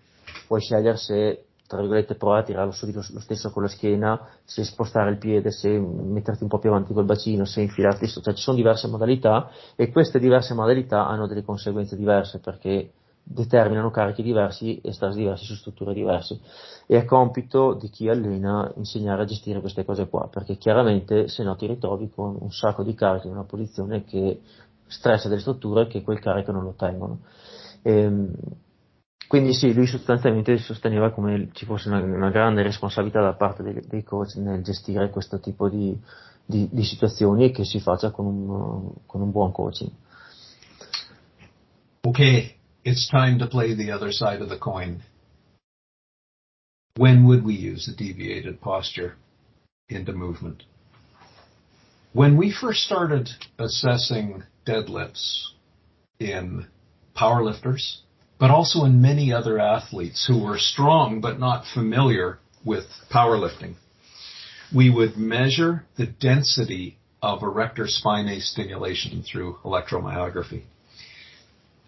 puoi 0.47 0.61
scegliere 0.61 0.97
se, 0.97 1.47
tra 1.67 1.79
virgolette, 1.81 2.15
provare 2.15 2.43
a 2.43 2.45
tirarlo 2.45 2.71
subito 2.71 3.03
lo 3.11 3.21
stesso 3.21 3.51
con 3.51 3.63
la 3.63 3.69
schiena, 3.69 4.29
se 4.45 4.63
spostare 4.63 5.11
il 5.11 5.19
piede, 5.19 5.51
se 5.51 5.69
metterti 5.71 6.45
un 6.45 6.49
po' 6.49 6.59
più 6.59 6.71
avanti 6.71 6.93
col 6.93 7.05
bacino, 7.05 7.45
se 7.45 7.63
infilarti, 7.63 8.07
cioè 8.07 8.35
ci 8.35 8.43
sono 8.43 8.57
diverse 8.57 8.87
modalità 8.87 9.51
e 9.75 9.91
queste 9.91 10.21
diverse 10.21 10.55
modalità 10.55 11.07
hanno 11.07 11.27
delle 11.27 11.43
conseguenze 11.43 11.97
diverse 11.97 12.39
perché 12.39 12.93
determinano 13.29 13.91
carichi 13.91 14.23
diversi 14.23 14.81
e 14.81 14.93
stress 14.93 15.15
diversi 15.15 15.45
su 15.45 15.55
strutture 15.55 15.93
diverse. 15.93 16.39
E 16.87 16.97
è 16.97 17.05
compito 17.05 17.75
di 17.75 17.91
chi 17.91 18.09
allena 18.09 18.73
insegnare 18.77 19.23
a 19.23 19.27
gestire 19.27 19.61
queste 19.61 19.85
cose 19.85 20.09
qua 20.09 20.29
perché 20.29 20.57
chiaramente 20.57 21.27
se 21.27 21.43
no 21.43 21.57
ti 21.57 21.67
ritrovi 21.67 22.09
con 22.09 22.37
un 22.39 22.53
sacco 22.53 22.85
di 22.85 22.95
carichi 22.95 23.27
in 23.27 23.33
una 23.33 23.45
posizione 23.45 24.05
che 24.05 24.41
stressa 24.87 25.29
delle 25.29 25.41
strutture 25.41 25.89
che 25.89 26.03
quel 26.03 26.21
carico 26.21 26.53
non 26.53 26.63
lo 26.63 26.75
tengono 26.77 27.19
e, 27.83 27.93
ehm, 27.93 28.33
quindi 29.27 29.55
sì, 29.55 29.73
lui 29.73 29.87
sostanzialmente 29.87 30.57
sosteneva 30.59 31.11
come 31.11 31.49
ci 31.53 31.65
fosse 31.65 31.89
una, 31.89 32.01
una 32.01 32.31
grande 32.31 32.63
responsabilità 32.63 33.21
da 33.21 33.35
parte 33.35 33.65
dei, 33.65 33.83
dei, 33.89 34.05
coach 34.05 34.37
nel 34.37 34.63
gestire 34.63 35.11
questo 35.11 35.41
tipo 35.41 35.69
di, 35.69 35.97
di, 36.45 36.69
di 36.71 36.85
situazioni 36.85 37.47
e 37.47 37.51
che 37.51 37.65
si 37.65 37.81
faccia 37.81 38.13
con 38.13 38.27
un, 38.27 38.91
con 39.05 39.21
un 39.21 39.31
buon 39.33 39.51
coaching. 39.51 39.91
Ok, 42.03 42.56
it's 42.87 43.09
time 43.09 43.41
to 43.41 43.49
play 43.49 43.75
the 43.75 43.91
other 43.91 44.13
side 44.13 44.41
of 44.41 44.49
the 44.49 44.57
coin. 44.57 45.03
When 46.97 47.27
would 47.27 47.45
we 47.45 47.55
use 47.55 47.89
a 47.89 47.97
deviated 47.97 48.61
posture 48.61 49.17
into 49.89 50.13
movement? 50.13 50.63
When 52.13 52.37
we 52.37 52.53
first 52.53 52.85
started 52.85 53.29
assessing 53.59 54.45
deadlifts 54.65 55.47
in 56.21 56.69
powerlifters, 57.17 57.97
but 58.39 58.53
also 58.53 58.85
in 58.85 59.03
many 59.03 59.33
other 59.33 59.59
athletes 59.59 60.25
who 60.25 60.45
were 60.45 60.57
strong 60.57 61.21
but 61.21 61.41
not 61.41 61.65
familiar 61.75 62.39
with 62.65 62.85
powerlifting, 63.13 63.75
we 64.73 64.91
would 64.91 65.17
measure 65.17 65.85
the 65.97 66.07
density 66.07 66.99
of 67.21 67.43
erector 67.43 67.89
spinae 67.89 68.41
stimulation 68.41 69.25
through 69.25 69.59
electromyography. 69.65 70.63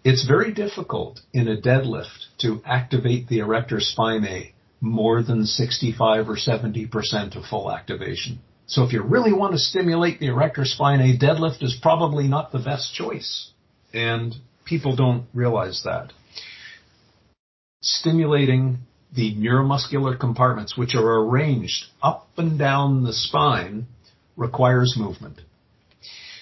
It's 0.09 0.25
very 0.25 0.51
difficult 0.51 1.19
in 1.33 1.47
a 1.47 1.61
deadlift 1.61 2.29
to 2.39 2.63
activate 2.65 3.27
the 3.27 3.41
erector 3.41 3.77
spinae 3.77 4.53
more 4.81 5.21
than 5.21 5.45
65 5.45 6.27
or 6.27 6.35
70% 6.35 7.35
of 7.35 7.45
full 7.45 7.71
activation. 7.71 8.39
So 8.65 8.83
if 8.85 8.91
you 8.91 9.03
really 9.03 9.33
want 9.33 9.51
to 9.53 9.59
stimulate 9.59 10.19
the 10.19 10.25
erector 10.25 10.63
spinae, 10.63 11.21
deadlift 11.21 11.61
is 11.61 11.77
probably 11.79 12.27
not 12.27 12.51
the 12.51 12.57
best 12.57 12.91
choice. 12.91 13.51
And 13.93 14.33
people 14.65 14.95
don't 14.95 15.27
realize 15.31 15.83
that. 15.85 16.11
Stimulating 17.83 18.79
the 19.15 19.35
neuromuscular 19.35 20.19
compartments, 20.19 20.75
which 20.75 20.95
are 20.95 21.19
arranged 21.19 21.85
up 22.01 22.27
and 22.35 22.57
down 22.57 23.03
the 23.03 23.13
spine, 23.13 23.85
requires 24.35 24.95
movement. 24.97 25.41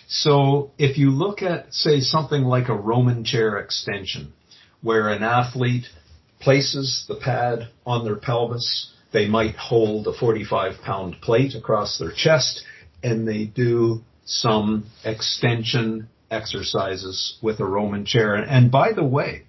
So 0.08 0.72
if 0.78 0.98
you 0.98 1.12
look 1.12 1.42
at, 1.42 1.74
say, 1.74 2.00
something 2.00 2.44
like 2.44 2.70
a 2.70 2.76
Roman 2.76 3.26
chair 3.26 3.58
extension, 3.58 4.34
where 4.82 5.10
an 5.10 5.22
athlete 5.22 5.86
places 6.40 7.06
the 7.08 7.16
pad 7.16 7.68
on 7.86 8.06
their 8.06 8.16
pelvis, 8.16 8.92
they 9.12 9.28
might 9.28 9.56
hold 9.56 10.08
a 10.08 10.14
45 10.14 10.82
pound 10.84 11.22
plate 11.22 11.56
across 11.56 11.98
their 11.98 12.12
chest, 12.12 12.64
and 13.04 13.28
they 13.28 13.46
do 13.46 14.02
some 14.26 14.86
extension 15.04 16.08
exercises 16.32 17.38
with 17.42 17.60
a 17.60 17.66
Roman 17.66 18.06
chair. 18.06 18.36
And 18.36 18.72
by 18.72 18.94
the 18.94 19.04
way, 19.04 19.44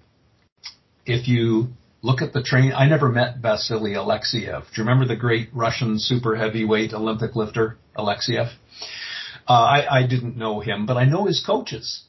if 1.05 1.27
you 1.27 1.69
look 2.01 2.21
at 2.21 2.33
the 2.33 2.43
train, 2.43 2.73
I 2.73 2.87
never 2.87 3.09
met 3.09 3.37
Vasily 3.37 3.93
Alexiev. 3.93 4.61
Do 4.61 4.81
you 4.81 4.83
remember 4.83 5.05
the 5.05 5.19
great 5.19 5.49
Russian 5.53 5.99
super 5.99 6.35
heavyweight 6.35 6.93
Olympic 6.93 7.35
lifter, 7.35 7.77
Alexiev? 7.97 8.51
Uh, 9.49 9.53
I, 9.53 10.01
I 10.01 10.07
didn't 10.07 10.37
know 10.37 10.59
him, 10.59 10.85
but 10.85 10.95
I 10.95 11.05
know 11.05 11.25
his 11.25 11.43
coaches. 11.43 12.03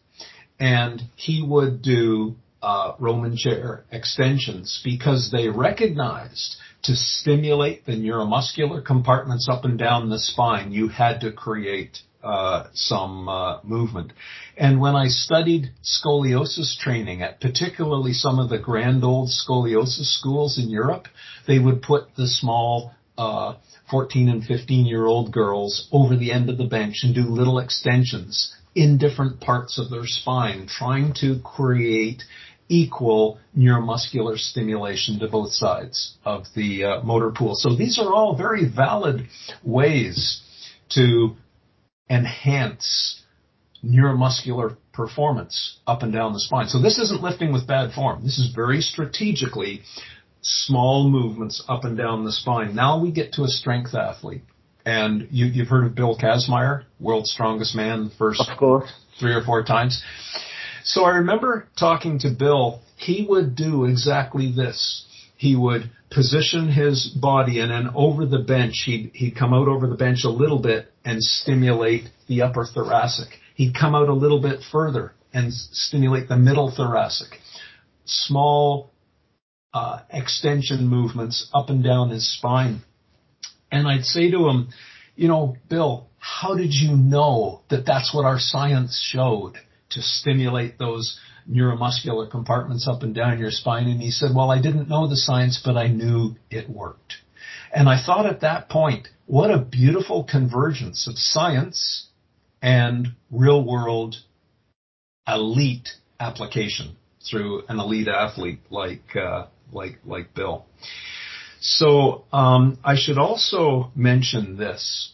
And 0.59 1.03
he 1.17 1.43
would 1.43 1.81
do 1.81 2.37
uh, 2.63 2.93
Roman 2.99 3.35
chair 3.37 3.85
extensions 3.91 4.83
because 4.85 5.31
they 5.33 5.49
recognized 5.49 6.57
to 6.83 6.95
stimulate 6.95 7.87
the 7.87 7.93
neuromuscular 7.93 8.85
compartments 8.85 9.49
up 9.51 9.65
and 9.65 9.79
down 9.79 10.11
the 10.11 10.19
spine, 10.19 10.73
you 10.73 10.89
had 10.89 11.21
to 11.23 11.33
create 11.33 11.99
uh, 12.23 12.67
some 12.75 13.29
uh, 13.29 13.61
movement. 13.63 14.13
And 14.57 14.79
when 14.79 14.95
I 14.95 15.09
studied 15.09 15.71
scoliosis 15.83 16.79
training 16.79 17.23
at 17.23 17.41
particularly 17.41 18.13
some 18.13 18.39
of 18.39 18.51
the 18.51 18.59
grand 18.59 19.03
old 19.05 19.31
scoliosis 19.31 20.19
schools 20.19 20.59
in 20.59 20.69
Europe, 20.69 21.09
they 21.47 21.59
would 21.59 21.81
put 21.81 22.15
the 22.17 22.29
small 22.29 22.93
uh, 23.21 23.57
14 23.91 24.31
and 24.31 24.45
15 24.45 24.87
year 24.87 25.05
old 25.05 25.31
girls 25.31 25.89
over 25.93 26.17
the 26.17 26.33
end 26.33 26.49
of 26.49 26.57
the 26.57 26.65
bench 26.65 27.01
and 27.03 27.15
do 27.15 27.21
little 27.21 27.59
extensions 27.59 28.57
in 28.75 28.97
different 28.97 29.41
parts 29.41 29.79
of 29.79 29.91
their 29.91 30.07
spine, 30.07 30.67
trying 30.67 31.13
to 31.21 31.39
create 31.45 32.23
equal 32.71 33.39
neuromuscular 33.57 34.39
stimulation 34.39 35.19
to 35.19 35.29
both 35.29 35.53
sides 35.53 36.17
of 36.25 36.45
the 36.57 36.85
uh, 36.85 37.03
motor 37.03 37.31
pool. 37.31 37.55
So 37.57 37.77
these 37.77 37.99
are 37.99 38.15
all 38.15 38.37
very 38.37 38.65
valid 38.65 39.27
ways 39.63 40.41
to 40.91 41.37
enhance 42.09 43.23
neuromuscular 43.85 44.77
performance 44.95 45.79
up 45.87 46.03
and 46.03 46.13
down 46.13 46.33
the 46.33 46.41
spine. 46.41 46.69
So 46.69 46.81
this 46.81 46.99
isn't 46.99 47.23
lifting 47.23 47.53
with 47.53 47.67
bad 47.67 47.93
form. 47.93 48.23
This 48.25 48.39
is 48.39 48.55
very 48.55 48.81
strategically 48.81 49.83
small 50.43 51.09
movements 51.09 51.63
up 51.69 51.85
and 51.85 51.97
down 51.97 52.25
the 52.25 52.33
spine. 52.33 52.75
Now 52.75 53.01
we 53.01 53.11
get 53.11 53.35
to 53.35 53.43
a 53.43 53.49
strength 53.49 53.95
athlete. 53.95 54.43
And 54.87 55.29
you, 55.31 55.53
have 55.61 55.69
heard 55.69 55.87
of 55.87 55.95
Bill 55.95 56.17
Kazmaier, 56.17 56.85
world's 56.99 57.31
strongest 57.31 57.77
man, 57.77 58.05
the 58.05 58.15
first 58.17 58.43
three 59.19 59.35
or 59.35 59.43
four 59.43 59.63
times. 59.63 60.03
So 60.85 61.05
I 61.05 61.17
remember 61.17 61.69
talking 61.79 62.19
to 62.21 62.31
Bill. 62.31 62.81
He 62.97 63.27
would 63.29 63.55
do 63.55 63.85
exactly 63.85 64.51
this. 64.51 65.07
He 65.37 65.55
would 65.55 65.91
position 66.11 66.71
his 66.71 67.07
body 67.09 67.61
and 67.61 67.71
then 67.71 67.91
over 67.95 68.27
the 68.27 68.39
bench, 68.39 68.83
he'd, 68.87 69.11
he'd 69.15 69.37
come 69.37 69.55
out 69.55 69.69
over 69.69 69.87
the 69.87 69.95
bench 69.95 70.25
a 70.25 70.31
little 70.31 70.59
bit 70.59 70.93
and 71.05 71.23
stimulate 71.23 72.05
the 72.27 72.43
upper 72.43 72.67
thoracic. 72.67 73.29
He'd 73.55 73.75
come 73.75 73.95
out 73.95 74.09
a 74.09 74.15
little 74.15 74.41
bit 74.41 74.61
further 74.73 75.13
and 75.33 75.53
stimulate 75.53 76.29
the 76.29 76.37
middle 76.37 76.71
thoracic. 76.75 77.39
Small 78.05 78.90
uh, 79.73 80.01
extension 80.11 80.89
movements 80.89 81.49
up 81.55 81.71
and 81.71 81.83
down 81.85 82.11
his 82.11 82.37
spine. 82.37 82.83
And 83.71 83.87
I'd 83.87 84.05
say 84.05 84.31
to 84.31 84.49
him, 84.49 84.69
you 85.17 85.29
know, 85.29 85.57
Bill, 85.69 86.09
how 86.19 86.55
did 86.55 86.73
you 86.73 86.97
know 86.97 87.63
that 87.71 87.87
that's 87.87 88.13
what 88.15 88.25
our 88.25 88.39
science 88.39 89.01
showed 89.03 89.55
to 89.91 90.03
stimulate 90.03 90.79
those 90.79 91.19
neuromuscular 91.49 92.31
compartments 92.31 92.89
up 92.89 93.03
and 93.03 93.15
down 93.15 93.39
your 93.39 93.51
spine? 93.51 93.87
And 93.87 94.01
he 94.01 94.11
said, 94.11 94.31
well, 94.35 94.51
I 94.51 94.61
didn't 94.61 94.89
know 94.89 95.09
the 95.09 95.17
science, 95.17 95.61
but 95.65 95.77
I 95.77 95.89
knew 95.89 96.37
it 96.51 96.69
worked. 96.69 97.15
And 97.73 97.89
I 97.89 98.03
thought 98.05 98.27
at 98.27 98.41
that 98.41 98.69
point, 98.69 99.09
what 99.27 99.51
a 99.51 99.59
beautiful 99.59 100.25
convergence 100.25 101.07
of 101.07 101.17
science 101.17 102.09
and 102.61 103.09
real 103.31 103.65
world 103.65 104.17
elite 105.27 105.89
application 106.19 106.97
through 107.29 107.63
an 107.69 107.79
elite 107.79 108.09
athlete 108.09 108.61
like 108.71 109.15
uh, 109.15 109.47
like 109.73 109.99
like 110.05 110.35
Bill. 110.35 110.67
So 111.61 112.25
um, 112.33 112.79
I 112.83 112.97
should 112.97 113.19
also 113.19 113.93
mention 113.95 114.57
this. 114.57 115.13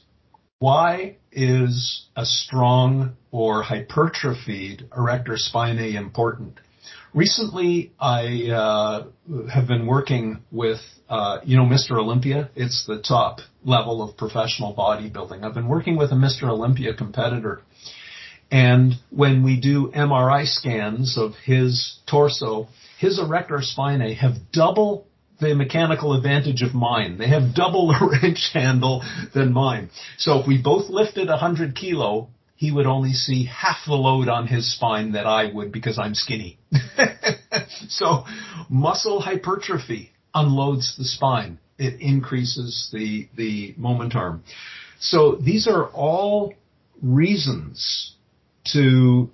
Why 0.59 1.17
is 1.33 2.07
a 2.17 2.25
strong 2.25 3.17
or 3.31 3.63
hypertrophied 3.63 4.89
erector 4.97 5.37
spinae 5.37 5.95
important? 5.95 6.59
Recently, 7.13 7.93
I 7.99 8.51
uh, 8.51 9.07
have 9.49 9.67
been 9.67 9.87
working 9.87 10.43
with, 10.51 10.81
uh, 11.09 11.39
you 11.45 11.57
know, 11.57 11.65
Mr. 11.65 11.93
Olympia. 11.93 12.51
It's 12.55 12.87
the 12.87 13.01
top 13.01 13.41
level 13.65 14.03
of 14.03 14.17
professional 14.17 14.75
bodybuilding. 14.75 15.43
I've 15.43 15.55
been 15.55 15.69
working 15.69 15.97
with 15.97 16.13
a 16.13 16.15
Mr. 16.15 16.45
Olympia 16.45 16.95
competitor. 16.95 17.63
And 18.51 18.95
when 19.11 19.43
we 19.43 19.59
do 19.59 19.91
MRI 19.95 20.47
scans 20.47 21.19
of 21.19 21.35
his 21.45 21.99
torso, 22.07 22.69
his 22.99 23.19
erector 23.19 23.59
spinae 23.59 24.17
have 24.17 24.53
double 24.53 25.07
the 25.39 25.55
mechanical 25.55 26.15
advantage 26.15 26.63
of 26.63 26.75
mine. 26.75 27.19
They 27.19 27.29
have 27.29 27.55
double 27.55 27.89
the 27.89 28.19
wrench 28.23 28.51
handle 28.53 29.05
than 29.35 29.53
mine. 29.53 29.91
So 30.17 30.41
if 30.41 30.47
we 30.47 30.61
both 30.61 30.89
lifted 30.89 31.29
100 31.29 31.75
kilo, 31.75 32.29
he 32.57 32.73
would 32.73 32.87
only 32.87 33.13
see 33.13 33.45
half 33.45 33.85
the 33.87 33.95
load 33.95 34.29
on 34.29 34.47
his 34.47 34.75
spine 34.75 35.13
that 35.13 35.27
I 35.27 35.53
would 35.53 35.73
because 35.73 35.99
I'm 35.99 36.15
skinny. 36.15 36.59
so 37.89 38.25
muscle 38.71 39.21
hypertrophy 39.21 40.13
unloads 40.35 40.97
the 40.97 41.05
spine. 41.05 41.59
It 41.79 42.01
increases 42.01 42.89
the, 42.93 43.29
the 43.37 43.75
moment 43.77 44.17
arm. 44.17 44.43
So 44.99 45.37
these 45.37 45.69
are 45.69 45.89
all 45.89 46.55
reasons 47.03 48.15
to 48.73 49.31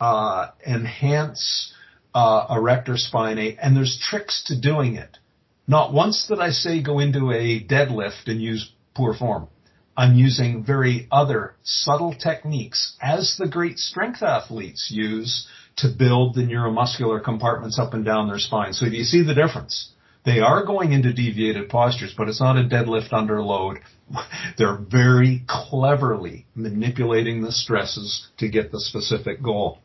uh, 0.00 0.48
enhance 0.66 1.74
uh, 2.14 2.46
erector 2.50 2.94
spinae, 2.94 3.56
and 3.60 3.76
there's 3.76 3.98
tricks 3.98 4.44
to 4.46 4.60
doing 4.60 4.96
it. 4.96 5.18
Not 5.66 5.92
once 5.92 6.26
did 6.26 6.40
I 6.40 6.50
say 6.50 6.82
go 6.82 6.98
into 6.98 7.30
a 7.30 7.62
deadlift 7.62 8.26
and 8.26 8.40
use 8.40 8.72
poor 8.94 9.14
form. 9.14 9.48
I'm 9.96 10.14
using 10.14 10.64
very 10.64 11.06
other 11.10 11.54
subtle 11.62 12.14
techniques 12.14 12.96
as 13.00 13.36
the 13.36 13.48
great 13.48 13.78
strength 13.78 14.22
athletes 14.22 14.90
use 14.90 15.46
to 15.76 15.88
build 15.88 16.34
the 16.34 16.42
neuromuscular 16.42 17.22
compartments 17.22 17.78
up 17.78 17.94
and 17.94 18.04
down 18.04 18.28
their 18.28 18.38
spine. 18.38 18.72
So 18.72 18.86
you 18.86 19.04
see 19.04 19.22
the 19.22 19.34
difference? 19.34 19.92
They 20.24 20.40
are 20.40 20.64
going 20.64 20.92
into 20.92 21.12
deviated 21.12 21.68
postures, 21.68 22.14
but 22.16 22.28
it's 22.28 22.40
not 22.40 22.56
a 22.56 22.68
deadlift 22.68 23.12
under 23.12 23.42
load. 23.42 23.80
They're 24.58 24.76
very 24.76 25.42
cleverly 25.48 26.46
manipulating 26.54 27.42
the 27.42 27.52
stresses 27.52 28.28
to 28.38 28.48
get 28.48 28.70
the 28.70 28.80
specific 28.80 29.42
goal. 29.42 29.80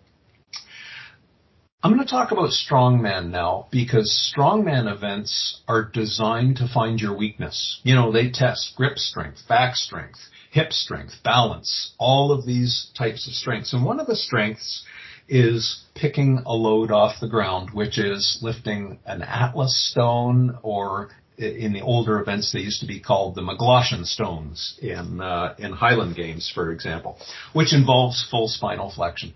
I'm 1.84 1.94
going 1.94 2.04
to 2.04 2.10
talk 2.10 2.32
about 2.32 2.50
strongman 2.50 3.30
now 3.30 3.68
because 3.72 4.34
strongman 4.36 4.92
events 4.92 5.62
are 5.68 5.84
designed 5.84 6.58
to 6.58 6.68
find 6.68 7.00
your 7.00 7.16
weakness. 7.16 7.80
You 7.84 7.94
know, 7.94 8.12
they 8.12 8.32
test 8.32 8.74
grip 8.76 8.98
strength, 8.98 9.48
back 9.48 9.76
strength, 9.76 10.18
hip 10.50 10.74
strength, 10.74 11.14
balance, 11.24 11.94
all 12.00 12.32
of 12.32 12.48
these 12.48 12.90
types 12.98 13.28
of 13.28 13.34
strengths. 13.34 13.74
And 13.74 13.86
one 13.86 14.00
of 14.00 14.08
the 14.08 14.16
strengths 14.16 14.84
is 15.30 15.84
picking 15.94 16.42
a 16.48 16.54
load 16.54 16.90
off 16.90 17.20
the 17.22 17.28
ground, 17.28 17.70
which 17.74 18.00
is 18.00 18.40
lifting 18.42 18.98
an 19.06 19.22
Atlas 19.22 19.92
stone 19.92 20.58
or 20.64 21.12
in 21.38 21.72
the 21.72 21.82
older 21.82 22.20
events, 22.20 22.52
they 22.52 22.60
used 22.60 22.82
to 22.82 22.88
be 22.88 23.00
called 23.00 23.36
the 23.36 23.42
McGlashan 23.42 24.06
stones 24.06 24.78
in 24.82 25.22
uh, 25.22 25.56
in 25.60 25.72
Highland 25.72 26.16
Games, 26.16 26.52
for 26.54 26.72
example, 26.72 27.18
which 27.54 27.74
involves 27.74 28.28
full 28.30 28.48
spinal 28.48 28.92
flexion. 28.92 29.34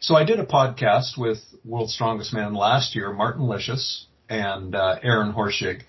So 0.00 0.14
I 0.14 0.24
did 0.24 0.40
a 0.40 0.46
podcast 0.46 1.18
with 1.18 1.38
World's 1.64 1.94
Strongest 1.94 2.32
Man 2.32 2.54
last 2.54 2.94
year, 2.94 3.12
Martin 3.12 3.42
Licis 3.42 4.04
and 4.28 4.74
uh, 4.74 4.96
Aaron 5.02 5.32
Horschig, 5.32 5.82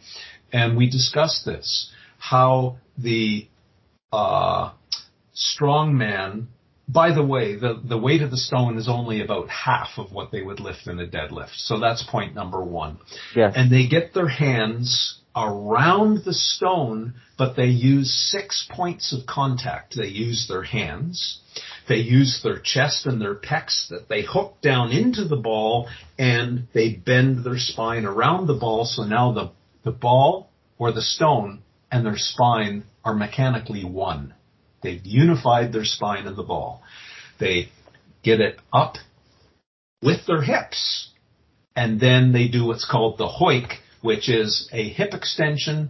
and 0.52 0.76
we 0.76 0.90
discussed 0.90 1.46
this: 1.46 1.90
how 2.18 2.78
the 2.98 3.48
uh, 4.12 4.72
strong 5.34 5.98
man. 5.98 6.50
By 6.86 7.16
the 7.16 7.24
way, 7.24 7.56
the, 7.56 7.82
the 7.82 7.98
weight 7.98 8.22
of 8.22 8.30
the 8.30 8.38
stone 8.38 8.78
is 8.78 8.90
only 8.90 9.22
about 9.22 9.48
half 9.48 9.92
of 9.98 10.12
what 10.12 10.32
they 10.34 10.42
would 10.42 10.60
lift 10.60 10.86
in 10.86 11.00
a 11.00 11.08
deadlift. 11.08 11.56
So 11.56 11.80
that's 11.80 12.04
point 12.04 12.36
number 12.36 12.62
one. 12.62 13.00
Yes. 13.34 13.54
And 13.56 13.72
they 13.72 13.88
get 13.88 14.14
their 14.14 14.28
hands 14.28 15.22
around 15.36 16.24
the 16.26 16.34
stone, 16.34 17.16
but 17.38 17.56
they 17.56 17.66
use 17.66 18.14
six 18.32 18.68
points 18.72 19.14
of 19.14 19.26
contact. 19.26 19.96
They 19.96 20.08
use 20.08 20.48
their 20.48 20.64
hands, 20.64 21.40
they 21.88 21.98
use 21.98 22.42
their 22.44 22.60
chest 22.60 23.06
and 23.06 23.20
their 23.20 23.36
pecs 23.36 23.88
that 23.90 24.08
they 24.10 24.24
hook 24.24 24.58
down 24.62 24.92
into 24.92 25.26
the 25.26 25.38
ball 25.38 25.90
and 26.18 26.68
they 26.74 26.94
bend 26.94 27.44
their 27.44 27.58
spine 27.58 28.06
around 28.06 28.48
the 28.48 28.54
ball. 28.54 28.86
So 28.86 29.04
now 29.04 29.34
the, 29.34 29.52
the 29.84 29.92
ball 29.92 30.50
or 30.78 30.92
the 30.92 31.02
stone 31.02 31.62
and 31.92 32.06
their 32.06 32.18
spine 32.18 32.84
are 33.04 33.14
mechanically 33.14 33.84
one. 33.84 34.34
They've 34.82 35.06
unified 35.06 35.74
their 35.74 35.86
spine 35.86 36.28
and 36.28 36.36
the 36.36 36.44
ball. 36.44 36.82
They 37.40 37.70
get 38.24 38.40
it 38.40 38.60
up 38.72 38.96
with 40.02 40.26
their 40.28 40.42
hips 40.42 41.10
and 41.76 42.00
then 42.00 42.32
they 42.32 42.48
do 42.48 42.66
what's 42.66 42.90
called 42.90 43.18
the 43.18 43.28
hoik, 43.28 43.74
which 44.04 44.30
is 44.30 44.70
a 44.72 44.90
hip 44.90 45.14
extension, 45.14 45.90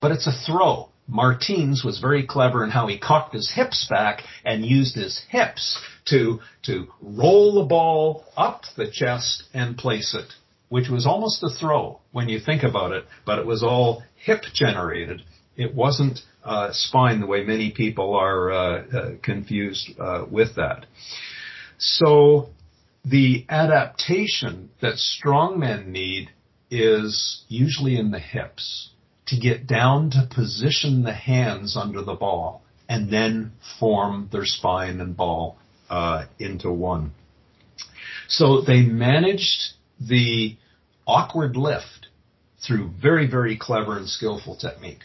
but 0.00 0.12
it's 0.12 0.26
a 0.26 0.46
throw. 0.46 0.90
Martins 1.08 1.82
was 1.84 1.98
very 1.98 2.26
clever 2.26 2.62
in 2.62 2.70
how 2.70 2.86
he 2.86 2.98
cocked 2.98 3.34
his 3.34 3.50
hips 3.54 3.86
back 3.90 4.22
and 4.44 4.64
used 4.64 4.94
his 4.94 5.22
hips 5.30 5.82
to, 6.06 6.40
to 6.64 6.86
roll 7.00 7.54
the 7.54 7.68
ball 7.68 8.24
up 8.36 8.62
the 8.76 8.90
chest 8.90 9.44
and 9.54 9.76
place 9.76 10.14
it, 10.14 10.32
which 10.68 10.88
was 10.88 11.06
almost 11.06 11.42
a 11.42 11.48
throw 11.48 11.98
when 12.12 12.28
you 12.28 12.38
think 12.38 12.62
about 12.62 12.92
it, 12.92 13.04
but 13.26 13.38
it 13.38 13.46
was 13.46 13.62
all 13.62 14.02
hip 14.16 14.42
generated. 14.52 15.22
It 15.56 15.74
wasn't 15.74 16.20
uh, 16.44 16.68
spine 16.72 17.20
the 17.20 17.26
way 17.26 17.42
many 17.44 17.70
people 17.70 18.14
are 18.14 18.50
uh, 18.50 18.82
uh, 18.84 19.10
confused 19.22 19.90
uh, 19.98 20.26
with 20.30 20.56
that. 20.56 20.86
So 21.78 22.50
the 23.04 23.46
adaptation 23.48 24.70
that 24.80 24.94
strongmen 24.94 25.86
need 25.86 26.30
is 26.74 27.42
usually 27.48 27.96
in 27.96 28.10
the 28.10 28.18
hips 28.18 28.90
to 29.26 29.36
get 29.38 29.66
down 29.66 30.10
to 30.10 30.28
position 30.34 31.02
the 31.02 31.12
hands 31.12 31.76
under 31.76 32.02
the 32.02 32.14
ball 32.14 32.62
and 32.88 33.10
then 33.10 33.52
form 33.78 34.28
their 34.32 34.44
spine 34.44 35.00
and 35.00 35.16
ball 35.16 35.58
uh, 35.88 36.24
into 36.38 36.70
one. 36.70 37.12
So 38.28 38.60
they 38.60 38.82
managed 38.82 39.74
the 40.00 40.56
awkward 41.06 41.56
lift 41.56 42.08
through 42.66 42.90
very, 43.00 43.26
very 43.26 43.56
clever 43.56 43.96
and 43.96 44.08
skillful 44.08 44.56
technique. 44.56 45.02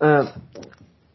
Uh, 0.00 0.32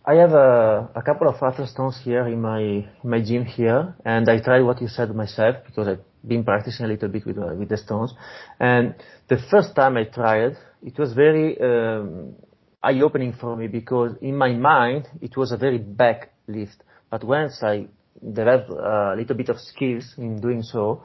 I 0.05 0.15
have 0.15 0.33
a, 0.33 0.89
a, 0.95 1.01
couple 1.01 1.27
of 1.27 1.41
Atlas 1.41 1.71
stones 1.71 1.99
here 2.03 2.27
in 2.27 2.41
my 2.41 2.61
in 2.61 2.87
my 3.03 3.21
gym 3.21 3.45
here, 3.45 3.95
and 4.03 4.27
I 4.29 4.39
tried 4.39 4.61
what 4.61 4.81
you 4.81 4.87
said 4.87 5.13
myself 5.15 5.57
because 5.65 5.87
I've 5.87 6.03
been 6.25 6.43
practicing 6.43 6.85
a 6.85 6.89
little 6.89 7.09
bit 7.09 7.25
with 7.25 7.37
uh, 7.37 7.53
with 7.55 7.69
the 7.69 7.77
stones. 7.77 8.13
And 8.59 8.95
the 9.27 9.37
first 9.49 9.75
time 9.75 9.97
I 9.97 10.05
tried, 10.05 10.57
it 10.83 10.97
was 10.97 11.13
very 11.13 11.59
um, 11.59 12.35
eye-opening 12.83 13.33
for 13.33 13.55
me 13.55 13.67
because 13.67 14.15
in 14.21 14.35
my 14.35 14.53
mind 14.53 15.07
it 15.21 15.37
was 15.37 15.51
a 15.51 15.57
very 15.57 15.77
back 15.77 16.31
lift. 16.47 16.83
But 17.09 17.23
once 17.23 17.61
I 17.63 17.87
developed 18.21 18.69
a 18.69 19.15
little 19.17 19.35
bit 19.35 19.49
of 19.49 19.59
skills 19.59 20.13
in 20.17 20.39
doing 20.39 20.63
so, 20.63 21.03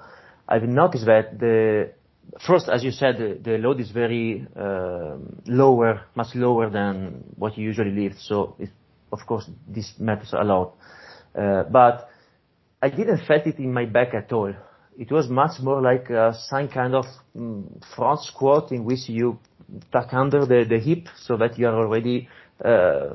I've 0.48 0.62
noticed 0.62 1.06
that 1.06 1.38
the 1.38 1.90
first, 2.46 2.68
as 2.68 2.84
you 2.84 2.90
said, 2.90 3.16
the, 3.18 3.38
the 3.42 3.58
load 3.58 3.80
is 3.80 3.90
very 3.90 4.46
uh, 4.56 5.16
lower, 5.46 6.02
much 6.14 6.34
lower 6.34 6.70
than 6.70 7.24
what 7.36 7.56
you 7.56 7.64
usually 7.64 7.90
lift. 7.90 8.20
So, 8.20 8.56
of 9.12 9.26
course, 9.26 9.48
this 9.68 9.94
matters 9.98 10.32
a 10.32 10.44
lot. 10.44 10.74
Uh, 11.34 11.64
but 11.64 12.08
I 12.80 12.88
didn't 12.90 13.26
felt 13.26 13.46
it 13.46 13.58
in 13.58 13.72
my 13.72 13.84
back 13.84 14.14
at 14.14 14.32
all. 14.32 14.54
It 14.98 15.10
was 15.10 15.28
much 15.28 15.60
more 15.60 15.82
like 15.82 16.10
uh, 16.10 16.32
some 16.48 16.68
kind 16.68 16.94
of 16.94 17.04
um, 17.36 17.80
front 17.94 18.20
squat 18.22 18.72
in 18.72 18.84
which 18.84 19.08
you 19.08 19.38
tuck 19.92 20.12
under 20.12 20.46
the, 20.46 20.64
the 20.68 20.78
hip 20.78 21.08
so 21.18 21.36
that 21.36 21.58
you 21.58 21.66
are 21.66 21.74
already 21.74 22.28
uh, 22.64 23.14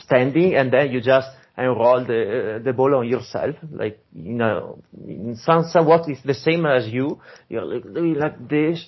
standing 0.00 0.54
and 0.54 0.72
then 0.72 0.90
you 0.90 1.00
just 1.00 1.28
enroll 1.58 2.04
the, 2.04 2.56
uh, 2.56 2.58
the 2.62 2.72
ball 2.72 2.94
on 2.94 3.08
yourself, 3.08 3.56
like, 3.70 4.00
you 4.14 4.32
know, 4.32 4.78
some, 5.34 5.64
somewhat 5.64 6.08
it's 6.08 6.22
the 6.22 6.34
same 6.34 6.64
as 6.64 6.88
you. 6.88 7.20
You're 7.48 7.64
like, 7.64 7.84
like 7.84 8.48
this. 8.48 8.86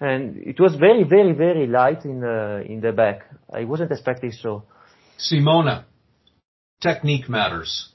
And 0.00 0.36
it 0.36 0.60
was 0.60 0.74
very, 0.74 1.04
very, 1.04 1.32
very 1.32 1.66
light 1.66 2.04
in 2.04 2.20
the, 2.20 2.64
in 2.68 2.80
the 2.80 2.92
back. 2.92 3.30
I 3.52 3.64
wasn't 3.64 3.92
expecting 3.92 4.32
so. 4.32 4.64
Simona, 5.18 5.84
technique 6.80 7.28
matters. 7.28 7.90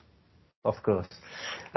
Of 0.64 0.82
course. 0.82 1.08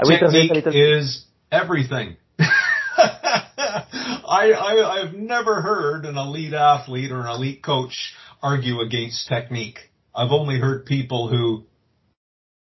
Technique 0.03 0.65
is 0.67 1.25
everything. 1.51 2.15
I, 2.39 4.51
I, 4.51 5.01
I've 5.01 5.13
never 5.13 5.61
heard 5.61 6.05
an 6.05 6.17
elite 6.17 6.53
athlete 6.53 7.11
or 7.11 7.21
an 7.21 7.27
elite 7.27 7.61
coach 7.61 8.13
argue 8.41 8.81
against 8.81 9.27
technique. 9.27 9.79
I've 10.15 10.31
only 10.31 10.59
heard 10.59 10.85
people 10.85 11.27
who 11.27 11.65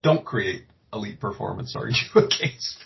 don't 0.01 0.25
create 0.25 0.63
elite 0.93 1.19
performance 1.19 1.75
argue 1.75 1.97
against. 2.15 2.77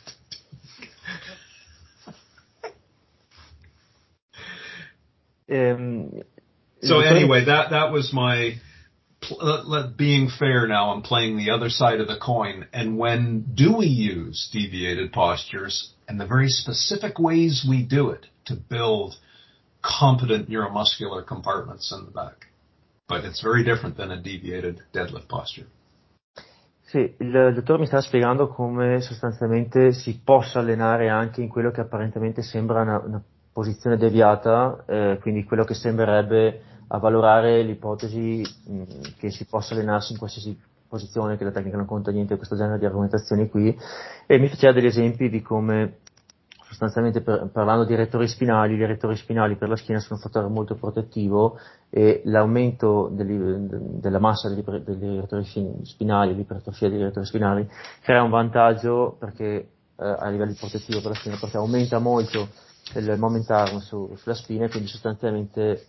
um, 5.52 6.22
so 6.82 7.00
anyway, 7.00 7.46
that 7.46 7.70
that 7.70 7.92
was 7.92 8.12
my 8.12 8.56
being 9.98 10.30
fair. 10.30 10.68
Now 10.68 10.92
I'm 10.92 11.02
playing 11.02 11.38
the 11.38 11.52
other 11.52 11.70
side 11.70 12.00
of 12.00 12.08
the 12.08 12.18
coin. 12.18 12.68
And 12.74 12.98
when 12.98 13.46
do 13.54 13.78
we 13.78 13.88
use 13.88 14.50
deviated 14.52 15.12
postures 15.12 15.94
and 16.08 16.20
the 16.20 16.28
very 16.28 16.50
specific 16.50 17.20
ways 17.20 17.66
we 17.68 17.84
do 17.84 18.10
it 18.10 18.26
to 18.46 18.56
build 18.56 19.16
competent 19.82 20.50
neuromuscular 20.50 21.26
compartments 21.26 21.92
in 21.92 22.06
the 22.06 22.12
back? 22.12 22.48
But 23.08 23.26
it's 23.26 23.42
very 23.42 23.64
different 23.64 23.98
than 23.98 24.12
a 24.12 24.22
deviated 24.22 24.82
deadlift 24.94 25.28
posture. 25.28 25.68
Sì, 26.86 27.16
il 27.18 27.54
dottore 27.56 27.80
mi 27.80 27.88
stava 27.88 28.04
spiegando 28.04 28.50
come 28.50 29.02
sostanzialmente 29.02 29.94
si 29.94 30.22
possa 30.24 30.60
allenare 30.60 31.10
anche 31.10 31.42
in 31.42 31.48
quello 31.48 31.72
che 31.72 31.82
apparentemente 31.82 32.44
sembra 32.44 32.82
una, 32.82 33.02
una 33.04 33.24
posizione 33.52 33.98
deviata, 33.98 34.84
eh, 34.88 35.18
quindi 35.22 35.44
quello 35.44 35.64
che 35.64 35.74
sembrerebbe 35.74 36.62
avvalorare 36.96 37.64
l'ipotesi 37.64 38.42
mh, 38.42 38.84
che 39.18 39.32
si 39.32 39.46
possa 39.46 39.74
allenarsi 39.74 40.12
in 40.12 40.20
qualsiasi 40.20 40.58
posizione, 40.88 41.38
che 41.38 41.44
la 41.44 41.52
tecnica 41.52 41.78
non 41.78 41.88
conta 41.88 42.12
niente, 42.12 42.38
questo 42.38 42.56
genere 42.56 42.78
di 42.78 42.86
argomentazioni 42.86 43.50
qui, 43.50 43.76
e 44.28 44.38
mi 44.38 44.48
faceva 44.48 44.74
degli 44.74 44.86
esempi 44.86 45.28
di 45.28 45.42
come 45.42 45.98
sostanzialmente 46.68 47.22
per, 47.22 47.50
parlando 47.52 47.84
di 47.84 47.96
rettori 47.96 48.28
spinali, 48.28 48.76
i 48.76 48.86
rettori 48.86 49.16
spinali 49.16 49.56
per 49.56 49.70
la 49.70 49.76
schiena 49.76 50.00
sono 50.00 50.16
un 50.16 50.22
fattore 50.22 50.52
molto 50.52 50.76
protettivo 50.76 51.58
e 51.90 52.22
l'aumento 52.26 53.10
degli, 53.12 53.38
della 53.38 54.20
massa 54.20 54.50
degli, 54.50 54.62
degli 54.62 55.20
rettori 55.20 55.46
spinali, 55.84 56.36
l'ipertrofia 56.36 56.90
degli 56.90 57.02
rettori 57.02 57.26
spinali, 57.26 57.68
crea 58.02 58.22
un 58.22 58.30
vantaggio 58.30 59.16
perché 59.20 59.46
eh, 59.46 59.68
a 59.98 60.30
livello 60.30 60.54
protettivo 60.60 61.02
per 61.02 61.12
la 61.12 61.16
schiena, 61.16 61.38
perché 61.40 61.58
aumenta 61.58 61.98
molto 61.98 62.48
il 62.96 63.16
momentum 63.18 63.80
su, 63.80 64.14
sulla 64.16 64.36
spina 64.36 64.66
e 64.66 64.70
quindi 64.70 64.88
sostanzialmente 64.90 65.86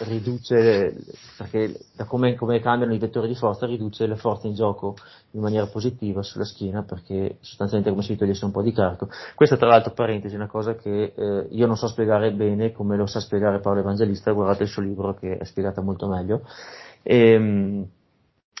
riduce, 0.00 0.96
perché 1.36 1.74
da 1.94 2.04
come, 2.04 2.34
come, 2.34 2.60
cambiano 2.60 2.94
i 2.94 2.98
vettori 2.98 3.28
di 3.28 3.34
forza, 3.34 3.66
riduce 3.66 4.06
le 4.06 4.16
forze 4.16 4.48
in 4.48 4.54
gioco 4.54 4.96
in 5.32 5.40
maniera 5.40 5.66
positiva 5.66 6.22
sulla 6.22 6.44
schiena 6.44 6.82
perché 6.82 7.36
sostanzialmente 7.40 7.90
come 7.90 8.02
si 8.02 8.16
togliesse 8.16 8.44
un 8.44 8.50
po' 8.50 8.62
di 8.62 8.72
carico. 8.72 9.08
Questa 9.34 9.56
tra 9.56 9.68
l'altro 9.68 9.92
parentesi 9.92 10.34
è 10.34 10.38
una 10.38 10.48
cosa 10.48 10.74
che 10.74 11.12
eh, 11.16 11.46
io 11.50 11.66
non 11.66 11.76
so 11.76 11.86
spiegare 11.86 12.32
bene 12.32 12.72
come 12.72 12.96
lo 12.96 13.06
sa 13.06 13.20
spiegare 13.20 13.60
Paolo 13.60 13.80
Evangelista, 13.80 14.32
guardate 14.32 14.64
il 14.64 14.68
suo 14.68 14.82
libro 14.82 15.14
che 15.14 15.38
è 15.38 15.44
spiegata 15.44 15.80
molto 15.80 16.08
meglio. 16.08 16.42
E, 17.02 17.30
ehm, 17.32 17.86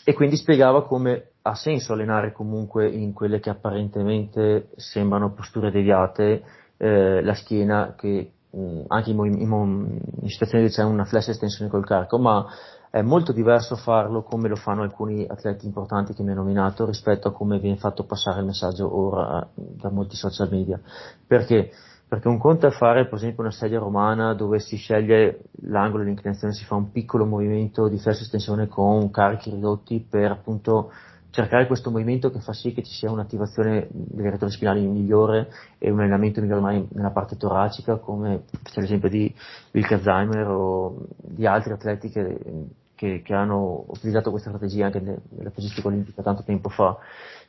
e 0.04 0.12
quindi 0.12 0.36
spiegava 0.36 0.84
come 0.84 1.30
ha 1.42 1.54
senso 1.54 1.94
allenare 1.94 2.32
comunque 2.32 2.88
in 2.88 3.12
quelle 3.12 3.40
che 3.40 3.50
apparentemente 3.50 4.68
sembrano 4.76 5.32
posture 5.32 5.70
deviate 5.70 6.42
eh, 6.76 7.22
la 7.22 7.34
schiena 7.34 7.94
che 7.96 8.32
anche 8.88 9.10
in, 9.10 9.18
in, 9.18 10.00
in, 10.20 10.28
situazioni 10.28 10.64
dove 10.64 10.74
c'è 10.74 10.84
una 10.84 11.04
flash 11.04 11.28
estensione 11.28 11.70
col 11.70 11.84
carico, 11.84 12.18
ma 12.18 12.46
è 12.90 13.02
molto 13.02 13.32
diverso 13.32 13.74
farlo 13.74 14.22
come 14.22 14.48
lo 14.48 14.54
fanno 14.54 14.82
alcuni 14.82 15.26
atleti 15.26 15.66
importanti 15.66 16.14
che 16.14 16.22
mi 16.22 16.30
ha 16.30 16.34
nominato 16.34 16.86
rispetto 16.86 17.28
a 17.28 17.32
come 17.32 17.58
viene 17.58 17.76
fatto 17.76 18.04
passare 18.04 18.40
il 18.40 18.46
messaggio 18.46 18.96
ora 18.96 19.46
da 19.54 19.90
molti 19.90 20.14
social 20.14 20.48
media. 20.50 20.80
Perché? 21.26 21.70
Perché 22.06 22.28
un 22.28 22.38
conto 22.38 22.68
è 22.68 22.70
fare 22.70 23.06
per 23.06 23.14
esempio 23.14 23.42
una 23.42 23.50
sedia 23.50 23.80
romana 23.80 24.34
dove 24.34 24.60
si 24.60 24.76
sceglie 24.76 25.40
l'angolo 25.62 26.04
di 26.04 26.10
inclinazione, 26.10 26.52
si 26.52 26.64
fa 26.64 26.76
un 26.76 26.92
piccolo 26.92 27.24
movimento 27.24 27.88
di 27.88 27.98
flash 27.98 28.20
estensione 28.20 28.68
con 28.68 29.10
carichi 29.10 29.50
ridotti 29.50 30.06
per 30.08 30.30
appunto 30.30 30.92
cercare 31.34 31.66
questo 31.66 31.90
movimento 31.90 32.30
che 32.30 32.38
fa 32.38 32.52
sì 32.52 32.72
che 32.72 32.84
ci 32.84 32.92
sia 32.92 33.10
un'attivazione 33.10 33.88
dei 33.90 34.30
rettori 34.30 34.52
spinali 34.52 34.86
migliore 34.86 35.48
e 35.78 35.90
un 35.90 35.98
allenamento 35.98 36.40
migliore 36.40 36.86
nella 36.92 37.10
parte 37.10 37.36
toracica, 37.36 37.96
come 37.96 38.44
c'è 38.62 38.80
l'esempio 38.80 39.08
di 39.08 39.34
Will 39.72 39.84
Alzheimer 39.90 40.46
o 40.46 41.06
di 41.16 41.44
altri 41.44 41.72
atleti 41.72 42.08
che, 42.08 42.38
che, 42.94 43.22
che, 43.22 43.34
hanno 43.34 43.84
utilizzato 43.88 44.30
questa 44.30 44.50
strategia 44.50 44.86
anche 44.86 45.00
nella 45.00 45.50
pesistica 45.50 45.88
olimpica 45.88 46.22
tanto 46.22 46.44
tempo 46.44 46.68
fa. 46.68 46.96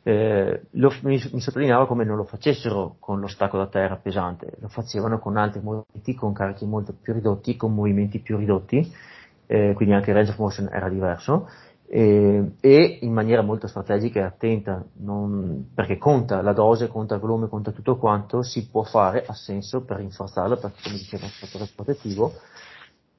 Eh, 0.02 0.64
lo, 0.72 0.92
mi, 1.04 1.22
mi, 1.32 1.40
sottolineava 1.40 1.86
come 1.86 2.06
non 2.06 2.18
lo 2.18 2.24
facessero 2.24 2.96
con 3.00 3.20
lo 3.20 3.28
stacco 3.28 3.58
da 3.58 3.68
terra 3.68 3.98
pesante, 3.98 4.54
lo 4.62 4.68
facevano 4.68 5.20
con 5.20 5.38
altri 5.38 5.62
movimenti, 5.62 6.16
con 6.16 6.34
carichi 6.34 6.66
molto 6.66 6.92
più 7.00 7.14
ridotti, 7.14 7.56
con 7.56 7.76
movimenti 7.76 8.18
più 8.18 8.36
ridotti, 8.36 8.92
eh, 9.46 9.74
quindi 9.76 9.94
anche 9.94 10.10
il 10.10 10.16
range 10.16 10.32
of 10.32 10.40
motion 10.40 10.70
era 10.72 10.90
diverso 10.90 11.48
e, 11.88 12.56
e, 12.60 13.00
in 13.02 13.14
maniera 13.14 13.42
molto 13.42 13.68
strategica 13.68 14.20
e 14.20 14.24
attenta, 14.24 14.84
non, 14.98 15.70
perché 15.74 15.98
conta 15.98 16.42
la 16.42 16.54
dose, 16.54 16.88
conta 16.88 17.16
il 17.16 17.22
volume, 17.22 17.48
conta 17.48 17.72
tutto 17.72 17.98
quanto, 17.98 18.42
si 18.42 18.68
può 18.68 18.84
fare, 18.84 19.24
ha 19.26 19.34
senso 19.34 19.84
per 19.84 19.98
rinforzarlo, 19.98 20.58
perché 20.58 20.82
come 20.84 20.96
diceva 20.96 21.24
è 21.24 21.26
un 21.28 21.32
fattore 21.32 21.70
protettivo, 21.74 22.34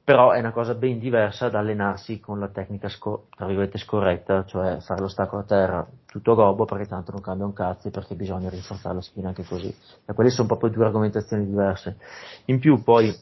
però 0.06 0.30
è 0.30 0.38
una 0.38 0.52
cosa 0.52 0.74
ben 0.74 1.00
diversa 1.00 1.48
da 1.48 1.58
allenarsi 1.58 2.20
con 2.20 2.38
la 2.38 2.48
tecnica 2.48 2.88
sco- 2.88 3.26
tra 3.34 3.46
virgolette 3.46 3.78
scorretta, 3.78 4.44
cioè 4.44 4.78
fare 4.78 5.00
l'ostacolo 5.00 5.42
a 5.42 5.44
terra 5.44 5.86
tutto 6.06 6.36
gobbo 6.36 6.64
perché 6.64 6.86
tanto 6.86 7.10
non 7.10 7.20
cambia 7.20 7.44
un 7.44 7.52
cazzo 7.52 7.90
perché 7.90 8.14
bisogna 8.14 8.48
rinforzare 8.48 8.94
la 8.94 9.00
spina 9.00 9.28
anche 9.28 9.44
così. 9.44 9.74
E 10.04 10.12
quelle 10.12 10.30
sono 10.30 10.46
proprio 10.46 10.70
due 10.70 10.84
argomentazioni 10.84 11.44
diverse. 11.44 11.96
In 12.44 12.60
più 12.60 12.84
poi 12.84 13.12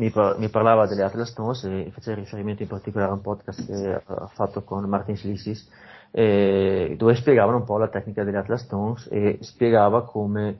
mi, 0.00 0.12
mi, 0.38 0.48
parlava 0.48 0.86
delle 0.86 1.02
Atlas 1.02 1.28
Stones 1.28 1.64
e 1.64 1.90
faceva 1.92 2.16
riferimento 2.16 2.62
in 2.62 2.68
particolare 2.68 3.10
a 3.10 3.14
un 3.14 3.20
podcast 3.20 3.66
che 3.66 4.02
ha 4.04 4.26
fatto 4.28 4.62
con 4.62 4.84
Martin 4.84 5.16
Slissis 5.16 5.68
eh, 6.10 6.94
dove 6.96 7.14
spiegavano 7.14 7.58
un 7.58 7.64
po' 7.64 7.76
la 7.76 7.88
tecnica 7.88 8.24
delle 8.24 8.38
Atlas 8.38 8.62
Stones 8.62 9.08
e 9.10 9.38
spiegava 9.42 10.04
come 10.04 10.58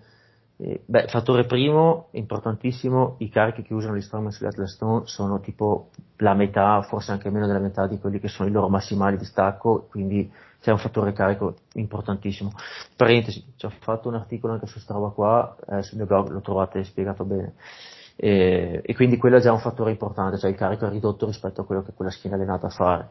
eh, 0.58 0.82
beh, 0.84 1.06
fattore 1.08 1.46
primo, 1.46 2.08
importantissimo, 2.12 3.16
i 3.18 3.30
carichi 3.30 3.62
che 3.62 3.72
usano 3.72 3.96
gli 3.96 4.02
strongman 4.02 4.30
sulle 4.30 4.50
Atlas 4.50 4.74
Stones 4.74 5.10
sono 5.10 5.40
tipo 5.40 5.88
la 6.18 6.34
metà, 6.34 6.82
forse 6.82 7.12
anche 7.12 7.30
meno 7.30 7.46
della 7.46 7.58
metà 7.58 7.86
di 7.86 7.98
quelli 7.98 8.20
che 8.20 8.28
sono 8.28 8.48
i 8.48 8.52
loro 8.52 8.68
massimali 8.68 9.16
di 9.16 9.24
stacco, 9.24 9.86
quindi 9.88 10.30
c'è 10.60 10.70
un 10.70 10.78
fattore 10.78 11.14
carico 11.14 11.54
importantissimo. 11.74 12.52
Parentesi, 12.94 13.42
ci 13.56 13.64
ho 13.64 13.72
fatto 13.80 14.08
un 14.08 14.16
articolo 14.16 14.52
anche 14.52 14.66
su 14.66 14.78
roba 14.86 15.08
qua, 15.08 15.56
eh, 15.66 15.82
sul 15.82 15.96
mio 15.96 16.06
blog 16.06 16.28
lo 16.28 16.40
trovate 16.42 16.84
spiegato 16.84 17.24
bene. 17.24 17.54
E, 18.22 18.82
e, 18.84 18.94
quindi 18.94 19.16
quello 19.16 19.38
è 19.38 19.40
già 19.40 19.50
un 19.50 19.60
fattore 19.60 19.92
importante, 19.92 20.36
cioè 20.36 20.50
il 20.50 20.56
carico 20.56 20.86
è 20.86 20.90
ridotto 20.90 21.24
rispetto 21.24 21.62
a 21.62 21.64
quello 21.64 21.80
che 21.80 21.94
quella 21.94 22.10
schiena 22.10 22.36
è 22.36 22.38
allenata 22.38 22.66
a 22.66 22.70
fare. 22.70 23.08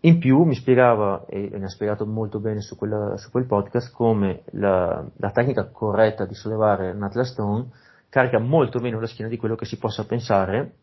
In 0.00 0.18
più 0.18 0.42
mi 0.42 0.54
spiegava, 0.54 1.24
e, 1.26 1.48
ne 1.54 1.64
ha 1.64 1.68
spiegato 1.68 2.04
molto 2.04 2.38
bene 2.38 2.60
su, 2.60 2.76
quella, 2.76 3.16
su 3.16 3.30
quel 3.30 3.46
podcast, 3.46 3.90
come 3.94 4.42
la, 4.50 5.02
la, 5.16 5.30
tecnica 5.30 5.70
corretta 5.70 6.26
di 6.26 6.34
sollevare 6.34 6.90
un 6.90 7.02
Atlas 7.02 7.30
Stone 7.30 7.70
carica 8.10 8.38
molto 8.38 8.78
meno 8.78 9.00
la 9.00 9.06
schiena 9.06 9.30
di 9.30 9.38
quello 9.38 9.54
che 9.54 9.64
si 9.64 9.78
possa 9.78 10.04
pensare, 10.04 10.74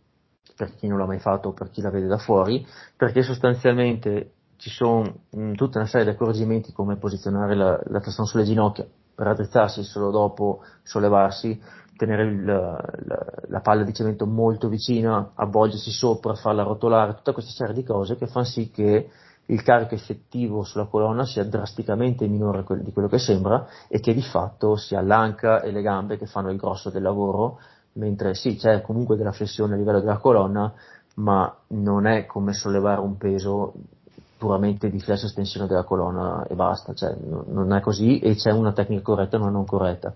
per 0.56 0.74
chi 0.74 0.88
non 0.88 0.98
l'ha 0.98 1.06
mai 1.06 1.20
fatto 1.20 1.50
o 1.50 1.54
per 1.54 1.70
chi 1.70 1.82
la 1.82 1.92
vede 1.92 2.08
da 2.08 2.18
fuori, 2.18 2.66
perché 2.98 3.22
sostanzialmente 3.22 4.32
ci 4.58 4.72
sono 4.72 5.26
mh, 5.30 5.54
tutta 5.54 5.78
una 5.78 5.88
serie 5.88 6.08
di 6.08 6.14
accorgimenti 6.14 6.74
come 6.74 6.98
posizionare 6.98 7.54
la, 7.54 7.80
la 7.84 8.02
sulle 8.02 8.46
ginocchia 8.46 8.88
per 9.14 9.28
raddrizzarsi 9.28 9.84
solo 9.84 10.10
dopo 10.10 10.64
sollevarsi, 10.82 11.62
tenere 12.00 12.24
il, 12.24 12.46
la, 12.46 12.82
la, 13.48 13.60
palla 13.60 13.84
di 13.84 13.94
cemento 13.94 14.26
molto 14.26 14.70
vicina, 14.70 15.32
avvolgersi 15.36 15.92
sopra, 15.92 16.34
farla 16.34 16.64
rotolare, 16.64 17.16
tutta 17.16 17.34
questa 17.34 17.52
serie 17.52 17.74
di 17.74 17.84
cose 17.84 18.16
che 18.16 18.26
fanno 18.26 18.46
sì 18.46 18.72
che 18.72 19.10
il 19.48 19.62
carico 19.64 19.96
effettivo 19.96 20.64
sulla 20.64 20.86
colonna 20.86 21.26
sia 21.26 21.44
drasticamente 21.44 22.26
minore 22.28 22.64
di 22.82 22.94
quello 22.94 23.10
che 23.10 23.18
sembra 23.18 23.68
e 23.90 24.00
che 24.00 24.14
di 24.14 24.22
fatto 24.22 24.78
sia 24.78 25.02
l'anca 25.02 25.62
e 25.62 25.72
le 25.72 25.82
gambe 25.82 26.18
che 26.18 26.26
fanno 26.26 26.52
il 26.52 26.58
grosso 26.58 26.90
del 26.90 27.02
lavoro, 27.02 27.60
mentre 27.94 28.34
sì, 28.34 28.56
c'è 28.56 28.82
comunque 28.82 29.18
della 29.18 29.34
flessione 29.34 29.74
a 29.74 29.78
livello 29.78 30.00
della 30.00 30.20
colonna, 30.20 30.72
ma 31.16 31.54
non 31.70 32.08
è 32.08 32.26
come 32.26 32.54
sollevare 32.54 33.02
un 33.02 33.18
peso 33.18 33.74
puramente 34.38 34.90
di 34.90 35.02
flesso 35.02 35.26
estensione 35.26 35.68
della 35.68 35.84
colonna 35.84 36.46
e 36.48 36.56
basta, 36.56 36.94
cioè, 36.94 37.14
non 37.20 37.74
è 37.74 37.82
così 37.82 38.20
e 38.20 38.36
c'è 38.36 38.52
una 38.52 38.72
tecnica 38.72 39.02
corretta 39.02 39.36
e 39.36 39.42
una 39.42 39.50
non 39.50 39.66
corretta. 39.66 40.14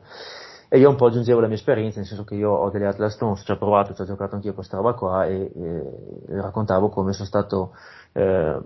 E 0.74 0.80
io 0.80 0.90
un 0.90 0.96
po' 0.96 1.06
aggiungevo 1.06 1.40
la 1.40 1.46
mia 1.46 1.56
esperienza, 1.56 2.00
nel 2.00 2.08
senso 2.08 2.24
che 2.24 2.34
io 2.34 2.50
ho 2.50 2.72
delle 2.72 2.88
Atlas 2.88 3.14
Stones, 3.14 3.44
ci 3.46 3.52
ho 3.52 3.58
provato, 3.60 3.94
ci 3.94 4.02
ho 4.02 4.06
giocato 4.06 4.34
anch'io 4.34 4.56
questa 4.56 4.78
roba 4.78 4.94
qua 4.94 5.24
e, 5.28 5.52
e 5.56 6.42
raccontavo 6.42 6.90
come 6.90 7.14
sono 7.14 7.28
stato, 7.28 7.76
eh, 8.12 8.60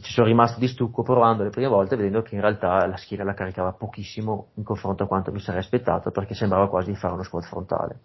ci 0.00 0.12
sono 0.12 0.28
rimasto 0.28 0.60
di 0.60 0.68
stucco 0.68 1.02
provando 1.02 1.42
le 1.42 1.50
prime 1.50 1.66
volte 1.66 1.96
vedendo 1.96 2.22
che 2.22 2.36
in 2.36 2.42
realtà 2.42 2.86
la 2.86 2.96
schiena 2.96 3.24
la 3.24 3.34
caricava 3.34 3.72
pochissimo 3.72 4.50
in 4.54 4.62
confronto 4.62 5.02
a 5.02 5.08
quanto 5.08 5.32
mi 5.32 5.40
sarei 5.40 5.58
aspettato 5.58 6.12
perché 6.12 6.34
sembrava 6.34 6.68
quasi 6.68 6.92
di 6.92 6.96
fare 6.96 7.14
uno 7.14 7.24
squat 7.24 7.46
frontale. 7.46 8.02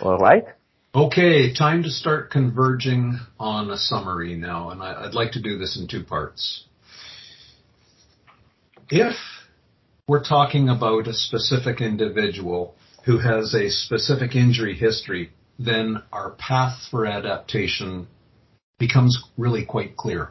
Alright? 0.00 0.56
Okay, 0.90 1.52
time 1.52 1.84
to 1.84 1.88
start 1.88 2.32
converging 2.32 3.16
on 3.36 3.70
a 3.70 3.76
summary 3.76 4.36
now, 4.36 4.70
and 4.70 4.82
I, 4.82 5.02
would 5.02 5.14
like 5.14 5.30
to 5.34 5.40
do 5.40 5.56
this 5.56 5.76
in 5.76 5.86
two 5.86 6.02
parts. 6.02 6.66
If 8.90 9.14
we're 10.08 10.24
talking 10.24 10.70
about 10.70 11.06
a 11.06 11.12
specific 11.12 11.82
individual 11.82 12.74
who 13.04 13.18
has 13.18 13.54
a 13.54 13.68
specific 13.68 14.34
injury 14.34 14.74
history, 14.74 15.30
then 15.58 16.02
our 16.10 16.30
path 16.30 16.78
for 16.90 17.04
adaptation 17.04 18.08
becomes 18.78 19.22
really 19.36 19.66
quite 19.66 19.96
clear. 19.96 20.30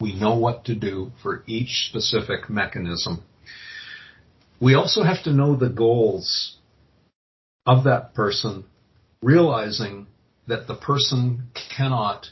We 0.00 0.18
know 0.18 0.38
what 0.38 0.64
to 0.64 0.74
do 0.74 1.12
for 1.22 1.44
each 1.46 1.88
specific 1.90 2.48
mechanism. 2.48 3.22
We 4.58 4.74
also 4.74 5.02
have 5.02 5.22
to 5.24 5.32
know 5.32 5.54
the 5.54 5.68
goals 5.68 6.56
of 7.66 7.84
that 7.84 8.14
person 8.14 8.64
realizing 9.20 10.06
that 10.46 10.66
the 10.66 10.74
person 10.74 11.48
cannot 11.76 12.28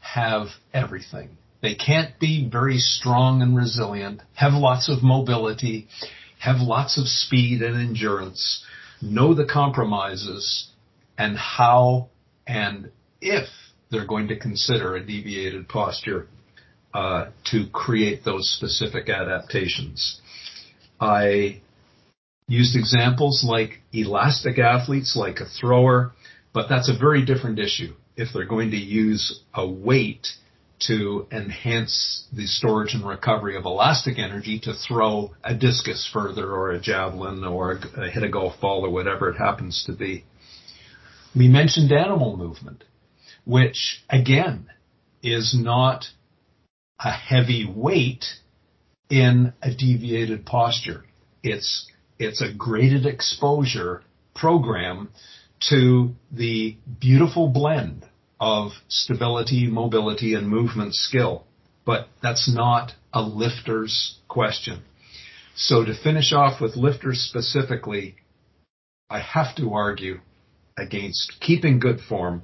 have 0.00 0.48
everything. 0.74 1.36
They 1.60 1.76
can't 1.76 2.18
be 2.18 2.48
very 2.50 2.78
strong 2.78 3.42
and 3.42 3.56
resilient, 3.56 4.22
have 4.34 4.52
lots 4.52 4.88
of 4.88 5.04
mobility, 5.04 5.86
have 6.42 6.56
lots 6.60 6.98
of 6.98 7.06
speed 7.06 7.62
and 7.62 7.76
endurance, 7.76 8.64
know 9.00 9.32
the 9.32 9.44
compromises 9.44 10.70
and 11.16 11.36
how 11.36 12.08
and 12.48 12.90
if 13.20 13.46
they're 13.90 14.08
going 14.08 14.26
to 14.26 14.36
consider 14.36 14.96
a 14.96 15.06
deviated 15.06 15.68
posture 15.68 16.26
uh, 16.92 17.26
to 17.44 17.68
create 17.72 18.24
those 18.24 18.52
specific 18.56 19.08
adaptations. 19.08 20.20
I 21.00 21.60
used 22.48 22.74
examples 22.74 23.44
like 23.46 23.80
elastic 23.92 24.58
athletes, 24.58 25.14
like 25.14 25.38
a 25.38 25.46
thrower, 25.46 26.10
but 26.52 26.68
that's 26.68 26.90
a 26.90 26.98
very 26.98 27.24
different 27.24 27.60
issue. 27.60 27.94
If 28.16 28.30
they're 28.34 28.46
going 28.46 28.72
to 28.72 28.76
use 28.76 29.42
a 29.54 29.64
weight 29.64 30.26
to 30.86 31.26
enhance 31.30 32.26
the 32.32 32.46
storage 32.46 32.94
and 32.94 33.06
recovery 33.06 33.56
of 33.56 33.64
elastic 33.64 34.18
energy 34.18 34.58
to 34.60 34.74
throw 34.74 35.34
a 35.44 35.54
discus 35.54 36.08
further 36.12 36.50
or 36.50 36.72
a 36.72 36.80
javelin 36.80 37.44
or 37.44 37.72
a, 37.96 38.10
hit 38.10 38.22
a 38.22 38.28
golf 38.28 38.60
ball 38.60 38.84
or 38.84 38.90
whatever 38.90 39.30
it 39.30 39.36
happens 39.36 39.84
to 39.86 39.92
be. 39.92 40.24
We 41.34 41.48
mentioned 41.48 41.92
animal 41.92 42.36
movement, 42.36 42.84
which 43.44 44.02
again 44.10 44.68
is 45.22 45.54
not 45.58 46.06
a 46.98 47.10
heavy 47.10 47.66
weight 47.66 48.24
in 49.08 49.52
a 49.62 49.70
deviated 49.74 50.46
posture. 50.46 51.04
It's, 51.42 51.86
it's 52.18 52.40
a 52.40 52.52
graded 52.52 53.06
exposure 53.06 54.02
program 54.34 55.10
to 55.68 56.14
the 56.30 56.76
beautiful 57.00 57.48
blend 57.48 58.04
of 58.42 58.72
stability, 58.88 59.68
mobility, 59.68 60.34
and 60.34 60.48
movement 60.48 60.92
skill. 60.96 61.44
But 61.86 62.08
that's 62.20 62.52
not 62.52 62.92
a 63.12 63.22
lifter's 63.22 64.18
question. 64.26 64.82
So 65.54 65.84
to 65.84 65.94
finish 65.94 66.32
off 66.32 66.60
with 66.60 66.74
lifters 66.74 67.20
specifically, 67.20 68.16
I 69.08 69.20
have 69.20 69.54
to 69.58 69.72
argue 69.74 70.18
against 70.76 71.34
keeping 71.40 71.78
good 71.78 72.00
form 72.00 72.42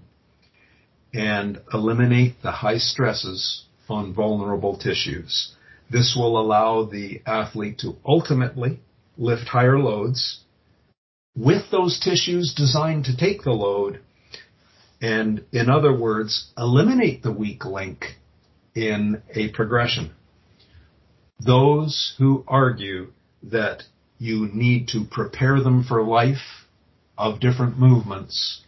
and 1.13 1.61
eliminate 1.75 2.43
the 2.43 2.53
high 2.53 2.79
stresses 2.79 3.65
on 3.89 4.15
vulnerable 4.15 4.79
tissues. 4.79 5.53
This 5.91 6.15
will 6.17 6.39
allow 6.39 6.85
the 6.85 7.23
athlete 7.27 7.79
to 7.79 7.97
ultimately 8.07 8.79
lift 9.17 9.49
higher 9.49 9.81
loads 9.81 10.45
with 11.37 11.73
those 11.73 11.99
tissues 11.99 12.55
designed 12.57 13.07
to 13.07 13.17
take 13.17 13.43
the 13.43 13.51
load 13.51 14.01
and, 15.01 15.45
in 15.53 15.69
other 15.69 15.97
words, 15.97 16.53
eliminate 16.57 17.23
the 17.23 17.33
weak 17.33 17.65
link 17.65 18.17
in 18.75 19.23
a 19.35 19.51
progression. 19.51 20.13
Those 21.41 22.15
who 22.19 22.45
argue 22.49 23.13
that 23.43 23.85
you 24.19 24.49
need 24.53 24.89
to 24.89 25.05
prepare 25.05 25.61
them 25.63 25.85
for 25.85 26.03
life 26.03 26.67
of 27.17 27.41
different 27.41 27.79
movements 27.79 28.63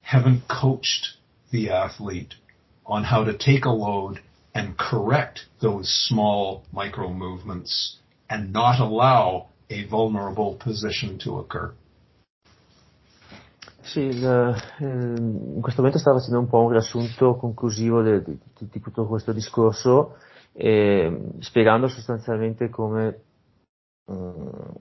haven't 0.00 0.48
coached 0.48 1.08
the 1.50 1.70
athlete 1.70 2.34
on 2.86 3.04
how 3.04 3.24
to 3.24 3.36
take 3.36 3.66
a 3.66 3.70
load 3.70 4.20
and 4.54 4.78
correct 4.78 5.40
those 5.60 5.88
small 6.08 6.64
micro 6.72 7.12
movements 7.12 7.98
and 8.30 8.52
not 8.52 8.80
allow 8.80 9.48
a 9.70 9.84
vulnerable 9.86 10.54
position 10.54 11.18
to 11.18 11.38
occur. 11.38 11.72
Sì, 13.88 14.00
il, 14.00 14.22
eh, 14.22 14.84
in 14.84 15.60
questo 15.62 15.80
momento 15.80 15.98
stavo 15.98 16.18
facendo 16.18 16.40
un 16.40 16.48
po' 16.48 16.60
un 16.60 16.72
riassunto 16.72 17.36
conclusivo 17.36 18.02
di, 18.02 18.38
tutto 18.82 19.06
questo 19.06 19.32
discorso, 19.32 20.16
eh, 20.52 21.30
spiegando 21.38 21.88
sostanzialmente 21.88 22.68
come 22.68 23.22
um, 24.10 24.74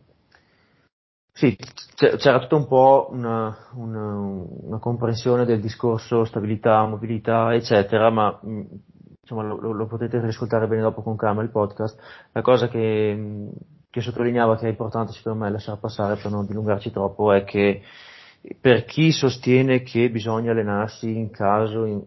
sì, 1.32 1.56
c'era 1.96 2.40
tutto 2.40 2.58
un 2.58 2.68
po' 2.68 3.08
una, 3.12 3.56
una, 3.76 4.14
una, 4.18 4.80
comprensione 4.80 5.46
del 5.46 5.62
discorso 5.62 6.26
stabilità, 6.26 6.86
mobilità, 6.86 7.54
eccetera, 7.54 8.10
ma 8.10 8.38
mm, 8.46 8.62
insomma 9.22 9.44
lo, 9.44 9.72
lo, 9.72 9.86
potete 9.86 10.20
riascoltare 10.20 10.68
bene 10.68 10.82
dopo 10.82 11.02
con 11.02 11.16
calma 11.16 11.44
il 11.44 11.52
podcast. 11.52 11.98
La 12.34 12.42
cosa 12.42 12.68
che, 12.68 13.48
che 13.90 14.02
sottolineava 14.02 14.58
che 14.58 14.66
è 14.66 14.70
importante 14.70 15.14
secondo 15.14 15.46
me 15.46 15.52
lasciare 15.52 15.80
passare 15.80 16.20
per 16.22 16.30
non 16.30 16.46
dilungarci 16.46 16.92
troppo 16.92 17.32
è 17.32 17.46
che 17.46 17.84
per 18.60 18.86
chi 18.86 19.12
sostiene 19.12 19.82
che 19.82 20.10
bisogna 20.10 20.52
allenarsi 20.52 21.18
in 21.18 21.32
caso, 21.32 21.84
in, 21.86 22.02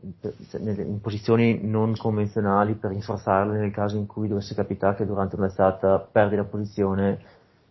in, 0.52 1.00
posizioni 1.00 1.60
non 1.62 1.94
convenzionali 1.96 2.74
per 2.74 2.90
rinforzarle 2.90 3.58
nel 3.58 3.72
caso 3.72 3.96
in 3.96 4.06
cui 4.06 4.28
dovesse 4.28 4.54
capitare 4.54 4.96
che 4.96 5.06
durante 5.06 5.36
un'alzata 5.36 6.08
perdi 6.10 6.36
la 6.36 6.44
posizione 6.44 7.18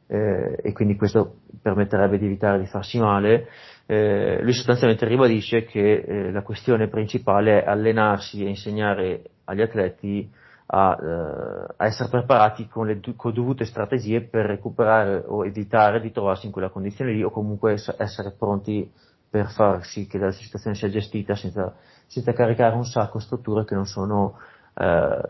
eh, 0.05 0.55
e 0.61 0.71
quindi 0.73 0.95
questo 0.95 1.37
permetterebbe 1.61 2.17
di 2.17 2.25
evitare 2.25 2.59
di 2.59 2.65
farsi 2.65 2.99
male, 2.99 3.47
eh, 3.85 4.39
lui 4.41 4.53
sostanzialmente 4.53 5.05
ribadisce 5.05 5.65
che 5.65 6.03
eh, 6.05 6.31
la 6.31 6.41
questione 6.41 6.87
principale 6.87 7.63
è 7.63 7.67
allenarsi 7.67 8.43
e 8.43 8.49
insegnare 8.49 9.23
agli 9.45 9.61
atleti 9.61 10.29
a, 10.71 10.97
eh, 11.01 11.73
a 11.77 11.85
essere 11.85 12.09
preparati 12.09 12.67
con 12.67 12.85
le 12.85 12.99
con 13.15 13.33
dovute 13.33 13.65
strategie 13.65 14.21
per 14.21 14.45
recuperare 14.45 15.23
o 15.25 15.45
evitare 15.45 15.99
di 15.99 16.11
trovarsi 16.11 16.45
in 16.45 16.51
quella 16.51 16.69
condizione 16.69 17.11
lì 17.11 17.23
o 17.23 17.31
comunque 17.31 17.73
essere 17.97 18.31
pronti 18.37 18.91
per 19.29 19.49
far 19.49 19.83
sì 19.85 20.07
che 20.07 20.17
la 20.17 20.31
situazione 20.31 20.75
sia 20.75 20.89
gestita 20.89 21.35
senza, 21.35 21.73
senza 22.07 22.33
caricare 22.33 22.75
un 22.75 22.85
sacco 22.85 23.19
strutture 23.19 23.65
che 23.65 23.75
non 23.75 23.85
sono 23.85 24.37
eh, 24.75 25.21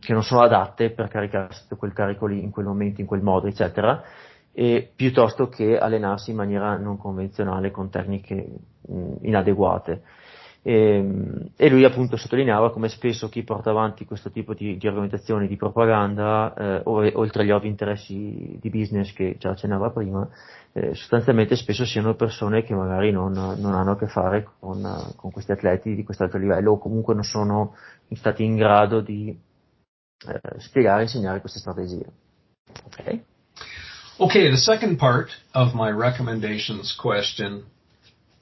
che 0.00 0.12
non 0.12 0.22
sono 0.22 0.42
adatte 0.42 0.90
per 0.90 1.08
caricare 1.08 1.48
quel 1.76 1.92
carico 1.92 2.26
lì 2.26 2.42
in 2.42 2.50
quel 2.50 2.66
momento, 2.66 3.00
in 3.00 3.06
quel 3.06 3.22
modo, 3.22 3.46
eccetera, 3.46 4.02
e 4.52 4.90
piuttosto 4.94 5.48
che 5.48 5.78
allenarsi 5.78 6.30
in 6.30 6.36
maniera 6.36 6.76
non 6.76 6.98
convenzionale 6.98 7.70
con 7.70 7.90
tecniche 7.90 8.48
mh, 8.88 9.12
inadeguate. 9.22 10.02
E, 10.62 11.50
e, 11.56 11.68
lui 11.70 11.84
appunto 11.84 12.18
sottolineava 12.18 12.70
come 12.70 12.88
spesso 12.88 13.30
chi 13.30 13.42
porta 13.44 13.70
avanti 13.70 14.04
questo 14.04 14.30
tipo 14.30 14.52
di, 14.52 14.76
di 14.76 14.86
argomentazioni 14.86 15.48
di 15.48 15.56
propaganda, 15.56 16.52
eh, 16.54 16.82
oltre 16.84 17.42
agli 17.42 17.50
ovvi 17.50 17.68
interessi 17.68 18.58
di 18.60 18.68
business 18.68 19.12
che 19.14 19.36
già 19.38 19.50
accennava 19.50 19.90
prima, 19.90 20.28
eh, 20.72 20.94
sostanzialmente 20.94 21.56
spesso 21.56 21.86
siano 21.86 22.14
persone 22.14 22.62
che 22.62 22.74
magari 22.74 23.10
non, 23.10 23.32
non 23.32 23.72
hanno 23.72 23.92
a 23.92 23.96
che 23.96 24.06
fare 24.06 24.48
con, 24.60 24.82
con, 25.16 25.30
questi 25.30 25.52
atleti 25.52 25.94
di 25.94 26.04
questo 26.04 26.24
alto 26.24 26.36
livello 26.36 26.72
o 26.72 26.78
comunque 26.78 27.14
non 27.14 27.24
sono 27.24 27.74
stati 28.12 28.44
in 28.44 28.56
grado 28.56 29.00
di 29.00 29.34
eh, 30.26 30.40
spiegare 30.58 31.00
e 31.00 31.02
insegnare 31.04 31.40
queste 31.40 31.58
strategie. 31.58 32.06
Okay. 32.84 33.24
Okay, 34.18 34.50
the 34.50 34.58
second 34.58 34.98
part 34.98 35.30
of 35.54 35.72
my 35.72 35.90
recommendations 35.90 36.94
question 36.94 37.64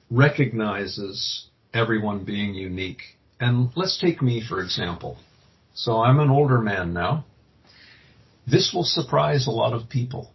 recognizes 0.09 1.49
everyone 1.73 2.23
being 2.25 2.53
unique. 2.53 3.01
And 3.39 3.69
let's 3.75 3.99
take 3.99 4.21
me, 4.21 4.41
for 4.47 4.61
example. 4.61 5.17
So 5.73 6.01
I'm 6.01 6.19
an 6.19 6.29
older 6.29 6.59
man 6.59 6.93
now. 6.93 7.25
This 8.45 8.71
will 8.73 8.83
surprise 8.83 9.47
a 9.47 9.51
lot 9.51 9.73
of 9.73 9.89
people. 9.89 10.31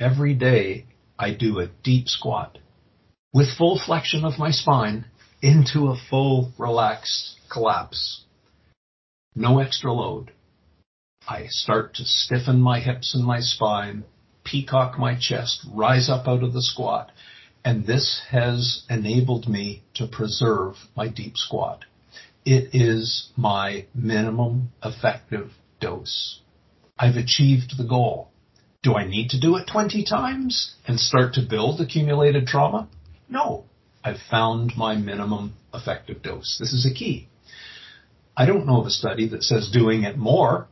Every 0.00 0.34
day 0.34 0.86
I 1.18 1.34
do 1.34 1.60
a 1.60 1.70
deep 1.84 2.08
squat 2.08 2.58
with 3.32 3.56
full 3.56 3.78
flexion 3.78 4.24
of 4.24 4.38
my 4.38 4.50
spine 4.50 5.06
into 5.40 5.88
a 5.88 5.96
full 6.10 6.52
relaxed 6.58 7.38
collapse. 7.50 8.24
No 9.34 9.58
extra 9.58 9.92
load. 9.92 10.32
I 11.28 11.46
start 11.48 11.94
to 11.94 12.04
stiffen 12.04 12.60
my 12.60 12.80
hips 12.80 13.14
and 13.14 13.24
my 13.24 13.40
spine, 13.40 14.04
peacock 14.44 14.98
my 14.98 15.16
chest, 15.18 15.64
rise 15.72 16.10
up 16.10 16.26
out 16.26 16.42
of 16.42 16.52
the 16.52 16.62
squat, 16.62 17.12
and 17.64 17.86
this 17.86 18.22
has 18.30 18.84
enabled 18.90 19.48
me 19.48 19.82
to 19.94 20.06
preserve 20.06 20.74
my 20.96 21.08
deep 21.08 21.36
squat. 21.36 21.84
It 22.44 22.70
is 22.74 23.30
my 23.36 23.86
minimum 23.94 24.72
effective 24.84 25.52
dose. 25.80 26.40
I've 26.98 27.16
achieved 27.16 27.76
the 27.76 27.86
goal. 27.86 28.30
Do 28.82 28.94
I 28.94 29.06
need 29.06 29.30
to 29.30 29.40
do 29.40 29.56
it 29.56 29.68
20 29.70 30.04
times 30.04 30.74
and 30.86 30.98
start 30.98 31.34
to 31.34 31.46
build 31.48 31.80
accumulated 31.80 32.46
trauma? 32.46 32.88
No. 33.28 33.64
I've 34.04 34.20
found 34.28 34.72
my 34.76 34.96
minimum 34.96 35.54
effective 35.72 36.22
dose. 36.22 36.56
This 36.58 36.72
is 36.72 36.84
a 36.84 36.92
key. 36.92 37.28
I 38.36 38.46
don't 38.46 38.66
know 38.66 38.80
of 38.80 38.86
a 38.86 38.90
study 38.90 39.28
that 39.28 39.44
says 39.44 39.70
doing 39.70 40.02
it 40.02 40.18
more 40.18 40.66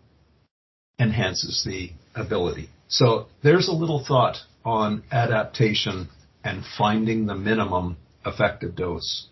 enhances 0.99 1.63
the 1.65 1.93
ability. 2.15 2.71
So 2.89 3.27
there's 3.45 3.69
a 3.69 3.73
little 3.73 4.05
thought 4.05 4.39
on 4.65 5.05
adaptation 5.13 6.09
and 6.45 6.65
finding 6.79 7.27
the 7.27 7.35
minimum 7.35 7.97
effective 8.25 8.75
dose. 8.75 9.27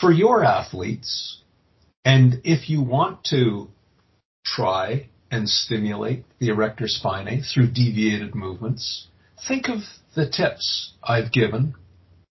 For 0.00 0.10
your 0.10 0.44
athletes, 0.44 1.42
and 2.04 2.40
if 2.44 2.68
you 2.68 2.82
want 2.82 3.24
to 3.30 3.68
try 4.44 5.08
and 5.30 5.48
stimulate 5.48 6.24
the 6.38 6.48
erector 6.48 6.86
spinae 6.86 7.42
through 7.42 7.68
deviated 7.68 8.34
movements, 8.34 9.06
think 9.46 9.68
of 9.68 9.78
the 10.14 10.28
tips 10.28 10.92
I've 11.02 11.32
given 11.32 11.74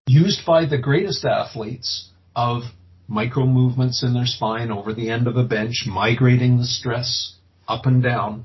used 0.06 0.44
by 0.46 0.66
the 0.66 0.78
greatest 0.78 1.24
athletes 1.24 2.10
of 2.34 2.62
micro 3.08 3.46
movements 3.46 4.02
in 4.02 4.14
their 4.14 4.26
spine 4.26 4.70
over 4.70 4.92
the 4.92 5.10
end 5.10 5.26
of 5.26 5.36
a 5.36 5.44
bench, 5.44 5.84
migrating 5.86 6.58
the 6.58 6.64
stress 6.64 7.36
up 7.68 7.86
and 7.86 8.02
down. 8.02 8.44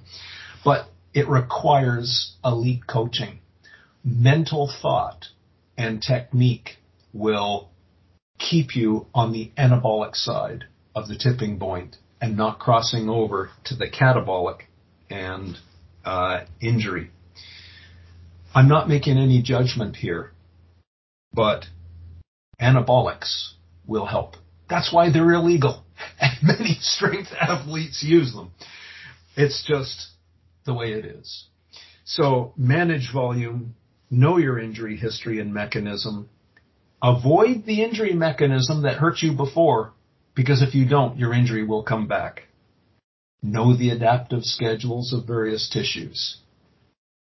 But 0.64 0.90
it 1.14 1.28
requires 1.28 2.36
elite 2.44 2.86
coaching. 2.88 3.40
Mental 4.04 4.72
thought 4.82 5.26
and 5.78 6.02
technique 6.02 6.78
will 7.14 7.70
keep 8.40 8.76
you 8.76 9.08
on 9.14 9.32
the 9.32 9.52
anabolic 9.58 10.16
side 10.16 10.66
of 10.96 11.08
the 11.08 11.18
tipping 11.18 11.60
point 11.60 11.98
and 12.22 12.38
not 12.38 12.60
crossing 12.60 13.10
over 13.10 13.50
to 13.66 13.76
the 13.76 13.90
catabolic 13.90 14.62
and 15.10 15.58
uh, 16.06 16.42
injury. 16.62 17.12
I'm 18.54 18.68
not 18.68 18.90
making 18.90 19.18
any 19.18 19.42
judgment 19.42 19.98
here, 19.98 20.32
but 21.34 21.66
anabolics 22.60 23.54
will 23.86 24.06
help. 24.06 24.36
That's 24.70 24.92
why 24.92 25.12
they're 25.12 25.34
illegal, 25.34 25.84
and 26.20 26.32
many 26.42 26.78
strength 26.80 27.30
athletes 27.40 28.04
use 28.04 28.34
them. 28.34 28.52
It's 29.36 29.64
just 29.66 30.08
the 30.66 30.74
way 30.74 30.94
it 30.94 31.06
is. 31.06 31.46
So 32.04 32.54
manage 32.58 33.12
volume, 33.14 33.76
know 34.10 34.38
your 34.38 34.60
injury 34.60 34.98
history 34.98 35.40
and 35.40 35.54
mechanism, 35.54 36.30
avoid 37.02 37.66
the 37.66 37.84
injury 37.84 38.14
mechanism 38.14 38.84
that 38.84 38.98
hurt 38.98 39.22
you 39.22 39.34
before 39.34 39.94
because 40.38 40.62
if 40.62 40.76
you 40.76 40.88
don't, 40.88 41.18
your 41.18 41.34
injury 41.34 41.66
will 41.66 41.84
come 41.84 42.08
back. 42.08 42.44
Know 43.42 43.76
the 43.76 43.90
adaptive 43.90 44.44
schedules 44.44 45.12
of 45.12 45.26
various 45.26 45.70
tissues. 45.70 46.38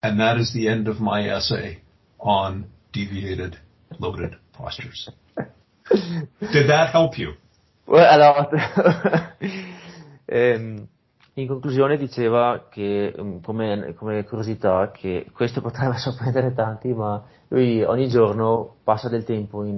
And 0.02 0.20
that 0.20 0.36
is 0.36 0.52
the 0.52 0.68
end 0.68 0.88
of 0.88 1.00
my 1.00 1.28
essay 1.28 1.80
on 2.20 2.66
deviated 2.92 3.58
loaded 3.98 4.36
postures. 4.52 5.08
Did 5.38 6.68
that 6.68 6.90
help 6.92 7.18
you? 7.18 7.32
Well, 7.86 8.04
allora, 8.04 9.32
ehm, 10.28 10.54
um, 10.80 10.88
in 11.42 11.48
conclusione 11.48 11.96
diceva 11.96 12.66
che, 12.68 13.14
mm, 13.20 13.38
come, 13.42 13.94
come, 13.94 14.24
curiosità, 14.24 14.90
che 14.90 15.26
questo 15.32 15.60
potrebbe 15.62 15.96
sorprendere 15.98 16.52
tanti, 16.52 16.92
ma 16.92 17.22
lui 17.48 17.82
ogni 17.82 18.08
giorno 18.08 18.76
passa 18.84 19.08
del 19.08 19.24
tempo 19.24 19.64
in, 19.64 19.76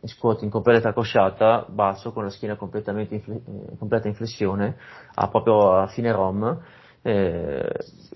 in 0.00 0.08
squat 0.08 0.42
in 0.42 0.50
completa 0.50 0.92
cosciata, 0.92 1.64
basso, 1.68 2.12
con 2.12 2.24
la 2.24 2.30
schiena 2.30 2.56
completamente 2.56 3.16
eh, 3.16 3.76
completa 3.78 4.08
in 4.08 4.14
flessione, 4.14 4.76
a 5.14 5.28
proprio 5.28 5.72
a 5.72 5.86
fine 5.86 6.12
rom, 6.12 6.60
eh, 7.06 7.68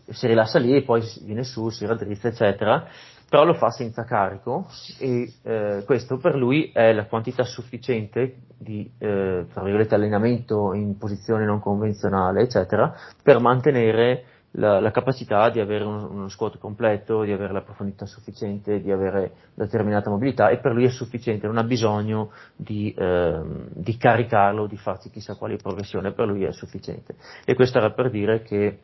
si 0.08 0.26
rilassa 0.26 0.58
lì 0.58 0.74
e 0.74 0.82
poi 0.82 1.00
viene 1.22 1.44
su, 1.44 1.68
si 1.70 1.86
raddrizza, 1.86 2.26
eccetera, 2.26 2.88
però 3.28 3.44
lo 3.44 3.54
fa 3.54 3.70
senza 3.70 4.02
carico 4.02 4.66
e 4.98 5.32
eh, 5.44 5.82
questo 5.86 6.16
per 6.16 6.34
lui 6.34 6.72
è 6.74 6.92
la 6.92 7.06
quantità 7.06 7.44
sufficiente 7.44 8.38
di 8.58 8.90
eh, 8.98 9.46
allenamento 9.54 10.74
in 10.74 10.98
posizione 10.98 11.44
non 11.44 11.60
convenzionale, 11.60 12.42
eccetera, 12.42 12.92
per 13.22 13.38
mantenere 13.38 14.24
la, 14.52 14.80
la 14.80 14.90
capacità 14.90 15.48
di 15.50 15.60
avere 15.60 15.84
uno, 15.84 16.10
uno, 16.10 16.28
squat 16.28 16.58
completo, 16.58 17.22
di 17.22 17.32
avere 17.32 17.52
la 17.52 17.62
profondità 17.62 18.06
sufficiente, 18.06 18.80
di 18.80 18.90
avere 18.90 19.32
determinata 19.54 20.10
mobilità 20.10 20.48
e 20.48 20.58
per 20.58 20.72
lui 20.72 20.84
è 20.84 20.90
sufficiente, 20.90 21.46
non 21.46 21.58
ha 21.58 21.64
bisogno 21.64 22.32
di, 22.56 22.92
eh, 22.92 23.40
di 23.72 23.96
caricarlo, 23.96 24.66
di 24.66 24.76
farsi 24.76 25.10
chissà 25.10 25.36
quale 25.36 25.56
progressione, 25.56 26.12
per 26.12 26.26
lui 26.26 26.44
è 26.44 26.52
sufficiente. 26.52 27.14
E 27.44 27.54
questo 27.54 27.78
era 27.78 27.92
per 27.92 28.10
dire 28.10 28.42
che 28.42 28.78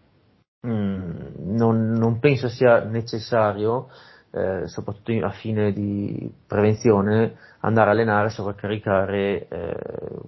mh, 0.60 0.70
mm, 0.70 1.20
non, 1.56 1.90
non 1.92 2.18
penso 2.20 2.48
sia 2.48 2.84
necessario 2.84 3.88
eh, 4.36 4.66
soprattutto 4.66 5.12
a 5.24 5.30
fine 5.30 5.72
di 5.72 6.30
prevenzione, 6.46 7.36
andare 7.60 7.88
a 7.88 7.92
allenare, 7.94 8.28
sovraccaricare 8.28 9.48
eh, 9.48 9.76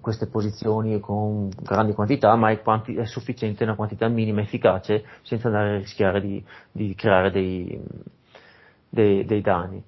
queste 0.00 0.28
posizioni 0.28 0.98
con 0.98 1.50
grandi 1.60 1.92
quantità, 1.92 2.34
ma 2.34 2.50
è, 2.50 2.62
quanti- 2.62 2.96
è, 2.96 3.04
sufficiente 3.04 3.64
una 3.64 3.74
quantità 3.74 4.08
minima 4.08 4.40
efficace 4.40 5.04
senza 5.20 5.48
andare 5.48 5.74
a 5.74 5.76
rischiare 5.76 6.22
di, 6.22 6.42
di 6.72 6.94
creare 6.94 7.30
dei, 7.30 7.78
dei, 8.88 9.26
dei 9.26 9.40
danni. 9.42 9.84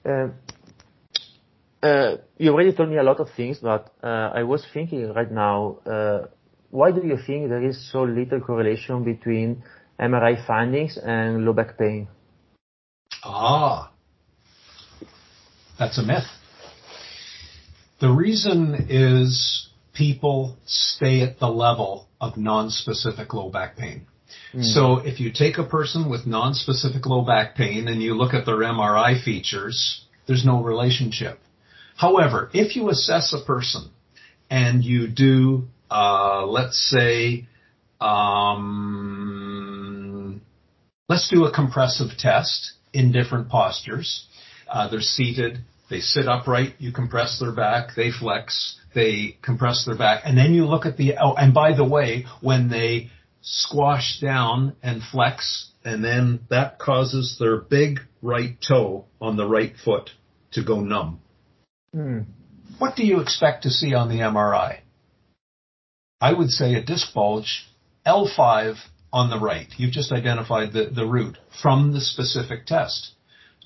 Uh, 0.00 0.32
uh, 1.82 2.18
you 2.38 2.50
already 2.50 2.72
told 2.72 2.88
me 2.88 2.96
a 2.96 3.02
lot 3.02 3.20
of 3.20 3.30
things, 3.34 3.60
but 3.60 3.92
uh, 4.02 4.30
I 4.34 4.42
was 4.44 4.66
thinking 4.72 5.12
right 5.12 5.30
now, 5.30 5.78
why 6.70 6.90
do 6.90 7.06
you 7.06 7.18
think 7.18 7.50
there 7.50 7.66
is 7.66 7.90
so 7.90 8.04
little 8.04 8.40
correlation 8.40 9.04
between 9.04 9.62
MRI 10.00 10.42
findings 10.46 10.96
and 10.96 11.44
low 11.44 11.52
back 11.52 11.76
pain? 11.76 12.08
Ah, 13.24 13.90
that's 15.78 15.98
a 15.98 16.02
myth. 16.02 16.26
The 18.00 18.10
reason 18.10 18.86
is 18.88 19.68
people 19.92 20.56
stay 20.66 21.22
at 21.22 21.38
the 21.40 21.48
level 21.48 22.08
of 22.20 22.36
non-specific 22.36 23.34
low 23.34 23.50
back 23.50 23.76
pain. 23.76 24.06
Mm. 24.54 24.64
So 24.64 24.98
if 24.98 25.18
you 25.20 25.32
take 25.32 25.58
a 25.58 25.64
person 25.64 26.08
with 26.08 26.26
non-specific 26.26 27.06
low 27.06 27.22
back 27.22 27.54
pain 27.56 27.88
and 27.88 28.02
you 28.02 28.14
look 28.14 28.34
at 28.34 28.46
their 28.46 28.58
MRI 28.58 29.22
features, 29.22 30.04
there's 30.26 30.44
no 30.44 30.62
relationship. 30.62 31.40
However, 31.96 32.50
if 32.52 32.76
you 32.76 32.90
assess 32.90 33.32
a 33.32 33.44
person 33.44 33.90
and 34.50 34.84
you 34.84 35.08
do, 35.08 35.64
uh, 35.90 36.46
let's 36.46 36.78
say, 36.88 37.48
um, 38.00 38.80
let's 41.08 41.28
do 41.28 41.44
a 41.44 41.52
compressive 41.52 42.16
test 42.16 42.74
in 42.92 43.12
different 43.12 43.48
postures. 43.48 44.26
Uh, 44.68 44.88
they're 44.88 45.00
seated 45.00 45.60
They 45.90 46.00
sit 46.00 46.28
upright, 46.28 46.74
you 46.78 46.92
compress 46.92 47.38
their 47.40 47.52
back, 47.52 47.94
they 47.96 48.10
flex, 48.10 48.78
they 48.94 49.38
compress 49.42 49.86
their 49.86 49.96
back, 49.96 50.22
and 50.24 50.36
then 50.36 50.52
you 50.52 50.66
look 50.66 50.84
at 50.84 50.98
the, 50.98 51.14
oh, 51.18 51.32
and 51.34 51.54
by 51.54 51.74
the 51.74 51.84
way, 51.84 52.26
when 52.42 52.68
they 52.68 53.10
squash 53.40 54.20
down 54.20 54.76
and 54.82 55.02
flex, 55.02 55.70
and 55.84 56.04
then 56.04 56.40
that 56.50 56.78
causes 56.78 57.36
their 57.38 57.56
big 57.56 58.00
right 58.20 58.58
toe 58.66 59.06
on 59.20 59.36
the 59.36 59.46
right 59.46 59.72
foot 59.82 60.10
to 60.52 60.62
go 60.62 60.80
numb. 60.80 61.20
Mm. 61.94 62.26
What 62.78 62.96
do 62.96 63.06
you 63.06 63.20
expect 63.20 63.62
to 63.62 63.70
see 63.70 63.94
on 63.94 64.10
the 64.10 64.20
MRI? 64.20 64.80
I 66.20 66.32
would 66.32 66.50
say 66.50 66.74
a 66.74 66.82
disc 66.82 67.14
bulge, 67.14 67.66
L5 68.06 68.76
on 69.12 69.30
the 69.30 69.38
right. 69.38 69.68
You've 69.76 69.92
just 69.92 70.12
identified 70.12 70.72
the, 70.72 70.90
the 70.94 71.06
root 71.06 71.38
from 71.62 71.92
the 71.92 72.00
specific 72.00 72.66
test. 72.66 73.12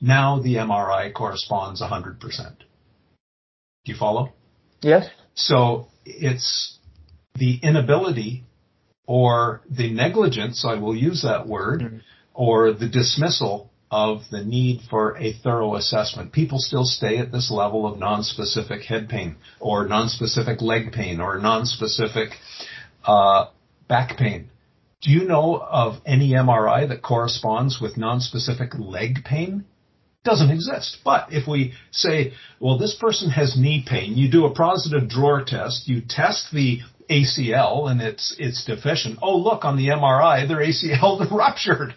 Now 0.00 0.40
the 0.40 0.56
MRI 0.56 1.12
corresponds 1.12 1.82
100%. 1.82 2.18
Do 2.24 3.92
you 3.92 3.96
follow? 3.96 4.32
Yes. 4.80 5.08
So 5.34 5.88
it's 6.04 6.78
the 7.34 7.58
inability 7.62 8.44
or 9.06 9.62
the 9.68 9.92
negligence, 9.92 10.64
I 10.64 10.76
will 10.76 10.96
use 10.96 11.22
that 11.22 11.46
word, 11.46 11.80
mm-hmm. 11.80 11.98
or 12.34 12.72
the 12.72 12.88
dismissal 12.88 13.70
of 13.90 14.22
the 14.30 14.42
need 14.42 14.80
for 14.88 15.18
a 15.18 15.34
thorough 15.34 15.74
assessment. 15.76 16.32
People 16.32 16.58
still 16.58 16.84
stay 16.84 17.18
at 17.18 17.30
this 17.30 17.50
level 17.50 17.86
of 17.86 17.98
nonspecific 17.98 18.84
head 18.84 19.08
pain 19.08 19.36
or 19.60 19.86
nonspecific 19.86 20.62
leg 20.62 20.92
pain 20.92 21.20
or 21.20 21.38
nonspecific 21.38 22.30
uh, 23.04 23.46
back 23.88 24.16
pain. 24.16 24.48
Do 25.02 25.10
you 25.10 25.24
know 25.24 25.56
of 25.56 26.00
any 26.06 26.30
MRI 26.30 26.88
that 26.88 27.02
corresponds 27.02 27.80
with 27.80 27.96
nonspecific 27.96 28.78
leg 28.78 29.24
pain? 29.24 29.64
Doesn't 30.24 30.50
exist. 30.50 30.98
But 31.04 31.32
if 31.32 31.48
we 31.48 31.72
say, 31.90 32.34
well, 32.60 32.78
this 32.78 32.94
person 32.94 33.30
has 33.30 33.56
knee 33.58 33.84
pain, 33.86 34.16
you 34.16 34.30
do 34.30 34.46
a 34.46 34.54
positive 34.54 35.08
drawer 35.08 35.44
test, 35.44 35.88
you 35.88 36.02
test 36.08 36.52
the 36.52 36.78
ACL 37.10 37.90
and 37.90 38.00
it's 38.00 38.34
it's 38.38 38.64
deficient. 38.64 39.18
Oh, 39.20 39.36
look 39.36 39.64
on 39.64 39.76
the 39.76 39.88
MRI, 39.88 40.46
their 40.46 40.58
ACL 40.58 41.28
ruptured. 41.30 41.94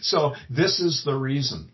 So 0.00 0.34
this 0.48 0.80
is 0.80 1.02
the 1.04 1.14
reason. 1.14 1.68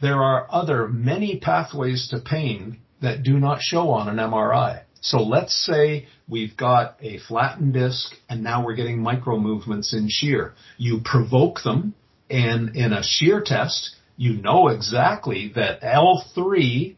There 0.00 0.22
are 0.22 0.46
other 0.48 0.86
many 0.86 1.40
pathways 1.40 2.08
to 2.10 2.20
pain 2.20 2.78
that 3.02 3.24
do 3.24 3.40
not 3.40 3.60
show 3.60 3.90
on 3.90 4.08
an 4.08 4.16
MRI. 4.16 4.83
So 5.04 5.18
let's 5.18 5.54
say 5.54 6.06
we've 6.26 6.56
got 6.56 6.96
a 7.02 7.18
flattened 7.18 7.74
disc 7.74 8.14
and 8.26 8.42
now 8.42 8.64
we're 8.64 8.74
getting 8.74 9.02
micro 9.02 9.38
movements 9.38 9.92
in 9.92 10.08
shear. 10.08 10.54
You 10.78 11.02
provoke 11.04 11.62
them 11.62 11.94
and 12.30 12.74
in 12.74 12.94
a 12.94 13.02
shear 13.02 13.42
test, 13.42 13.96
you 14.16 14.40
know 14.40 14.68
exactly 14.68 15.52
that 15.56 15.82
L3 15.82 16.96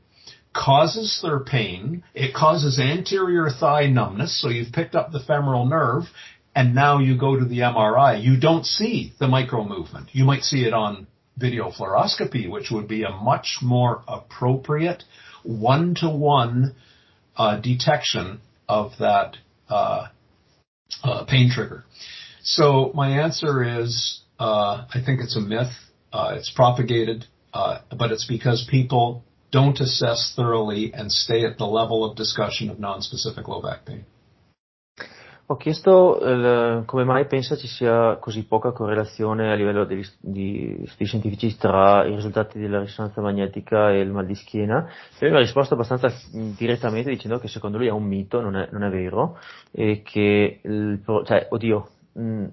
causes 0.54 1.18
their 1.20 1.40
pain. 1.40 2.04
It 2.14 2.32
causes 2.32 2.78
anterior 2.78 3.50
thigh 3.50 3.88
numbness. 3.88 4.40
So 4.40 4.50
you've 4.50 4.72
picked 4.72 4.94
up 4.94 5.10
the 5.10 5.18
femoral 5.18 5.66
nerve 5.66 6.04
and 6.54 6.76
now 6.76 7.00
you 7.00 7.18
go 7.18 7.36
to 7.36 7.44
the 7.44 7.58
MRI. 7.58 8.22
You 8.22 8.38
don't 8.38 8.64
see 8.64 9.14
the 9.18 9.26
micro 9.26 9.64
movement. 9.64 10.10
You 10.12 10.24
might 10.24 10.44
see 10.44 10.64
it 10.64 10.72
on 10.72 11.08
video 11.36 11.72
fluoroscopy, 11.72 12.48
which 12.48 12.70
would 12.70 12.86
be 12.86 13.02
a 13.02 13.10
much 13.10 13.58
more 13.62 14.04
appropriate 14.06 15.02
one 15.42 15.96
to 15.96 16.08
one 16.08 16.76
detection 17.60 18.40
of 18.68 18.92
that 18.98 19.36
uh, 19.68 20.08
uh, 21.02 21.24
pain 21.24 21.50
trigger. 21.50 21.84
So 22.42 22.92
my 22.94 23.20
answer 23.22 23.82
is, 23.82 24.20
uh, 24.38 24.86
I 24.94 25.02
think 25.04 25.20
it's 25.20 25.36
a 25.36 25.40
myth. 25.40 25.72
Uh, 26.12 26.34
it's 26.36 26.50
propagated, 26.50 27.26
uh, 27.52 27.80
but 27.96 28.12
it's 28.12 28.26
because 28.26 28.66
people 28.70 29.24
don't 29.50 29.80
assess 29.80 30.32
thoroughly 30.36 30.92
and 30.94 31.10
stay 31.10 31.44
at 31.44 31.58
the 31.58 31.66
level 31.66 32.04
of 32.04 32.16
discussion 32.16 32.70
of 32.70 32.78
non-specific 32.78 33.48
low 33.48 33.60
back 33.60 33.84
pain. 33.84 34.04
Ho 35.48 35.56
chiesto 35.56 36.18
eh, 36.18 36.84
come 36.86 37.04
mai 37.04 37.26
pensa 37.26 37.54
ci 37.54 37.68
sia 37.68 38.16
così 38.16 38.44
poca 38.46 38.72
correlazione 38.72 39.52
a 39.52 39.54
livello 39.54 39.84
degli, 39.84 40.04
di 40.18 40.82
studi 40.86 41.04
scientifici 41.04 41.56
tra 41.56 42.04
i 42.04 42.16
risultati 42.16 42.58
della 42.58 42.80
risonanza 42.80 43.20
magnetica 43.20 43.92
e 43.92 44.00
il 44.00 44.10
mal 44.10 44.26
di 44.26 44.34
schiena. 44.34 44.88
Lui 45.20 45.30
mi 45.30 45.36
ha 45.36 45.40
risposto 45.40 45.74
abbastanza 45.74 46.12
direttamente 46.32 47.10
dicendo 47.10 47.38
che 47.38 47.46
secondo 47.46 47.78
lui 47.78 47.86
è 47.86 47.92
un 47.92 48.02
mito, 48.02 48.40
non 48.40 48.56
è, 48.56 48.68
non 48.72 48.82
è 48.82 48.90
vero, 48.90 49.38
e 49.70 50.02
che, 50.02 50.58
il, 50.64 51.00
cioè, 51.04 51.46
oddio, 51.48 51.88
mh, 52.14 52.44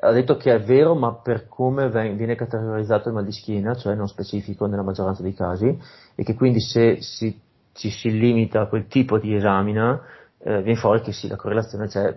ha 0.00 0.10
detto 0.10 0.36
che 0.36 0.52
è 0.52 0.60
vero, 0.60 0.96
ma 0.96 1.14
per 1.14 1.46
come 1.46 1.88
viene 1.88 2.34
categorizzato 2.34 3.08
il 3.08 3.14
mal 3.14 3.24
di 3.24 3.30
schiena, 3.30 3.76
cioè 3.76 3.94
non 3.94 4.08
specifico 4.08 4.66
nella 4.66 4.82
maggioranza 4.82 5.22
dei 5.22 5.34
casi, 5.34 5.78
e 6.16 6.24
che 6.24 6.34
quindi 6.34 6.58
se 6.58 7.00
si, 7.02 7.40
ci 7.72 7.90
si 7.90 8.10
limita 8.10 8.62
a 8.62 8.66
quel 8.66 8.88
tipo 8.88 9.16
di 9.16 9.32
esamina, 9.32 10.02
eh, 10.38 10.62
viene 10.62 10.78
fuori 10.78 11.00
che 11.00 11.12
sì, 11.12 11.28
la 11.28 11.36
correlazione 11.36 11.88
c'è 11.88 12.16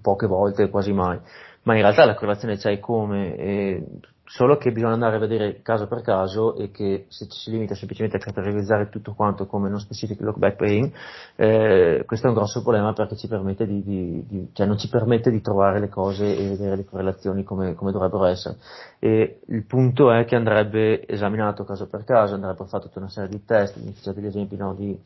poche 0.00 0.26
volte, 0.26 0.70
quasi 0.70 0.92
mai, 0.92 1.18
ma 1.62 1.74
in 1.74 1.82
realtà 1.82 2.04
la 2.04 2.14
correlazione 2.14 2.56
c'è 2.56 2.78
come, 2.78 3.36
e 3.36 3.86
solo 4.30 4.58
che 4.58 4.70
bisogna 4.70 4.92
andare 4.92 5.16
a 5.16 5.18
vedere 5.18 5.60
caso 5.60 5.88
per 5.88 6.02
caso 6.02 6.54
e 6.54 6.70
che 6.70 7.06
se 7.08 7.26
ci 7.26 7.36
si 7.36 7.50
limita 7.50 7.74
semplicemente 7.74 8.16
a 8.16 8.20
categorizzare 8.20 8.88
tutto 8.88 9.12
quanto 9.12 9.46
come 9.46 9.68
non 9.68 9.80
specific 9.80 10.20
look 10.20 10.38
back 10.38 10.56
pain, 10.56 10.92
eh, 11.34 12.04
questo 12.06 12.26
è 12.26 12.28
un 12.28 12.36
grosso 12.36 12.62
problema 12.62 12.92
perché 12.92 13.16
ci 13.16 13.26
permette 13.26 13.66
di, 13.66 13.82
di, 13.82 14.24
di, 14.28 14.50
cioè 14.52 14.66
non 14.66 14.78
ci 14.78 14.88
permette 14.88 15.32
di 15.32 15.40
trovare 15.40 15.80
le 15.80 15.88
cose 15.88 16.36
e 16.36 16.48
vedere 16.48 16.76
le 16.76 16.84
correlazioni 16.84 17.42
come, 17.42 17.74
come 17.74 17.90
dovrebbero 17.90 18.26
essere. 18.26 18.58
E 19.00 19.40
il 19.48 19.64
punto 19.64 20.12
è 20.12 20.24
che 20.24 20.36
andrebbe 20.36 21.04
esaminato 21.08 21.64
caso 21.64 21.88
per 21.88 22.04
caso, 22.04 22.34
andrebbe 22.34 22.66
fatto 22.66 22.86
tutta 22.86 23.00
una 23.00 23.08
serie 23.08 23.30
di 23.30 23.44
test, 23.44 23.78
mi 23.78 23.92
degli 24.14 24.26
esempi 24.26 24.56
no, 24.56 24.74
di 24.74 24.96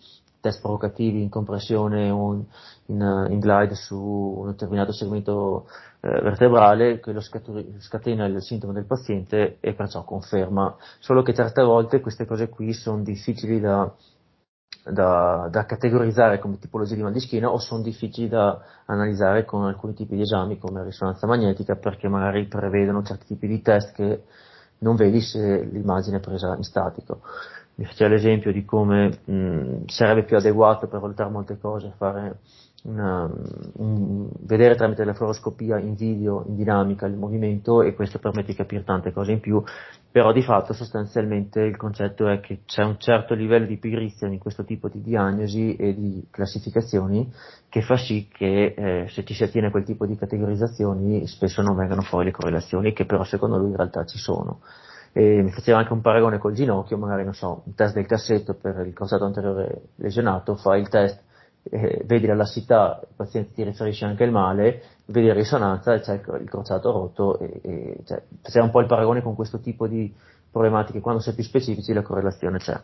test 0.44 0.60
provocativi 0.60 1.22
in 1.22 1.30
compressione 1.30 2.10
o 2.10 2.34
in, 2.34 2.44
in, 2.86 3.26
in 3.30 3.38
glide 3.38 3.74
su 3.74 3.96
un 3.96 4.48
determinato 4.48 4.92
segmento 4.92 5.66
eh, 6.00 6.20
vertebrale, 6.20 7.00
quello 7.00 7.20
scatena 7.20 8.26
il 8.26 8.42
sintomo 8.42 8.74
del 8.74 8.84
paziente 8.84 9.56
e 9.60 9.72
perciò 9.72 10.04
conferma. 10.04 10.76
Solo 10.98 11.22
che 11.22 11.32
certe 11.32 11.62
volte 11.62 12.00
queste 12.00 12.26
cose 12.26 12.50
qui 12.50 12.74
sono 12.74 13.02
difficili 13.02 13.58
da, 13.58 13.90
da, 14.84 15.48
da, 15.50 15.64
categorizzare 15.64 16.38
come 16.38 16.58
tipologia 16.58 16.94
di 16.94 17.02
mal 17.02 17.12
di 17.12 17.20
schiena 17.20 17.50
o 17.50 17.58
sono 17.58 17.80
difficili 17.82 18.28
da 18.28 18.60
analizzare 18.84 19.46
con 19.46 19.64
alcuni 19.64 19.94
tipi 19.94 20.14
di 20.16 20.22
esami 20.22 20.58
come 20.58 20.84
risonanza 20.84 21.26
magnetica 21.26 21.76
perché 21.76 22.06
magari 22.08 22.46
prevedono 22.48 23.02
certi 23.02 23.28
tipi 23.28 23.46
di 23.46 23.62
test 23.62 23.94
che 23.94 24.24
non 24.80 24.96
vedi 24.96 25.22
se 25.22 25.62
l'immagine 25.62 26.18
è 26.18 26.20
presa 26.20 26.54
in 26.54 26.64
statico 26.64 27.22
mi 27.76 27.84
faceva 27.84 28.10
l'esempio 28.10 28.52
di 28.52 28.64
come 28.64 29.18
mh, 29.24 29.86
sarebbe 29.86 30.24
più 30.24 30.36
adeguato 30.36 30.86
per 30.86 31.00
valutare 31.00 31.30
molte 31.30 31.58
cose 31.58 31.92
fare 31.96 32.38
una, 32.84 33.30
un, 33.76 34.28
vedere 34.40 34.74
tramite 34.74 35.04
la 35.04 35.14
fluoroscopia 35.14 35.78
in 35.78 35.94
video, 35.94 36.44
in 36.46 36.56
dinamica 36.56 37.06
il 37.06 37.16
movimento 37.16 37.82
e 37.82 37.94
questo 37.94 38.18
permette 38.18 38.48
di 38.48 38.56
capire 38.56 38.84
tante 38.84 39.12
cose 39.12 39.32
in 39.32 39.40
più, 39.40 39.62
però 40.10 40.32
di 40.32 40.42
fatto 40.42 40.74
sostanzialmente 40.74 41.60
il 41.60 41.76
concetto 41.76 42.28
è 42.28 42.40
che 42.40 42.60
c'è 42.66 42.84
un 42.84 42.98
certo 42.98 43.34
livello 43.34 43.66
di 43.66 43.78
pigrizia 43.78 44.28
in 44.28 44.38
questo 44.38 44.64
tipo 44.64 44.88
di 44.88 45.00
diagnosi 45.00 45.76
e 45.76 45.94
di 45.94 46.26
classificazioni 46.30 47.32
che 47.68 47.80
fa 47.80 47.96
sì 47.96 48.28
che 48.30 48.74
eh, 48.76 49.08
se 49.08 49.24
ci 49.24 49.34
si 49.34 49.44
attiene 49.44 49.68
a 49.68 49.70
quel 49.70 49.84
tipo 49.84 50.06
di 50.06 50.16
categorizzazioni 50.16 51.26
spesso 51.26 51.62
non 51.62 51.74
vengano 51.74 52.02
fuori 52.02 52.26
le 52.26 52.32
correlazioni 52.32 52.92
che 52.92 53.06
però 53.06 53.24
secondo 53.24 53.56
lui 53.56 53.70
in 53.70 53.76
realtà 53.76 54.04
ci 54.04 54.18
sono 54.18 54.60
e 55.16 55.42
mi 55.42 55.52
faceva 55.52 55.78
anche 55.78 55.92
un 55.92 56.00
paragone 56.00 56.38
col 56.38 56.54
ginocchio, 56.54 56.98
magari 56.98 57.22
non 57.22 57.34
so, 57.34 57.62
un 57.66 57.74
test 57.76 57.94
del 57.94 58.04
cassetto 58.04 58.54
per 58.54 58.84
il 58.84 58.92
crociato 58.92 59.24
anteriore 59.24 59.90
lesionato, 59.96 60.56
fai 60.56 60.80
il 60.80 60.88
test, 60.88 61.22
eh, 61.70 62.02
vedi 62.04 62.26
la 62.26 62.34
lassità, 62.34 62.98
il 63.00 63.14
paziente 63.14 63.52
ti 63.54 63.62
riferisce 63.62 64.06
anche 64.06 64.24
il 64.24 64.32
male, 64.32 64.82
vedi 65.06 65.28
la 65.28 65.34
risonanza 65.34 65.94
e 65.94 66.00
c'è 66.00 66.14
il 66.14 66.48
crociato 66.50 66.90
rotto, 66.90 67.38
e, 67.38 67.60
e 67.62 67.96
cioè, 68.04 68.22
faceva 68.42 68.64
un 68.64 68.72
po' 68.72 68.80
il 68.80 68.88
paragone 68.88 69.22
con 69.22 69.36
questo 69.36 69.60
tipo 69.60 69.86
di 69.86 70.12
problematiche, 70.50 71.00
quando 71.00 71.20
sei 71.20 71.34
più 71.34 71.44
specifici 71.44 71.92
la 71.92 72.02
correlazione 72.02 72.58
c'è. 72.58 72.80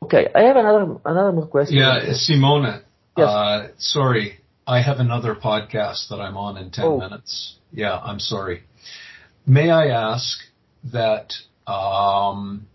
Ok, 0.00 0.12
I 0.12 0.30
have 0.34 0.58
another, 0.58 0.98
another 1.04 1.48
question. 1.48 1.78
Yeah, 1.78 2.12
Simone, 2.12 2.84
yes. 3.16 3.26
uh, 3.26 3.72
sorry, 3.78 4.38
I 4.66 4.82
have 4.86 5.00
another 5.00 5.34
podcast 5.38 6.08
that 6.10 6.20
I'm 6.20 6.36
on 6.36 6.58
in 6.58 6.68
10 6.68 6.84
oh. 6.84 6.98
minutes. 6.98 7.58
Yeah, 7.70 7.98
I'm 8.04 8.18
sorry. 8.18 8.64
May 9.48 9.70
I 9.70 9.86
ask 9.86 10.40
that 10.92 11.34
um, 11.68 12.66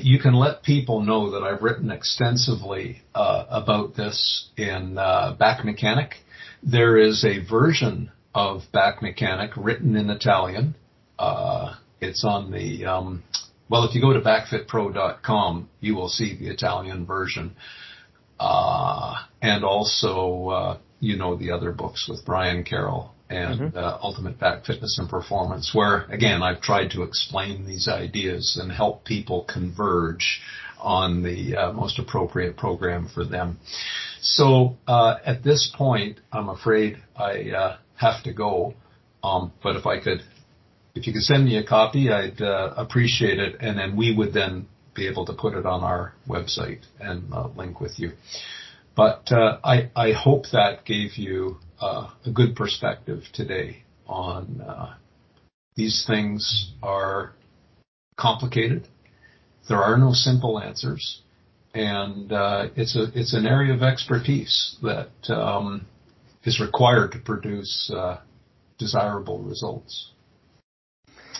you 0.00 0.18
can 0.18 0.34
let 0.34 0.64
people 0.64 1.00
know 1.00 1.30
that 1.30 1.44
I've 1.44 1.62
written 1.62 1.92
extensively 1.92 3.02
uh, 3.14 3.44
about 3.48 3.94
this 3.94 4.48
in 4.56 4.98
uh, 4.98 5.36
Back 5.38 5.64
Mechanic. 5.64 6.16
There 6.60 6.98
is 6.98 7.24
a 7.24 7.38
version 7.48 8.10
of 8.34 8.62
Back 8.72 9.00
Mechanic 9.00 9.52
written 9.56 9.94
in 9.94 10.10
Italian. 10.10 10.74
Uh, 11.16 11.76
it's 12.00 12.24
on 12.24 12.50
the 12.50 12.86
um, 12.86 13.22
well, 13.68 13.84
if 13.84 13.94
you 13.94 14.00
go 14.00 14.12
to 14.12 14.20
backfitpro.com, 14.20 15.68
you 15.78 15.94
will 15.94 16.08
see 16.08 16.36
the 16.36 16.48
Italian 16.48 17.06
version, 17.06 17.54
uh, 18.40 19.14
and 19.40 19.64
also 19.64 20.48
uh, 20.48 20.78
you 20.98 21.16
know 21.16 21.36
the 21.36 21.52
other 21.52 21.70
books 21.70 22.08
with 22.08 22.24
Brian 22.24 22.64
Carroll 22.64 23.14
and 23.30 23.60
mm-hmm. 23.60 23.78
uh, 23.78 23.98
Ultimate 24.02 24.38
Back 24.38 24.66
Fitness 24.66 24.98
and 24.98 25.08
Performance, 25.08 25.70
where 25.72 26.02
again 26.10 26.42
I've 26.42 26.60
tried 26.60 26.90
to 26.90 27.02
explain 27.02 27.64
these 27.64 27.88
ideas 27.88 28.58
and 28.60 28.70
help 28.70 29.04
people 29.04 29.44
converge 29.44 30.40
on 30.78 31.22
the 31.22 31.56
uh, 31.56 31.72
most 31.72 31.98
appropriate 31.98 32.56
program 32.56 33.08
for 33.12 33.24
them. 33.24 33.58
So 34.20 34.76
uh, 34.86 35.16
at 35.24 35.42
this 35.42 35.72
point, 35.76 36.20
I'm 36.32 36.48
afraid 36.48 36.98
I 37.16 37.50
uh, 37.50 37.76
have 37.96 38.22
to 38.24 38.32
go. 38.32 38.74
Um, 39.22 39.52
but 39.62 39.76
if 39.76 39.86
I 39.86 40.00
could, 40.00 40.22
if 40.94 41.06
you 41.06 41.12
could 41.12 41.22
send 41.22 41.44
me 41.44 41.56
a 41.58 41.64
copy, 41.64 42.10
I'd 42.10 42.40
uh, 42.40 42.74
appreciate 42.76 43.38
it, 43.38 43.56
and 43.60 43.78
then 43.78 43.96
we 43.96 44.14
would 44.14 44.32
then 44.32 44.66
be 44.94 45.06
able 45.06 45.26
to 45.26 45.32
put 45.32 45.54
it 45.54 45.66
on 45.66 45.84
our 45.84 46.14
website 46.28 46.80
and 46.98 47.32
uh, 47.32 47.48
link 47.56 47.80
with 47.80 47.98
you. 47.98 48.12
But 48.96 49.30
uh, 49.30 49.58
I, 49.62 49.90
I 49.94 50.12
hope 50.12 50.44
that 50.52 50.84
gave 50.84 51.16
you 51.16 51.58
uh, 51.80 52.10
a 52.26 52.30
good 52.30 52.54
perspective 52.54 53.22
today 53.32 53.82
on 54.06 54.60
uh, 54.60 54.94
these 55.76 56.04
things 56.06 56.72
are 56.82 57.32
complicated. 58.18 58.86
There 59.68 59.78
are 59.78 59.96
no 59.96 60.12
simple 60.12 60.60
answers, 60.60 61.22
and 61.74 62.32
uh, 62.32 62.68
it's 62.76 62.96
a 62.96 63.06
it's 63.14 63.34
an 63.34 63.46
area 63.46 63.72
of 63.72 63.82
expertise 63.82 64.76
that 64.82 65.10
um, 65.28 65.86
is 66.44 66.60
required 66.60 67.12
to 67.12 67.18
produce 67.18 67.90
uh, 67.94 68.20
desirable 68.78 69.38
results. 69.38 70.10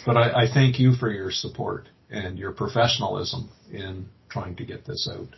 But 0.07 0.17
I, 0.17 0.45
I 0.45 0.47
thank 0.53 0.79
you 0.79 0.95
for 0.95 1.11
your 1.11 1.31
support 1.31 1.89
and 2.09 2.39
your 2.39 2.53
professionalism 2.53 3.51
in 3.73 4.07
trying 4.31 4.57
to 4.57 4.65
get 4.65 4.87
this 4.87 5.09
out. 5.13 5.29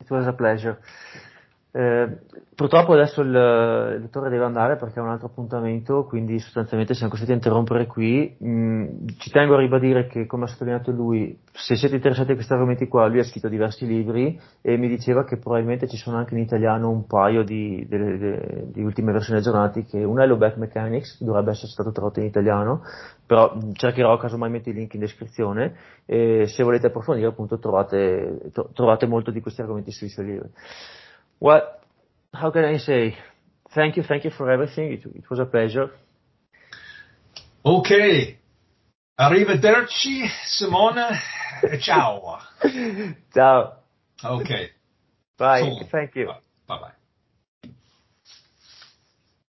It 0.00 0.10
was 0.10 0.26
a 0.26 0.32
pleasure. 0.32 0.78
Eh, 1.70 2.20
purtroppo 2.54 2.94
adesso 2.94 3.20
il, 3.20 3.28
il, 3.28 4.00
dottore 4.00 4.30
deve 4.30 4.44
andare 4.44 4.76
perché 4.76 4.98
ha 4.98 5.02
un 5.02 5.10
altro 5.10 5.26
appuntamento, 5.26 6.04
quindi 6.04 6.38
sostanzialmente 6.38 6.94
siamo 6.94 7.10
costretti 7.10 7.32
a 7.32 7.36
interrompere 7.36 7.86
qui. 7.86 8.36
Mm, 8.42 9.06
ci 9.18 9.30
tengo 9.30 9.54
a 9.54 9.58
ribadire 9.58 10.06
che, 10.06 10.24
come 10.24 10.44
ha 10.44 10.46
sottolineato 10.46 10.90
lui, 10.90 11.38
se 11.52 11.76
siete 11.76 11.96
interessati 11.96 12.32
a 12.32 12.34
questi 12.34 12.52
argomenti 12.54 12.88
qua, 12.88 13.06
lui 13.06 13.18
ha 13.18 13.24
scritto 13.24 13.48
diversi 13.48 13.86
libri 13.86 14.40
e 14.62 14.78
mi 14.78 14.88
diceva 14.88 15.24
che 15.24 15.36
probabilmente 15.36 15.86
ci 15.88 15.98
sono 15.98 16.16
anche 16.16 16.34
in 16.34 16.40
italiano 16.40 16.88
un 16.88 17.06
paio 17.06 17.42
di, 17.42 17.86
di, 17.86 18.18
di, 18.18 18.72
di 18.72 18.82
ultime 18.82 19.12
versioni 19.12 19.40
aggiornate, 19.40 19.84
che 19.84 20.02
una 20.02 20.24
è 20.24 20.26
l'Oback 20.26 20.56
Mechanics, 20.56 21.22
dovrebbe 21.22 21.50
essere 21.50 21.68
stato 21.68 21.92
tradotto 21.92 22.20
in 22.20 22.26
italiano, 22.26 22.82
però 23.26 23.54
cercherò 23.74 24.16
casomai 24.16 24.48
metto 24.48 24.70
i 24.70 24.72
link 24.72 24.94
in 24.94 25.00
descrizione 25.00 25.74
e 26.06 26.46
se 26.46 26.62
volete 26.62 26.86
approfondire 26.86 27.28
appunto 27.28 27.58
trovate, 27.58 28.50
trovate 28.72 29.06
molto 29.06 29.30
di 29.30 29.40
questi 29.42 29.60
argomenti 29.60 29.92
sui 29.92 30.08
suoi 30.08 30.26
libri. 30.26 30.50
What? 31.38 31.82
How 32.32 32.50
can 32.50 32.64
I 32.64 32.78
say? 32.78 33.16
Thank 33.74 33.96
you, 33.96 34.02
thank 34.02 34.24
you 34.24 34.30
for 34.30 34.50
everything. 34.50 34.92
It, 34.92 35.04
it 35.04 35.30
was 35.30 35.38
a 35.38 35.44
pleasure. 35.44 35.90
Okay. 37.64 38.38
Arrivederci, 39.18 40.28
Simona. 40.46 41.18
Ciao. 41.80 42.38
Ciao. 43.34 43.74
Okay. 44.24 44.70
Bye. 45.36 45.60
So, 45.60 45.86
thank 45.90 46.14
you. 46.14 46.26
Bye 46.66 46.78
bye. 46.80 46.92